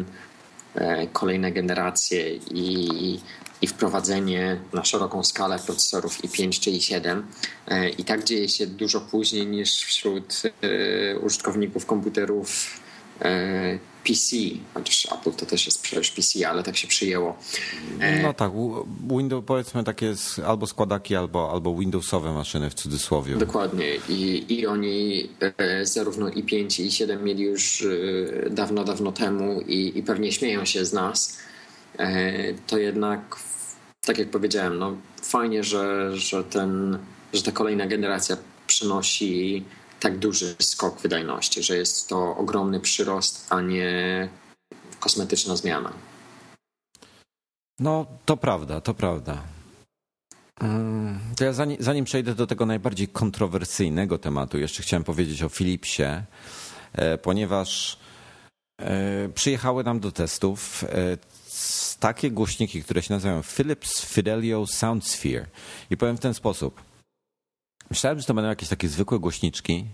e, 0.76 1.08
kolejne 1.08 1.52
generacje 1.52 2.36
i, 2.36 3.20
i 3.62 3.68
wprowadzenie 3.68 4.60
na 4.74 4.84
szeroką 4.86 5.24
skalę 5.24 5.60
procesorów 5.60 6.24
i5 6.24 6.60
czy 6.60 6.72
i7 6.72 7.22
e, 7.68 7.90
i 7.90 8.04
tak 8.04 8.24
dzieje 8.24 8.50
się 8.50 8.68
dużo 8.68 9.02
później 9.02 9.48
niż 9.48 9.82
wśród 9.82 10.42
e, 10.46 11.20
użytkowników 11.20 11.86
komputerów 11.86 12.80
PC, 14.08 14.36
chociaż 14.74 15.08
Apple 15.12 15.32
to 15.32 15.46
też 15.46 15.66
jest 15.66 15.82
przecież 15.82 16.12
PC, 16.12 16.50
ale 16.50 16.64
tak 16.64 16.78
się 16.78 16.88
przyjęło. 16.88 17.38
E, 18.00 18.24
no 18.24 18.34
tak, 18.34 18.52
Windows 19.10 19.44
powiedzmy 19.46 19.84
takie 19.84 20.14
albo 20.48 20.68
składaki, 20.68 21.16
albo, 21.16 21.52
albo 21.52 21.78
Windowsowe 21.78 22.34
maszyny 22.34 22.70
w 22.70 22.74
cudzysłowie. 22.74 23.36
Dokładnie 23.36 23.86
I, 24.10 24.46
i 24.54 24.68
oni 24.68 25.30
e, 25.58 25.86
zarówno 25.86 26.28
i5 26.30 26.82
i 26.82 26.90
i7 26.90 27.24
mieli 27.24 27.44
już 27.44 27.86
e, 28.46 28.50
dawno, 28.50 28.84
dawno 28.84 29.12
temu 29.12 29.62
i, 29.62 29.98
i 30.00 30.04
pewnie 30.04 30.32
śmieją 30.32 30.66
się 30.66 30.86
z 30.86 30.94
nas. 30.94 31.38
To 32.68 32.78
jednak, 32.78 33.36
tak 34.06 34.18
jak 34.18 34.30
powiedziałem, 34.30 34.78
no 34.78 34.96
fajnie, 35.22 35.64
że, 35.64 36.18
że, 36.18 36.44
ten, 36.44 36.98
że 37.34 37.44
ta 37.44 37.52
kolejna 37.52 37.88
generacja 37.88 38.38
przynosi 38.68 39.64
tak 40.00 40.18
duży 40.20 40.56
skok 40.60 41.02
wydajności, 41.02 41.64
że 41.64 41.78
jest 41.78 42.10
to 42.10 42.38
ogromny 42.38 42.80
przyrost, 42.80 43.48
a 43.50 43.62
nie 43.62 44.30
kosmetyczna 45.00 45.56
zmiana. 45.56 45.94
No, 47.80 48.06
to 48.26 48.38
prawda, 48.38 48.82
to 48.82 48.94
prawda. 48.94 49.44
To 51.38 51.46
ja 51.46 51.54
zanim, 51.54 51.78
zanim, 51.80 52.06
przejdę 52.06 52.36
do 52.36 52.48
tego 52.48 52.66
najbardziej 52.66 53.08
kontrowersyjnego 53.08 54.18
tematu, 54.18 54.58
jeszcze 54.58 54.84
chciałem 54.84 55.04
powiedzieć 55.04 55.44
o 55.44 55.50
Philipsie, 55.50 56.04
e, 56.94 57.18
ponieważ 57.18 57.98
e, 58.82 59.30
przyjechały 59.30 59.84
nam 59.84 60.00
do 60.00 60.12
testów 60.12 60.84
e, 60.84 61.18
takie 62.00 62.32
głośniki, 62.32 62.84
które 62.84 63.02
się 63.02 63.14
nazywają 63.14 63.42
Philips 63.42 64.06
Fidelio 64.06 64.68
Soundsphere. 64.68 65.46
I 65.90 65.98
powiem 65.98 66.18
w 66.18 66.20
ten 66.20 66.34
sposób. 66.34 66.82
Myślałem, 67.90 68.20
że 68.20 68.26
to 68.26 68.34
będą 68.34 68.50
jakieś 68.50 68.70
takie 68.70 68.88
zwykłe 68.88 69.20
głośniczki, 69.20 69.86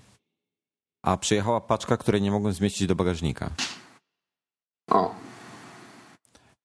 a 1.06 1.18
przyjechała 1.18 1.62
paczka, 1.62 1.98
której 1.98 2.22
nie 2.22 2.32
mogłem 2.32 2.54
zmieścić 2.54 2.88
do 2.88 2.96
bagażnika. 2.96 3.50
O. 4.92 5.16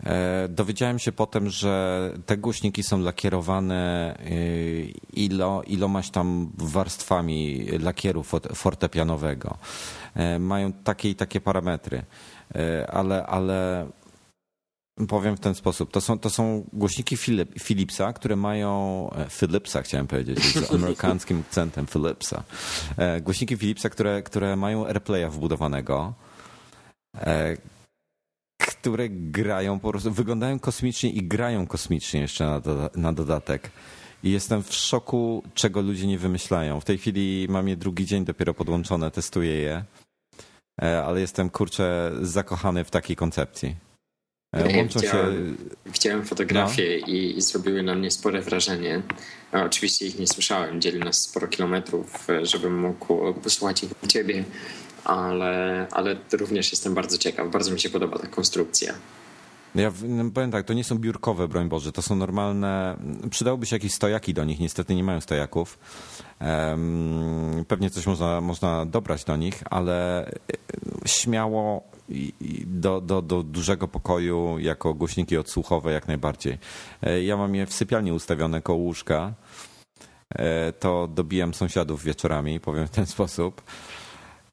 E, 0.03 0.49
dowiedziałem 0.49 0.99
się 0.99 1.13
potem, 1.13 1.49
że 1.49 2.13
te 2.27 2.37
głośniki 2.37 2.83
są 2.83 3.01
lakierowane 3.01 4.15
y, 4.27 4.93
ilo, 5.13 5.63
ilomaś 5.63 6.11
tam 6.11 6.53
warstwami 6.59 7.67
lakieru 7.79 8.23
fortepianowego. 8.55 9.59
E, 10.15 10.39
mają 10.39 10.73
takie 10.73 11.11
i 11.11 11.15
takie 11.15 11.41
parametry, 11.41 12.03
e, 12.55 12.91
ale, 12.91 13.27
ale 13.27 13.87
Powiem 15.09 15.37
w 15.37 15.41
ten 15.41 15.55
sposób. 15.55 15.91
To 15.91 16.01
są, 16.01 16.19
to 16.19 16.31
są 16.31 16.65
głośniki 16.73 17.17
Philip, 17.17 17.61
Philipsa, 17.61 18.13
które 18.13 18.37
mają. 18.37 19.11
E, 19.11 19.31
Philipsa 19.31 19.83
chciałem 19.83 20.07
powiedzieć, 20.07 20.39
z 20.39 20.71
amerykańskim 20.75 21.41
akcentem 21.41 21.87
Philipsa. 21.87 22.43
E, 22.97 23.21
głośniki 23.21 23.57
Philipsa, 23.57 23.91
które, 23.91 24.23
które 24.23 24.57
mają 24.57 24.87
AirPlaya 24.87 25.31
wbudowanego, 25.31 26.15
e, 27.15 27.57
które 28.59 29.09
grają 29.09 29.81
po 29.81 29.91
prostu, 29.91 30.11
wyglądają 30.11 30.59
kosmicznie 30.59 31.11
i 31.11 31.23
grają 31.23 31.67
kosmicznie 31.67 32.21
jeszcze 32.21 32.47
na, 32.47 32.61
doda 32.61 32.91
na 32.97 33.13
dodatek. 33.13 33.71
I 34.25 34.31
jestem 34.31 34.63
w 34.63 34.75
szoku, 34.75 35.43
czego 35.55 35.81
ludzie 35.81 36.07
nie 36.07 36.19
wymyślają. 36.19 36.81
W 36.81 36.85
tej 36.85 36.99
chwili 36.99 37.47
mam 37.51 37.69
je 37.69 37.77
drugi 37.77 38.07
dzień 38.07 38.25
dopiero 38.25 38.55
podłączone, 38.55 39.11
testuję 39.11 39.55
je, 39.55 39.85
ale 41.07 41.21
jestem 41.21 41.51
kurczę 41.51 42.13
zakochany 42.23 42.85
w 42.85 42.91
takiej 42.91 43.17
koncepcji. 43.17 43.86
E, 44.59 44.77
łączą 44.77 45.01
widziałem, 45.01 45.57
się... 45.59 45.91
widziałem 45.93 46.25
fotografie 46.25 46.99
no. 47.01 47.07
i, 47.07 47.39
i, 47.39 47.43
zrobiły 47.43 47.83
na 47.83 47.95
mnie 47.95 48.11
spore 48.11 48.43
wrażenie. 48.43 49.03
oczywiście 49.53 50.07
ich 50.07 50.19
nie 50.19 50.27
słyszałem, 50.27 50.81
dzieli 50.81 50.99
nas 50.99 51.21
sporo 51.21 51.49
kilometrów, 51.49 52.31
e, 52.31 52.47
żebym 52.47 52.81
mógł 52.81 53.35
posłuchać 53.35 53.85
ich 53.85 53.91
u 54.05 54.07
ciebie, 54.07 54.45
ale, 55.05 55.87
ale 55.91 56.17
również 56.33 56.71
jestem 56.71 56.95
bardzo 56.95 57.19
ciekaw. 57.19 57.51
Bardzo 57.51 57.71
mi 57.71 57.81
się 57.81 57.91
podoba 57.91 58.19
ta 58.19 58.27
konstrukcja. 58.27 58.95
Ja 59.77 59.93
no, 60.09 60.31
powiem 60.31 60.51
tak, 60.51 60.67
to 60.67 60.75
nie 60.75 60.85
są 60.85 60.99
biurkowe, 60.99 61.49
broń 61.49 61.69
Boże, 61.69 61.93
to 61.93 62.03
są 62.03 62.17
normalne. 62.17 62.97
Przydałoby 63.31 63.67
się 63.67 63.77
jakieś 63.77 63.95
stojaki 63.95 64.35
do 64.35 64.45
nich, 64.45 64.61
niestety 64.61 64.95
nie 64.95 65.05
mają 65.05 65.21
stojaków. 65.21 65.79
Pewnie 67.69 67.91
coś 67.91 68.07
można, 68.07 68.41
można 68.41 68.87
dobrać 68.87 69.25
do 69.25 69.37
nich, 69.37 69.63
ale 69.71 70.27
e, 70.27 70.33
śmiało 71.07 71.83
do, 72.67 73.01
do, 73.01 73.23
do 73.23 73.43
dużego 73.43 73.89
pokoju 73.89 74.59
jako 74.59 74.95
głośniki 74.95 75.37
odsłuchowe 75.37 75.93
jak 75.93 76.09
najbardziej. 76.09 76.59
E, 77.03 77.23
ja 77.23 77.37
mam 77.37 77.55
je 77.55 77.67
w 77.67 77.73
sypialni 77.73 78.13
ustawione 78.13 78.63
koło 78.63 78.79
łóżka. 78.79 79.35
E, 80.31 80.73
to 80.73 81.09
dobijam 81.09 81.55
sąsiadów 81.55 82.05
wieczorami, 82.05 82.61
powiem 82.61 82.87
w 82.87 82.91
ten 82.91 83.07
sposób. 83.07 83.63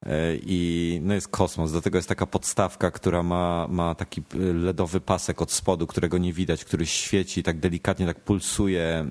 E, 0.06 0.36
I 0.36 1.00
no 1.04 1.14
jest 1.14 1.28
kosmos. 1.28 1.72
Do 1.72 1.82
tego 1.82 1.98
jest 1.98 2.10
taka 2.10 2.26
podstawka, 2.26 2.92
która 2.92 3.24
ma, 3.24 3.68
ma 3.68 3.96
taki 3.96 4.24
ledowy 4.54 5.00
pasek 5.00 5.42
od 5.42 5.52
spodu, 5.52 5.88
którego 5.88 6.18
nie 6.18 6.34
widać, 6.34 6.66
który 6.66 6.86
świeci 6.86 7.44
tak 7.44 7.60
delikatnie, 7.60 8.06
tak 8.06 8.20
pulsuje. 8.20 9.06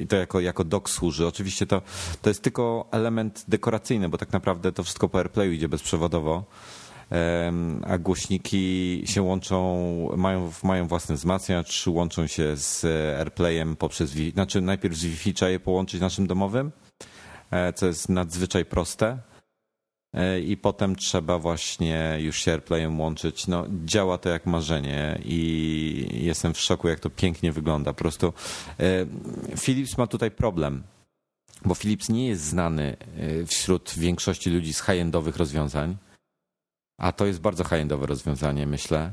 I 0.00 0.06
to 0.06 0.16
jako, 0.16 0.40
jako 0.40 0.64
dok 0.64 0.90
służy. 0.90 1.26
Oczywiście 1.26 1.66
to, 1.66 1.82
to 2.22 2.30
jest 2.30 2.42
tylko 2.42 2.88
element 2.90 3.44
dekoracyjny, 3.48 4.08
bo 4.08 4.18
tak 4.18 4.32
naprawdę 4.32 4.72
to 4.72 4.82
wszystko 4.82 5.08
po 5.08 5.18
AirPlayu 5.18 5.52
idzie 5.52 5.68
bezprzewodowo 5.68 6.44
a 7.86 7.98
głośniki 7.98 9.02
się 9.06 9.22
łączą, 9.22 9.58
mają, 10.16 10.52
mają 10.62 10.86
własny 10.86 11.14
wzmacniacz, 11.14 11.86
łączą 11.86 12.26
się 12.26 12.56
z 12.56 12.84
AirPlayem 13.18 13.76
poprzez, 13.76 14.10
znaczy 14.32 14.60
najpierw 14.60 14.96
z 14.96 15.04
Wi-Fi 15.04 15.34
trzeba 15.34 15.50
je 15.50 15.60
połączyć 15.60 16.00
naszym 16.00 16.26
domowym, 16.26 16.72
e, 17.50 17.72
co 17.72 17.86
jest 17.86 18.08
nadzwyczaj 18.08 18.64
proste 18.64 19.18
e, 20.14 20.40
i 20.40 20.56
potem 20.56 20.96
trzeba 20.96 21.38
właśnie 21.38 22.18
już 22.20 22.36
się 22.36 22.50
AirPlayem 22.50 23.00
łączyć. 23.00 23.46
No, 23.46 23.66
działa 23.84 24.18
to 24.18 24.28
jak 24.28 24.46
marzenie 24.46 25.18
i 25.24 26.08
jestem 26.12 26.54
w 26.54 26.60
szoku, 26.60 26.88
jak 26.88 27.00
to 27.00 27.10
pięknie 27.10 27.52
wygląda. 27.52 27.92
Po 27.92 27.98
prostu 27.98 28.32
e, 28.80 29.06
Philips 29.56 29.98
ma 29.98 30.06
tutaj 30.06 30.30
problem, 30.30 30.82
bo 31.64 31.74
Philips 31.74 32.08
nie 32.08 32.28
jest 32.28 32.42
znany 32.42 32.96
wśród 33.46 33.94
większości 33.96 34.50
ludzi 34.50 34.74
z 34.74 34.82
high-endowych 34.82 35.36
rozwiązań. 35.36 35.96
A 37.02 37.12
to 37.12 37.26
jest 37.26 37.40
bardzo 37.40 37.64
high-endowe 37.64 38.06
rozwiązanie, 38.06 38.66
myślę. 38.66 39.12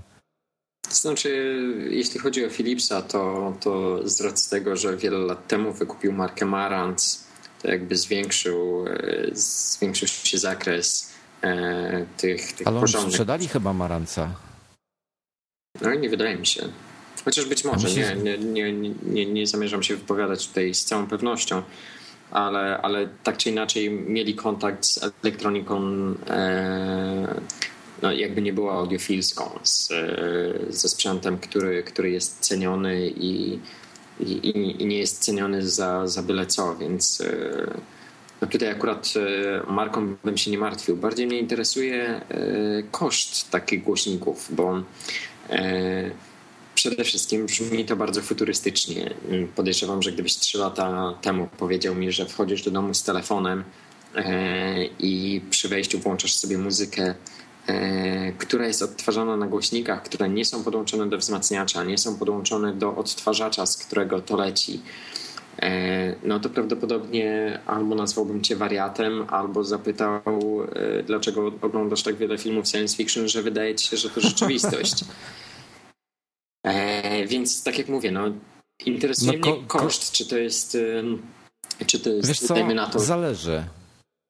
To 0.89 0.95
znaczy, 0.95 1.59
jeśli 1.89 2.19
chodzi 2.19 2.45
o 2.45 2.49
Philipsa, 2.49 3.01
to, 3.01 3.53
to 3.61 3.99
z 4.09 4.21
racji 4.21 4.49
tego, 4.49 4.75
że 4.75 4.97
wiele 4.97 5.17
lat 5.17 5.47
temu 5.47 5.73
wykupił 5.73 6.13
markę 6.13 6.45
Marantz, 6.45 7.23
to 7.61 7.67
jakby 7.71 7.95
zwiększył, 7.97 8.85
e, 8.87 9.29
zwiększył 9.33 10.07
się 10.07 10.37
zakres 10.37 11.13
e, 11.43 12.05
tych, 12.17 12.53
tych 12.53 12.67
Ale 12.67 12.79
porządnych. 12.79 13.13
sprzedali 13.13 13.47
chyba 13.47 13.73
Maranca. 13.73 14.33
No 15.81 15.93
nie 15.93 16.09
wydaje 16.09 16.35
mi 16.35 16.45
się. 16.45 16.69
Chociaż 17.25 17.45
być 17.45 17.65
może, 17.65 17.89
nie, 17.89 18.15
nie, 18.15 18.37
nie, 18.37 18.89
nie, 19.03 19.25
nie 19.25 19.47
zamierzam 19.47 19.83
się 19.83 19.95
wypowiadać 19.95 20.47
tutaj 20.47 20.73
z 20.73 20.85
całą 20.85 21.07
pewnością. 21.07 21.63
ale, 22.31 22.81
ale 22.81 23.07
tak 23.23 23.37
czy 23.37 23.49
inaczej 23.49 23.89
mieli 23.91 24.35
kontakt 24.35 24.85
z 24.85 24.99
elektroniką, 25.23 25.81
e, 26.29 27.41
no 28.01 28.11
jakby 28.11 28.41
nie 28.41 28.53
była 28.53 28.73
audiofilską, 28.73 29.59
z, 29.63 29.89
ze 30.69 30.89
sprzętem, 30.89 31.37
który, 31.37 31.83
który 31.83 32.11
jest 32.11 32.39
ceniony 32.39 33.09
i, 33.09 33.59
i, 34.19 34.75
i 34.79 34.85
nie 34.85 34.97
jest 34.97 35.19
ceniony 35.19 35.69
za, 35.69 36.07
za 36.07 36.23
byle 36.23 36.45
co, 36.45 36.75
więc 36.75 37.23
no 38.41 38.47
tutaj 38.47 38.69
akurat 38.69 39.13
marką 39.67 40.15
bym 40.23 40.37
się 40.37 40.51
nie 40.51 40.57
martwił. 40.57 40.97
Bardziej 40.97 41.27
mnie 41.27 41.39
interesuje 41.39 42.21
koszt 42.91 43.51
takich 43.51 43.83
głośników, 43.83 44.47
bo 44.49 44.81
Przede 46.79 47.03
wszystkim 47.03 47.45
brzmi 47.45 47.85
to 47.85 47.95
bardzo 47.95 48.21
futurystycznie. 48.21 49.13
Podejrzewam, 49.55 50.01
że 50.01 50.11
gdybyś 50.11 50.35
trzy 50.35 50.57
lata 50.57 51.13
temu 51.21 51.47
powiedział 51.57 51.95
mi, 51.95 52.11
że 52.11 52.25
wchodzisz 52.25 52.63
do 52.63 52.71
domu 52.71 52.93
z 52.93 53.03
telefonem 53.03 53.63
e, 54.15 54.85
i 54.85 55.41
przy 55.49 55.69
wejściu 55.69 55.99
włączasz 55.99 56.33
sobie 56.33 56.57
muzykę, 56.57 57.03
e, 57.03 57.15
która 58.37 58.67
jest 58.67 58.81
odtwarzana 58.81 59.37
na 59.37 59.47
głośnikach, 59.47 60.03
które 60.03 60.29
nie 60.29 60.45
są 60.45 60.63
podłączone 60.63 61.09
do 61.09 61.17
wzmacniacza, 61.17 61.83
nie 61.83 61.97
są 61.97 62.17
podłączone 62.17 62.73
do 62.73 62.95
odtwarzacza, 62.95 63.65
z 63.65 63.77
którego 63.77 64.21
to 64.21 64.37
leci, 64.37 64.81
e, 65.61 66.15
no 66.23 66.39
to 66.39 66.49
prawdopodobnie 66.49 67.59
albo 67.65 67.95
nazwałbym 67.95 68.41
cię 68.41 68.55
wariatem, 68.55 69.25
albo 69.29 69.63
zapytał, 69.63 70.21
dlaczego 71.07 71.51
oglądasz 71.61 72.03
tak 72.03 72.15
wiele 72.15 72.37
filmów 72.37 72.67
science 72.67 72.97
fiction, 72.97 73.27
że 73.27 73.41
wydaje 73.43 73.75
ci 73.75 73.87
się, 73.87 73.97
że 73.97 74.09
to 74.09 74.21
rzeczywistość. 74.21 75.05
E, 76.63 77.25
więc 77.27 77.63
tak 77.63 77.77
jak 77.77 77.89
mówię, 77.89 78.11
no, 78.11 78.23
interesuje 78.85 79.39
no, 79.39 79.51
mnie 79.51 79.63
koszt, 79.67 80.11
czy 80.11 80.25
to 80.25 80.37
jest, 80.37 80.77
czy 81.85 81.99
to 81.99 82.09
jest, 82.09 82.27
Wiesz 82.27 82.39
co, 82.39 82.65
na 82.73 82.87
to... 82.87 82.99
zależy. 82.99 83.63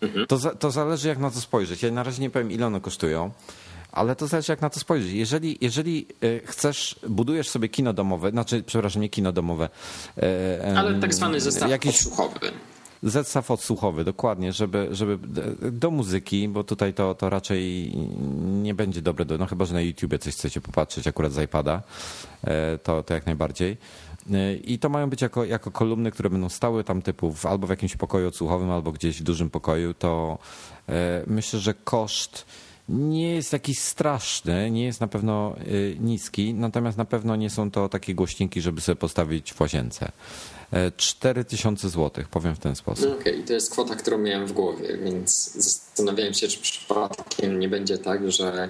Mhm. 0.01 0.27
To, 0.27 0.37
to 0.37 0.71
zależy 0.71 1.07
jak 1.07 1.19
na 1.19 1.31
to 1.31 1.41
spojrzeć. 1.41 1.83
Ja 1.83 1.91
na 1.91 2.03
razie 2.03 2.21
nie 2.21 2.29
powiem 2.29 2.51
ile 2.51 2.65
one 2.67 2.81
kosztują. 2.81 3.31
Ale 3.91 4.15
to 4.15 4.27
zależy 4.27 4.51
jak 4.51 4.61
na 4.61 4.69
to 4.69 4.79
spojrzeć. 4.79 5.11
Jeżeli, 5.11 5.57
jeżeli 5.61 6.07
e, 6.21 6.47
chcesz, 6.47 6.99
budujesz 7.09 7.49
sobie 7.49 7.69
kino 7.69 7.93
domowe, 7.93 8.31
znaczy, 8.31 8.63
przepraszam, 8.63 9.01
nie 9.01 9.09
kino 9.09 9.31
domowe. 9.31 9.69
E, 10.17 10.73
Ale 10.77 10.99
tak 10.99 11.13
zwany 11.13 11.41
zestaw 11.41 11.69
jakiś, 11.69 11.95
odsłuchowy. 11.95 12.39
Zestaw 13.03 13.51
odsłuchowy, 13.51 14.03
dokładnie, 14.03 14.53
żeby, 14.53 14.87
żeby 14.91 15.17
do 15.71 15.91
muzyki, 15.91 16.47
bo 16.47 16.63
tutaj 16.63 16.93
to, 16.93 17.15
to 17.15 17.29
raczej 17.29 17.93
nie 18.61 18.73
będzie 18.73 19.01
dobre, 19.01 19.25
do, 19.25 19.37
no 19.37 19.45
chyba, 19.45 19.65
że 19.65 19.73
na 19.73 19.81
YouTubie 19.81 20.19
coś 20.19 20.33
chcecie 20.33 20.61
popatrzeć 20.61 21.07
akurat 21.07 21.33
z 21.33 21.43
iPada, 21.43 21.81
e, 22.43 22.77
to, 22.77 23.03
to 23.03 23.13
jak 23.13 23.25
najbardziej. 23.25 23.77
E, 24.31 24.55
I 24.55 24.79
to 24.79 24.89
mają 24.89 25.09
być 25.09 25.21
jako, 25.21 25.45
jako 25.45 25.71
kolumny, 25.71 26.11
które 26.11 26.29
będą 26.29 26.49
stały 26.49 26.83
tam 26.83 27.01
typu 27.01 27.33
w, 27.33 27.45
albo 27.45 27.67
w 27.67 27.69
jakimś 27.69 27.95
pokoju 27.95 28.27
odsłuchowym, 28.27 28.71
albo 28.71 28.91
gdzieś 28.91 29.19
w 29.19 29.23
dużym 29.23 29.49
pokoju, 29.49 29.93
to 29.93 30.37
e, 30.89 31.23
myślę, 31.27 31.59
że 31.59 31.73
koszt 31.73 32.45
nie 32.89 33.35
jest 33.35 33.53
jakiś 33.53 33.79
straszny, 33.79 34.71
nie 34.71 34.85
jest 34.85 35.01
na 35.01 35.07
pewno 35.07 35.55
niski, 35.99 36.53
natomiast 36.53 36.97
na 36.97 37.05
pewno 37.05 37.35
nie 37.35 37.49
są 37.49 37.71
to 37.71 37.89
takie 37.89 38.15
głośniki, 38.15 38.61
żeby 38.61 38.81
sobie 38.81 38.95
postawić 38.95 39.53
w 39.53 39.61
łazience. 39.61 40.11
4000 40.97 41.89
zł, 41.89 42.25
powiem 42.31 42.55
w 42.55 42.59
ten 42.59 42.75
sposób. 42.75 43.05
Okej, 43.05 43.33
okay, 43.33 43.47
to 43.47 43.53
jest 43.53 43.71
kwota, 43.71 43.95
którą 43.95 44.17
miałem 44.17 44.47
w 44.47 44.53
głowie, 44.53 44.97
więc 44.97 45.53
zastanawiałem 45.53 46.33
się, 46.33 46.47
czy 46.47 46.59
przypadkiem 46.59 47.59
nie 47.59 47.69
będzie 47.69 47.97
tak, 47.97 48.31
że 48.31 48.53
e, 48.53 48.69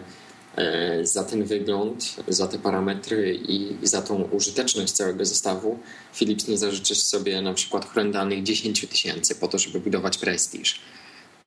za 1.04 1.24
ten 1.24 1.44
wygląd, 1.44 2.16
za 2.28 2.48
te 2.48 2.60
parametry 2.60 3.40
i 3.48 3.88
za 3.88 4.02
tą 4.02 4.24
użyteczność 4.24 4.92
całego 4.92 5.26
zestawu 5.26 5.80
Philips 6.14 6.48
nie 6.48 6.58
zażyczysz 6.58 7.00
sobie 7.00 7.42
na 7.42 7.54
przykład 7.54 7.86
horrendalnych 7.86 8.44
10 8.44 8.88
tysięcy 8.88 9.36
po 9.36 9.48
to, 9.48 9.58
żeby 9.58 9.80
budować 9.80 10.18
prestiż. 10.18 10.80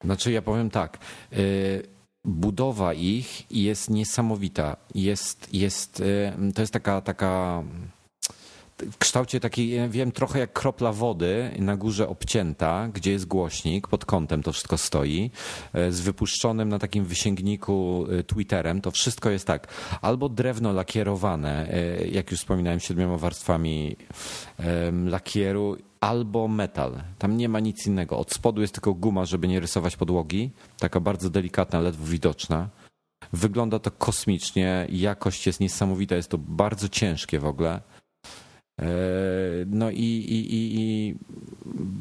Znaczy 0.05 0.33
ja 0.33 0.43
powiem 0.43 0.71
tak, 0.71 0.99
e, 1.33 1.37
budowa 2.25 2.95
ich 2.95 3.51
jest 3.51 3.91
niesamowita. 3.91 4.77
Jest, 4.95 5.55
jest, 5.55 6.01
e, 6.01 6.53
to 6.55 6.61
jest 6.63 6.73
taka, 6.73 7.01
taka 7.01 7.65
w 8.91 8.99
kształcie 8.99 9.41
takiej, 9.41 9.91
wiem, 9.91 10.13
trochę 10.13 10.39
jak 10.39 10.53
kropla 10.53 10.93
wody 10.93 11.51
na 11.59 11.77
górze 11.77 12.09
obcięta, 12.09 12.89
gdzie 12.95 13.13
jest 13.13 13.27
głośnik, 13.27 13.89
pod 13.89 14.05
kątem 14.05 14.43
to 14.43 14.53
wszystko 14.53 14.79
stoi, 14.79 15.31
e, 15.73 15.93
z 15.93 16.01
wypuszczonym 16.01 16.69
na 16.69 16.79
takim 16.79 17.05
wysięgniku 17.05 18.07
e, 18.19 18.23
Twitterem, 18.23 18.81
to 18.81 18.91
wszystko 18.91 19.31
jest 19.31 19.47
tak, 19.47 19.69
albo 20.03 20.29
drewno 20.29 20.73
lakierowane, 20.73 21.69
e, 21.71 22.07
jak 22.09 22.31
już 22.31 22.41
wspominałem, 22.41 22.81
siedmioma 22.81 23.17
warstwami 23.17 23.97
lakieru, 25.07 25.77
albo 26.01 26.49
metal. 26.49 27.03
Tam 27.19 27.37
nie 27.37 27.49
ma 27.49 27.61
nic 27.61 27.87
innego. 27.87 28.19
Od 28.19 28.33
spodu 28.33 28.61
jest 28.61 28.75
tylko 28.75 28.95
guma, 28.95 29.25
żeby 29.25 29.49
nie 29.49 29.61
rysować 29.61 29.97
podłogi, 29.97 30.51
taka 30.79 31.01
bardzo 31.01 31.31
delikatna, 31.31 31.81
ledwo 31.81 32.07
widoczna. 32.07 32.69
Wygląda 33.33 33.79
to 33.79 33.91
kosmicznie, 33.91 34.87
jakość 34.91 35.47
jest 35.47 35.61
niesamowita, 35.61 36.17
jest 36.17 36.29
to 36.29 36.39
bardzo 36.39 36.89
ciężkie 36.89 37.39
w 37.39 37.47
ogóle. 37.47 37.81
E, 38.81 38.87
no 39.67 39.91
i, 39.91 39.97
i, 39.97 40.55
i, 40.55 40.81
i 40.81 41.15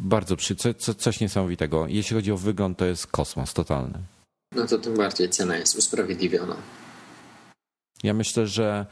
bardzo 0.04 0.36
przy, 0.36 0.56
co, 0.56 0.74
co, 0.74 0.94
coś 0.94 1.20
niesamowitego. 1.20 1.88
Jeśli 1.88 2.16
chodzi 2.16 2.32
o 2.32 2.38
wygląd, 2.38 2.78
to 2.78 2.86
jest 2.86 3.08
kosmos 3.08 3.54
totalny. 3.54 4.00
No 4.56 4.68
to 4.68 4.78
tym 4.78 4.98
bardziej 4.98 5.30
cena 5.30 5.58
jest 5.58 5.76
usprawiedliwiona. 5.76 6.56
Ja 8.04 8.14
myślę, 8.14 8.48
że, 8.48 8.86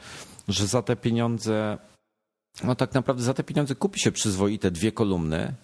że 0.48 0.66
za 0.66 0.82
te 0.82 0.96
pieniądze, 0.96 1.78
no 2.64 2.74
tak 2.74 2.94
naprawdę 2.94 3.22
za 3.22 3.34
te 3.34 3.44
pieniądze 3.44 3.74
kupi 3.74 4.00
się 4.00 4.12
przyzwoite 4.12 4.70
dwie 4.70 4.92
kolumny, 4.92 5.54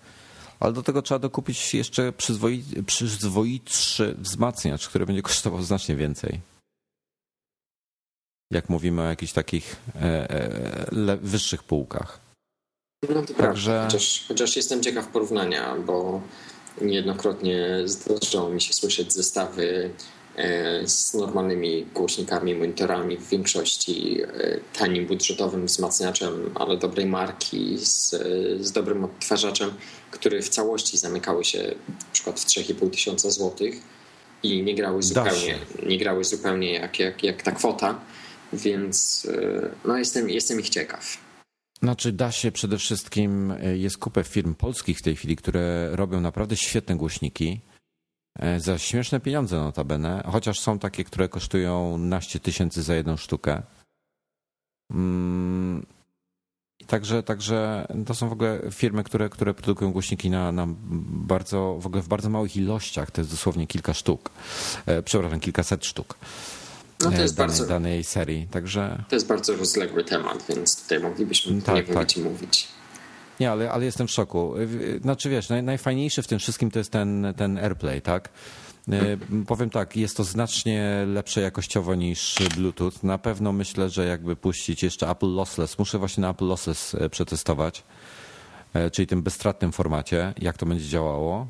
ale 0.60 0.72
do 0.72 0.82
tego 0.82 1.02
trzeba 1.02 1.18
dokupić 1.18 1.74
jeszcze 1.74 2.12
przyzwoitszy 2.86 4.14
wzmacniacz, 4.18 4.88
który 4.88 5.06
będzie 5.06 5.22
kosztował 5.22 5.62
znacznie 5.62 5.96
więcej 5.96 6.40
jak 8.50 8.68
mówimy 8.68 9.02
o 9.02 9.04
jakichś 9.04 9.32
takich 9.32 9.76
e, 9.94 10.30
e, 10.30 11.16
wyższych 11.22 11.62
półkach. 11.62 12.20
No 13.14 13.22
to 13.22 13.34
Także... 13.34 13.82
chociaż, 13.84 14.24
chociaż 14.28 14.56
jestem 14.56 14.82
ciekaw 14.82 15.08
porównania, 15.08 15.76
bo 15.86 16.20
niejednokrotnie 16.80 17.82
zdarzało 17.84 18.50
mi 18.50 18.60
się 18.60 18.72
słyszeć 18.72 19.12
zestawy 19.12 19.90
e, 20.36 20.88
z 20.88 21.14
normalnymi 21.14 21.86
głośnikami, 21.94 22.54
monitorami, 22.54 23.16
w 23.16 23.28
większości 23.28 24.20
tanim 24.78 25.06
budżetowym 25.06 25.66
wzmacniaczem, 25.66 26.50
ale 26.54 26.76
dobrej 26.76 27.06
marki, 27.06 27.78
z, 27.78 28.10
z 28.60 28.72
dobrym 28.72 29.04
odtwarzaczem, 29.04 29.70
które 30.10 30.42
w 30.42 30.48
całości 30.48 30.98
zamykały 30.98 31.44
się 31.44 31.74
na 31.88 32.12
przykład 32.12 32.40
w 32.40 32.46
3,5 32.46 32.90
tysiąca 32.90 33.30
złotych 33.30 33.74
i 34.42 34.62
nie 34.62 34.74
grały 34.74 35.02
zupełnie, 35.02 35.58
nie 35.86 35.98
grały 35.98 36.24
zupełnie 36.24 36.72
jak, 36.72 36.98
jak, 36.98 37.22
jak 37.22 37.42
ta 37.42 37.52
kwota. 37.52 38.00
Więc 38.52 39.26
e, 39.32 39.68
no 39.84 39.98
jestem, 39.98 40.30
jestem 40.30 40.60
ich 40.60 40.68
ciekaw. 40.68 41.18
Znaczy 41.82 42.12
da 42.12 42.32
się 42.32 42.52
przede 42.52 42.78
wszystkim, 42.78 43.50
e, 43.50 43.76
jest 43.76 43.98
kupę 43.98 44.24
firm 44.24 44.54
polskich 44.54 44.98
w 44.98 45.02
tej 45.02 45.16
chwili, 45.16 45.36
które 45.36 45.96
robią 45.96 46.20
naprawdę 46.20 46.56
świetne 46.56 46.96
głośniki 46.96 47.60
e, 48.38 48.60
za 48.60 48.78
śmieszne 48.78 49.20
pieniądze 49.20 49.56
notabene, 49.56 50.22
chociaż 50.26 50.60
są 50.60 50.78
takie, 50.78 51.04
które 51.04 51.28
kosztują 51.28 51.98
naście 51.98 52.40
tysięcy 52.40 52.82
za 52.82 52.94
jedną 52.94 53.16
sztukę. 53.16 53.62
Mm, 54.90 55.86
także, 56.86 57.22
także 57.22 57.86
to 58.06 58.14
są 58.14 58.28
w 58.28 58.32
ogóle 58.32 58.60
firmy, 58.70 59.04
które, 59.04 59.28
które 59.28 59.54
produkują 59.54 59.92
głośniki 59.92 60.30
na, 60.30 60.52
na 60.52 60.66
bardzo, 61.28 61.78
w 61.80 61.86
ogóle 61.86 62.02
w 62.02 62.08
bardzo 62.08 62.30
małych 62.30 62.56
ilościach, 62.56 63.10
to 63.10 63.20
jest 63.20 63.30
dosłownie 63.30 63.66
kilka 63.66 63.94
sztuk, 63.94 64.30
przepraszam, 65.04 65.40
kilkaset 65.40 65.84
sztuk 65.84 66.18
no 67.04 67.10
to 67.10 67.22
jest 67.22 67.36
danej, 67.36 67.48
bardzo, 67.48 67.66
danej 67.66 68.04
serii. 68.04 68.46
Także... 68.50 69.04
To 69.08 69.16
jest 69.16 69.26
bardzo 69.26 69.56
rozległy 69.56 70.04
temat, 70.04 70.44
więc 70.48 70.82
tutaj 70.82 71.00
moglibyśmy 71.00 71.62
tak, 71.62 71.88
nie 71.88 71.94
tak. 71.94 72.16
mówić. 72.16 72.68
Nie, 73.40 73.50
ale, 73.50 73.70
ale 73.70 73.84
jestem 73.84 74.06
w 74.06 74.10
szoku. 74.10 74.54
Znaczy 75.02 75.30
wiesz, 75.30 75.48
naj, 75.48 75.62
najfajniejsze 75.62 76.22
w 76.22 76.26
tym 76.26 76.38
wszystkim 76.38 76.70
to 76.70 76.78
jest 76.78 76.90
ten, 76.90 77.34
ten 77.36 77.58
AirPlay, 77.58 78.02
tak? 78.02 78.28
Powiem 79.46 79.70
tak, 79.70 79.96
jest 79.96 80.16
to 80.16 80.24
znacznie 80.24 81.04
lepsze 81.06 81.40
jakościowo 81.40 81.94
niż 81.94 82.34
Bluetooth. 82.56 82.92
Na 83.02 83.18
pewno 83.18 83.52
myślę, 83.52 83.90
że 83.90 84.06
jakby 84.06 84.36
puścić 84.36 84.82
jeszcze 84.82 85.10
Apple 85.10 85.34
Lossless, 85.34 85.78
muszę 85.78 85.98
właśnie 85.98 86.20
na 86.20 86.30
Apple 86.30 86.46
Lossless 86.46 86.94
e, 86.94 87.08
przetestować, 87.10 87.82
e, 88.74 88.90
czyli 88.90 89.06
tym 89.06 89.22
bezstratnym 89.22 89.72
formacie, 89.72 90.34
jak 90.38 90.58
to 90.58 90.66
będzie 90.66 90.88
działało. 90.88 91.46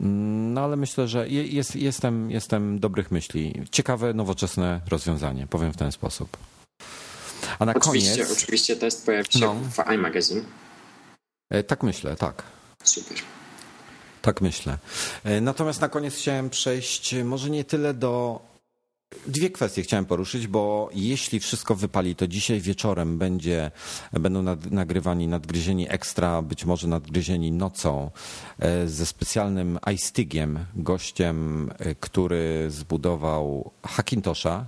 No 0.00 0.60
ale 0.60 0.76
myślę, 0.76 1.08
że 1.08 1.28
jest, 1.28 1.76
jestem, 1.76 2.30
jestem 2.30 2.78
dobrych 2.78 3.10
myśli. 3.10 3.62
Ciekawe, 3.70 4.14
nowoczesne 4.14 4.80
rozwiązanie, 4.88 5.46
powiem 5.46 5.72
w 5.72 5.76
ten 5.76 5.92
sposób. 5.92 6.36
A 7.58 7.64
na 7.64 7.74
oczywiście, 7.74 8.24
koniec. 8.24 8.42
Oczywiście 8.42 8.76
test 8.76 9.06
pojawi 9.06 9.32
się 9.32 9.40
no. 9.40 9.54
w 9.54 9.92
iMagazine. 9.92 10.42
E, 11.50 11.62
tak 11.62 11.82
myślę, 11.82 12.16
tak. 12.16 12.42
Super. 12.84 13.16
Tak 14.22 14.40
myślę. 14.40 14.78
E, 15.24 15.40
natomiast 15.40 15.80
na 15.80 15.88
koniec 15.88 16.14
chciałem 16.14 16.50
przejść 16.50 17.14
może 17.24 17.50
nie 17.50 17.64
tyle 17.64 17.94
do 17.94 18.40
Dwie 19.26 19.50
kwestie 19.50 19.82
chciałem 19.82 20.04
poruszyć, 20.04 20.46
bo 20.46 20.88
jeśli 20.94 21.40
wszystko 21.40 21.74
wypali, 21.74 22.16
to 22.16 22.28
dzisiaj 22.28 22.60
wieczorem 22.60 23.18
będzie, 23.18 23.70
będą 24.12 24.42
nad, 24.42 24.70
nagrywani 24.70 25.28
nadgryzieni 25.28 25.86
ekstra, 25.90 26.42
być 26.42 26.64
może 26.64 26.88
nadgryzieni 26.88 27.52
nocą 27.52 28.10
e, 28.58 28.88
ze 28.88 29.06
specjalnym 29.06 29.78
iStigiem, 29.94 30.58
gościem, 30.74 31.70
e, 31.78 31.94
który 31.94 32.66
zbudował 32.70 33.70
Hackintosha 33.86 34.66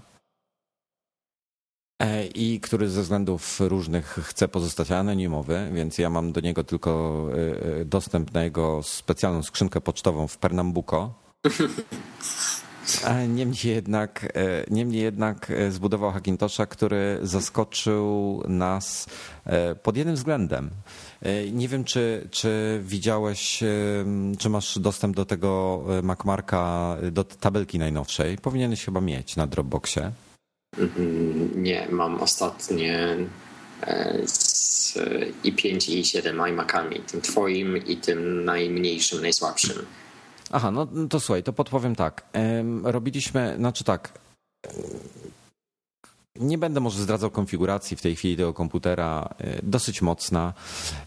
e, 2.03 2.27
i 2.27 2.61
który 2.61 2.89
ze 2.89 3.03
względów 3.03 3.61
różnych 3.61 4.07
chce 4.07 4.49
pozostać 4.49 4.91
anonimowy, 4.91 5.71
więc 5.75 5.99
ja 5.99 6.11
mam 6.11 6.33
do 6.33 6.41
niego 6.41 6.65
tylko 6.65 7.27
dostęp 7.85 8.35
na 8.35 8.45
jego 8.45 8.83
specjalną 8.83 9.43
skrzynkę 9.43 9.81
pocztową 9.81 10.29
w 10.29 10.39
Pernambuco. 10.39 11.15
Niemniej 13.29 13.75
jednak, 13.75 14.25
e, 14.35 14.65
niemniej 14.71 15.03
jednak 15.03 15.51
e, 15.51 15.71
zbudował 15.71 16.13
Hackintosha, 16.13 16.67
który 16.67 17.19
zaskoczył 17.23 18.43
nas 18.49 19.07
e, 19.45 19.75
pod 19.75 19.97
jednym 19.97 20.17
względem. 20.17 20.71
Nie 21.53 21.69
wiem, 21.69 21.85
czy, 21.85 22.29
czy 22.31 22.81
widziałeś, 22.85 23.61
czy 24.39 24.49
masz 24.49 24.79
dostęp 24.79 25.17
do 25.17 25.25
tego 25.25 25.85
MacMarka, 26.03 26.97
do 27.13 27.25
tabelki 27.25 27.79
najnowszej. 27.79 28.39
Powinieneś 28.39 28.85
chyba 28.85 29.01
mieć 29.01 29.37
na 29.37 29.47
Dropboxie. 29.47 30.13
Mhm, 30.79 31.63
nie, 31.63 31.87
mam 31.91 32.21
ostatnie 32.21 33.17
z 34.25 34.95
i5 35.45 35.91
i 35.91 36.03
i7 36.03 36.49
iMacami, 36.49 37.01
tym 37.01 37.21
twoim 37.21 37.87
i 37.87 37.97
tym 37.97 38.45
najmniejszym, 38.45 39.21
najsłabszym. 39.21 39.87
Aha, 40.53 40.71
no 40.71 40.87
to 41.11 41.21
słuchaj, 41.21 41.43
to 41.43 41.53
podpowiem 41.53 41.95
tak. 41.95 42.25
Robiliśmy, 42.83 43.55
znaczy 43.59 43.85
tak. 43.85 44.19
Nie 46.41 46.59
będę 46.59 46.81
może 46.81 47.03
zdradzał 47.03 47.31
konfiguracji 47.31 47.97
w 47.97 48.03
tej 48.03 48.17
chwili 48.17 48.37
tego 48.37 48.55
komputera, 48.55 49.35
e, 49.39 49.63
dosyć 49.63 50.03
mocna, 50.03 50.53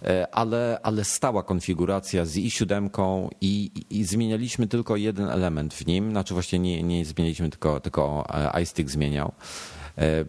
e, 0.04 0.36
ale, 0.36 0.80
ale 0.84 1.04
stała 1.04 1.44
konfiguracja 1.44 2.26
z 2.26 2.36
i7 2.36 3.30
i, 3.42 3.72
i 3.90 4.04
zmienialiśmy 4.04 4.68
tylko 4.68 4.96
jeden 4.96 5.30
element 5.30 5.74
w 5.74 5.86
nim, 5.88 6.12
znaczy 6.12 6.34
właśnie 6.34 6.60
nie, 6.60 6.84
nie 6.84 7.06
zmienialiśmy, 7.06 7.50
tylko, 7.50 7.80
tylko 7.80 8.26
e, 8.56 8.62
iStick 8.62 8.90
zmieniał. 8.90 9.32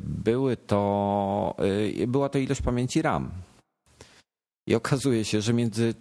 Były 0.00 0.56
to, 0.56 1.56
była 2.06 2.28
to 2.28 2.38
ilość 2.38 2.62
pamięci 2.62 3.02
RAM. 3.02 3.30
I 4.66 4.74
okazuje 4.74 5.24
się, 5.24 5.40
że 5.40 5.52
między, 5.52 5.94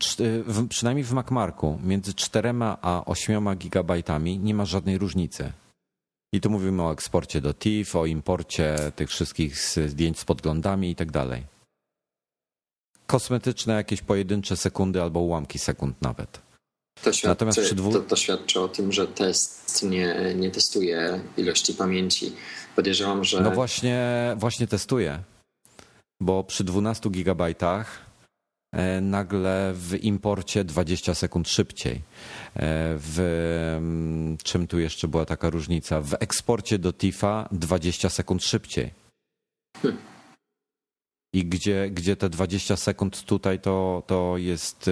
przynajmniej 0.69 1.03
w 1.03 1.11
MacMarku, 1.11 1.79
między 1.83 2.13
4 2.13 2.53
a 2.81 3.03
8 3.05 3.55
gigabajtami 3.55 4.39
nie 4.39 4.53
ma 4.53 4.65
żadnej 4.65 4.97
różnicy. 4.97 5.51
I 6.33 6.41
tu 6.41 6.49
mówimy 6.49 6.83
o 6.83 6.91
eksporcie 6.91 7.41
do 7.41 7.53
TIFF, 7.53 7.95
o 7.95 8.05
imporcie 8.05 8.75
tych 8.95 9.09
wszystkich 9.09 9.57
zdjęć 9.87 10.19
z 10.19 10.25
podglądami 10.25 10.91
i 10.91 10.95
tak 10.95 11.11
dalej. 11.11 11.43
Kosmetyczne 13.07 13.73
jakieś 13.73 14.01
pojedyncze 14.01 14.57
sekundy 14.57 15.01
albo 15.01 15.19
ułamki 15.19 15.59
sekund 15.59 16.01
nawet. 16.01 16.41
To 17.03 17.13
świadczy, 17.13 17.27
Natomiast 17.27 17.59
przy 17.59 17.75
dwóch... 17.75 17.93
to, 17.93 17.99
to 17.99 18.15
świadczy 18.15 18.59
o 18.61 18.67
tym, 18.67 18.91
że 18.91 19.07
test 19.07 19.83
nie, 19.83 20.33
nie 20.35 20.51
testuje 20.51 21.21
ilości 21.37 21.73
pamięci. 21.73 22.33
Podejrzewam, 22.75 23.23
że. 23.23 23.41
No 23.41 23.51
właśnie, 23.51 24.33
właśnie 24.37 24.67
testuje. 24.67 25.23
Bo 26.21 26.43
przy 26.43 26.63
12 26.63 27.09
gigabajtach 27.09 28.10
nagle 29.01 29.73
w 29.75 30.03
imporcie 30.03 30.63
20 30.63 31.15
sekund 31.15 31.49
szybciej. 31.49 31.95
E, 31.95 31.99
w 32.97 33.19
mm, 33.77 34.37
czym 34.43 34.67
tu 34.67 34.79
jeszcze 34.79 35.07
była 35.07 35.25
taka 35.25 35.49
różnica? 35.49 36.01
W 36.01 36.13
eksporcie 36.19 36.79
do 36.79 36.93
TIFA 36.93 37.49
20 37.51 38.09
sekund 38.09 38.43
szybciej. 38.43 38.91
I 41.33 41.45
gdzie, 41.45 41.89
gdzie 41.89 42.15
te 42.15 42.29
20 42.29 42.75
sekund 42.75 43.23
tutaj 43.23 43.59
to, 43.59 44.03
to 44.07 44.37
jest, 44.37 44.87
y, 44.87 44.91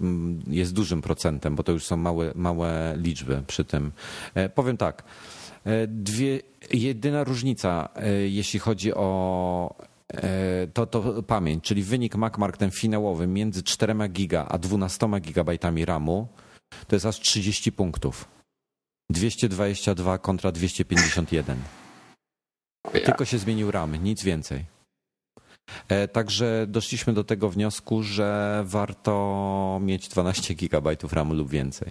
mm, 0.00 0.42
jest 0.46 0.72
dużym 0.72 1.02
procentem, 1.02 1.56
bo 1.56 1.62
to 1.62 1.72
już 1.72 1.84
są 1.84 1.96
małe, 1.96 2.32
małe 2.34 2.94
liczby 2.96 3.42
przy 3.46 3.64
tym. 3.64 3.92
E, 4.34 4.48
powiem 4.48 4.76
tak. 4.76 5.02
Dwie, 5.88 6.40
jedyna 6.72 7.24
różnica, 7.24 7.88
jeśli 8.26 8.60
chodzi 8.60 8.94
o 8.94 9.74
E, 9.84 9.89
to, 10.74 10.86
to 10.86 11.22
pamięć, 11.22 11.64
czyli 11.64 11.82
wynik 11.82 12.16
MacMark 12.16 12.56
ten 12.56 12.70
finałowy 12.70 13.26
między 13.26 13.62
4 13.62 13.94
giga 14.08 14.46
a 14.48 14.58
12 14.58 15.08
gigabajtami 15.20 15.84
RAMu 15.84 16.28
to 16.86 16.96
jest 16.96 17.06
aż 17.06 17.20
30 17.20 17.72
punktów. 17.72 18.28
222 19.10 20.18
kontra 20.18 20.52
251. 20.52 21.58
Tylko 22.92 23.24
się 23.24 23.38
zmienił 23.38 23.70
RAM, 23.70 23.96
nic 24.04 24.22
więcej. 24.22 24.64
E, 25.88 26.08
także 26.08 26.66
doszliśmy 26.68 27.12
do 27.12 27.24
tego 27.24 27.48
wniosku, 27.48 28.02
że 28.02 28.62
warto 28.66 29.78
mieć 29.82 30.08
12 30.08 30.54
GB 30.54 30.96
RAMu 31.12 31.34
lub 31.34 31.50
więcej. 31.50 31.90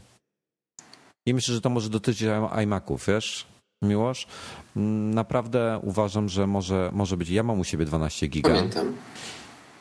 I 1.26 1.34
myślę, 1.34 1.56
że 1.56 1.62
to 1.62 1.70
może 1.70 1.90
dotyczyć 1.90 2.30
iMaców, 2.64 3.08
wiesz? 3.08 3.48
Miłosz, 3.82 4.28
mm, 4.76 5.14
naprawdę 5.14 5.80
uważam, 5.84 6.30
że 6.30 6.48
może, 6.48 6.90
może 6.94 7.18
być. 7.18 7.30
Ja 7.30 7.44
mam 7.44 7.60
u 7.60 7.64
siebie 7.64 7.86
12 7.86 8.28
giga. 8.28 8.50
Pamiętam. 8.50 8.94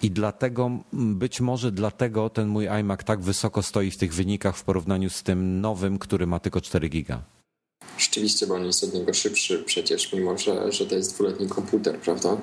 I 0.02 0.10
dlatego, 0.10 0.70
być 0.92 1.40
może 1.40 1.72
dlatego 1.72 2.30
ten 2.30 2.48
mój 2.48 2.68
iMac 2.68 3.04
tak 3.04 3.20
wysoko 3.20 3.62
stoi 3.62 3.90
w 3.90 3.96
tych 3.96 4.14
wynikach 4.14 4.56
w 4.56 4.64
porównaniu 4.64 5.10
z 5.10 5.22
tym 5.22 5.60
nowym, 5.60 5.98
który 5.98 6.26
ma 6.26 6.40
tylko 6.40 6.60
4 6.60 6.88
giga. 6.88 7.22
Rzeczywiście, 7.98 8.46
bo 8.46 8.54
on 8.54 8.64
jest 8.64 8.84
od 8.84 8.94
niego 8.94 9.14
szybszy 9.14 9.62
przecież, 9.66 10.12
mimo 10.12 10.38
że, 10.38 10.72
że 10.72 10.86
to 10.86 10.94
jest 10.94 11.14
dwuletni 11.14 11.48
komputer, 11.48 11.98
prawda? 11.98 12.36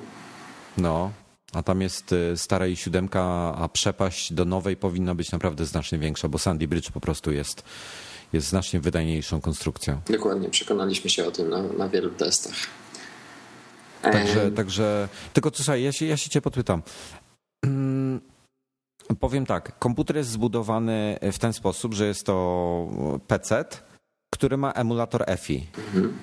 No, 0.78 1.10
a 1.52 1.62
tam 1.62 1.80
jest 1.80 2.12
y, 2.12 2.36
stara 2.36 2.66
i 2.66 2.76
siódemka, 2.76 3.22
a 3.58 3.68
przepaść 3.68 4.32
do 4.32 4.44
nowej 4.44 4.76
powinna 4.76 5.14
być 5.14 5.32
naprawdę 5.32 5.66
znacznie 5.66 5.98
większa, 5.98 6.28
bo 6.28 6.38
Sandy 6.38 6.68
Bridge 6.68 6.90
po 6.90 7.00
prostu 7.00 7.32
jest 7.32 7.62
jest 8.36 8.48
znacznie 8.48 8.80
wydajniejszą 8.80 9.40
konstrukcją. 9.40 10.00
Dokładnie, 10.10 10.48
przekonaliśmy 10.50 11.10
się 11.10 11.26
o 11.26 11.30
tym 11.30 11.50
na, 11.50 11.62
na 11.62 11.88
wielu 11.88 12.10
testach. 12.10 12.54
Także, 14.02 14.50
także 14.50 15.08
tylko 15.32 15.50
co 15.50 15.62
słuchaj, 15.62 15.82
ja 15.82 15.92
się, 15.92 16.06
ja 16.06 16.16
się 16.16 16.30
cię 16.30 16.42
podpytam. 16.42 16.82
Mm, 17.64 18.20
powiem 19.20 19.46
tak, 19.46 19.78
komputer 19.78 20.16
jest 20.16 20.30
zbudowany 20.30 21.18
w 21.32 21.38
ten 21.38 21.52
sposób, 21.52 21.94
że 21.94 22.06
jest 22.06 22.26
to 22.26 23.18
PC, 23.26 23.64
który 24.34 24.56
ma 24.56 24.72
emulator 24.72 25.24
EFI. 25.26 25.66
Mhm. 25.78 26.18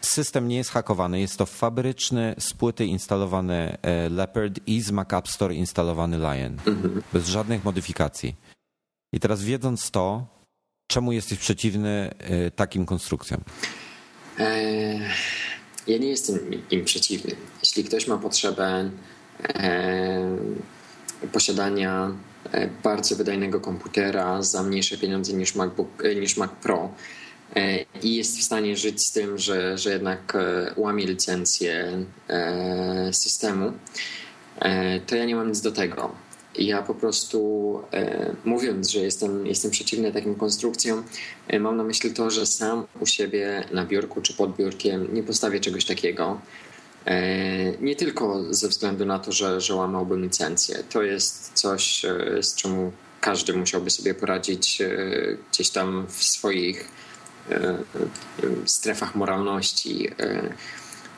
System 0.00 0.48
nie 0.48 0.56
jest 0.56 0.70
hakowany, 0.70 1.20
jest 1.20 1.36
to 1.36 1.46
fabryczny, 1.46 2.34
z 2.38 2.54
płyty 2.54 2.86
instalowany 2.86 3.78
e, 3.82 4.08
Leopard 4.08 4.60
i 4.66 4.80
z 4.80 4.90
Mac 4.90 5.12
App 5.12 5.28
Store 5.28 5.54
instalowany 5.54 6.16
Lion. 6.16 6.58
Mhm. 6.66 7.02
Bez 7.12 7.28
żadnych 7.28 7.64
modyfikacji. 7.64 8.34
I 9.12 9.20
teraz 9.20 9.42
wiedząc 9.42 9.90
to, 9.90 10.26
Czemu 10.92 11.12
jesteś 11.12 11.38
przeciwny 11.38 12.14
y, 12.46 12.50
takim 12.50 12.86
konstrukcjom? 12.86 13.40
E, 14.38 14.64
ja 15.86 15.98
nie 15.98 16.08
jestem 16.08 16.38
im 16.70 16.84
przeciwny. 16.84 17.36
Jeśli 17.62 17.84
ktoś 17.84 18.06
ma 18.06 18.18
potrzebę 18.18 18.90
e, 19.54 20.36
posiadania 21.32 22.10
e, 22.52 22.68
bardzo 22.82 23.16
wydajnego 23.16 23.60
komputera 23.60 24.42
za 24.42 24.62
mniejsze 24.62 24.98
pieniądze 24.98 25.32
niż, 25.32 25.54
MacBook, 25.54 26.02
niż 26.20 26.36
Mac 26.36 26.50
Pro 26.62 26.94
i 28.02 28.16
jest 28.16 28.38
w 28.38 28.42
stanie 28.42 28.76
żyć 28.76 29.02
z 29.02 29.12
tym, 29.12 29.38
że, 29.38 29.78
że 29.78 29.90
jednak 29.90 30.36
łamie 30.76 31.06
licencję 31.06 32.04
systemu, 33.12 33.72
to 35.06 35.16
ja 35.16 35.24
nie 35.24 35.36
mam 35.36 35.48
nic 35.48 35.60
do 35.60 35.72
tego. 35.72 36.14
Ja 36.58 36.82
po 36.82 36.94
prostu 36.94 37.80
e, 37.92 38.34
mówiąc, 38.44 38.90
że 38.90 38.98
jestem, 38.98 39.46
jestem 39.46 39.70
przeciwny 39.70 40.12
takim 40.12 40.34
konstrukcjom, 40.34 41.04
e, 41.48 41.60
mam 41.60 41.76
na 41.76 41.84
myśli 41.84 42.10
to, 42.10 42.30
że 42.30 42.46
sam 42.46 42.86
u 43.00 43.06
siebie 43.06 43.64
na 43.72 43.86
biurku 43.86 44.20
czy 44.20 44.34
pod 44.34 44.56
biurkiem 44.56 45.14
nie 45.14 45.22
postawię 45.22 45.60
czegoś 45.60 45.84
takiego. 45.84 46.40
E, 47.06 47.72
nie 47.80 47.96
tylko 47.96 48.54
ze 48.54 48.68
względu 48.68 49.06
na 49.06 49.18
to, 49.18 49.32
że, 49.32 49.60
że 49.60 49.74
łamałbym 49.74 50.22
licencję. 50.22 50.84
To 50.90 51.02
jest 51.02 51.50
coś, 51.54 52.04
e, 52.04 52.42
z 52.42 52.54
czym 52.54 52.92
każdy 53.20 53.52
musiałby 53.54 53.90
sobie 53.90 54.14
poradzić 54.14 54.80
e, 54.80 54.88
gdzieś 55.52 55.70
tam 55.70 56.06
w 56.08 56.24
swoich 56.24 56.88
e, 57.50 57.78
strefach 58.64 59.14
moralności. 59.14 60.08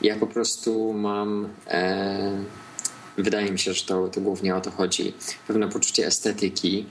Ja 0.02 0.16
po 0.16 0.26
prostu 0.26 0.92
mam 0.92 1.48
Wydaje 3.18 3.52
mi 3.52 3.58
się, 3.58 3.72
że 3.72 3.84
to, 3.84 4.08
to 4.08 4.20
głównie 4.20 4.56
o 4.56 4.60
to 4.60 4.70
chodzi. 4.70 5.12
Pewne 5.46 5.68
poczucie 5.68 6.06
estetyki. 6.06 6.86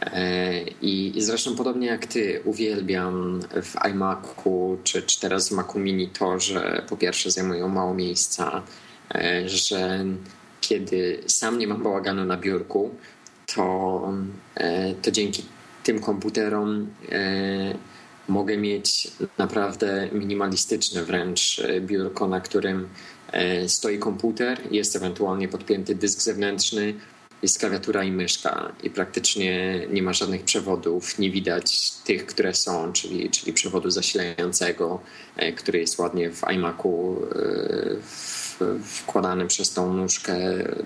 E, 0.00 0.62
I, 0.62 1.18
I 1.18 1.22
zresztą 1.22 1.56
podobnie 1.56 1.86
jak 1.86 2.06
ty, 2.06 2.42
uwielbiam 2.44 3.40
w 3.62 3.86
iMacu 3.90 4.78
czy, 4.84 5.02
czy 5.02 5.20
teraz 5.20 5.48
w 5.48 5.52
Macu 5.52 5.78
Mini 5.78 6.08
to, 6.08 6.40
że 6.40 6.82
po 6.88 6.96
pierwsze 6.96 7.30
zajmują 7.30 7.68
mało 7.68 7.94
miejsca, 7.94 8.62
e, 9.14 9.48
że 9.48 10.04
kiedy 10.60 11.22
sam 11.26 11.58
nie 11.58 11.66
mam 11.66 11.82
bałaganu 11.82 12.24
na 12.24 12.36
biurku, 12.36 12.94
to, 13.54 14.12
e, 14.54 14.94
to 14.94 15.10
dzięki 15.10 15.44
tym 15.82 16.00
komputerom 16.00 16.86
mogę 18.28 18.56
mieć 18.56 19.08
naprawdę 19.38 20.08
minimalistyczne 20.12 21.04
wręcz 21.04 21.62
biurko, 21.80 22.28
na 22.28 22.40
którym 22.40 22.88
stoi 23.66 23.98
komputer, 23.98 24.58
jest 24.70 24.96
ewentualnie 24.96 25.48
podpięty 25.48 25.94
dysk 25.94 26.20
zewnętrzny, 26.20 26.94
jest 27.42 27.58
klawiatura 27.58 28.04
i 28.04 28.12
myszka 28.12 28.72
i 28.82 28.90
praktycznie 28.90 29.80
nie 29.90 30.02
ma 30.02 30.12
żadnych 30.12 30.44
przewodów, 30.44 31.18
nie 31.18 31.30
widać 31.30 31.90
tych, 31.90 32.26
które 32.26 32.54
są, 32.54 32.92
czyli, 32.92 33.30
czyli 33.30 33.52
przewodu 33.52 33.90
zasilającego, 33.90 35.00
e, 35.36 35.52
który 35.52 35.78
jest 35.78 35.98
ładnie 35.98 36.30
w 36.30 36.42
iMacu 36.52 37.16
e, 37.34 38.76
wkładany 38.82 39.46
przez 39.46 39.72
tą 39.72 39.92
nóżkę 39.92 40.38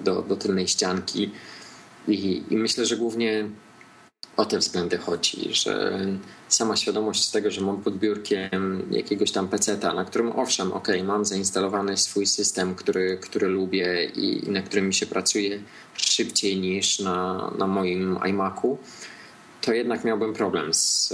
do, 0.04 0.22
do 0.22 0.36
tylnej 0.36 0.68
ścianki. 0.68 1.30
I, 2.08 2.42
I 2.50 2.56
myślę, 2.56 2.86
że 2.86 2.96
głównie 2.96 3.48
o 4.40 4.44
te 4.44 4.58
względy 4.58 4.98
chodzi, 4.98 5.54
że 5.54 6.00
sama 6.48 6.76
świadomość 6.76 7.30
tego, 7.30 7.50
że 7.50 7.60
mam 7.60 7.82
pod 7.82 7.98
biurkiem 7.98 8.82
jakiegoś 8.90 9.32
tam 9.32 9.48
peceta, 9.48 9.94
na 9.94 10.04
którym 10.04 10.38
owszem, 10.38 10.72
ok, 10.72 10.88
mam 11.04 11.24
zainstalowany 11.24 11.96
swój 11.96 12.26
system, 12.26 12.74
który, 12.74 13.18
który 13.22 13.48
lubię 13.48 14.04
i, 14.04 14.48
i 14.48 14.50
na 14.50 14.62
którym 14.62 14.86
mi 14.86 14.94
się 14.94 15.06
pracuje 15.06 15.62
szybciej 15.94 16.60
niż 16.60 16.98
na, 16.98 17.50
na 17.58 17.66
moim 17.66 18.18
iMacu, 18.28 18.78
to 19.60 19.72
jednak 19.72 20.04
miałbym 20.04 20.32
problem 20.32 20.74
z, 20.74 21.08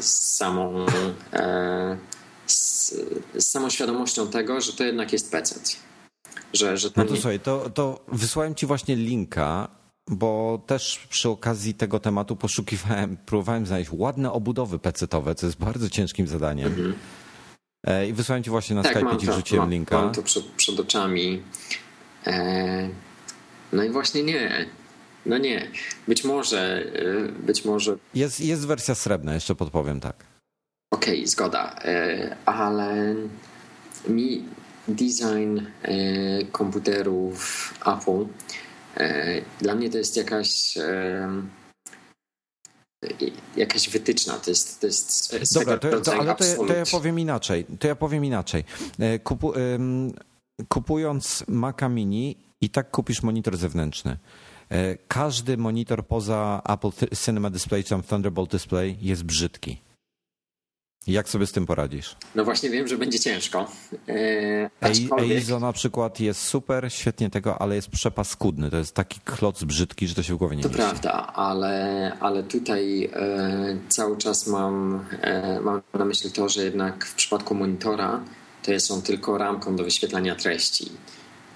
z 0.00 0.36
samą 0.36 0.86
z, 2.46 2.94
z 3.34 3.46
samą 3.46 3.70
świadomością 3.70 4.28
tego, 4.28 4.60
że 4.60 4.72
to 4.72 4.84
jednak 4.84 5.12
jest 5.12 5.32
pecet. 5.32 5.76
Że, 6.52 6.76
że 6.78 6.88
no 6.96 7.04
to 7.04 7.10
nie... 7.14 7.20
słuchaj, 7.20 7.40
to, 7.40 7.70
to 7.70 8.00
wysłałem 8.08 8.54
ci 8.54 8.66
właśnie 8.66 8.96
linka 8.96 9.77
bo 10.08 10.62
też 10.66 11.06
przy 11.10 11.28
okazji 11.28 11.74
tego 11.74 12.00
tematu 12.00 12.36
poszukiwałem, 12.36 13.16
próbowałem 13.26 13.66
znaleźć 13.66 13.90
ładne 13.92 14.32
obudowy 14.32 14.78
pecetowe, 14.78 15.34
co 15.34 15.46
jest 15.46 15.58
bardzo 15.58 15.90
ciężkim 15.90 16.26
zadaniem. 16.26 16.66
Mhm. 16.66 16.94
E, 17.86 18.08
I 18.08 18.12
wysłałem 18.12 18.44
ci 18.44 18.50
właśnie 18.50 18.76
na 18.76 18.82
tak, 18.82 18.92
Skype, 18.92 19.16
ci 19.16 19.26
wrzuciłem 19.26 19.62
mam, 19.62 19.70
linka. 19.70 20.02
Mam 20.02 20.12
to 20.12 20.22
przed, 20.22 20.44
przed 20.44 20.80
oczami. 20.80 21.42
E, 22.26 22.88
no 23.72 23.84
i 23.84 23.90
właśnie 23.90 24.22
nie. 24.22 24.66
No 25.26 25.38
nie. 25.38 25.70
Być 26.08 26.24
może, 26.24 26.84
e, 26.94 27.42
być 27.42 27.64
może. 27.64 27.96
Jest, 28.14 28.40
jest 28.40 28.66
wersja 28.66 28.94
srebrna, 28.94 29.34
jeszcze 29.34 29.54
podpowiem 29.54 30.00
tak. 30.00 30.24
Okej, 30.90 31.14
okay, 31.14 31.26
zgoda. 31.26 31.74
Ale 32.46 33.14
mi 34.08 34.44
design 34.88 35.60
komputerów 36.52 37.74
Apple 37.86 38.24
dla 39.60 39.74
mnie 39.74 39.90
to 39.90 39.98
jest 39.98 40.16
jakaś 40.16 40.78
jakaś 43.56 43.88
wytyczna, 43.88 44.38
to 44.38 44.50
jest, 44.50 44.80
to 44.80 44.86
jest 44.86 45.54
Dobra, 45.54 45.78
to, 45.78 46.00
to, 46.00 46.14
ale 46.14 46.34
to, 46.34 46.66
to, 46.66 46.74
ja 46.74 46.84
powiem 46.92 47.18
inaczej. 47.18 47.66
To 47.78 47.88
ja 47.88 47.96
powiem 47.96 48.24
inaczej. 48.24 48.64
E, 48.98 49.18
kupu, 49.18 49.52
kupując 50.68 51.44
Maca 51.48 51.88
Mini 51.88 52.36
i 52.60 52.70
tak 52.70 52.90
kupisz 52.90 53.22
monitor 53.22 53.56
zewnętrzny. 53.56 54.16
E, 54.70 54.96
każdy 54.96 55.56
monitor 55.56 56.06
poza 56.06 56.62
Apple 56.68 56.90
Cinema 57.24 57.50
Display 57.50 57.84
czy 57.84 58.02
Thunderbolt 58.08 58.50
Display 58.50 58.96
jest 59.00 59.24
brzydki. 59.24 59.80
Jak 61.08 61.28
sobie 61.28 61.46
z 61.46 61.52
tym 61.52 61.66
poradzisz? 61.66 62.16
No 62.34 62.44
właśnie 62.44 62.70
wiem, 62.70 62.88
że 62.88 62.98
będzie 62.98 63.20
ciężko. 63.20 63.70
Eee, 64.08 64.68
aczkolwiek... 64.80 65.38
Eizo 65.38 65.60
na 65.60 65.72
przykład 65.72 66.20
jest 66.20 66.40
super, 66.40 66.92
świetnie 66.92 67.30
tego, 67.30 67.62
ale 67.62 67.74
jest 67.74 67.90
przepaskudny. 67.90 68.70
To 68.70 68.76
jest 68.76 68.94
taki 68.94 69.20
kloc 69.20 69.64
brzydki, 69.64 70.08
że 70.08 70.14
to 70.14 70.22
się 70.22 70.34
w 70.34 70.36
głowie 70.36 70.56
nie 70.56 70.62
To 70.62 70.68
mieści. 70.68 70.82
prawda, 70.82 71.12
ale, 71.34 72.12
ale 72.20 72.42
tutaj 72.42 73.04
e, 73.12 73.76
cały 73.88 74.16
czas 74.16 74.46
mam, 74.46 75.04
e, 75.20 75.60
mam 75.60 75.82
na 75.94 76.04
myśli 76.04 76.32
to, 76.32 76.48
że 76.48 76.64
jednak 76.64 77.04
w 77.04 77.14
przypadku 77.14 77.54
monitora 77.54 78.20
to 78.62 78.80
są 78.80 79.02
tylko 79.02 79.38
ramką 79.38 79.76
do 79.76 79.84
wyświetlania 79.84 80.34
treści. 80.34 80.92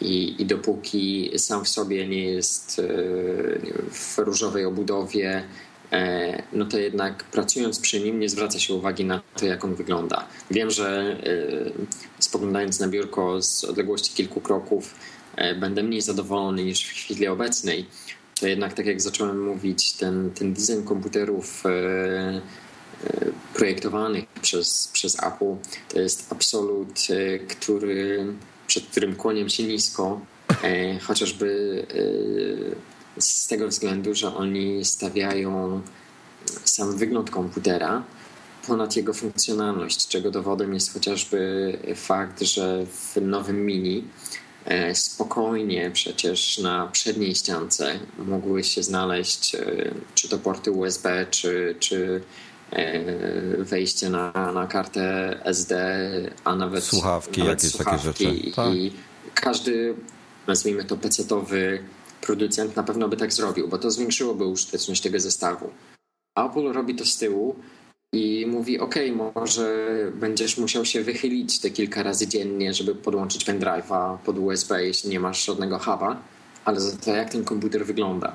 I, 0.01 0.43
I 0.43 0.47
dopóki 0.47 1.31
sam 1.39 1.65
w 1.65 1.69
sobie 1.69 2.09
nie 2.09 2.25
jest 2.25 2.79
e, 2.79 2.83
w 3.91 4.19
różowej 4.19 4.65
obudowie, 4.65 5.37
E, 5.39 5.72
no 6.53 6.65
to 6.65 6.79
jednak 6.79 7.25
pracując 7.25 7.81
przy 7.81 8.01
nim 8.01 8.21
nie 8.21 8.29
zwraca 8.29 8.59
się 8.59 8.75
uwagi 8.75 9.05
na 9.05 9.21
to, 9.37 9.47
jak 9.47 9.65
on 9.65 9.75
wygląda. 9.75 10.27
Wiem, 10.51 10.71
że 10.71 11.17
e, 11.27 12.23
spoglądając 12.23 12.81
na 12.81 12.89
biurko 12.89 13.43
z 13.43 13.65
odległości 13.65 14.15
kilku 14.15 14.41
kroków 14.41 14.95
e, 15.37 15.55
będę 15.55 15.83
mniej 15.83 16.03
zadowolony 16.03 16.65
niż 16.65 16.85
w 16.85 16.93
chwili 16.93 17.29
obecnej. 17.29 17.87
To 18.41 18.47
jednak, 18.47 18.75
tak 18.75 18.87
jak 18.87 19.01
zacząłem 19.01 19.45
mówić, 19.45 19.93
ten, 19.93 20.31
ten 20.31 20.55
design 20.55 20.83
komputerów 20.85 21.65
projektowanych 23.55 24.25
przez, 24.43 24.91
przez 24.93 25.23
Apple 25.23 25.57
to 25.89 26.01
jest 26.01 26.33
absolut, 26.33 27.07
który, 27.49 28.27
przed 28.67 28.87
którym 28.87 29.17
kłonię 29.17 29.51
się 29.51 29.63
nisko, 29.63 30.21
chociażby 31.03 31.87
z 33.19 33.47
tego 33.47 33.69
względu, 33.69 34.15
że 34.15 34.35
oni 34.35 34.85
stawiają 34.85 35.83
sam 36.65 36.97
wygląd 36.97 37.31
komputera 37.31 38.03
ponad 38.67 38.97
jego 38.97 39.15
funkcjonalność, 39.15 40.09
czego 40.09 40.31
dowodem 40.31 40.75
jest 40.75 40.93
chociażby 40.93 41.79
fakt, 41.97 42.43
że 42.43 42.87
w 42.87 43.21
nowym 43.21 43.67
Mini 43.67 44.05
e, 44.65 44.95
spokojnie 44.95 45.91
przecież 45.95 46.59
na 46.59 46.87
przedniej 46.87 47.35
ściance 47.35 47.99
mogły 48.19 48.65
się 48.65 48.83
znaleźć 48.83 49.55
e, 49.55 49.95
czy 50.15 50.29
to 50.29 50.39
porty 50.39 50.71
USB, 50.71 51.27
czy, 51.31 51.77
czy 51.79 52.23
e, 52.71 53.03
wejście 53.65 54.11
na, 54.11 54.53
na 54.55 54.67
kartę 54.67 55.39
SD, 55.45 56.01
a 56.45 56.57
nawet 56.57 56.85
słuchawki, 56.85 57.41
nawet 57.41 57.63
jakieś 57.63 57.77
słuchawki. 57.77 58.25
takie 58.25 58.37
rzeczy. 58.37 58.53
Tak. 58.57 58.75
I 58.75 58.93
każdy, 59.35 59.95
nazwijmy 60.47 60.85
to 60.85 60.97
pecetowy 60.97 61.85
producent 62.23 62.77
na 62.77 62.83
pewno 62.83 63.09
by 63.09 63.17
tak 63.17 63.33
zrobił, 63.33 63.69
bo 63.69 63.79
to 63.79 63.91
zwiększyłoby 63.91 64.45
użyteczność 64.45 65.03
tego 65.03 65.21
zestawu. 65.21 65.71
Apple 66.37 66.73
robi 66.73 66.95
to 66.95 67.05
z 67.07 67.17
tyłu 67.17 67.57
i 68.13 68.47
mówi: 68.47 68.81
OK, 68.81 68.95
może 69.35 69.89
będziesz 70.15 70.59
musiał 70.59 70.85
się 70.85 71.03
wychylić 71.03 71.61
te 71.61 71.71
kilka 71.71 72.03
razy 72.03 72.29
dziennie, 72.29 72.75
żeby 72.75 72.95
podłączyć 72.95 73.47
pendrive'a 73.47 74.19
pod 74.19 74.39
USB, 74.39 74.85
jeśli 74.87 75.11
nie 75.11 75.21
masz 75.21 75.47
żadnego 75.47 75.79
huba, 75.79 76.23
ale 76.65 76.81
za 76.81 76.97
to 76.97 77.11
jak 77.11 77.31
ten 77.31 77.45
komputer 77.45 77.87
wygląda. 77.87 78.35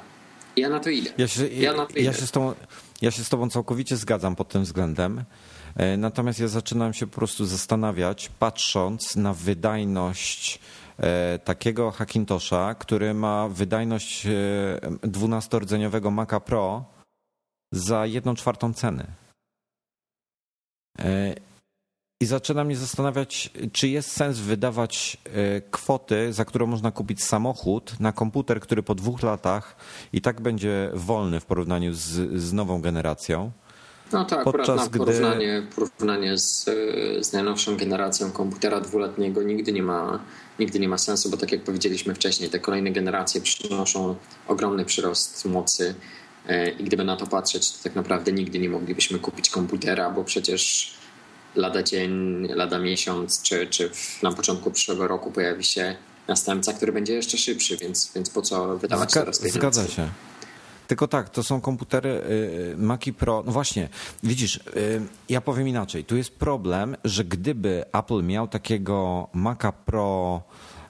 Ja 0.58 0.70
na 0.70 0.80
to 0.80 0.90
idę. 0.90 1.10
Ja 1.18 1.28
się, 1.28 1.48
ja, 1.48 1.74
ja, 1.74 1.88
ja 1.96 2.14
się, 2.14 2.26
z, 2.26 2.32
tobą, 2.32 2.54
ja 3.02 3.12
się 3.12 3.24
z 3.24 3.30
Tobą 3.30 3.50
całkowicie 3.50 3.98
zgadzam 3.98 4.36
pod 4.36 4.50
tym 4.50 4.64
względem. 4.64 5.24
E, 5.76 5.98
natomiast 5.98 6.40
ja 6.40 6.48
zaczynam 6.48 6.94
się 6.94 7.08
po 7.08 7.16
prostu 7.16 7.46
zastanawiać, 7.46 8.32
patrząc 8.40 9.16
na 9.16 9.34
wydajność 9.34 10.60
takiego 11.44 11.92
Hackintosha, 11.92 12.76
który 12.76 13.14
ma 13.14 13.48
wydajność 13.50 14.28
12-rdzeniowego 15.04 16.08
e, 16.08 16.12
Maca 16.12 16.40
Pro 16.40 16.86
za 17.72 18.06
jedną 18.06 18.36
czwartą 18.36 18.74
ceny. 18.74 19.06
E, 21.00 21.36
I 22.22 22.26
zaczyna 22.26 22.64
mnie 22.64 22.78
zastanawiać, 22.78 23.50
czy 23.74 23.88
jest 23.88 24.12
sens 24.12 24.40
wydawać 24.40 25.18
kwoty, 25.72 26.34
za 26.34 26.46
którą 26.46 26.68
można 26.68 26.92
kupić 26.92 27.24
samochód, 27.24 28.00
na 28.00 28.12
komputer, 28.12 28.60
który 28.60 28.84
po 28.84 28.96
dwóch 28.96 29.24
latach 29.24 29.76
i 30.14 30.22
tak 30.22 30.42
będzie 30.42 30.92
wolny 30.94 31.40
w 31.40 31.46
porównaniu 31.46 31.94
z, 31.94 32.42
z 32.42 32.54
nową 32.54 32.82
generacją. 32.82 33.52
No 34.12 34.26
to 34.26 34.40
akurat 34.40 34.68
na 34.68 34.90
porównanie, 34.90 35.62
gdy... 35.62 35.76
porównanie 35.76 36.38
z, 36.38 36.66
z 37.26 37.34
najnowszą 37.34 37.78
generacją 37.78 38.32
komputera 38.32 38.82
dwuletniego 38.82 39.44
nigdy 39.44 39.72
nie 39.74 39.84
ma 39.84 40.20
nigdy 40.60 40.80
nie 40.80 40.90
ma 40.90 40.98
sensu, 40.98 41.30
bo 41.30 41.38
tak 41.38 41.52
jak 41.52 41.64
powiedzieliśmy 41.64 42.14
wcześniej, 42.16 42.50
te 42.50 42.60
kolejne 42.60 42.92
generacje 42.92 43.42
przynoszą 43.42 44.16
ogromny 44.48 44.86
przyrost 44.86 45.46
mocy 45.46 45.96
e, 46.48 46.70
i 46.70 46.84
gdyby 46.84 47.04
na 47.04 47.16
to 47.16 47.28
patrzeć, 47.28 47.72
to 47.72 47.84
tak 47.84 47.96
naprawdę 47.96 48.32
nigdy 48.32 48.60
nie 48.60 48.70
moglibyśmy 48.70 49.20
kupić 49.20 49.50
komputera, 49.50 50.10
bo 50.10 50.24
przecież 50.24 50.94
lada 51.56 51.84
dzień, 51.84 52.48
lada 52.48 52.80
miesiąc, 52.80 53.42
czy, 53.42 53.68
czy 53.68 53.92
na 54.24 54.32
początku 54.32 54.72
przyszłego 54.72 55.08
roku 55.08 55.32
pojawi 55.32 55.64
się 55.64 55.96
następca, 56.28 56.74
który 56.74 56.92
będzie 56.92 57.14
jeszcze 57.14 57.38
szybszy, 57.38 57.78
więc, 57.78 58.12
więc 58.16 58.30
po 58.30 58.42
co 58.42 58.78
wydawać 58.78 59.12
Zga 59.12 59.20
teraz 59.20 59.40
pieniądze? 59.40 59.60
Zgadza 59.60 59.88
się. 59.88 60.10
Tylko 60.88 61.08
tak, 61.08 61.30
to 61.30 61.44
są 61.44 61.62
komputery 61.62 62.10
y, 62.10 62.76
Maci 62.78 63.14
Pro. 63.14 63.44
No 63.46 63.52
właśnie, 63.52 63.90
widzisz, 64.24 64.58
y, 64.58 65.02
ja 65.30 65.42
powiem 65.42 65.68
inaczej. 65.68 66.04
Tu 66.06 66.18
jest 66.18 66.36
problem, 66.36 66.96
że 67.04 67.24
gdyby 67.24 67.86
Apple 67.94 68.24
miał 68.24 68.48
takiego 68.48 69.28
Maca 69.34 69.72
Pro, 69.72 70.42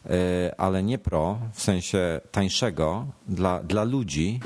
y, 0.05 0.09
ale 0.57 0.83
nie 0.83 0.97
Pro, 0.97 1.39
w 1.53 1.61
sensie 1.61 2.21
tańszego 2.31 3.05
dla, 3.27 3.63
dla 3.63 3.83
ludzi, 3.83 4.39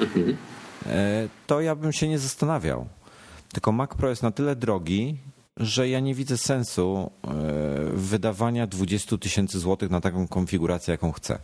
to 1.48 1.62
ja 1.62 1.76
bym 1.76 1.92
się 1.92 2.08
nie 2.08 2.20
zastanawiał. 2.20 2.88
Tylko 3.54 3.72
Mac 3.72 3.90
Pro 3.90 4.10
jest 4.10 4.24
na 4.24 4.32
tyle 4.32 4.56
drogi, 4.56 5.18
że 5.58 5.90
ja 5.90 6.00
nie 6.00 6.16
widzę 6.16 6.38
sensu 6.38 7.12
wydawania 7.94 8.68
20 8.68 9.18
tysięcy 9.18 9.60
złotych 9.60 9.90
na 9.90 10.02
taką 10.02 10.28
konfigurację, 10.28 10.92
jaką 10.92 11.12
chcę. 11.12 11.40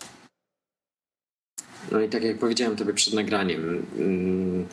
No 1.91 2.01
i 2.01 2.09
tak 2.09 2.23
jak 2.23 2.38
powiedziałem 2.38 2.76
tobie 2.76 2.93
przed 2.93 3.14
nagraniem, 3.14 3.85
mm, 3.97 4.68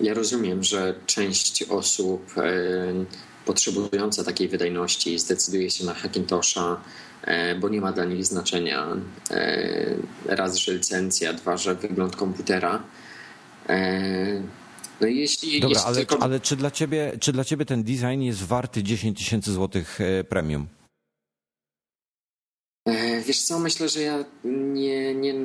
ja 0.00 0.14
rozumiem, 0.14 0.64
że 0.64 0.94
część 1.06 1.62
osób 1.62 2.38
e, 2.38 2.42
potrzebująca 3.46 4.24
takiej 4.24 4.48
wydajności 4.48 5.18
zdecyduje 5.18 5.70
się 5.70 5.84
na 5.84 5.94
Hackintosha, 5.94 6.80
e, 7.22 7.54
bo 7.54 7.68
nie 7.68 7.80
ma 7.80 7.92
dla 7.92 8.04
nich 8.04 8.24
znaczenia 8.24 8.86
raz, 10.26 10.56
że 10.56 10.72
licencja, 10.72 11.32
dwa, 11.32 11.56
że 11.56 11.74
wygląd 11.74 12.16
komputera. 12.16 12.82
No 15.00 15.06
jeśli, 15.06 15.60
Dobra, 15.60 15.68
jeśli 15.68 15.86
ale, 15.86 15.96
tylko... 15.96 16.22
ale 16.22 16.40
czy, 16.40 16.56
dla 16.56 16.70
ciebie, 16.70 17.12
czy 17.20 17.32
dla 17.32 17.44
ciebie 17.44 17.64
ten 17.64 17.82
design 17.82 18.20
jest 18.20 18.42
warty 18.42 18.82
10 18.82 19.18
tysięcy 19.18 19.52
złotych 19.52 19.98
premium? 20.28 20.66
E, 23.30 23.32
wiesz 23.32 23.42
co, 23.42 23.58
myślę, 23.58 23.88
że 23.88 24.00
ja 24.00 24.24
nie, 24.44 25.14
nie, 25.14 25.34
e, 25.34 25.36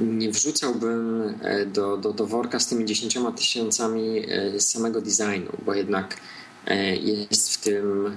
nie 0.00 0.30
wrzucałbym 0.30 1.34
e, 1.42 1.66
do, 1.66 1.96
do, 1.96 2.12
do 2.12 2.26
worka 2.26 2.60
z 2.60 2.66
tymi 2.66 2.84
10 2.84 3.18
tysiącami 3.36 4.22
samego 4.58 5.00
designu, 5.00 5.52
bo 5.64 5.74
jednak 5.74 6.16
jest 7.00 7.54
w 7.54 7.58
tym 7.60 8.16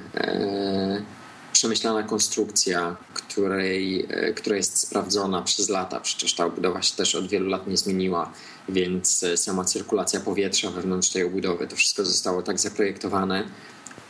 przemyślana 1.53 2.03
konstrukcja, 2.03 2.95
której, 3.13 4.07
która 4.35 4.55
jest 4.55 4.77
sprawdzona 4.77 5.41
przez 5.41 5.69
lata. 5.69 5.99
Przecież 5.99 6.33
ta 6.33 6.45
obudowa 6.45 6.81
się 6.81 6.95
też 6.95 7.15
od 7.15 7.27
wielu 7.27 7.49
lat 7.49 7.67
nie 7.67 7.77
zmieniła, 7.77 8.31
więc 8.69 9.25
sama 9.35 9.63
cyrkulacja 9.65 10.19
powietrza 10.19 10.71
wewnątrz 10.71 11.09
tej 11.09 11.23
obudowy, 11.23 11.67
to 11.67 11.75
wszystko 11.75 12.05
zostało 12.05 12.41
tak 12.41 12.59
zaprojektowane, 12.59 13.43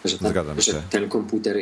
że 0.05 0.18
ten, 0.18 0.34
że 0.57 0.84
ten 0.89 1.09
komputer 1.09 1.57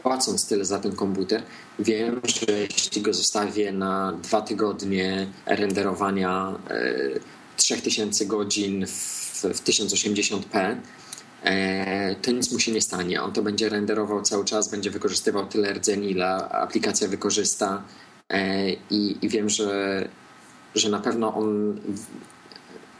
płacąc 0.00 0.46
tyle 0.46 0.64
za 0.64 0.78
ten 0.78 0.96
komputer, 0.96 1.42
wiem, 1.78 2.20
że 2.24 2.60
jeśli 2.60 3.02
go 3.02 3.14
zostawię 3.14 3.72
na 3.72 4.12
dwa 4.12 4.42
tygodnie 4.42 5.26
renderowania 5.46 6.58
3000 7.56 8.24
e, 8.24 8.26
godzin 8.26 8.86
w, 8.86 8.90
w 9.44 9.64
1080p, 9.64 10.76
e, 11.44 12.14
to 12.14 12.32
nic 12.32 12.52
mu 12.52 12.58
się 12.58 12.72
nie 12.72 12.80
stanie. 12.80 13.22
On 13.22 13.32
to 13.32 13.42
będzie 13.42 13.68
renderował 13.68 14.22
cały 14.22 14.44
czas, 14.44 14.68
będzie 14.68 14.90
wykorzystywał 14.90 15.46
tyle 15.46 15.72
rdzeni, 15.72 16.10
ile 16.10 16.48
aplikacja 16.48 17.08
wykorzysta 17.08 17.82
e, 18.28 18.70
i, 18.72 19.18
i 19.22 19.28
wiem, 19.28 19.48
że, 19.48 20.08
że 20.74 20.88
na 20.88 21.00
pewno 21.00 21.34
on, 21.34 21.80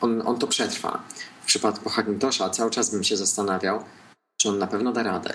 on, 0.00 0.22
on 0.26 0.38
to 0.38 0.46
przetrwa. 0.46 1.02
W 1.42 1.46
przypadku 1.46 1.88
Hackintosha 1.88 2.50
cały 2.50 2.70
czas 2.70 2.90
bym 2.90 3.04
się 3.04 3.16
zastanawiał, 3.16 3.84
czy 4.36 4.48
on 4.48 4.58
na 4.58 4.66
pewno 4.66 4.92
da 4.92 5.02
radę. 5.02 5.34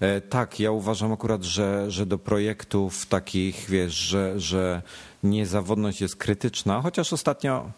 E, 0.00 0.20
tak, 0.20 0.60
ja 0.60 0.70
uważam 0.70 1.12
akurat, 1.12 1.42
że, 1.42 1.90
że 1.90 2.06
do 2.06 2.18
projektów 2.18 3.06
takich, 3.06 3.66
wiesz, 3.68 3.94
że, 3.94 4.40
że 4.40 4.82
niezawodność 5.22 6.00
jest 6.00 6.16
krytyczna, 6.16 6.82
chociaż 6.82 7.12
ostatnio. 7.12 7.70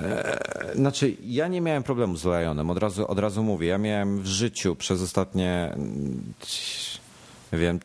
E, 0.00 0.72
znaczy, 0.74 1.16
ja 1.22 1.48
nie 1.48 1.60
miałem 1.60 1.82
problemu 1.82 2.16
z 2.16 2.24
Lionem, 2.24 2.70
od 2.70 2.78
razu, 2.78 3.06
od 3.06 3.18
razu 3.18 3.42
mówię. 3.42 3.68
Ja 3.68 3.78
miałem 3.78 4.22
w 4.22 4.26
życiu 4.26 4.76
przez 4.76 5.02
ostatnie, 5.02 5.76
wiem, 7.52 7.80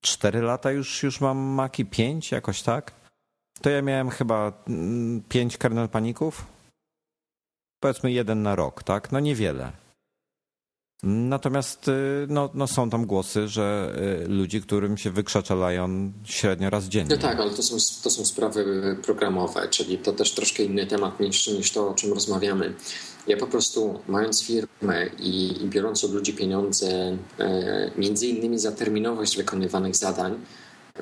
cztery 0.00 0.40
lata 0.42 0.70
już, 0.70 1.02
już 1.02 1.20
mam 1.20 1.38
Maki, 1.38 1.84
pięć 1.84 2.32
jakoś 2.32 2.62
tak. 2.62 2.92
To 3.60 3.70
ja 3.70 3.82
miałem 3.82 4.10
chyba 4.10 4.52
mm, 4.68 5.22
pięć 5.28 5.58
kernel 5.58 5.88
paników. 5.88 6.46
Powiedzmy 7.80 8.12
jeden 8.12 8.42
na 8.42 8.54
rok, 8.54 8.82
tak? 8.82 9.12
No 9.12 9.20
niewiele. 9.20 9.85
Natomiast 11.08 11.88
y, 11.88 12.26
no, 12.28 12.50
no 12.54 12.66
są 12.66 12.90
tam 12.90 13.06
głosy, 13.06 13.48
że 13.48 13.96
y, 14.24 14.28
ludzi, 14.28 14.62
którym 14.62 14.96
się 14.96 15.10
wykrzacza 15.10 15.70
Lion 15.70 16.12
średnio 16.24 16.70
raz 16.70 16.84
dziennie. 16.84 17.16
No 17.16 17.22
tak, 17.22 17.40
ale 17.40 17.50
to 17.50 17.62
są, 17.62 17.76
to 18.02 18.10
są 18.10 18.24
sprawy 18.24 18.96
programowe, 19.02 19.68
czyli 19.68 19.98
to 19.98 20.12
też 20.12 20.32
troszkę 20.32 20.62
inny 20.62 20.86
temat 20.86 21.20
niż, 21.20 21.48
niż 21.48 21.70
to, 21.70 21.88
o 21.88 21.94
czym 21.94 22.12
rozmawiamy. 22.12 22.74
Ja 23.26 23.36
po 23.36 23.46
prostu, 23.46 24.00
mając 24.08 24.44
firmę 24.44 25.06
i, 25.18 25.62
i 25.62 25.68
biorąc 25.68 26.04
od 26.04 26.12
ludzi 26.12 26.34
pieniądze, 26.34 27.16
e, 27.38 27.90
między 27.96 28.26
innymi 28.26 28.58
za 28.58 28.72
terminowość 28.72 29.36
wykonywanych 29.36 29.96
zadań, 29.96 30.40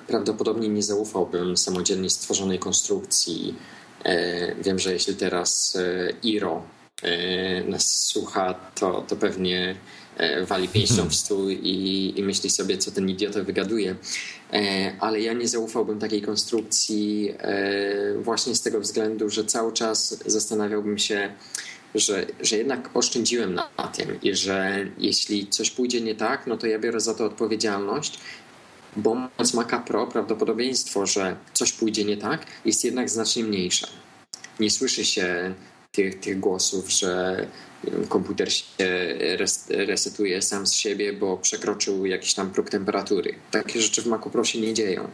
prawdopodobnie 0.06 0.68
nie 0.68 0.82
zaufałbym 0.82 1.56
samodzielnie 1.56 2.10
stworzonej 2.10 2.58
konstrukcji. 2.58 3.54
E, 4.04 4.54
wiem, 4.54 4.78
że 4.78 4.92
jeśli 4.92 5.14
teraz 5.14 5.76
e, 5.76 6.12
Iro 6.22 6.62
nas 7.68 8.06
słucha, 8.06 8.54
to, 8.74 9.04
to 9.08 9.16
pewnie 9.16 9.76
e, 10.16 10.46
wali 10.46 10.68
pięścią 10.68 11.08
w 11.08 11.14
stół 11.14 11.48
i, 11.48 12.12
i 12.16 12.22
myśli 12.22 12.50
sobie, 12.50 12.78
co 12.78 12.90
ten 12.90 13.08
idiota 13.08 13.42
wygaduje. 13.42 13.96
E, 14.52 14.92
ale 15.00 15.20
ja 15.20 15.32
nie 15.32 15.48
zaufałbym 15.48 15.98
takiej 15.98 16.22
konstrukcji 16.22 17.34
właśnie 18.18 18.54
z 18.54 18.62
tego 18.62 18.80
względu, 18.80 19.30
że 19.30 19.44
cały 19.44 19.72
czas 19.72 20.18
zastanawiałbym 20.26 20.98
się, 20.98 21.34
że, 21.94 22.26
że 22.40 22.56
jednak 22.56 22.90
oszczędziłem 22.94 23.54
na 23.54 23.88
tym 23.92 24.20
i 24.22 24.34
że 24.34 24.86
jeśli 24.98 25.46
coś 25.46 25.70
pójdzie 25.70 26.00
nie 26.00 26.14
tak, 26.14 26.46
no 26.46 26.56
to 26.56 26.66
ja 26.66 26.78
biorę 26.78 27.00
za 27.00 27.14
to 27.14 27.24
odpowiedzialność, 27.24 28.18
bo 28.96 29.14
mając 29.14 29.54
Maca 29.54 29.78
Pro 29.78 30.06
prawdopodobieństwo, 30.06 31.06
że 31.06 31.36
coś 31.52 31.72
pójdzie 31.72 32.04
nie 32.04 32.16
tak 32.16 32.46
jest 32.64 32.84
jednak 32.84 33.10
znacznie 33.10 33.44
mniejsze. 33.44 33.86
Nie 34.60 34.70
słyszy 34.70 35.04
się 35.04 35.54
tych, 35.94 36.20
tych 36.20 36.40
głosów, 36.40 36.90
że 36.90 37.46
komputer 38.08 38.52
się 38.52 38.64
resetuje 39.68 40.42
sam 40.42 40.66
z 40.66 40.72
siebie, 40.72 41.12
bo 41.12 41.36
przekroczył 41.36 42.06
jakiś 42.06 42.34
tam 42.34 42.50
próg 42.50 42.70
temperatury. 42.70 43.34
Takie 43.50 43.80
rzeczy 43.80 44.02
w 44.02 44.06
Macu 44.06 44.30
Pro 44.30 44.44
się 44.44 44.60
nie 44.60 44.74
dzieją. 44.74 45.02
No 45.02 45.08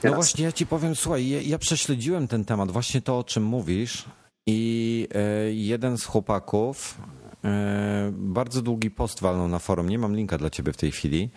Teraz... 0.00 0.16
No 0.16 0.22
właśnie, 0.22 0.44
ja 0.44 0.52
ci 0.52 0.66
powiem, 0.66 0.96
słuchaj, 0.96 1.28
ja, 1.28 1.40
ja 1.40 1.58
prześledziłem 1.58 2.28
ten 2.28 2.44
temat, 2.44 2.70
właśnie 2.70 3.02
to, 3.02 3.18
o 3.18 3.24
czym 3.24 3.42
mówisz 3.42 4.04
i 4.46 5.08
e, 5.14 5.52
jeden 5.52 5.98
z 5.98 6.04
chłopaków 6.04 6.98
e, 7.44 8.12
bardzo 8.14 8.62
długi 8.62 8.90
post 8.90 9.20
walnął 9.20 9.48
na 9.48 9.58
forum, 9.58 9.88
nie 9.88 9.98
mam 9.98 10.16
linka 10.16 10.38
dla 10.38 10.50
ciebie 10.50 10.72
w 10.72 10.76
tej 10.76 10.92
chwili, 10.92 11.30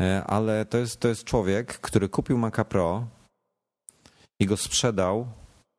e, 0.00 0.24
ale 0.24 0.64
to 0.64 0.78
jest, 0.78 1.00
to 1.00 1.08
jest 1.08 1.24
człowiek, 1.24 1.78
który 1.80 2.08
kupił 2.08 2.38
Maca 2.38 2.64
Pro 2.64 3.06
i 4.40 4.46
go 4.46 4.56
sprzedał 4.56 5.26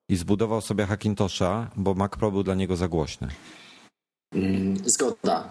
i 0.09 0.15
zbudował 0.15 0.61
sobie 0.61 0.85
Hackintosha, 0.85 1.71
bo 1.75 1.93
Mac 1.93 2.11
Pro 2.11 2.31
był 2.31 2.43
dla 2.43 2.55
niego 2.55 2.75
za 2.75 2.88
głośny. 2.88 3.27
Mm, 4.35 4.77
zgoda. 4.85 5.49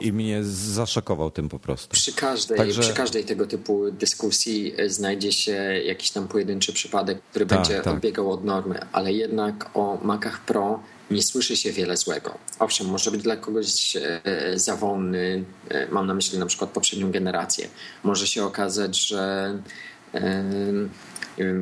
I, 0.00 0.06
I, 0.06 0.12
mnie 0.12 0.44
zaszokował 0.44 1.30
tym 1.30 1.48
po 1.48 1.58
prostu. 1.58 1.88
Przy 1.92 2.12
każdej, 2.12 2.58
Także... 2.58 2.80
przy 2.80 2.92
każdej 2.92 3.24
tego 3.24 3.46
typu 3.46 3.90
dyskusji 3.90 4.74
e, 4.76 4.90
znajdzie 4.90 5.32
się 5.32 5.52
jakiś 5.84 6.10
tam 6.10 6.28
pojedynczy 6.28 6.72
przypadek, 6.72 7.22
który 7.30 7.46
tak, 7.46 7.58
będzie 7.58 7.80
tak. 7.80 7.94
odbiegał 7.94 8.30
od 8.30 8.44
normy, 8.44 8.80
ale 8.92 9.12
jednak 9.12 9.70
o 9.74 9.98
Macach 10.02 10.40
Pro 10.40 10.80
nie 11.10 11.22
słyszy 11.22 11.56
się 11.56 11.72
wiele 11.72 11.96
złego. 11.96 12.38
Owszem, 12.58 12.86
może 12.86 13.10
być 13.10 13.22
dla 13.22 13.36
kogoś 13.36 13.96
e, 13.96 14.20
zawolny, 14.54 15.44
e, 15.68 15.88
mam 15.88 16.06
na 16.06 16.14
myśli 16.14 16.38
na 16.38 16.46
przykład 16.46 16.70
poprzednią 16.70 17.10
generację. 17.10 17.68
Może 18.02 18.26
się 18.26 18.44
okazać, 18.44 19.06
że 19.08 19.52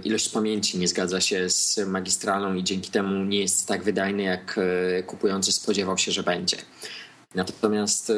ilość 0.05 0.29
pamięci 0.29 0.79
nie 0.79 0.89
zgadza 0.89 1.20
się 1.20 1.51
z 1.51 1.79
magistralą 1.87 2.55
i 2.55 2.65
dzięki 2.65 2.91
temu 2.91 3.24
nie 3.24 3.41
jest 3.41 3.69
tak 3.69 3.83
wydajny, 3.83 4.23
jak 4.23 4.59
e, 4.59 5.03
kupujący 5.03 5.53
spodziewał 5.53 5.99
się, 5.99 6.12
że 6.12 6.23
będzie. 6.23 6.57
Natomiast 7.35 8.11
e, 8.11 8.15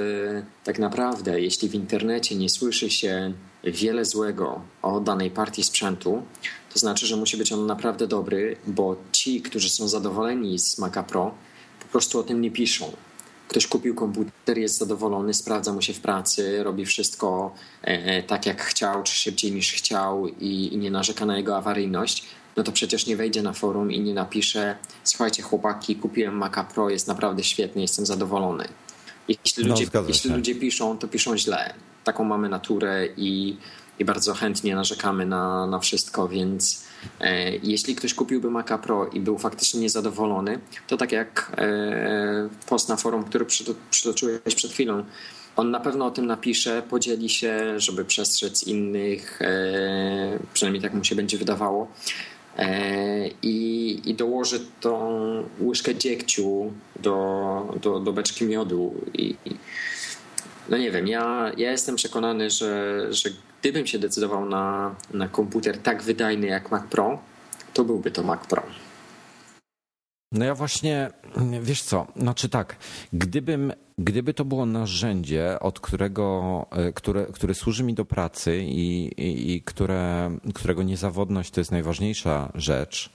tak 0.65 0.79
naprawdę, 0.79 1.41
jeśli 1.41 1.69
w 1.69 1.75
internecie 1.75 2.35
nie 2.35 2.49
słyszy 2.49 2.91
się 2.91 3.33
wiele 3.65 4.05
złego 4.05 4.61
o 4.83 5.01
danej 5.01 5.31
partii 5.31 5.65
sprzętu, 5.65 6.23
to 6.73 6.79
znaczy, 6.79 7.07
że 7.07 7.17
musi 7.17 7.37
być 7.37 7.53
on 7.53 7.67
naprawdę 7.67 8.07
dobry, 8.07 8.57
bo 8.67 8.97
ci, 9.13 9.43
którzy 9.43 9.71
są 9.71 9.89
zadowoleni 9.89 10.59
z 10.59 10.79
Maca 10.79 11.03
Pro, 11.03 11.35
po 11.81 11.87
prostu 11.87 12.19
o 12.19 12.23
tym 12.23 12.41
nie 12.41 12.51
piszą 12.51 12.93
ktoś 13.55 13.67
kupił 13.67 13.95
komputer, 13.95 14.59
jest 14.59 14.79
zadowolony, 14.79 15.35
sprawdza 15.35 15.73
mu 15.73 15.83
się 15.83 15.93
w 15.93 16.01
pracy, 16.01 16.63
robi 16.65 16.87
wszystko 16.87 17.55
e, 17.83 17.87
e, 17.87 18.23
tak 18.23 18.47
jak 18.47 18.63
chciał, 18.63 19.03
czy 19.03 19.15
szybciej 19.15 19.53
niż 19.53 19.73
chciał 19.73 20.29
i, 20.29 20.75
i 20.75 20.79
nie 20.79 20.91
narzeka 20.91 21.27
na 21.27 21.37
jego 21.37 21.57
awaryjność, 21.57 22.25
no 22.57 22.63
to 22.63 22.73
przecież 22.73 23.07
nie 23.07 23.17
wejdzie 23.17 23.43
na 23.43 23.53
forum 23.53 23.93
i 23.93 24.01
nie 24.01 24.15
napisze 24.15 24.77
słuchajcie 25.05 25.43
chłopaki, 25.43 25.97
kupiłem 25.97 26.37
Maca 26.37 26.65
Pro, 26.65 26.91
jest 26.91 27.09
naprawdę 27.09 27.45
świetny, 27.45 27.83
jestem 27.83 28.07
zadowolony. 28.07 28.65
Jeśli, 29.29 29.65
no, 29.65 29.71
ludzie, 29.71 29.87
jeśli 30.09 30.31
ludzie 30.31 30.55
piszą, 30.55 30.99
to 30.99 31.09
piszą 31.09 31.39
źle. 31.39 31.75
Taką 32.05 32.25
mamy 32.25 32.49
naturę 32.49 33.07
i, 33.17 33.57
i 33.99 34.05
bardzo 34.05 34.35
chętnie 34.35 34.75
narzekamy 34.75 35.27
na, 35.27 35.67
na 35.67 35.79
wszystko, 35.79 36.29
więc 36.29 36.84
jeśli 37.63 37.95
ktoś 37.95 38.15
kupiłby 38.15 38.51
Maca 38.51 38.79
Pro 38.79 39.07
i 39.07 39.21
był 39.21 39.39
faktycznie 39.39 39.81
niezadowolony, 39.81 40.59
to 40.87 40.97
tak 40.97 41.13
jak 41.13 41.53
e, 41.59 42.49
post 42.67 42.89
na 42.89 42.97
forum, 42.97 43.25
który 43.25 43.47
przytoczyłeś 43.91 44.55
przed 44.57 44.73
chwilą, 44.73 45.05
on 45.57 45.71
na 45.71 45.81
pewno 45.81 46.07
o 46.07 46.11
tym 46.11 46.27
napisze, 46.27 46.83
podzieli 46.91 47.29
się, 47.29 47.81
żeby 47.81 48.05
przestrzec 48.05 48.63
innych, 48.63 49.43
e, 49.43 50.39
przynajmniej 50.53 50.83
tak 50.83 50.95
mu 50.95 51.05
się 51.05 51.15
będzie 51.15 51.39
wydawało. 51.39 51.89
I, 53.43 54.01
i 54.05 54.15
dołoży 54.15 54.61
tą 54.81 55.19
łyżkę 55.61 55.95
dziegciu 55.95 56.73
do, 57.03 57.75
do, 57.83 58.01
do 58.01 58.13
beczki 58.13 58.45
miodu. 58.45 58.95
I, 59.15 59.37
no 60.69 60.79
nie 60.79 60.91
wiem, 60.91 61.09
ja, 61.09 61.53
ja 61.57 61.71
jestem 61.71 61.97
przekonany, 61.97 62.51
że, 62.51 63.07
że 63.11 63.31
gdybym 63.65 63.87
się 63.87 63.99
decydował 63.99 64.45
na, 64.45 64.95
na 65.15 65.29
komputer 65.29 65.79
tak 65.79 66.03
wydajny 66.03 66.47
jak 66.47 66.71
Mac 66.71 66.87
Pro, 66.87 67.19
to 67.73 67.85
byłby 67.85 68.11
to 68.11 68.23
Mac 68.23 68.47
Pro. 68.47 68.63
No 70.33 70.45
ja 70.45 70.55
właśnie, 70.55 71.11
wiesz 71.63 71.83
co, 71.83 72.07
znaczy 72.17 72.49
tak, 72.49 72.77
gdybym, 73.13 73.73
gdyby 73.99 74.35
to 74.35 74.45
było 74.45 74.67
narzędzie, 74.67 75.61
od 75.61 75.81
którego, 75.81 76.67
e, 76.71 76.93
które, 76.93 77.27
które 77.27 77.55
służy 77.55 77.85
mi 77.85 77.95
do 77.95 78.05
pracy 78.05 78.59
i, 78.63 79.05
i, 79.07 79.55
i 79.55 79.63
które, 79.63 80.31
którego 80.55 80.83
niezawodność 80.83 81.51
to 81.51 81.61
jest 81.61 81.73
najważniejsza 81.73 82.53
rzecz, 82.55 83.11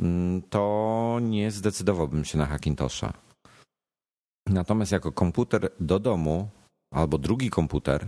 mm, 0.00 0.42
to 0.42 1.18
nie 1.22 1.50
zdecydowałbym 1.50 2.24
się 2.24 2.38
na 2.38 2.46
Hackintosha. 2.46 3.12
Natomiast 4.48 4.92
jako 4.92 5.12
komputer 5.12 5.70
do 5.80 5.98
domu 5.98 6.48
albo 6.94 7.18
drugi 7.18 7.50
komputer, 7.50 8.06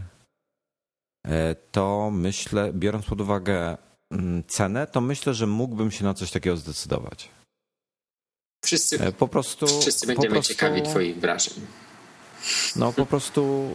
to 1.70 2.10
myślę, 2.12 2.72
biorąc 2.72 3.06
pod 3.06 3.20
uwagę 3.20 3.76
mm, 4.10 4.44
cenę, 4.44 4.86
to 4.86 5.00
myślę, 5.00 5.34
że 5.34 5.46
mógłbym 5.46 5.90
się 5.90 6.04
na 6.04 6.14
coś 6.14 6.30
takiego 6.30 6.56
zdecydować. 6.56 7.28
Wszyscy, 8.64 9.00
E, 9.00 9.12
po 9.12 9.28
prostu, 9.28 9.66
wszyscy 9.80 10.06
będziemy 10.06 10.28
po 10.28 10.32
prostu, 10.32 10.52
ciekawi 10.54 10.82
Twoich 10.82 11.20
wrażeń. 11.20 11.54
No 12.76 12.92
po 12.92 13.06
prostu, 13.06 13.70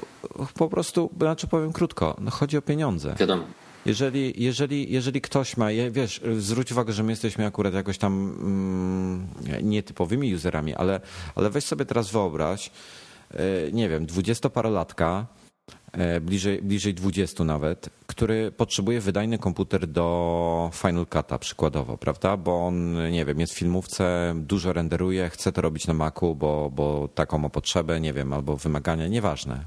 po 0.54 0.70
prostu, 0.70 1.10
znaczy 1.18 1.48
powiem 1.48 1.74
krótko, 1.74 2.18
no 2.20 2.32
chodzi 2.32 2.58
o 2.58 2.62
pieniądze. 2.62 3.16
Wiadomo. 3.20 3.44
Jeżeli, 3.86 4.44
jeżeli, 4.44 4.92
jeżeli 4.92 5.22
ktoś 5.22 5.58
ma, 5.58 5.68
wiesz, 5.92 6.22
zwróć 6.38 6.72
uwagę, 6.72 6.94
że 6.94 7.04
my 7.04 7.12
jesteśmy 7.12 7.46
akurat 7.46 7.74
jakoś 7.74 7.98
tam 7.98 8.14
mm, 8.14 9.28
nietypowymi 9.64 10.36
userami, 10.36 10.76
ale, 10.76 11.00
ale 11.36 11.50
weź 11.50 11.64
sobie 11.64 11.86
teraz 11.86 12.12
wyobraź, 12.12 12.72
e, 13.32 13.72
nie 13.72 13.90
wiem, 13.90 14.06
dwudziestoparolatka, 14.06 15.26
e, 15.44 15.47
bliżej, 16.22 16.62
bliżej 16.62 16.94
20 16.94 17.44
nawet, 17.44 17.90
który 18.08 18.52
potrzebuje 18.52 19.02
wydajny 19.02 19.38
komputer 19.38 19.88
do 19.88 20.70
Final 20.74 21.04
Cut'a 21.06 21.40
przykładowo, 21.40 21.98
prawda? 21.98 22.38
Bo 22.38 22.68
on, 22.68 22.94
nie 23.12 23.26
wiem, 23.26 23.40
jest 23.40 23.54
w 23.54 23.58
filmówce, 23.58 24.34
dużo 24.36 24.74
renderuje, 24.74 25.30
chce 25.30 25.52
to 25.52 25.62
robić 25.62 25.88
na 25.88 25.94
Macu, 25.94 26.36
bo, 26.36 26.72
bo 26.76 27.08
taką 27.16 27.38
ma 27.38 27.50
potrzebę, 27.50 28.00
nie 28.00 28.14
wiem, 28.14 28.34
albo 28.34 28.56
wymagania, 28.56 29.08
nieważne. 29.08 29.64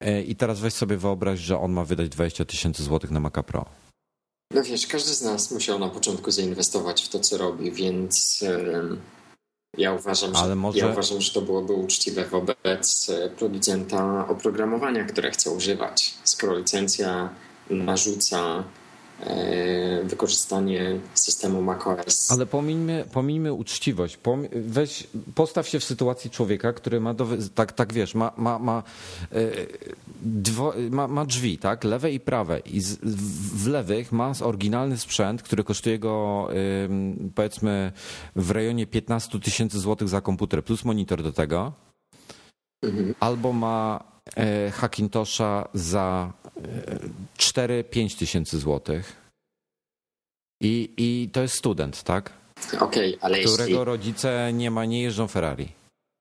E, 0.00 0.22
I 0.22 0.36
teraz 0.36 0.60
weź 0.60 0.74
sobie 0.74 0.96
wyobraź, 0.96 1.40
że 1.40 1.58
on 1.58 1.72
ma 1.72 1.84
wydać 1.84 2.08
20 2.08 2.44
tysięcy 2.44 2.82
złotych 2.82 3.10
na 3.10 3.20
Maca 3.20 3.42
Pro. 3.42 3.64
No 4.54 4.62
wiesz, 4.62 4.86
każdy 4.86 5.14
z 5.14 5.22
nas 5.22 5.50
musiał 5.50 5.78
na 5.78 5.88
początku 5.88 6.30
zainwestować 6.30 7.02
w 7.02 7.08
to, 7.08 7.20
co 7.20 7.38
robi, 7.38 7.72
więc 7.72 8.42
em, 8.42 9.00
ja 9.78 9.92
uważam, 9.92 10.34
że, 10.34 10.54
może- 10.56 10.78
ja 10.78 10.86
uważam, 10.88 11.20
że 11.20 11.32
to 11.32 11.40
byłoby 11.42 11.72
uczciwe 11.72 12.24
wobec 12.24 13.10
e, 13.10 13.30
producenta 13.30 14.28
oprogramowania, 14.28 15.04
które 15.04 15.30
chce 15.30 15.50
używać. 15.50 16.14
Skoro 16.24 16.58
licencja 16.58 17.28
narzuca 17.70 18.64
wykorzystanie 20.04 21.00
systemu 21.14 21.62
macOS. 21.62 22.30
Ale 22.30 22.46
pomińmy, 22.46 23.04
pomińmy 23.12 23.52
uczciwość. 23.52 24.18
Weź, 24.52 25.06
postaw 25.34 25.68
się 25.68 25.80
w 25.80 25.84
sytuacji 25.84 26.30
człowieka, 26.30 26.72
który 26.72 27.00
ma, 27.00 27.14
do, 27.14 27.26
tak, 27.54 27.72
tak 27.72 27.92
wiesz, 27.92 28.14
ma, 28.14 28.32
ma, 28.36 28.58
ma, 28.58 28.82
e, 29.32 29.50
dwo, 30.22 30.74
ma, 30.90 31.08
ma 31.08 31.24
drzwi, 31.24 31.58
tak, 31.58 31.84
lewe 31.84 32.12
i 32.12 32.20
prawe. 32.20 32.58
I 32.58 32.80
z, 32.80 32.98
w 33.62 33.66
lewych 33.66 34.12
ma 34.12 34.32
oryginalny 34.42 34.98
sprzęt, 34.98 35.42
który 35.42 35.64
kosztuje 35.64 35.98
go 35.98 36.48
powiedzmy 37.34 37.92
w 38.36 38.50
rejonie 38.50 38.86
15 38.86 39.40
tysięcy 39.40 39.80
złotych 39.80 40.08
za 40.08 40.20
komputer, 40.20 40.64
plus 40.64 40.84
monitor 40.84 41.22
do 41.22 41.32
tego. 41.32 41.72
Mhm. 42.82 43.14
Albo 43.20 43.52
ma 43.52 44.04
e, 44.36 44.70
Hackintosha 44.70 45.68
za 45.74 46.32
e, 46.41 46.41
4-5 47.38 48.18
tysięcy 48.18 48.58
złotych. 48.58 49.16
I, 50.62 50.90
I 50.96 51.30
to 51.32 51.42
jest 51.42 51.54
student, 51.54 52.02
tak? 52.02 52.32
Okej, 52.80 53.18
ale 53.20 53.38
Którego 53.38 53.62
jeśli, 53.62 53.84
rodzice 53.84 54.52
nie 54.52 54.70
ma, 54.70 54.84
nie 54.84 55.02
jeżdżą 55.02 55.28
Ferrari. 55.28 55.68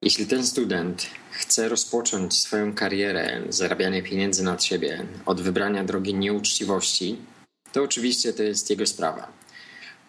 jeśli 0.04 0.28
ten 0.28 0.46
student 0.46 1.08
chce 1.32 1.70
rozpocząć 1.70 2.38
swoją 2.38 2.74
karierę, 2.74 3.42
zarabianie 3.50 4.04
pieniędzy 4.04 4.44
nad 4.44 4.64
siebie 4.64 5.06
od 5.26 5.42
wybrania 5.42 5.84
drogi 5.84 6.14
nieuczciwości, 6.14 7.18
to 7.72 7.84
oczywiście 7.84 8.34
to 8.34 8.44
jest 8.44 8.70
jego 8.70 8.86
sprawa. 8.86 9.32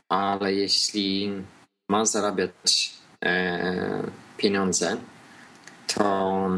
Ale 0.09 0.55
jeśli 0.55 1.33
ma 1.91 2.07
zarabiać 2.07 2.93
e, 3.25 4.03
pieniądze, 4.37 4.97
to 5.95 6.49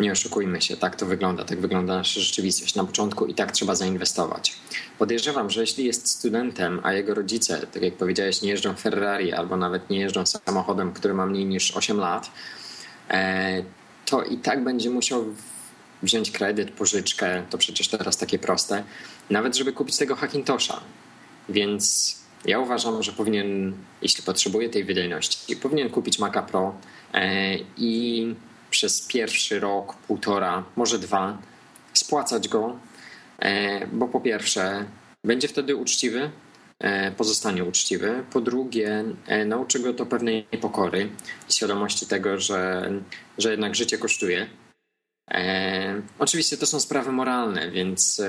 nie 0.00 0.12
oszukujmy 0.12 0.62
się, 0.62 0.76
tak 0.76 0.96
to 0.96 1.06
wygląda, 1.06 1.44
tak 1.44 1.60
wygląda 1.60 1.96
nasza 1.96 2.20
rzeczywistość. 2.20 2.74
Na 2.74 2.84
początku 2.84 3.26
i 3.26 3.34
tak 3.34 3.52
trzeba 3.52 3.74
zainwestować. 3.74 4.56
Podejrzewam, 4.98 5.50
że 5.50 5.60
jeśli 5.60 5.84
jest 5.84 6.08
studentem, 6.08 6.80
a 6.82 6.92
jego 6.92 7.14
rodzice, 7.14 7.66
tak 7.66 7.82
jak 7.82 7.94
powiedziałeś, 7.94 8.42
nie 8.42 8.50
jeżdżą 8.50 8.74
Ferrari 8.74 9.32
albo 9.32 9.56
nawet 9.56 9.90
nie 9.90 10.00
jeżdżą 10.00 10.26
samochodem, 10.26 10.92
który 10.92 11.14
ma 11.14 11.26
mniej 11.26 11.46
niż 11.46 11.76
8 11.76 11.98
lat, 11.98 12.30
e, 13.10 13.62
to 14.06 14.22
i 14.22 14.36
tak 14.36 14.64
będzie 14.64 14.90
musiał 14.90 15.24
wziąć 16.02 16.30
kredyt, 16.30 16.70
pożyczkę, 16.70 17.42
to 17.50 17.58
przecież 17.58 17.88
teraz 17.88 18.16
takie 18.16 18.38
proste, 18.38 18.84
nawet 19.30 19.56
żeby 19.56 19.72
kupić 19.72 19.96
tego 19.96 20.16
Hackintosha. 20.16 20.80
Więc 21.48 22.14
ja 22.44 22.58
uważam, 22.58 23.02
że 23.02 23.12
powinien, 23.12 23.72
jeśli 24.02 24.22
potrzebuje 24.22 24.70
tej 24.70 24.84
wydajności, 24.84 25.56
powinien 25.56 25.90
kupić 25.90 26.18
Maca 26.18 26.42
Pro 26.42 26.74
e, 27.14 27.56
i 27.76 28.34
przez 28.74 29.00
pierwszy 29.00 29.60
rok, 29.60 29.94
półtora, 29.94 30.64
może 30.76 30.98
dwa 30.98 31.38
spłacać 31.92 32.48
go, 32.48 32.78
e, 33.38 33.86
bo 33.86 34.08
po 34.08 34.20
pierwsze 34.20 34.84
będzie 35.24 35.48
wtedy 35.48 35.76
uczciwy, 35.76 36.30
e, 36.78 37.10
pozostanie 37.10 37.64
uczciwy. 37.64 38.24
Po 38.32 38.40
drugie, 38.40 39.04
e, 39.26 39.44
nauczy 39.44 39.80
go 39.80 39.94
to 39.94 40.06
pewnej 40.06 40.42
pokory 40.60 41.08
i 41.50 41.52
świadomości 41.52 42.06
tego, 42.06 42.40
że, 42.40 42.90
że 43.38 43.50
jednak 43.50 43.74
życie 43.74 43.98
kosztuje. 43.98 44.46
Oczywiście 46.18 46.56
to 46.56 46.66
są 46.66 46.80
sprawy 46.80 47.12
moralne, 47.12 47.70
więc 47.70 48.22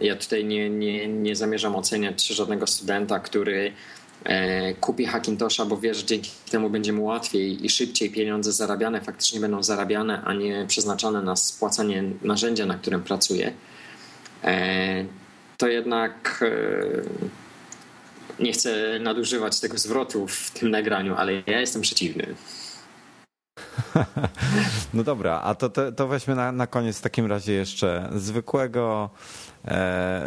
ja 0.00 0.16
tutaj 0.16 0.44
nie, 0.44 0.70
nie, 0.70 1.08
nie 1.08 1.36
zamierzam 1.36 1.76
oceniać 1.76 2.26
żadnego 2.26 2.66
studenta, 2.66 3.20
który 3.20 3.72
kupi 4.80 5.06
Hackintosha, 5.06 5.64
bo 5.64 5.76
wie, 5.76 5.94
że 5.94 6.04
dzięki 6.04 6.30
temu 6.50 6.70
będzie 6.70 6.92
mu 6.92 7.04
łatwiej 7.04 7.66
i 7.66 7.70
szybciej 7.70 8.10
pieniądze 8.10 8.52
zarabiane 8.52 9.00
faktycznie 9.00 9.40
będą 9.40 9.62
zarabiane, 9.62 10.22
a 10.24 10.34
nie 10.34 10.64
przeznaczane 10.68 11.22
na 11.22 11.36
spłacanie 11.36 12.04
narzędzia, 12.22 12.66
na 12.66 12.74
którym 12.74 13.02
pracuje. 13.02 13.52
E, 14.44 15.04
to 15.56 15.68
jednak 15.68 16.44
e, 18.38 18.42
nie 18.42 18.52
chcę 18.52 18.98
nadużywać 19.00 19.60
tego 19.60 19.78
zwrotu 19.78 20.28
w 20.28 20.50
tym 20.50 20.70
nagraniu, 20.70 21.14
ale 21.14 21.32
ja 21.46 21.60
jestem 21.60 21.82
przeciwny. 21.82 22.26
No 24.94 25.04
dobra, 25.04 25.40
a 25.44 25.54
to, 25.54 25.68
to, 25.68 25.92
to 25.92 26.08
weźmy 26.08 26.34
na, 26.34 26.52
na 26.52 26.66
koniec 26.66 26.98
w 26.98 27.02
takim 27.02 27.26
razie 27.26 27.52
jeszcze 27.52 28.10
zwykłego, 28.14 29.10
e, 29.14 29.39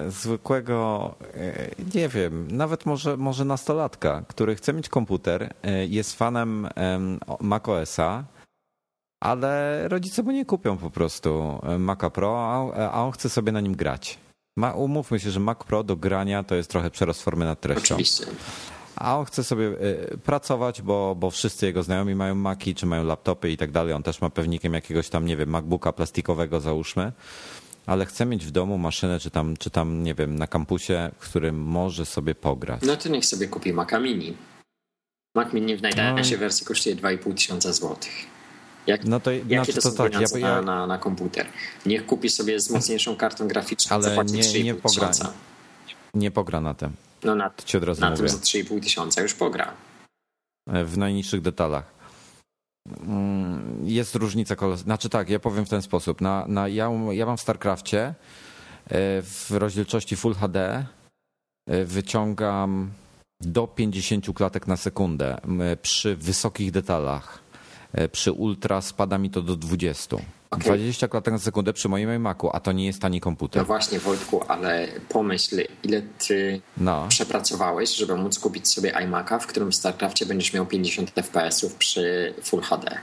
zwykłego, 0.08 1.16
e, 1.34 1.70
nie 1.96 2.10
wiem, 2.10 2.48
nawet 2.52 2.86
może, 2.86 3.18
może 3.18 3.46
nastolatka, 3.46 4.24
który 4.28 4.56
chce 4.56 4.74
mieć 4.74 4.90
komputer, 4.90 5.54
e, 5.64 5.86
jest 5.86 6.18
fanem 6.18 6.70
em, 6.76 7.20
macOSa, 7.40 8.24
ale 9.24 9.82
rodzice 9.88 10.24
mu 10.24 10.32
nie 10.32 10.46
kupią 10.46 10.78
po 10.78 10.90
prostu 10.90 11.60
e, 11.64 11.80
Maca 11.80 12.10
Pro, 12.10 12.72
a, 12.76 13.04
on 13.04 13.12
chce 13.12 13.30
sobie 13.30 13.52
na 13.52 13.62
nim 13.62 13.76
grać. 13.76 14.20
Ma, 14.58 14.74
umówmy 14.74 15.20
się, 15.20 15.32
że 15.32 15.40
Mac 15.40 15.58
Pro 15.58 15.84
do 15.84 15.96
grania 15.96 16.44
to 16.44 16.56
jest 16.56 16.70
trochę 16.70 16.92
przerost 16.92 17.24
formy 17.24 17.46
nad 17.46 17.62
treścią. 17.62 17.96
Oczywiście. 17.96 18.26
A 18.96 19.18
on 19.18 19.26
chce 19.26 19.44
sobie 19.44 19.72
pracować, 20.24 20.82
bo, 20.82 21.16
bo 21.16 21.30
wszyscy 21.30 21.66
jego 21.66 21.84
znajomi 21.84 22.16
mają 22.16 22.36
Maki, 22.36 22.76
czy 22.76 22.86
mają 22.86 23.04
laptopy 23.04 23.52
i 23.52 23.58
tak 23.58 23.72
dalej. 23.72 23.94
On 23.94 24.04
też 24.04 24.22
ma 24.22 24.30
pewnikiem 24.30 24.74
jakiegoś 24.74 25.10
tam, 25.10 25.26
nie 25.26 25.38
wiem, 25.38 25.50
MacBooka 25.50 25.94
plastikowego 25.94 26.60
załóżmy. 26.60 27.12
Ale 27.86 28.06
chce 28.06 28.26
mieć 28.26 28.46
w 28.46 28.52
domu 28.52 28.78
maszynę, 28.78 29.20
czy 29.20 29.30
tam, 29.32 29.58
czy 29.58 29.70
tam, 29.70 30.04
nie 30.04 30.16
wiem, 30.16 30.36
na 30.36 30.48
kampusie, 30.48 31.12
w 31.20 31.30
którym 31.30 31.62
może 31.64 32.06
sobie 32.06 32.36
pograć. 32.36 32.82
No 32.82 32.96
to 32.98 33.10
niech 33.10 33.26
sobie 33.26 33.48
kupi 33.48 33.74
Maca 33.74 34.00
Mini. 34.00 34.38
Mac 35.36 35.54
Mini 35.54 35.78
w 35.78 35.82
najtańszej 35.82 36.38
wersji 36.38 36.66
kosztuje 36.66 36.96
2,5 36.96 37.34
tysiąca 37.36 37.74
złotych. 37.74 38.12
Jak, 38.88 39.06
No 39.06 39.20
to, 39.20 39.32
jakie 39.32 39.46
znaczy 39.56 39.74
to, 39.74 39.82
to 39.82 39.92
są 39.92 39.98
tak, 39.98 40.14
ja, 40.14 40.40
ja, 40.40 40.48
na, 40.48 40.62
na, 40.62 40.88
na 40.88 40.98
komputer? 40.98 41.48
Niech 41.86 42.06
kupi 42.06 42.30
sobie 42.30 42.60
z 42.60 42.70
mocniejszą 42.70 43.16
kartą 43.16 43.48
graficzną, 43.48 43.96
Ale 43.96 44.04
zapłaci 44.04 44.34
nie- 44.34 44.42
3,5 44.44 44.64
nie 44.64 44.76
pogra- 44.76 44.90
tysiąca. 44.90 45.34
nie 46.14 46.32
pogra 46.32 46.62
na 46.62 46.74
tym. 46.74 46.92
No 47.24 47.36
na, 47.36 47.50
To 47.50 47.64
ci 47.64 47.78
od 47.78 47.84
razu 47.84 48.02
na 48.02 48.10
mówię. 48.10 48.20
tym 48.20 48.30
za 48.30 48.38
3,5 48.38 48.82
tysiąca 48.84 49.22
już 49.22 49.34
pogra. 49.34 49.74
w 50.68 50.98
najniższych 50.98 51.42
detalach. 51.42 51.93
Mm, 52.90 53.78
Jest 53.84 54.16
różnica 54.16 54.56
kolosalna. 54.56 54.84
Znaczy 54.84 55.10
tak, 55.10 55.30
ja 55.30 55.40
powiem 55.40 55.66
w 55.66 55.70
ten 55.70 55.82
sposób. 55.82 56.22
Na, 56.22 56.46
na, 56.48 56.68
ja, 56.68 56.90
ja 57.12 57.26
mam 57.26 57.38
w 57.38 57.42
StarCrafcie 57.42 58.02
e, 58.06 58.14
w 59.22 59.48
rozdzielczości 59.52 60.16
Full 60.16 60.34
HD 60.36 60.86
e, 61.68 61.86
wyciągam 61.86 62.92
do 63.42 63.68
50 63.68 64.34
klatek 64.36 64.68
na 64.68 64.78
sekundę 64.78 65.42
m, 65.44 65.62
przy 65.82 66.16
wysokich 66.16 66.72
detalach. 66.72 67.40
E, 67.94 68.08
Przy 68.10 68.32
ultra 68.32 68.82
spada 68.82 69.18
mi 69.18 69.30
to 69.30 69.42
do 69.42 69.56
20. 69.56 70.18
Okay. 70.54 70.78
20 70.78 71.08
klatek 71.08 71.32
na 71.34 71.40
sekundę 71.40 71.74
przy 71.74 71.90
moim 71.90 72.14
iMacu, 72.16 72.50
a 72.54 72.60
to 72.60 72.72
nie 72.72 72.86
jest 72.86 73.02
tani 73.02 73.22
komputer. 73.22 73.62
No 73.62 73.66
właśnie, 73.66 74.00
Wojtku, 74.00 74.44
ale 74.48 74.88
pomyśl, 75.10 75.62
ile 75.84 76.02
ty 76.28 76.62
No. 76.78 77.06
przepracowałeś, 77.10 77.96
żeby 77.96 78.16
móc 78.16 78.40
kupić 78.40 78.68
sobie 78.68 78.92
iMac'a, 78.94 79.40
w 79.40 79.48
którym 79.48 79.72
w 79.72 79.76
StarCraftie 79.76 80.26
będziesz 80.26 80.54
miał 80.54 80.66
50 80.66 81.12
FPS-ów 81.12 81.76
przy 81.76 82.34
Full 82.44 82.62
HD. 82.62 82.98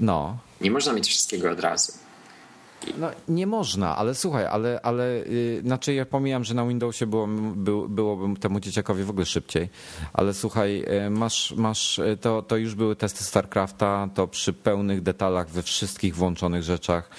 No. 0.00 0.38
Nie 0.60 0.70
można 0.70 0.92
mieć 0.92 1.08
wszystkiego 1.08 1.50
od 1.50 1.60
razu. 1.60 1.92
No 2.98 3.10
nie 3.28 3.46
można, 3.46 3.96
ale 3.96 4.14
słuchaj, 4.14 4.46
ale, 4.46 4.80
ale 4.82 5.18
yy, 5.18 5.62
znaczy 5.64 5.94
ja 5.94 6.06
pomijam, 6.06 6.44
że 6.44 6.54
na 6.54 6.66
Windowsie 6.66 7.06
było, 7.06 7.26
był, 7.56 7.88
byłoby 7.88 8.40
temu 8.40 8.60
dzieciakowi 8.60 9.04
w 9.04 9.10
ogóle 9.10 9.26
szybciej, 9.26 9.68
ale 10.12 10.34
słuchaj, 10.34 10.84
yy, 10.90 11.10
masz, 11.10 11.54
masz 11.56 11.98
yy, 11.98 12.16
to, 12.16 12.42
to 12.42 12.56
już 12.56 12.74
były 12.74 12.96
testy 12.96 13.24
StarCrafta, 13.24 14.08
to 14.14 14.28
przy 14.28 14.52
pełnych 14.52 15.02
detalach 15.02 15.48
we 15.48 15.62
wszystkich 15.62 16.16
włączonych 16.16 16.62
rzeczach 16.62 17.10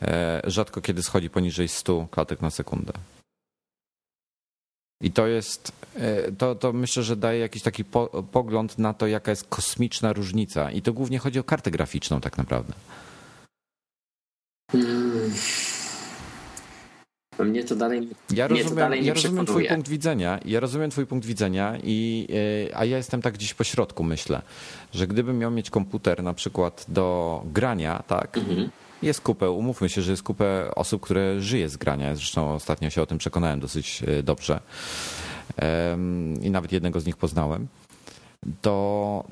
yy, 0.00 0.08
rzadko 0.44 0.80
kiedy 0.80 1.02
schodzi 1.02 1.30
poniżej 1.30 1.68
100 1.68 2.06
klatek 2.10 2.40
na 2.40 2.50
sekundę. 2.50 2.92
I 5.00 5.10
to 5.10 5.26
jest, 5.26 5.72
yy, 5.96 6.34
to, 6.38 6.54
to 6.54 6.72
myślę, 6.72 7.02
że 7.02 7.16
daje 7.16 7.40
jakiś 7.40 7.62
taki 7.62 7.84
po, 7.84 8.06
pogląd 8.32 8.78
na 8.78 8.94
to, 8.94 9.06
jaka 9.06 9.30
jest 9.30 9.46
kosmiczna 9.48 10.12
różnica. 10.12 10.70
I 10.70 10.82
to 10.82 10.92
głównie 10.92 11.18
chodzi 11.18 11.38
o 11.38 11.44
kartę 11.44 11.70
graficzną 11.70 12.20
tak 12.20 12.38
naprawdę. 12.38 12.72
Hmm. 14.72 15.30
Mnie 17.38 17.64
to 17.64 17.76
dalej, 17.76 18.08
Ja 18.30 18.48
mnie 18.48 18.56
to 18.56 18.62
rozumiem, 18.62 18.84
dalej 18.84 19.00
nie 19.00 19.06
ja 19.08 19.14
rozumiem 19.14 19.46
twój 19.46 19.68
punkt 19.68 19.88
widzenia, 19.88 20.40
ja 20.44 20.60
rozumiem 20.60 20.90
twój 20.90 21.06
punkt 21.06 21.26
widzenia, 21.26 21.78
i, 21.82 22.28
e, 22.70 22.76
a 22.76 22.84
ja 22.84 22.96
jestem 22.96 23.22
tak 23.22 23.34
gdzieś 23.34 23.54
po 23.54 23.64
środku, 23.64 24.04
myślę, 24.04 24.42
że 24.94 25.06
gdybym 25.06 25.38
miał 25.38 25.50
mieć 25.50 25.70
komputer 25.70 26.22
na 26.22 26.34
przykład 26.34 26.84
do 26.88 27.42
grania, 27.46 28.02
tak, 28.06 28.36
Mhm. 28.38 28.70
jest 29.02 29.20
kupę, 29.20 29.50
umówmy 29.50 29.88
się, 29.88 30.02
że 30.02 30.10
jest 30.10 30.22
kupę 30.22 30.74
osób, 30.74 31.02
które 31.02 31.40
żyje 31.40 31.68
z 31.68 31.76
grania, 31.76 32.16
zresztą 32.16 32.54
ostatnio 32.54 32.90
się 32.90 33.02
o 33.02 33.06
tym 33.06 33.18
przekonałem 33.18 33.60
dosyć 33.60 34.02
e, 34.06 34.22
dobrze. 34.22 34.60
I 36.42 36.50
nawet 36.50 36.72
jednego 36.72 37.00
z 37.00 37.06
nich 37.06 37.16
poznałem, 37.16 37.66
to 38.62 39.24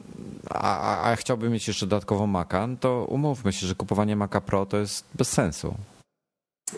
a, 0.51 1.11
a, 1.11 1.17
chciałbym 1.17 1.53
mieć 1.53 1.69
jeszcze 1.69 1.87
dodatkowo 1.87 2.27
Maca, 2.27 2.67
no 2.67 2.77
to 2.81 3.05
umówmy 3.05 3.53
się, 3.53 3.67
że 3.67 3.75
kupowanie 3.75 4.17
Maca 4.17 4.41
Pro 4.41 4.67
to 4.67 4.77
jest 4.77 5.05
bez 5.15 5.29
sensu. 5.29 5.75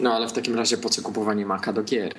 No 0.01 0.15
ale 0.15 0.29
w 0.29 0.33
takim 0.33 0.55
razie 0.55 0.79
po 0.79 0.89
co 0.89 1.03
kupowanie 1.03 1.47
Maca 1.47 1.73
do 1.73 1.83
gier? 1.83 2.15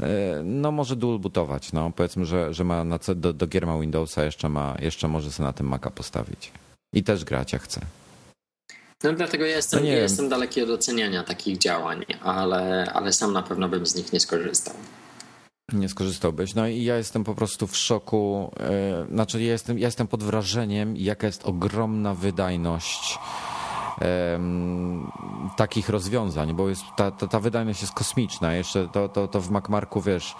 E, 0.00 0.42
No 0.44 0.72
może 0.72 0.96
dual 0.96 1.18
bootować, 1.18 1.72
no 1.72 1.92
powiedzmy, 1.96 2.24
że, 2.24 2.54
że 2.54 2.64
ma 2.64 2.84
na, 2.84 2.98
do, 3.16 3.32
do 3.32 3.46
gier 3.46 3.66
ma 3.66 3.78
Windowsa, 3.78 4.24
jeszcze 4.24 4.48
ma, 4.48 4.76
jeszcze 4.78 5.08
może 5.08 5.32
sobie 5.32 5.46
na 5.46 5.52
tym 5.52 5.68
Maca 5.68 5.90
postawić. 5.90 6.52
I 6.94 7.04
też 7.04 7.24
grać 7.24 7.52
jak 7.52 7.62
chce. 7.62 7.80
No 9.04 9.12
dlatego 9.12 9.44
ja 9.44 9.56
jestem, 9.56 9.80
No 9.80 9.86
nie 9.86 9.92
ja 9.92 9.98
jestem 9.98 10.28
daleki 10.28 10.62
od 10.62 10.70
oceniania 10.70 11.24
takich 11.24 11.58
działań, 11.58 12.04
ale, 12.22 12.90
ale 12.94 13.12
sam 13.12 13.32
na 13.32 13.42
pewno 13.42 13.68
bym 13.68 13.86
z 13.86 13.94
nich 13.94 14.12
nie 14.12 14.20
skorzystał. 14.20 14.74
Nie 15.72 15.88
skorzystałbyś. 15.88 16.54
No 16.54 16.66
i 16.66 16.84
ja 16.84 16.96
jestem 16.96 17.24
po 17.24 17.34
prostu 17.34 17.66
w 17.66 17.76
szoku. 17.76 18.50
e, 18.60 19.06
Znaczy, 19.14 19.42
ja 19.42 19.52
jestem, 19.52 19.78
ja 19.78 19.86
jestem 19.88 20.06
pod 20.06 20.22
wrażeniem, 20.22 20.96
jaka 20.96 21.26
jest 21.26 21.44
ogromna 21.46 22.14
wydajność 22.14 23.18
em, 24.00 25.10
takich 25.56 25.88
rozwiązań, 25.88 26.54
bo 26.54 26.68
jest, 26.68 26.82
ta, 26.96 27.10
ta, 27.10 27.26
ta 27.26 27.40
wydajność 27.40 27.80
jest 27.82 27.94
kosmiczna. 27.94 28.54
Jeszcze 28.54 28.88
to, 28.88 29.08
to, 29.08 29.28
to 29.28 29.40
w 29.40 29.50
MacMarku 29.50 30.00
wiesz, 30.00 30.36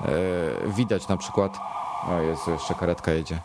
e, 0.00 0.06
widać 0.76 1.08
na 1.08 1.16
przykład. 1.16 1.58
O 2.08 2.20
Jezu, 2.20 2.50
jeszcze 2.50 2.74
karetka 2.74 3.12
jedzie. 3.12 3.38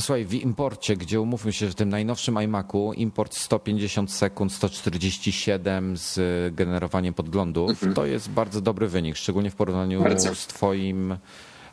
Słuchaj, 0.00 0.24
w 0.24 0.34
imporcie, 0.34 0.96
gdzie 0.96 1.20
umówmy 1.20 1.52
się, 1.52 1.66
że 1.66 1.72
w 1.72 1.74
tym 1.74 1.88
najnowszym 1.88 2.42
iMacu 2.42 2.92
import 2.92 3.34
150 3.34 4.12
sekund, 4.12 4.52
147 4.52 5.96
z 5.96 6.20
generowaniem 6.54 7.14
podglądu, 7.14 7.68
to 7.94 8.06
jest 8.06 8.30
bardzo 8.30 8.60
dobry 8.60 8.88
wynik, 8.88 9.16
szczególnie 9.16 9.50
w 9.50 9.54
porównaniu 9.54 10.02
Bardzo. 10.02 10.34
z 10.34 10.46
twoim 10.46 11.16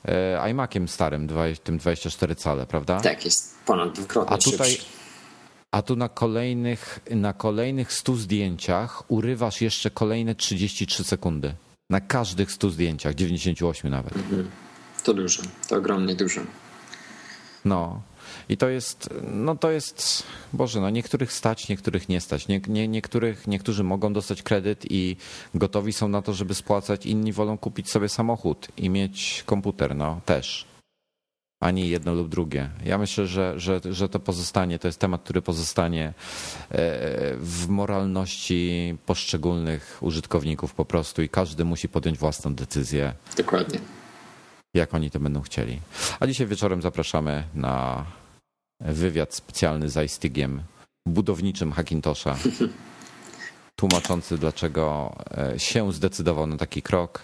e, 0.06 0.50
iMaciem 0.52 0.88
starym, 0.88 1.28
tym 1.64 1.78
24 1.78 2.36
cale, 2.36 2.66
prawda? 2.66 3.02
Tak, 3.02 3.26
jest 3.26 3.56
ponad 3.66 3.92
dwukrotnie 3.94 4.34
A 4.36 4.38
tutaj, 4.38 4.72
szybszy. 4.72 4.86
a 5.72 5.82
tu 5.82 5.96
na 5.96 6.10
kolejnych, 6.10 7.00
na 7.12 7.34
kolejnych 7.34 7.94
100 7.94 8.16
zdjęciach 8.16 9.12
urywasz 9.12 9.62
jeszcze 9.62 9.90
kolejne 9.90 10.36
33 10.36 11.04
sekundy. 11.04 11.54
Na 11.90 12.02
każdych 12.02 12.52
100 12.52 12.70
zdjęciach, 12.70 13.16
98 13.16 13.92
nawet. 13.92 14.14
To 15.04 15.14
dużo, 15.14 15.42
to 15.68 15.76
ogromnie 15.76 16.16
dużo. 16.16 16.42
No. 17.66 18.02
I 18.50 18.58
to 18.58 18.70
jest, 18.70 19.10
no 19.24 19.56
to 19.56 19.72
jest, 19.72 20.24
Boże, 20.54 20.82
no 20.82 20.90
niektórych 20.90 21.34
stać, 21.34 21.70
niektórych 21.70 22.10
nie 22.10 22.22
stać. 22.22 22.48
Nie, 22.48 22.62
nie, 22.68 22.88
niektórych, 22.88 23.48
niektórzy 23.48 23.84
mogą 23.84 24.14
dostać 24.14 24.44
kredyt 24.44 24.92
i 24.92 25.18
gotowi 25.56 25.94
są 25.94 26.08
na 26.08 26.22
to, 26.22 26.34
żeby 26.34 26.56
spłacać, 26.56 27.06
inni 27.06 27.34
wolą 27.34 27.58
kupić 27.58 27.92
sobie 27.92 28.10
samochód 28.10 28.68
i 28.78 28.90
mieć 28.90 29.44
komputer, 29.46 29.96
no 29.96 30.22
też. 30.26 30.66
Ani 31.62 31.90
jedno 31.90 32.14
lub 32.14 32.30
drugie. 32.30 32.70
Ja 32.86 32.98
myślę, 32.98 33.28
że, 33.28 33.60
że, 33.60 33.82
że 33.92 34.10
to 34.10 34.20
pozostanie, 34.20 34.80
to 34.80 34.88
jest 34.88 35.00
temat, 35.00 35.24
który 35.24 35.42
pozostanie 35.42 36.06
e, 36.06 36.14
w 37.38 37.66
moralności 37.70 38.98
poszczególnych 39.06 39.98
użytkowników 40.02 40.74
po 40.74 40.86
prostu 40.86 41.22
i 41.22 41.30
każdy 41.30 41.66
musi 41.66 41.90
podjąć 41.90 42.18
własną 42.18 42.56
decyzję 42.56 43.14
Dokładnie. 43.38 43.80
Jak 44.74 44.94
oni 44.94 45.12
to 45.12 45.20
będą 45.20 45.42
chcieli. 45.42 45.80
A 46.20 46.28
dzisiaj 46.28 46.48
wieczorem 46.48 46.82
zapraszamy 46.82 47.44
na 47.56 48.06
wywiad 48.80 49.34
specjalny 49.34 49.90
z 49.90 50.06
iStigiem, 50.06 50.62
budowniczym 51.06 51.72
Hackintosha, 51.72 52.38
tłumaczący 53.80 54.38
dlaczego 54.38 55.16
e, 55.38 55.60
się 55.60 55.94
zdecydował 55.94 56.48
na 56.48 56.58
taki 56.58 56.82
krok 56.82 57.22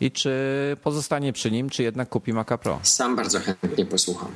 i 0.00 0.10
czy 0.10 0.32
pozostanie 0.82 1.32
przy 1.32 1.50
nim, 1.50 1.70
czy 1.70 1.82
jednak 1.82 2.08
kupi 2.08 2.32
Maca 2.32 2.58
Pro. 2.58 2.80
Sam 2.82 3.16
bardzo 3.16 3.40
chętnie 3.40 3.86
posłucham. 3.86 4.28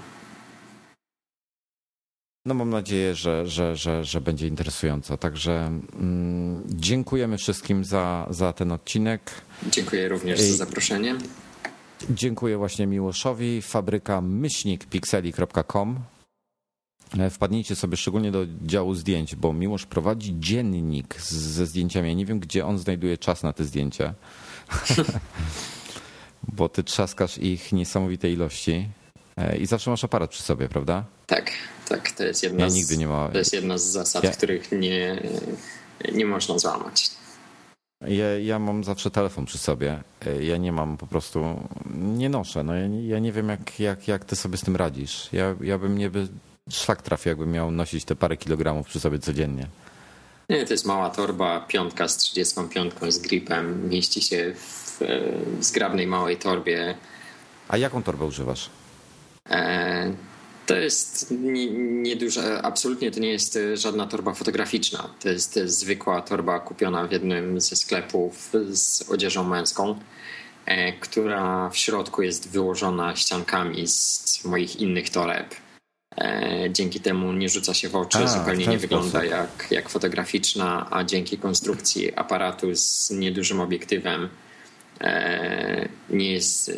No 2.46 2.54
mam 2.54 2.70
nadzieję, 2.70 3.14
że, 3.14 3.46
że, 3.46 3.76
że, 3.76 4.04
że 4.04 4.20
będzie 4.20 4.46
interesująco. 4.46 5.16
Także 5.16 5.80
mm, 6.00 6.62
dziękujemy 6.66 7.38
wszystkim 7.38 7.84
za, 7.84 8.26
za 8.30 8.52
ten 8.52 8.72
odcinek. 8.72 9.30
Dziękuję 9.70 10.08
również 10.08 10.40
Ej. 10.40 10.50
za 10.50 10.56
zaproszenie. 10.56 11.16
Dziękuję 12.10 12.56
właśnie 12.58 12.86
Miłoszowi. 12.86 13.62
Fabryka 13.62 14.20
myślnikpixeli.com. 14.20 16.00
E, 17.18 17.30
Wpadnijcie 17.30 17.76
sobie 17.76 17.96
szczególnie 17.96 18.30
do 18.32 18.46
działu 18.62 18.94
zdjęć, 18.94 19.34
bo 19.34 19.52
Miłosz 19.52 19.86
prowadzi 19.86 20.34
dziennik 20.38 21.20
ze 21.20 21.66
zdjęciami. 21.66 22.08
Ja 22.08 22.14
nie 22.14 22.26
wiem, 22.26 22.40
gdzie 22.40 22.66
on 22.66 22.78
znajduje 22.78 23.18
czas 23.18 23.42
na 23.42 23.52
te 23.52 23.64
zdjęcia, 23.64 24.14
bo 26.56 26.68
ty 26.68 26.84
trzaskasz 26.84 27.38
ich 27.38 27.72
niesamowitej 27.72 28.32
ilości 28.32 28.88
E, 29.36 29.56
i 29.56 29.66
zawsze 29.66 29.90
masz 29.90 30.04
aparat 30.04 30.30
przy 30.30 30.42
sobie, 30.42 30.68
prawda? 30.68 31.04
Tak, 31.26 31.50
tak, 31.88 32.10
to 32.10 32.24
jest 32.24 32.42
jedna, 32.42 32.64
Ja 32.64 32.70
z, 32.70 32.74
nigdy 32.74 32.96
nie 32.96 33.06
ma. 33.06 33.28
to 33.28 33.38
jest 33.38 33.52
jedna 33.52 33.78
z 33.78 33.82
zasad, 33.84 34.24
Ja- 34.24 34.30
których 34.30 34.72
nie, 34.72 35.22
nie 36.14 36.26
można 36.26 36.58
złamać. 36.58 37.10
Ja, 38.06 38.38
ja 38.38 38.58
mam 38.58 38.84
zawsze 38.84 39.10
telefon 39.10 39.44
przy 39.44 39.58
sobie. 39.58 40.02
E, 40.26 40.42
Ja 40.44 40.56
nie 40.56 40.72
mam 40.72 40.96
po 40.96 41.06
prostu, 41.06 41.60
nie 41.94 42.28
noszę. 42.28 42.62
No 42.62 42.74
ja, 42.74 42.86
nie- 42.86 43.06
ja 43.08 43.18
nie 43.18 43.32
wiem, 43.32 43.48
jak, 43.48 43.80
jak, 43.80 44.08
jak 44.08 44.24
ty 44.24 44.36
sobie 44.36 44.56
z 44.56 44.60
tym 44.62 44.76
radzisz. 44.76 45.28
Ja, 45.32 45.54
ja 45.60 45.78
bym 45.78 45.98
nie 45.98 46.10
by 46.10 46.28
szlak 46.70 47.02
trafił, 47.02 47.30
jakbym 47.30 47.52
miał 47.52 47.70
nosić 47.70 48.04
te 48.04 48.16
parę 48.16 48.36
kilogramów 48.36 48.86
przy 48.86 49.00
sobie 49.00 49.18
codziennie. 49.18 49.66
Nie, 50.50 50.64
to 50.66 50.72
jest 50.74 50.86
mała 50.86 51.10
torba, 51.10 51.60
piątka 51.60 52.08
z 52.08 52.16
35 52.16 52.92
z 53.08 53.18
gripem. 53.18 53.88
Mieści 53.88 54.22
się 54.22 54.54
w, 54.56 55.02
e, 55.02 55.06
w 55.58 55.64
zgrabnej 55.64 56.06
małej 56.06 56.36
torbie. 56.36 56.94
A 57.68 57.76
jaką 57.76 58.02
torbę 58.02 58.24
używasz? 58.24 58.70
E, 59.50 60.12
To 60.66 60.74
jest 60.76 61.30
nie- 61.30 61.70
nieduża, 62.02 62.62
absolutnie 62.62 63.10
to 63.10 63.20
nie 63.20 63.28
jest 63.32 63.56
e, 63.56 63.76
żadna 63.76 64.06
torba 64.06 64.34
fotograficzna. 64.34 65.10
To 65.22 65.28
jest, 65.28 65.58
zwykła 65.64 66.22
torba 66.22 66.60
kupiona 66.60 67.06
w 67.06 67.12
jednym 67.12 67.60
ze 67.60 67.76
sklepów 67.76 68.50
z 68.70 69.10
odzieżą 69.10 69.44
męską, 69.44 69.98
e, 70.66 70.92
która 70.92 71.70
w 71.70 71.76
środku 71.76 72.22
jest 72.22 72.48
wyłożona 72.50 73.16
ściankami 73.16 73.86
z 73.88 74.44
moich 74.44 74.76
innych 74.80 75.10
toreb. 75.10 75.54
E, 76.18 76.54
Dzięki 76.72 77.00
temu 77.00 77.32
nie 77.32 77.48
rzuca 77.48 77.74
się 77.74 77.88
w 77.88 77.96
oczy, 77.96 78.18
A, 78.18 78.26
zupełnie 78.26 78.66
nie 78.66 78.78
wygląda 78.78 79.24
jak, 79.24 79.66
jak 79.70 79.88
fotograficzna, 79.88 80.86
a 80.90 81.04
dzięki 81.04 81.38
konstrukcji 81.38 82.14
aparatu 82.14 82.66
z 82.74 83.10
niedużym 83.10 83.60
obiektywem 83.60 84.28
nie, 86.10 86.32
jest, 86.32 86.68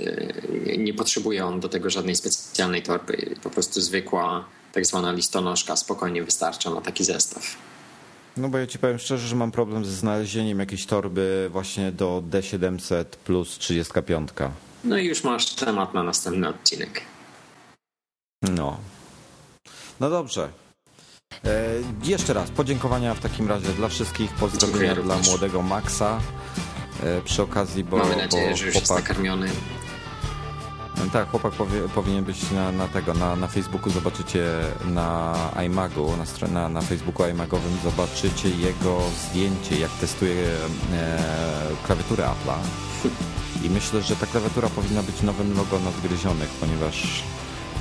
e, 0.67 0.77
nie- 0.79 0.95
potrzebuje 0.95 1.47
on 1.47 1.61
do 1.61 1.69
tego 1.69 1.91
żadnej 1.91 2.17
specjalnej 2.17 2.83
torby. 2.83 3.35
Po 3.43 3.51
prostu 3.51 3.81
zwykła, 3.81 4.45
tak 4.73 4.87
zwana 4.87 5.13
listonoszka 5.13 5.77
spokojnie 5.77 6.23
wystarcza 6.25 6.71
na 6.71 6.81
taki 6.81 7.05
zestaw. 7.05 7.57
No 8.37 8.49
bo 8.49 8.59
ja 8.59 8.67
ci 8.67 8.79
powiem 8.79 8.99
szczerze, 8.99 9.29
że 9.29 9.37
mam 9.37 9.51
problem 9.53 9.85
ze 9.85 9.93
znalezieniem 9.93 10.59
jakiejś 10.59 10.87
torby 10.87 11.49
właśnie 11.53 11.93
do 11.93 12.23
D700 12.31 13.05
plus 13.05 13.59
35. 13.59 14.29
No 14.85 14.99
i 14.99 15.05
już 15.07 15.25
masz 15.25 15.55
temat 15.55 15.95
na 15.95 16.03
następny 16.03 16.49
odcinek. 16.49 17.03
No. 18.43 18.77
No 20.01 20.11
dobrze. 20.11 20.49
E, 21.45 21.65
jeszcze 22.05 22.33
raz 22.35 22.51
podziękowania 22.51 23.15
w 23.15 23.21
takim 23.21 23.49
razie 23.49 23.69
dla 23.69 23.89
wszystkich, 23.89 24.31
pozdrowienia 24.33 24.95
dla 24.95 25.17
młodego 25.19 25.63
Maxa. 25.63 26.21
E, 27.03 27.21
przy 27.21 27.43
okazji, 27.43 27.85
bo, 27.85 27.97
Mamy 27.97 28.17
nadzieję, 28.17 28.51
bo 28.51 28.57
że 28.57 28.67
już 28.67 28.75
jest 28.75 28.87
chłopak, 28.87 29.09
nakarmiony. 29.09 29.49
tak, 31.13 31.31
chłopak 31.31 31.53
powie, 31.53 31.81
powinien 31.95 32.25
być 32.25 32.51
na, 32.51 32.73
na 32.73 32.89
tego, 32.89 33.15
na, 33.15 33.37
na 33.37 33.47
Facebooku 33.47 33.91
zobaczycie 33.91 34.45
na 34.85 35.35
iMagu, 35.67 36.13
na, 36.17 36.49
na, 36.49 36.69
na 36.69 36.81
Facebooku 36.81 37.27
iMagowym 37.27 37.79
zobaczycie 37.85 38.51
jego 38.51 38.99
zdjęcie, 39.29 39.79
jak 39.79 39.91
testuje 39.91 40.49
e, 40.93 41.19
klawiaturę 41.87 42.25
Apple'a. 42.25 42.57
I 43.67 43.71
myślę, 43.71 44.03
że 44.03 44.17
ta 44.17 44.27
klawiatura 44.27 44.69
powinna 44.69 45.03
być 45.03 45.23
nowym 45.23 45.57
logo 45.57 45.79
nadgryzionych, 45.79 46.49
ponieważ 46.49 47.23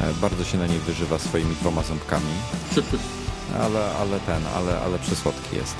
e, 0.02 0.14
bardzo 0.14 0.44
się 0.44 0.58
na 0.58 0.68
niej 0.68 0.80
wyżywa 0.80 1.20
swoimi 1.20 1.56
dwoma 1.56 1.84
ząbkami. 1.84 2.34
Ale, 3.60 3.92
ale 3.92 4.20
ten, 4.20 4.44
ale, 4.56 4.80
ale 4.80 5.00
przysłodki 5.00 5.56
jest. 5.56 5.76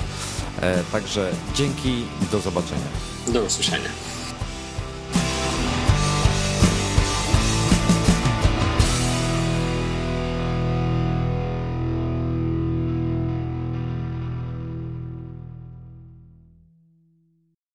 E, 0.60 0.84
także 0.92 1.30
dzięki, 1.54 2.04
do 2.32 2.40
zobaczenia. 2.40 2.88
Do 3.26 3.42
usłyszenia. 3.42 3.88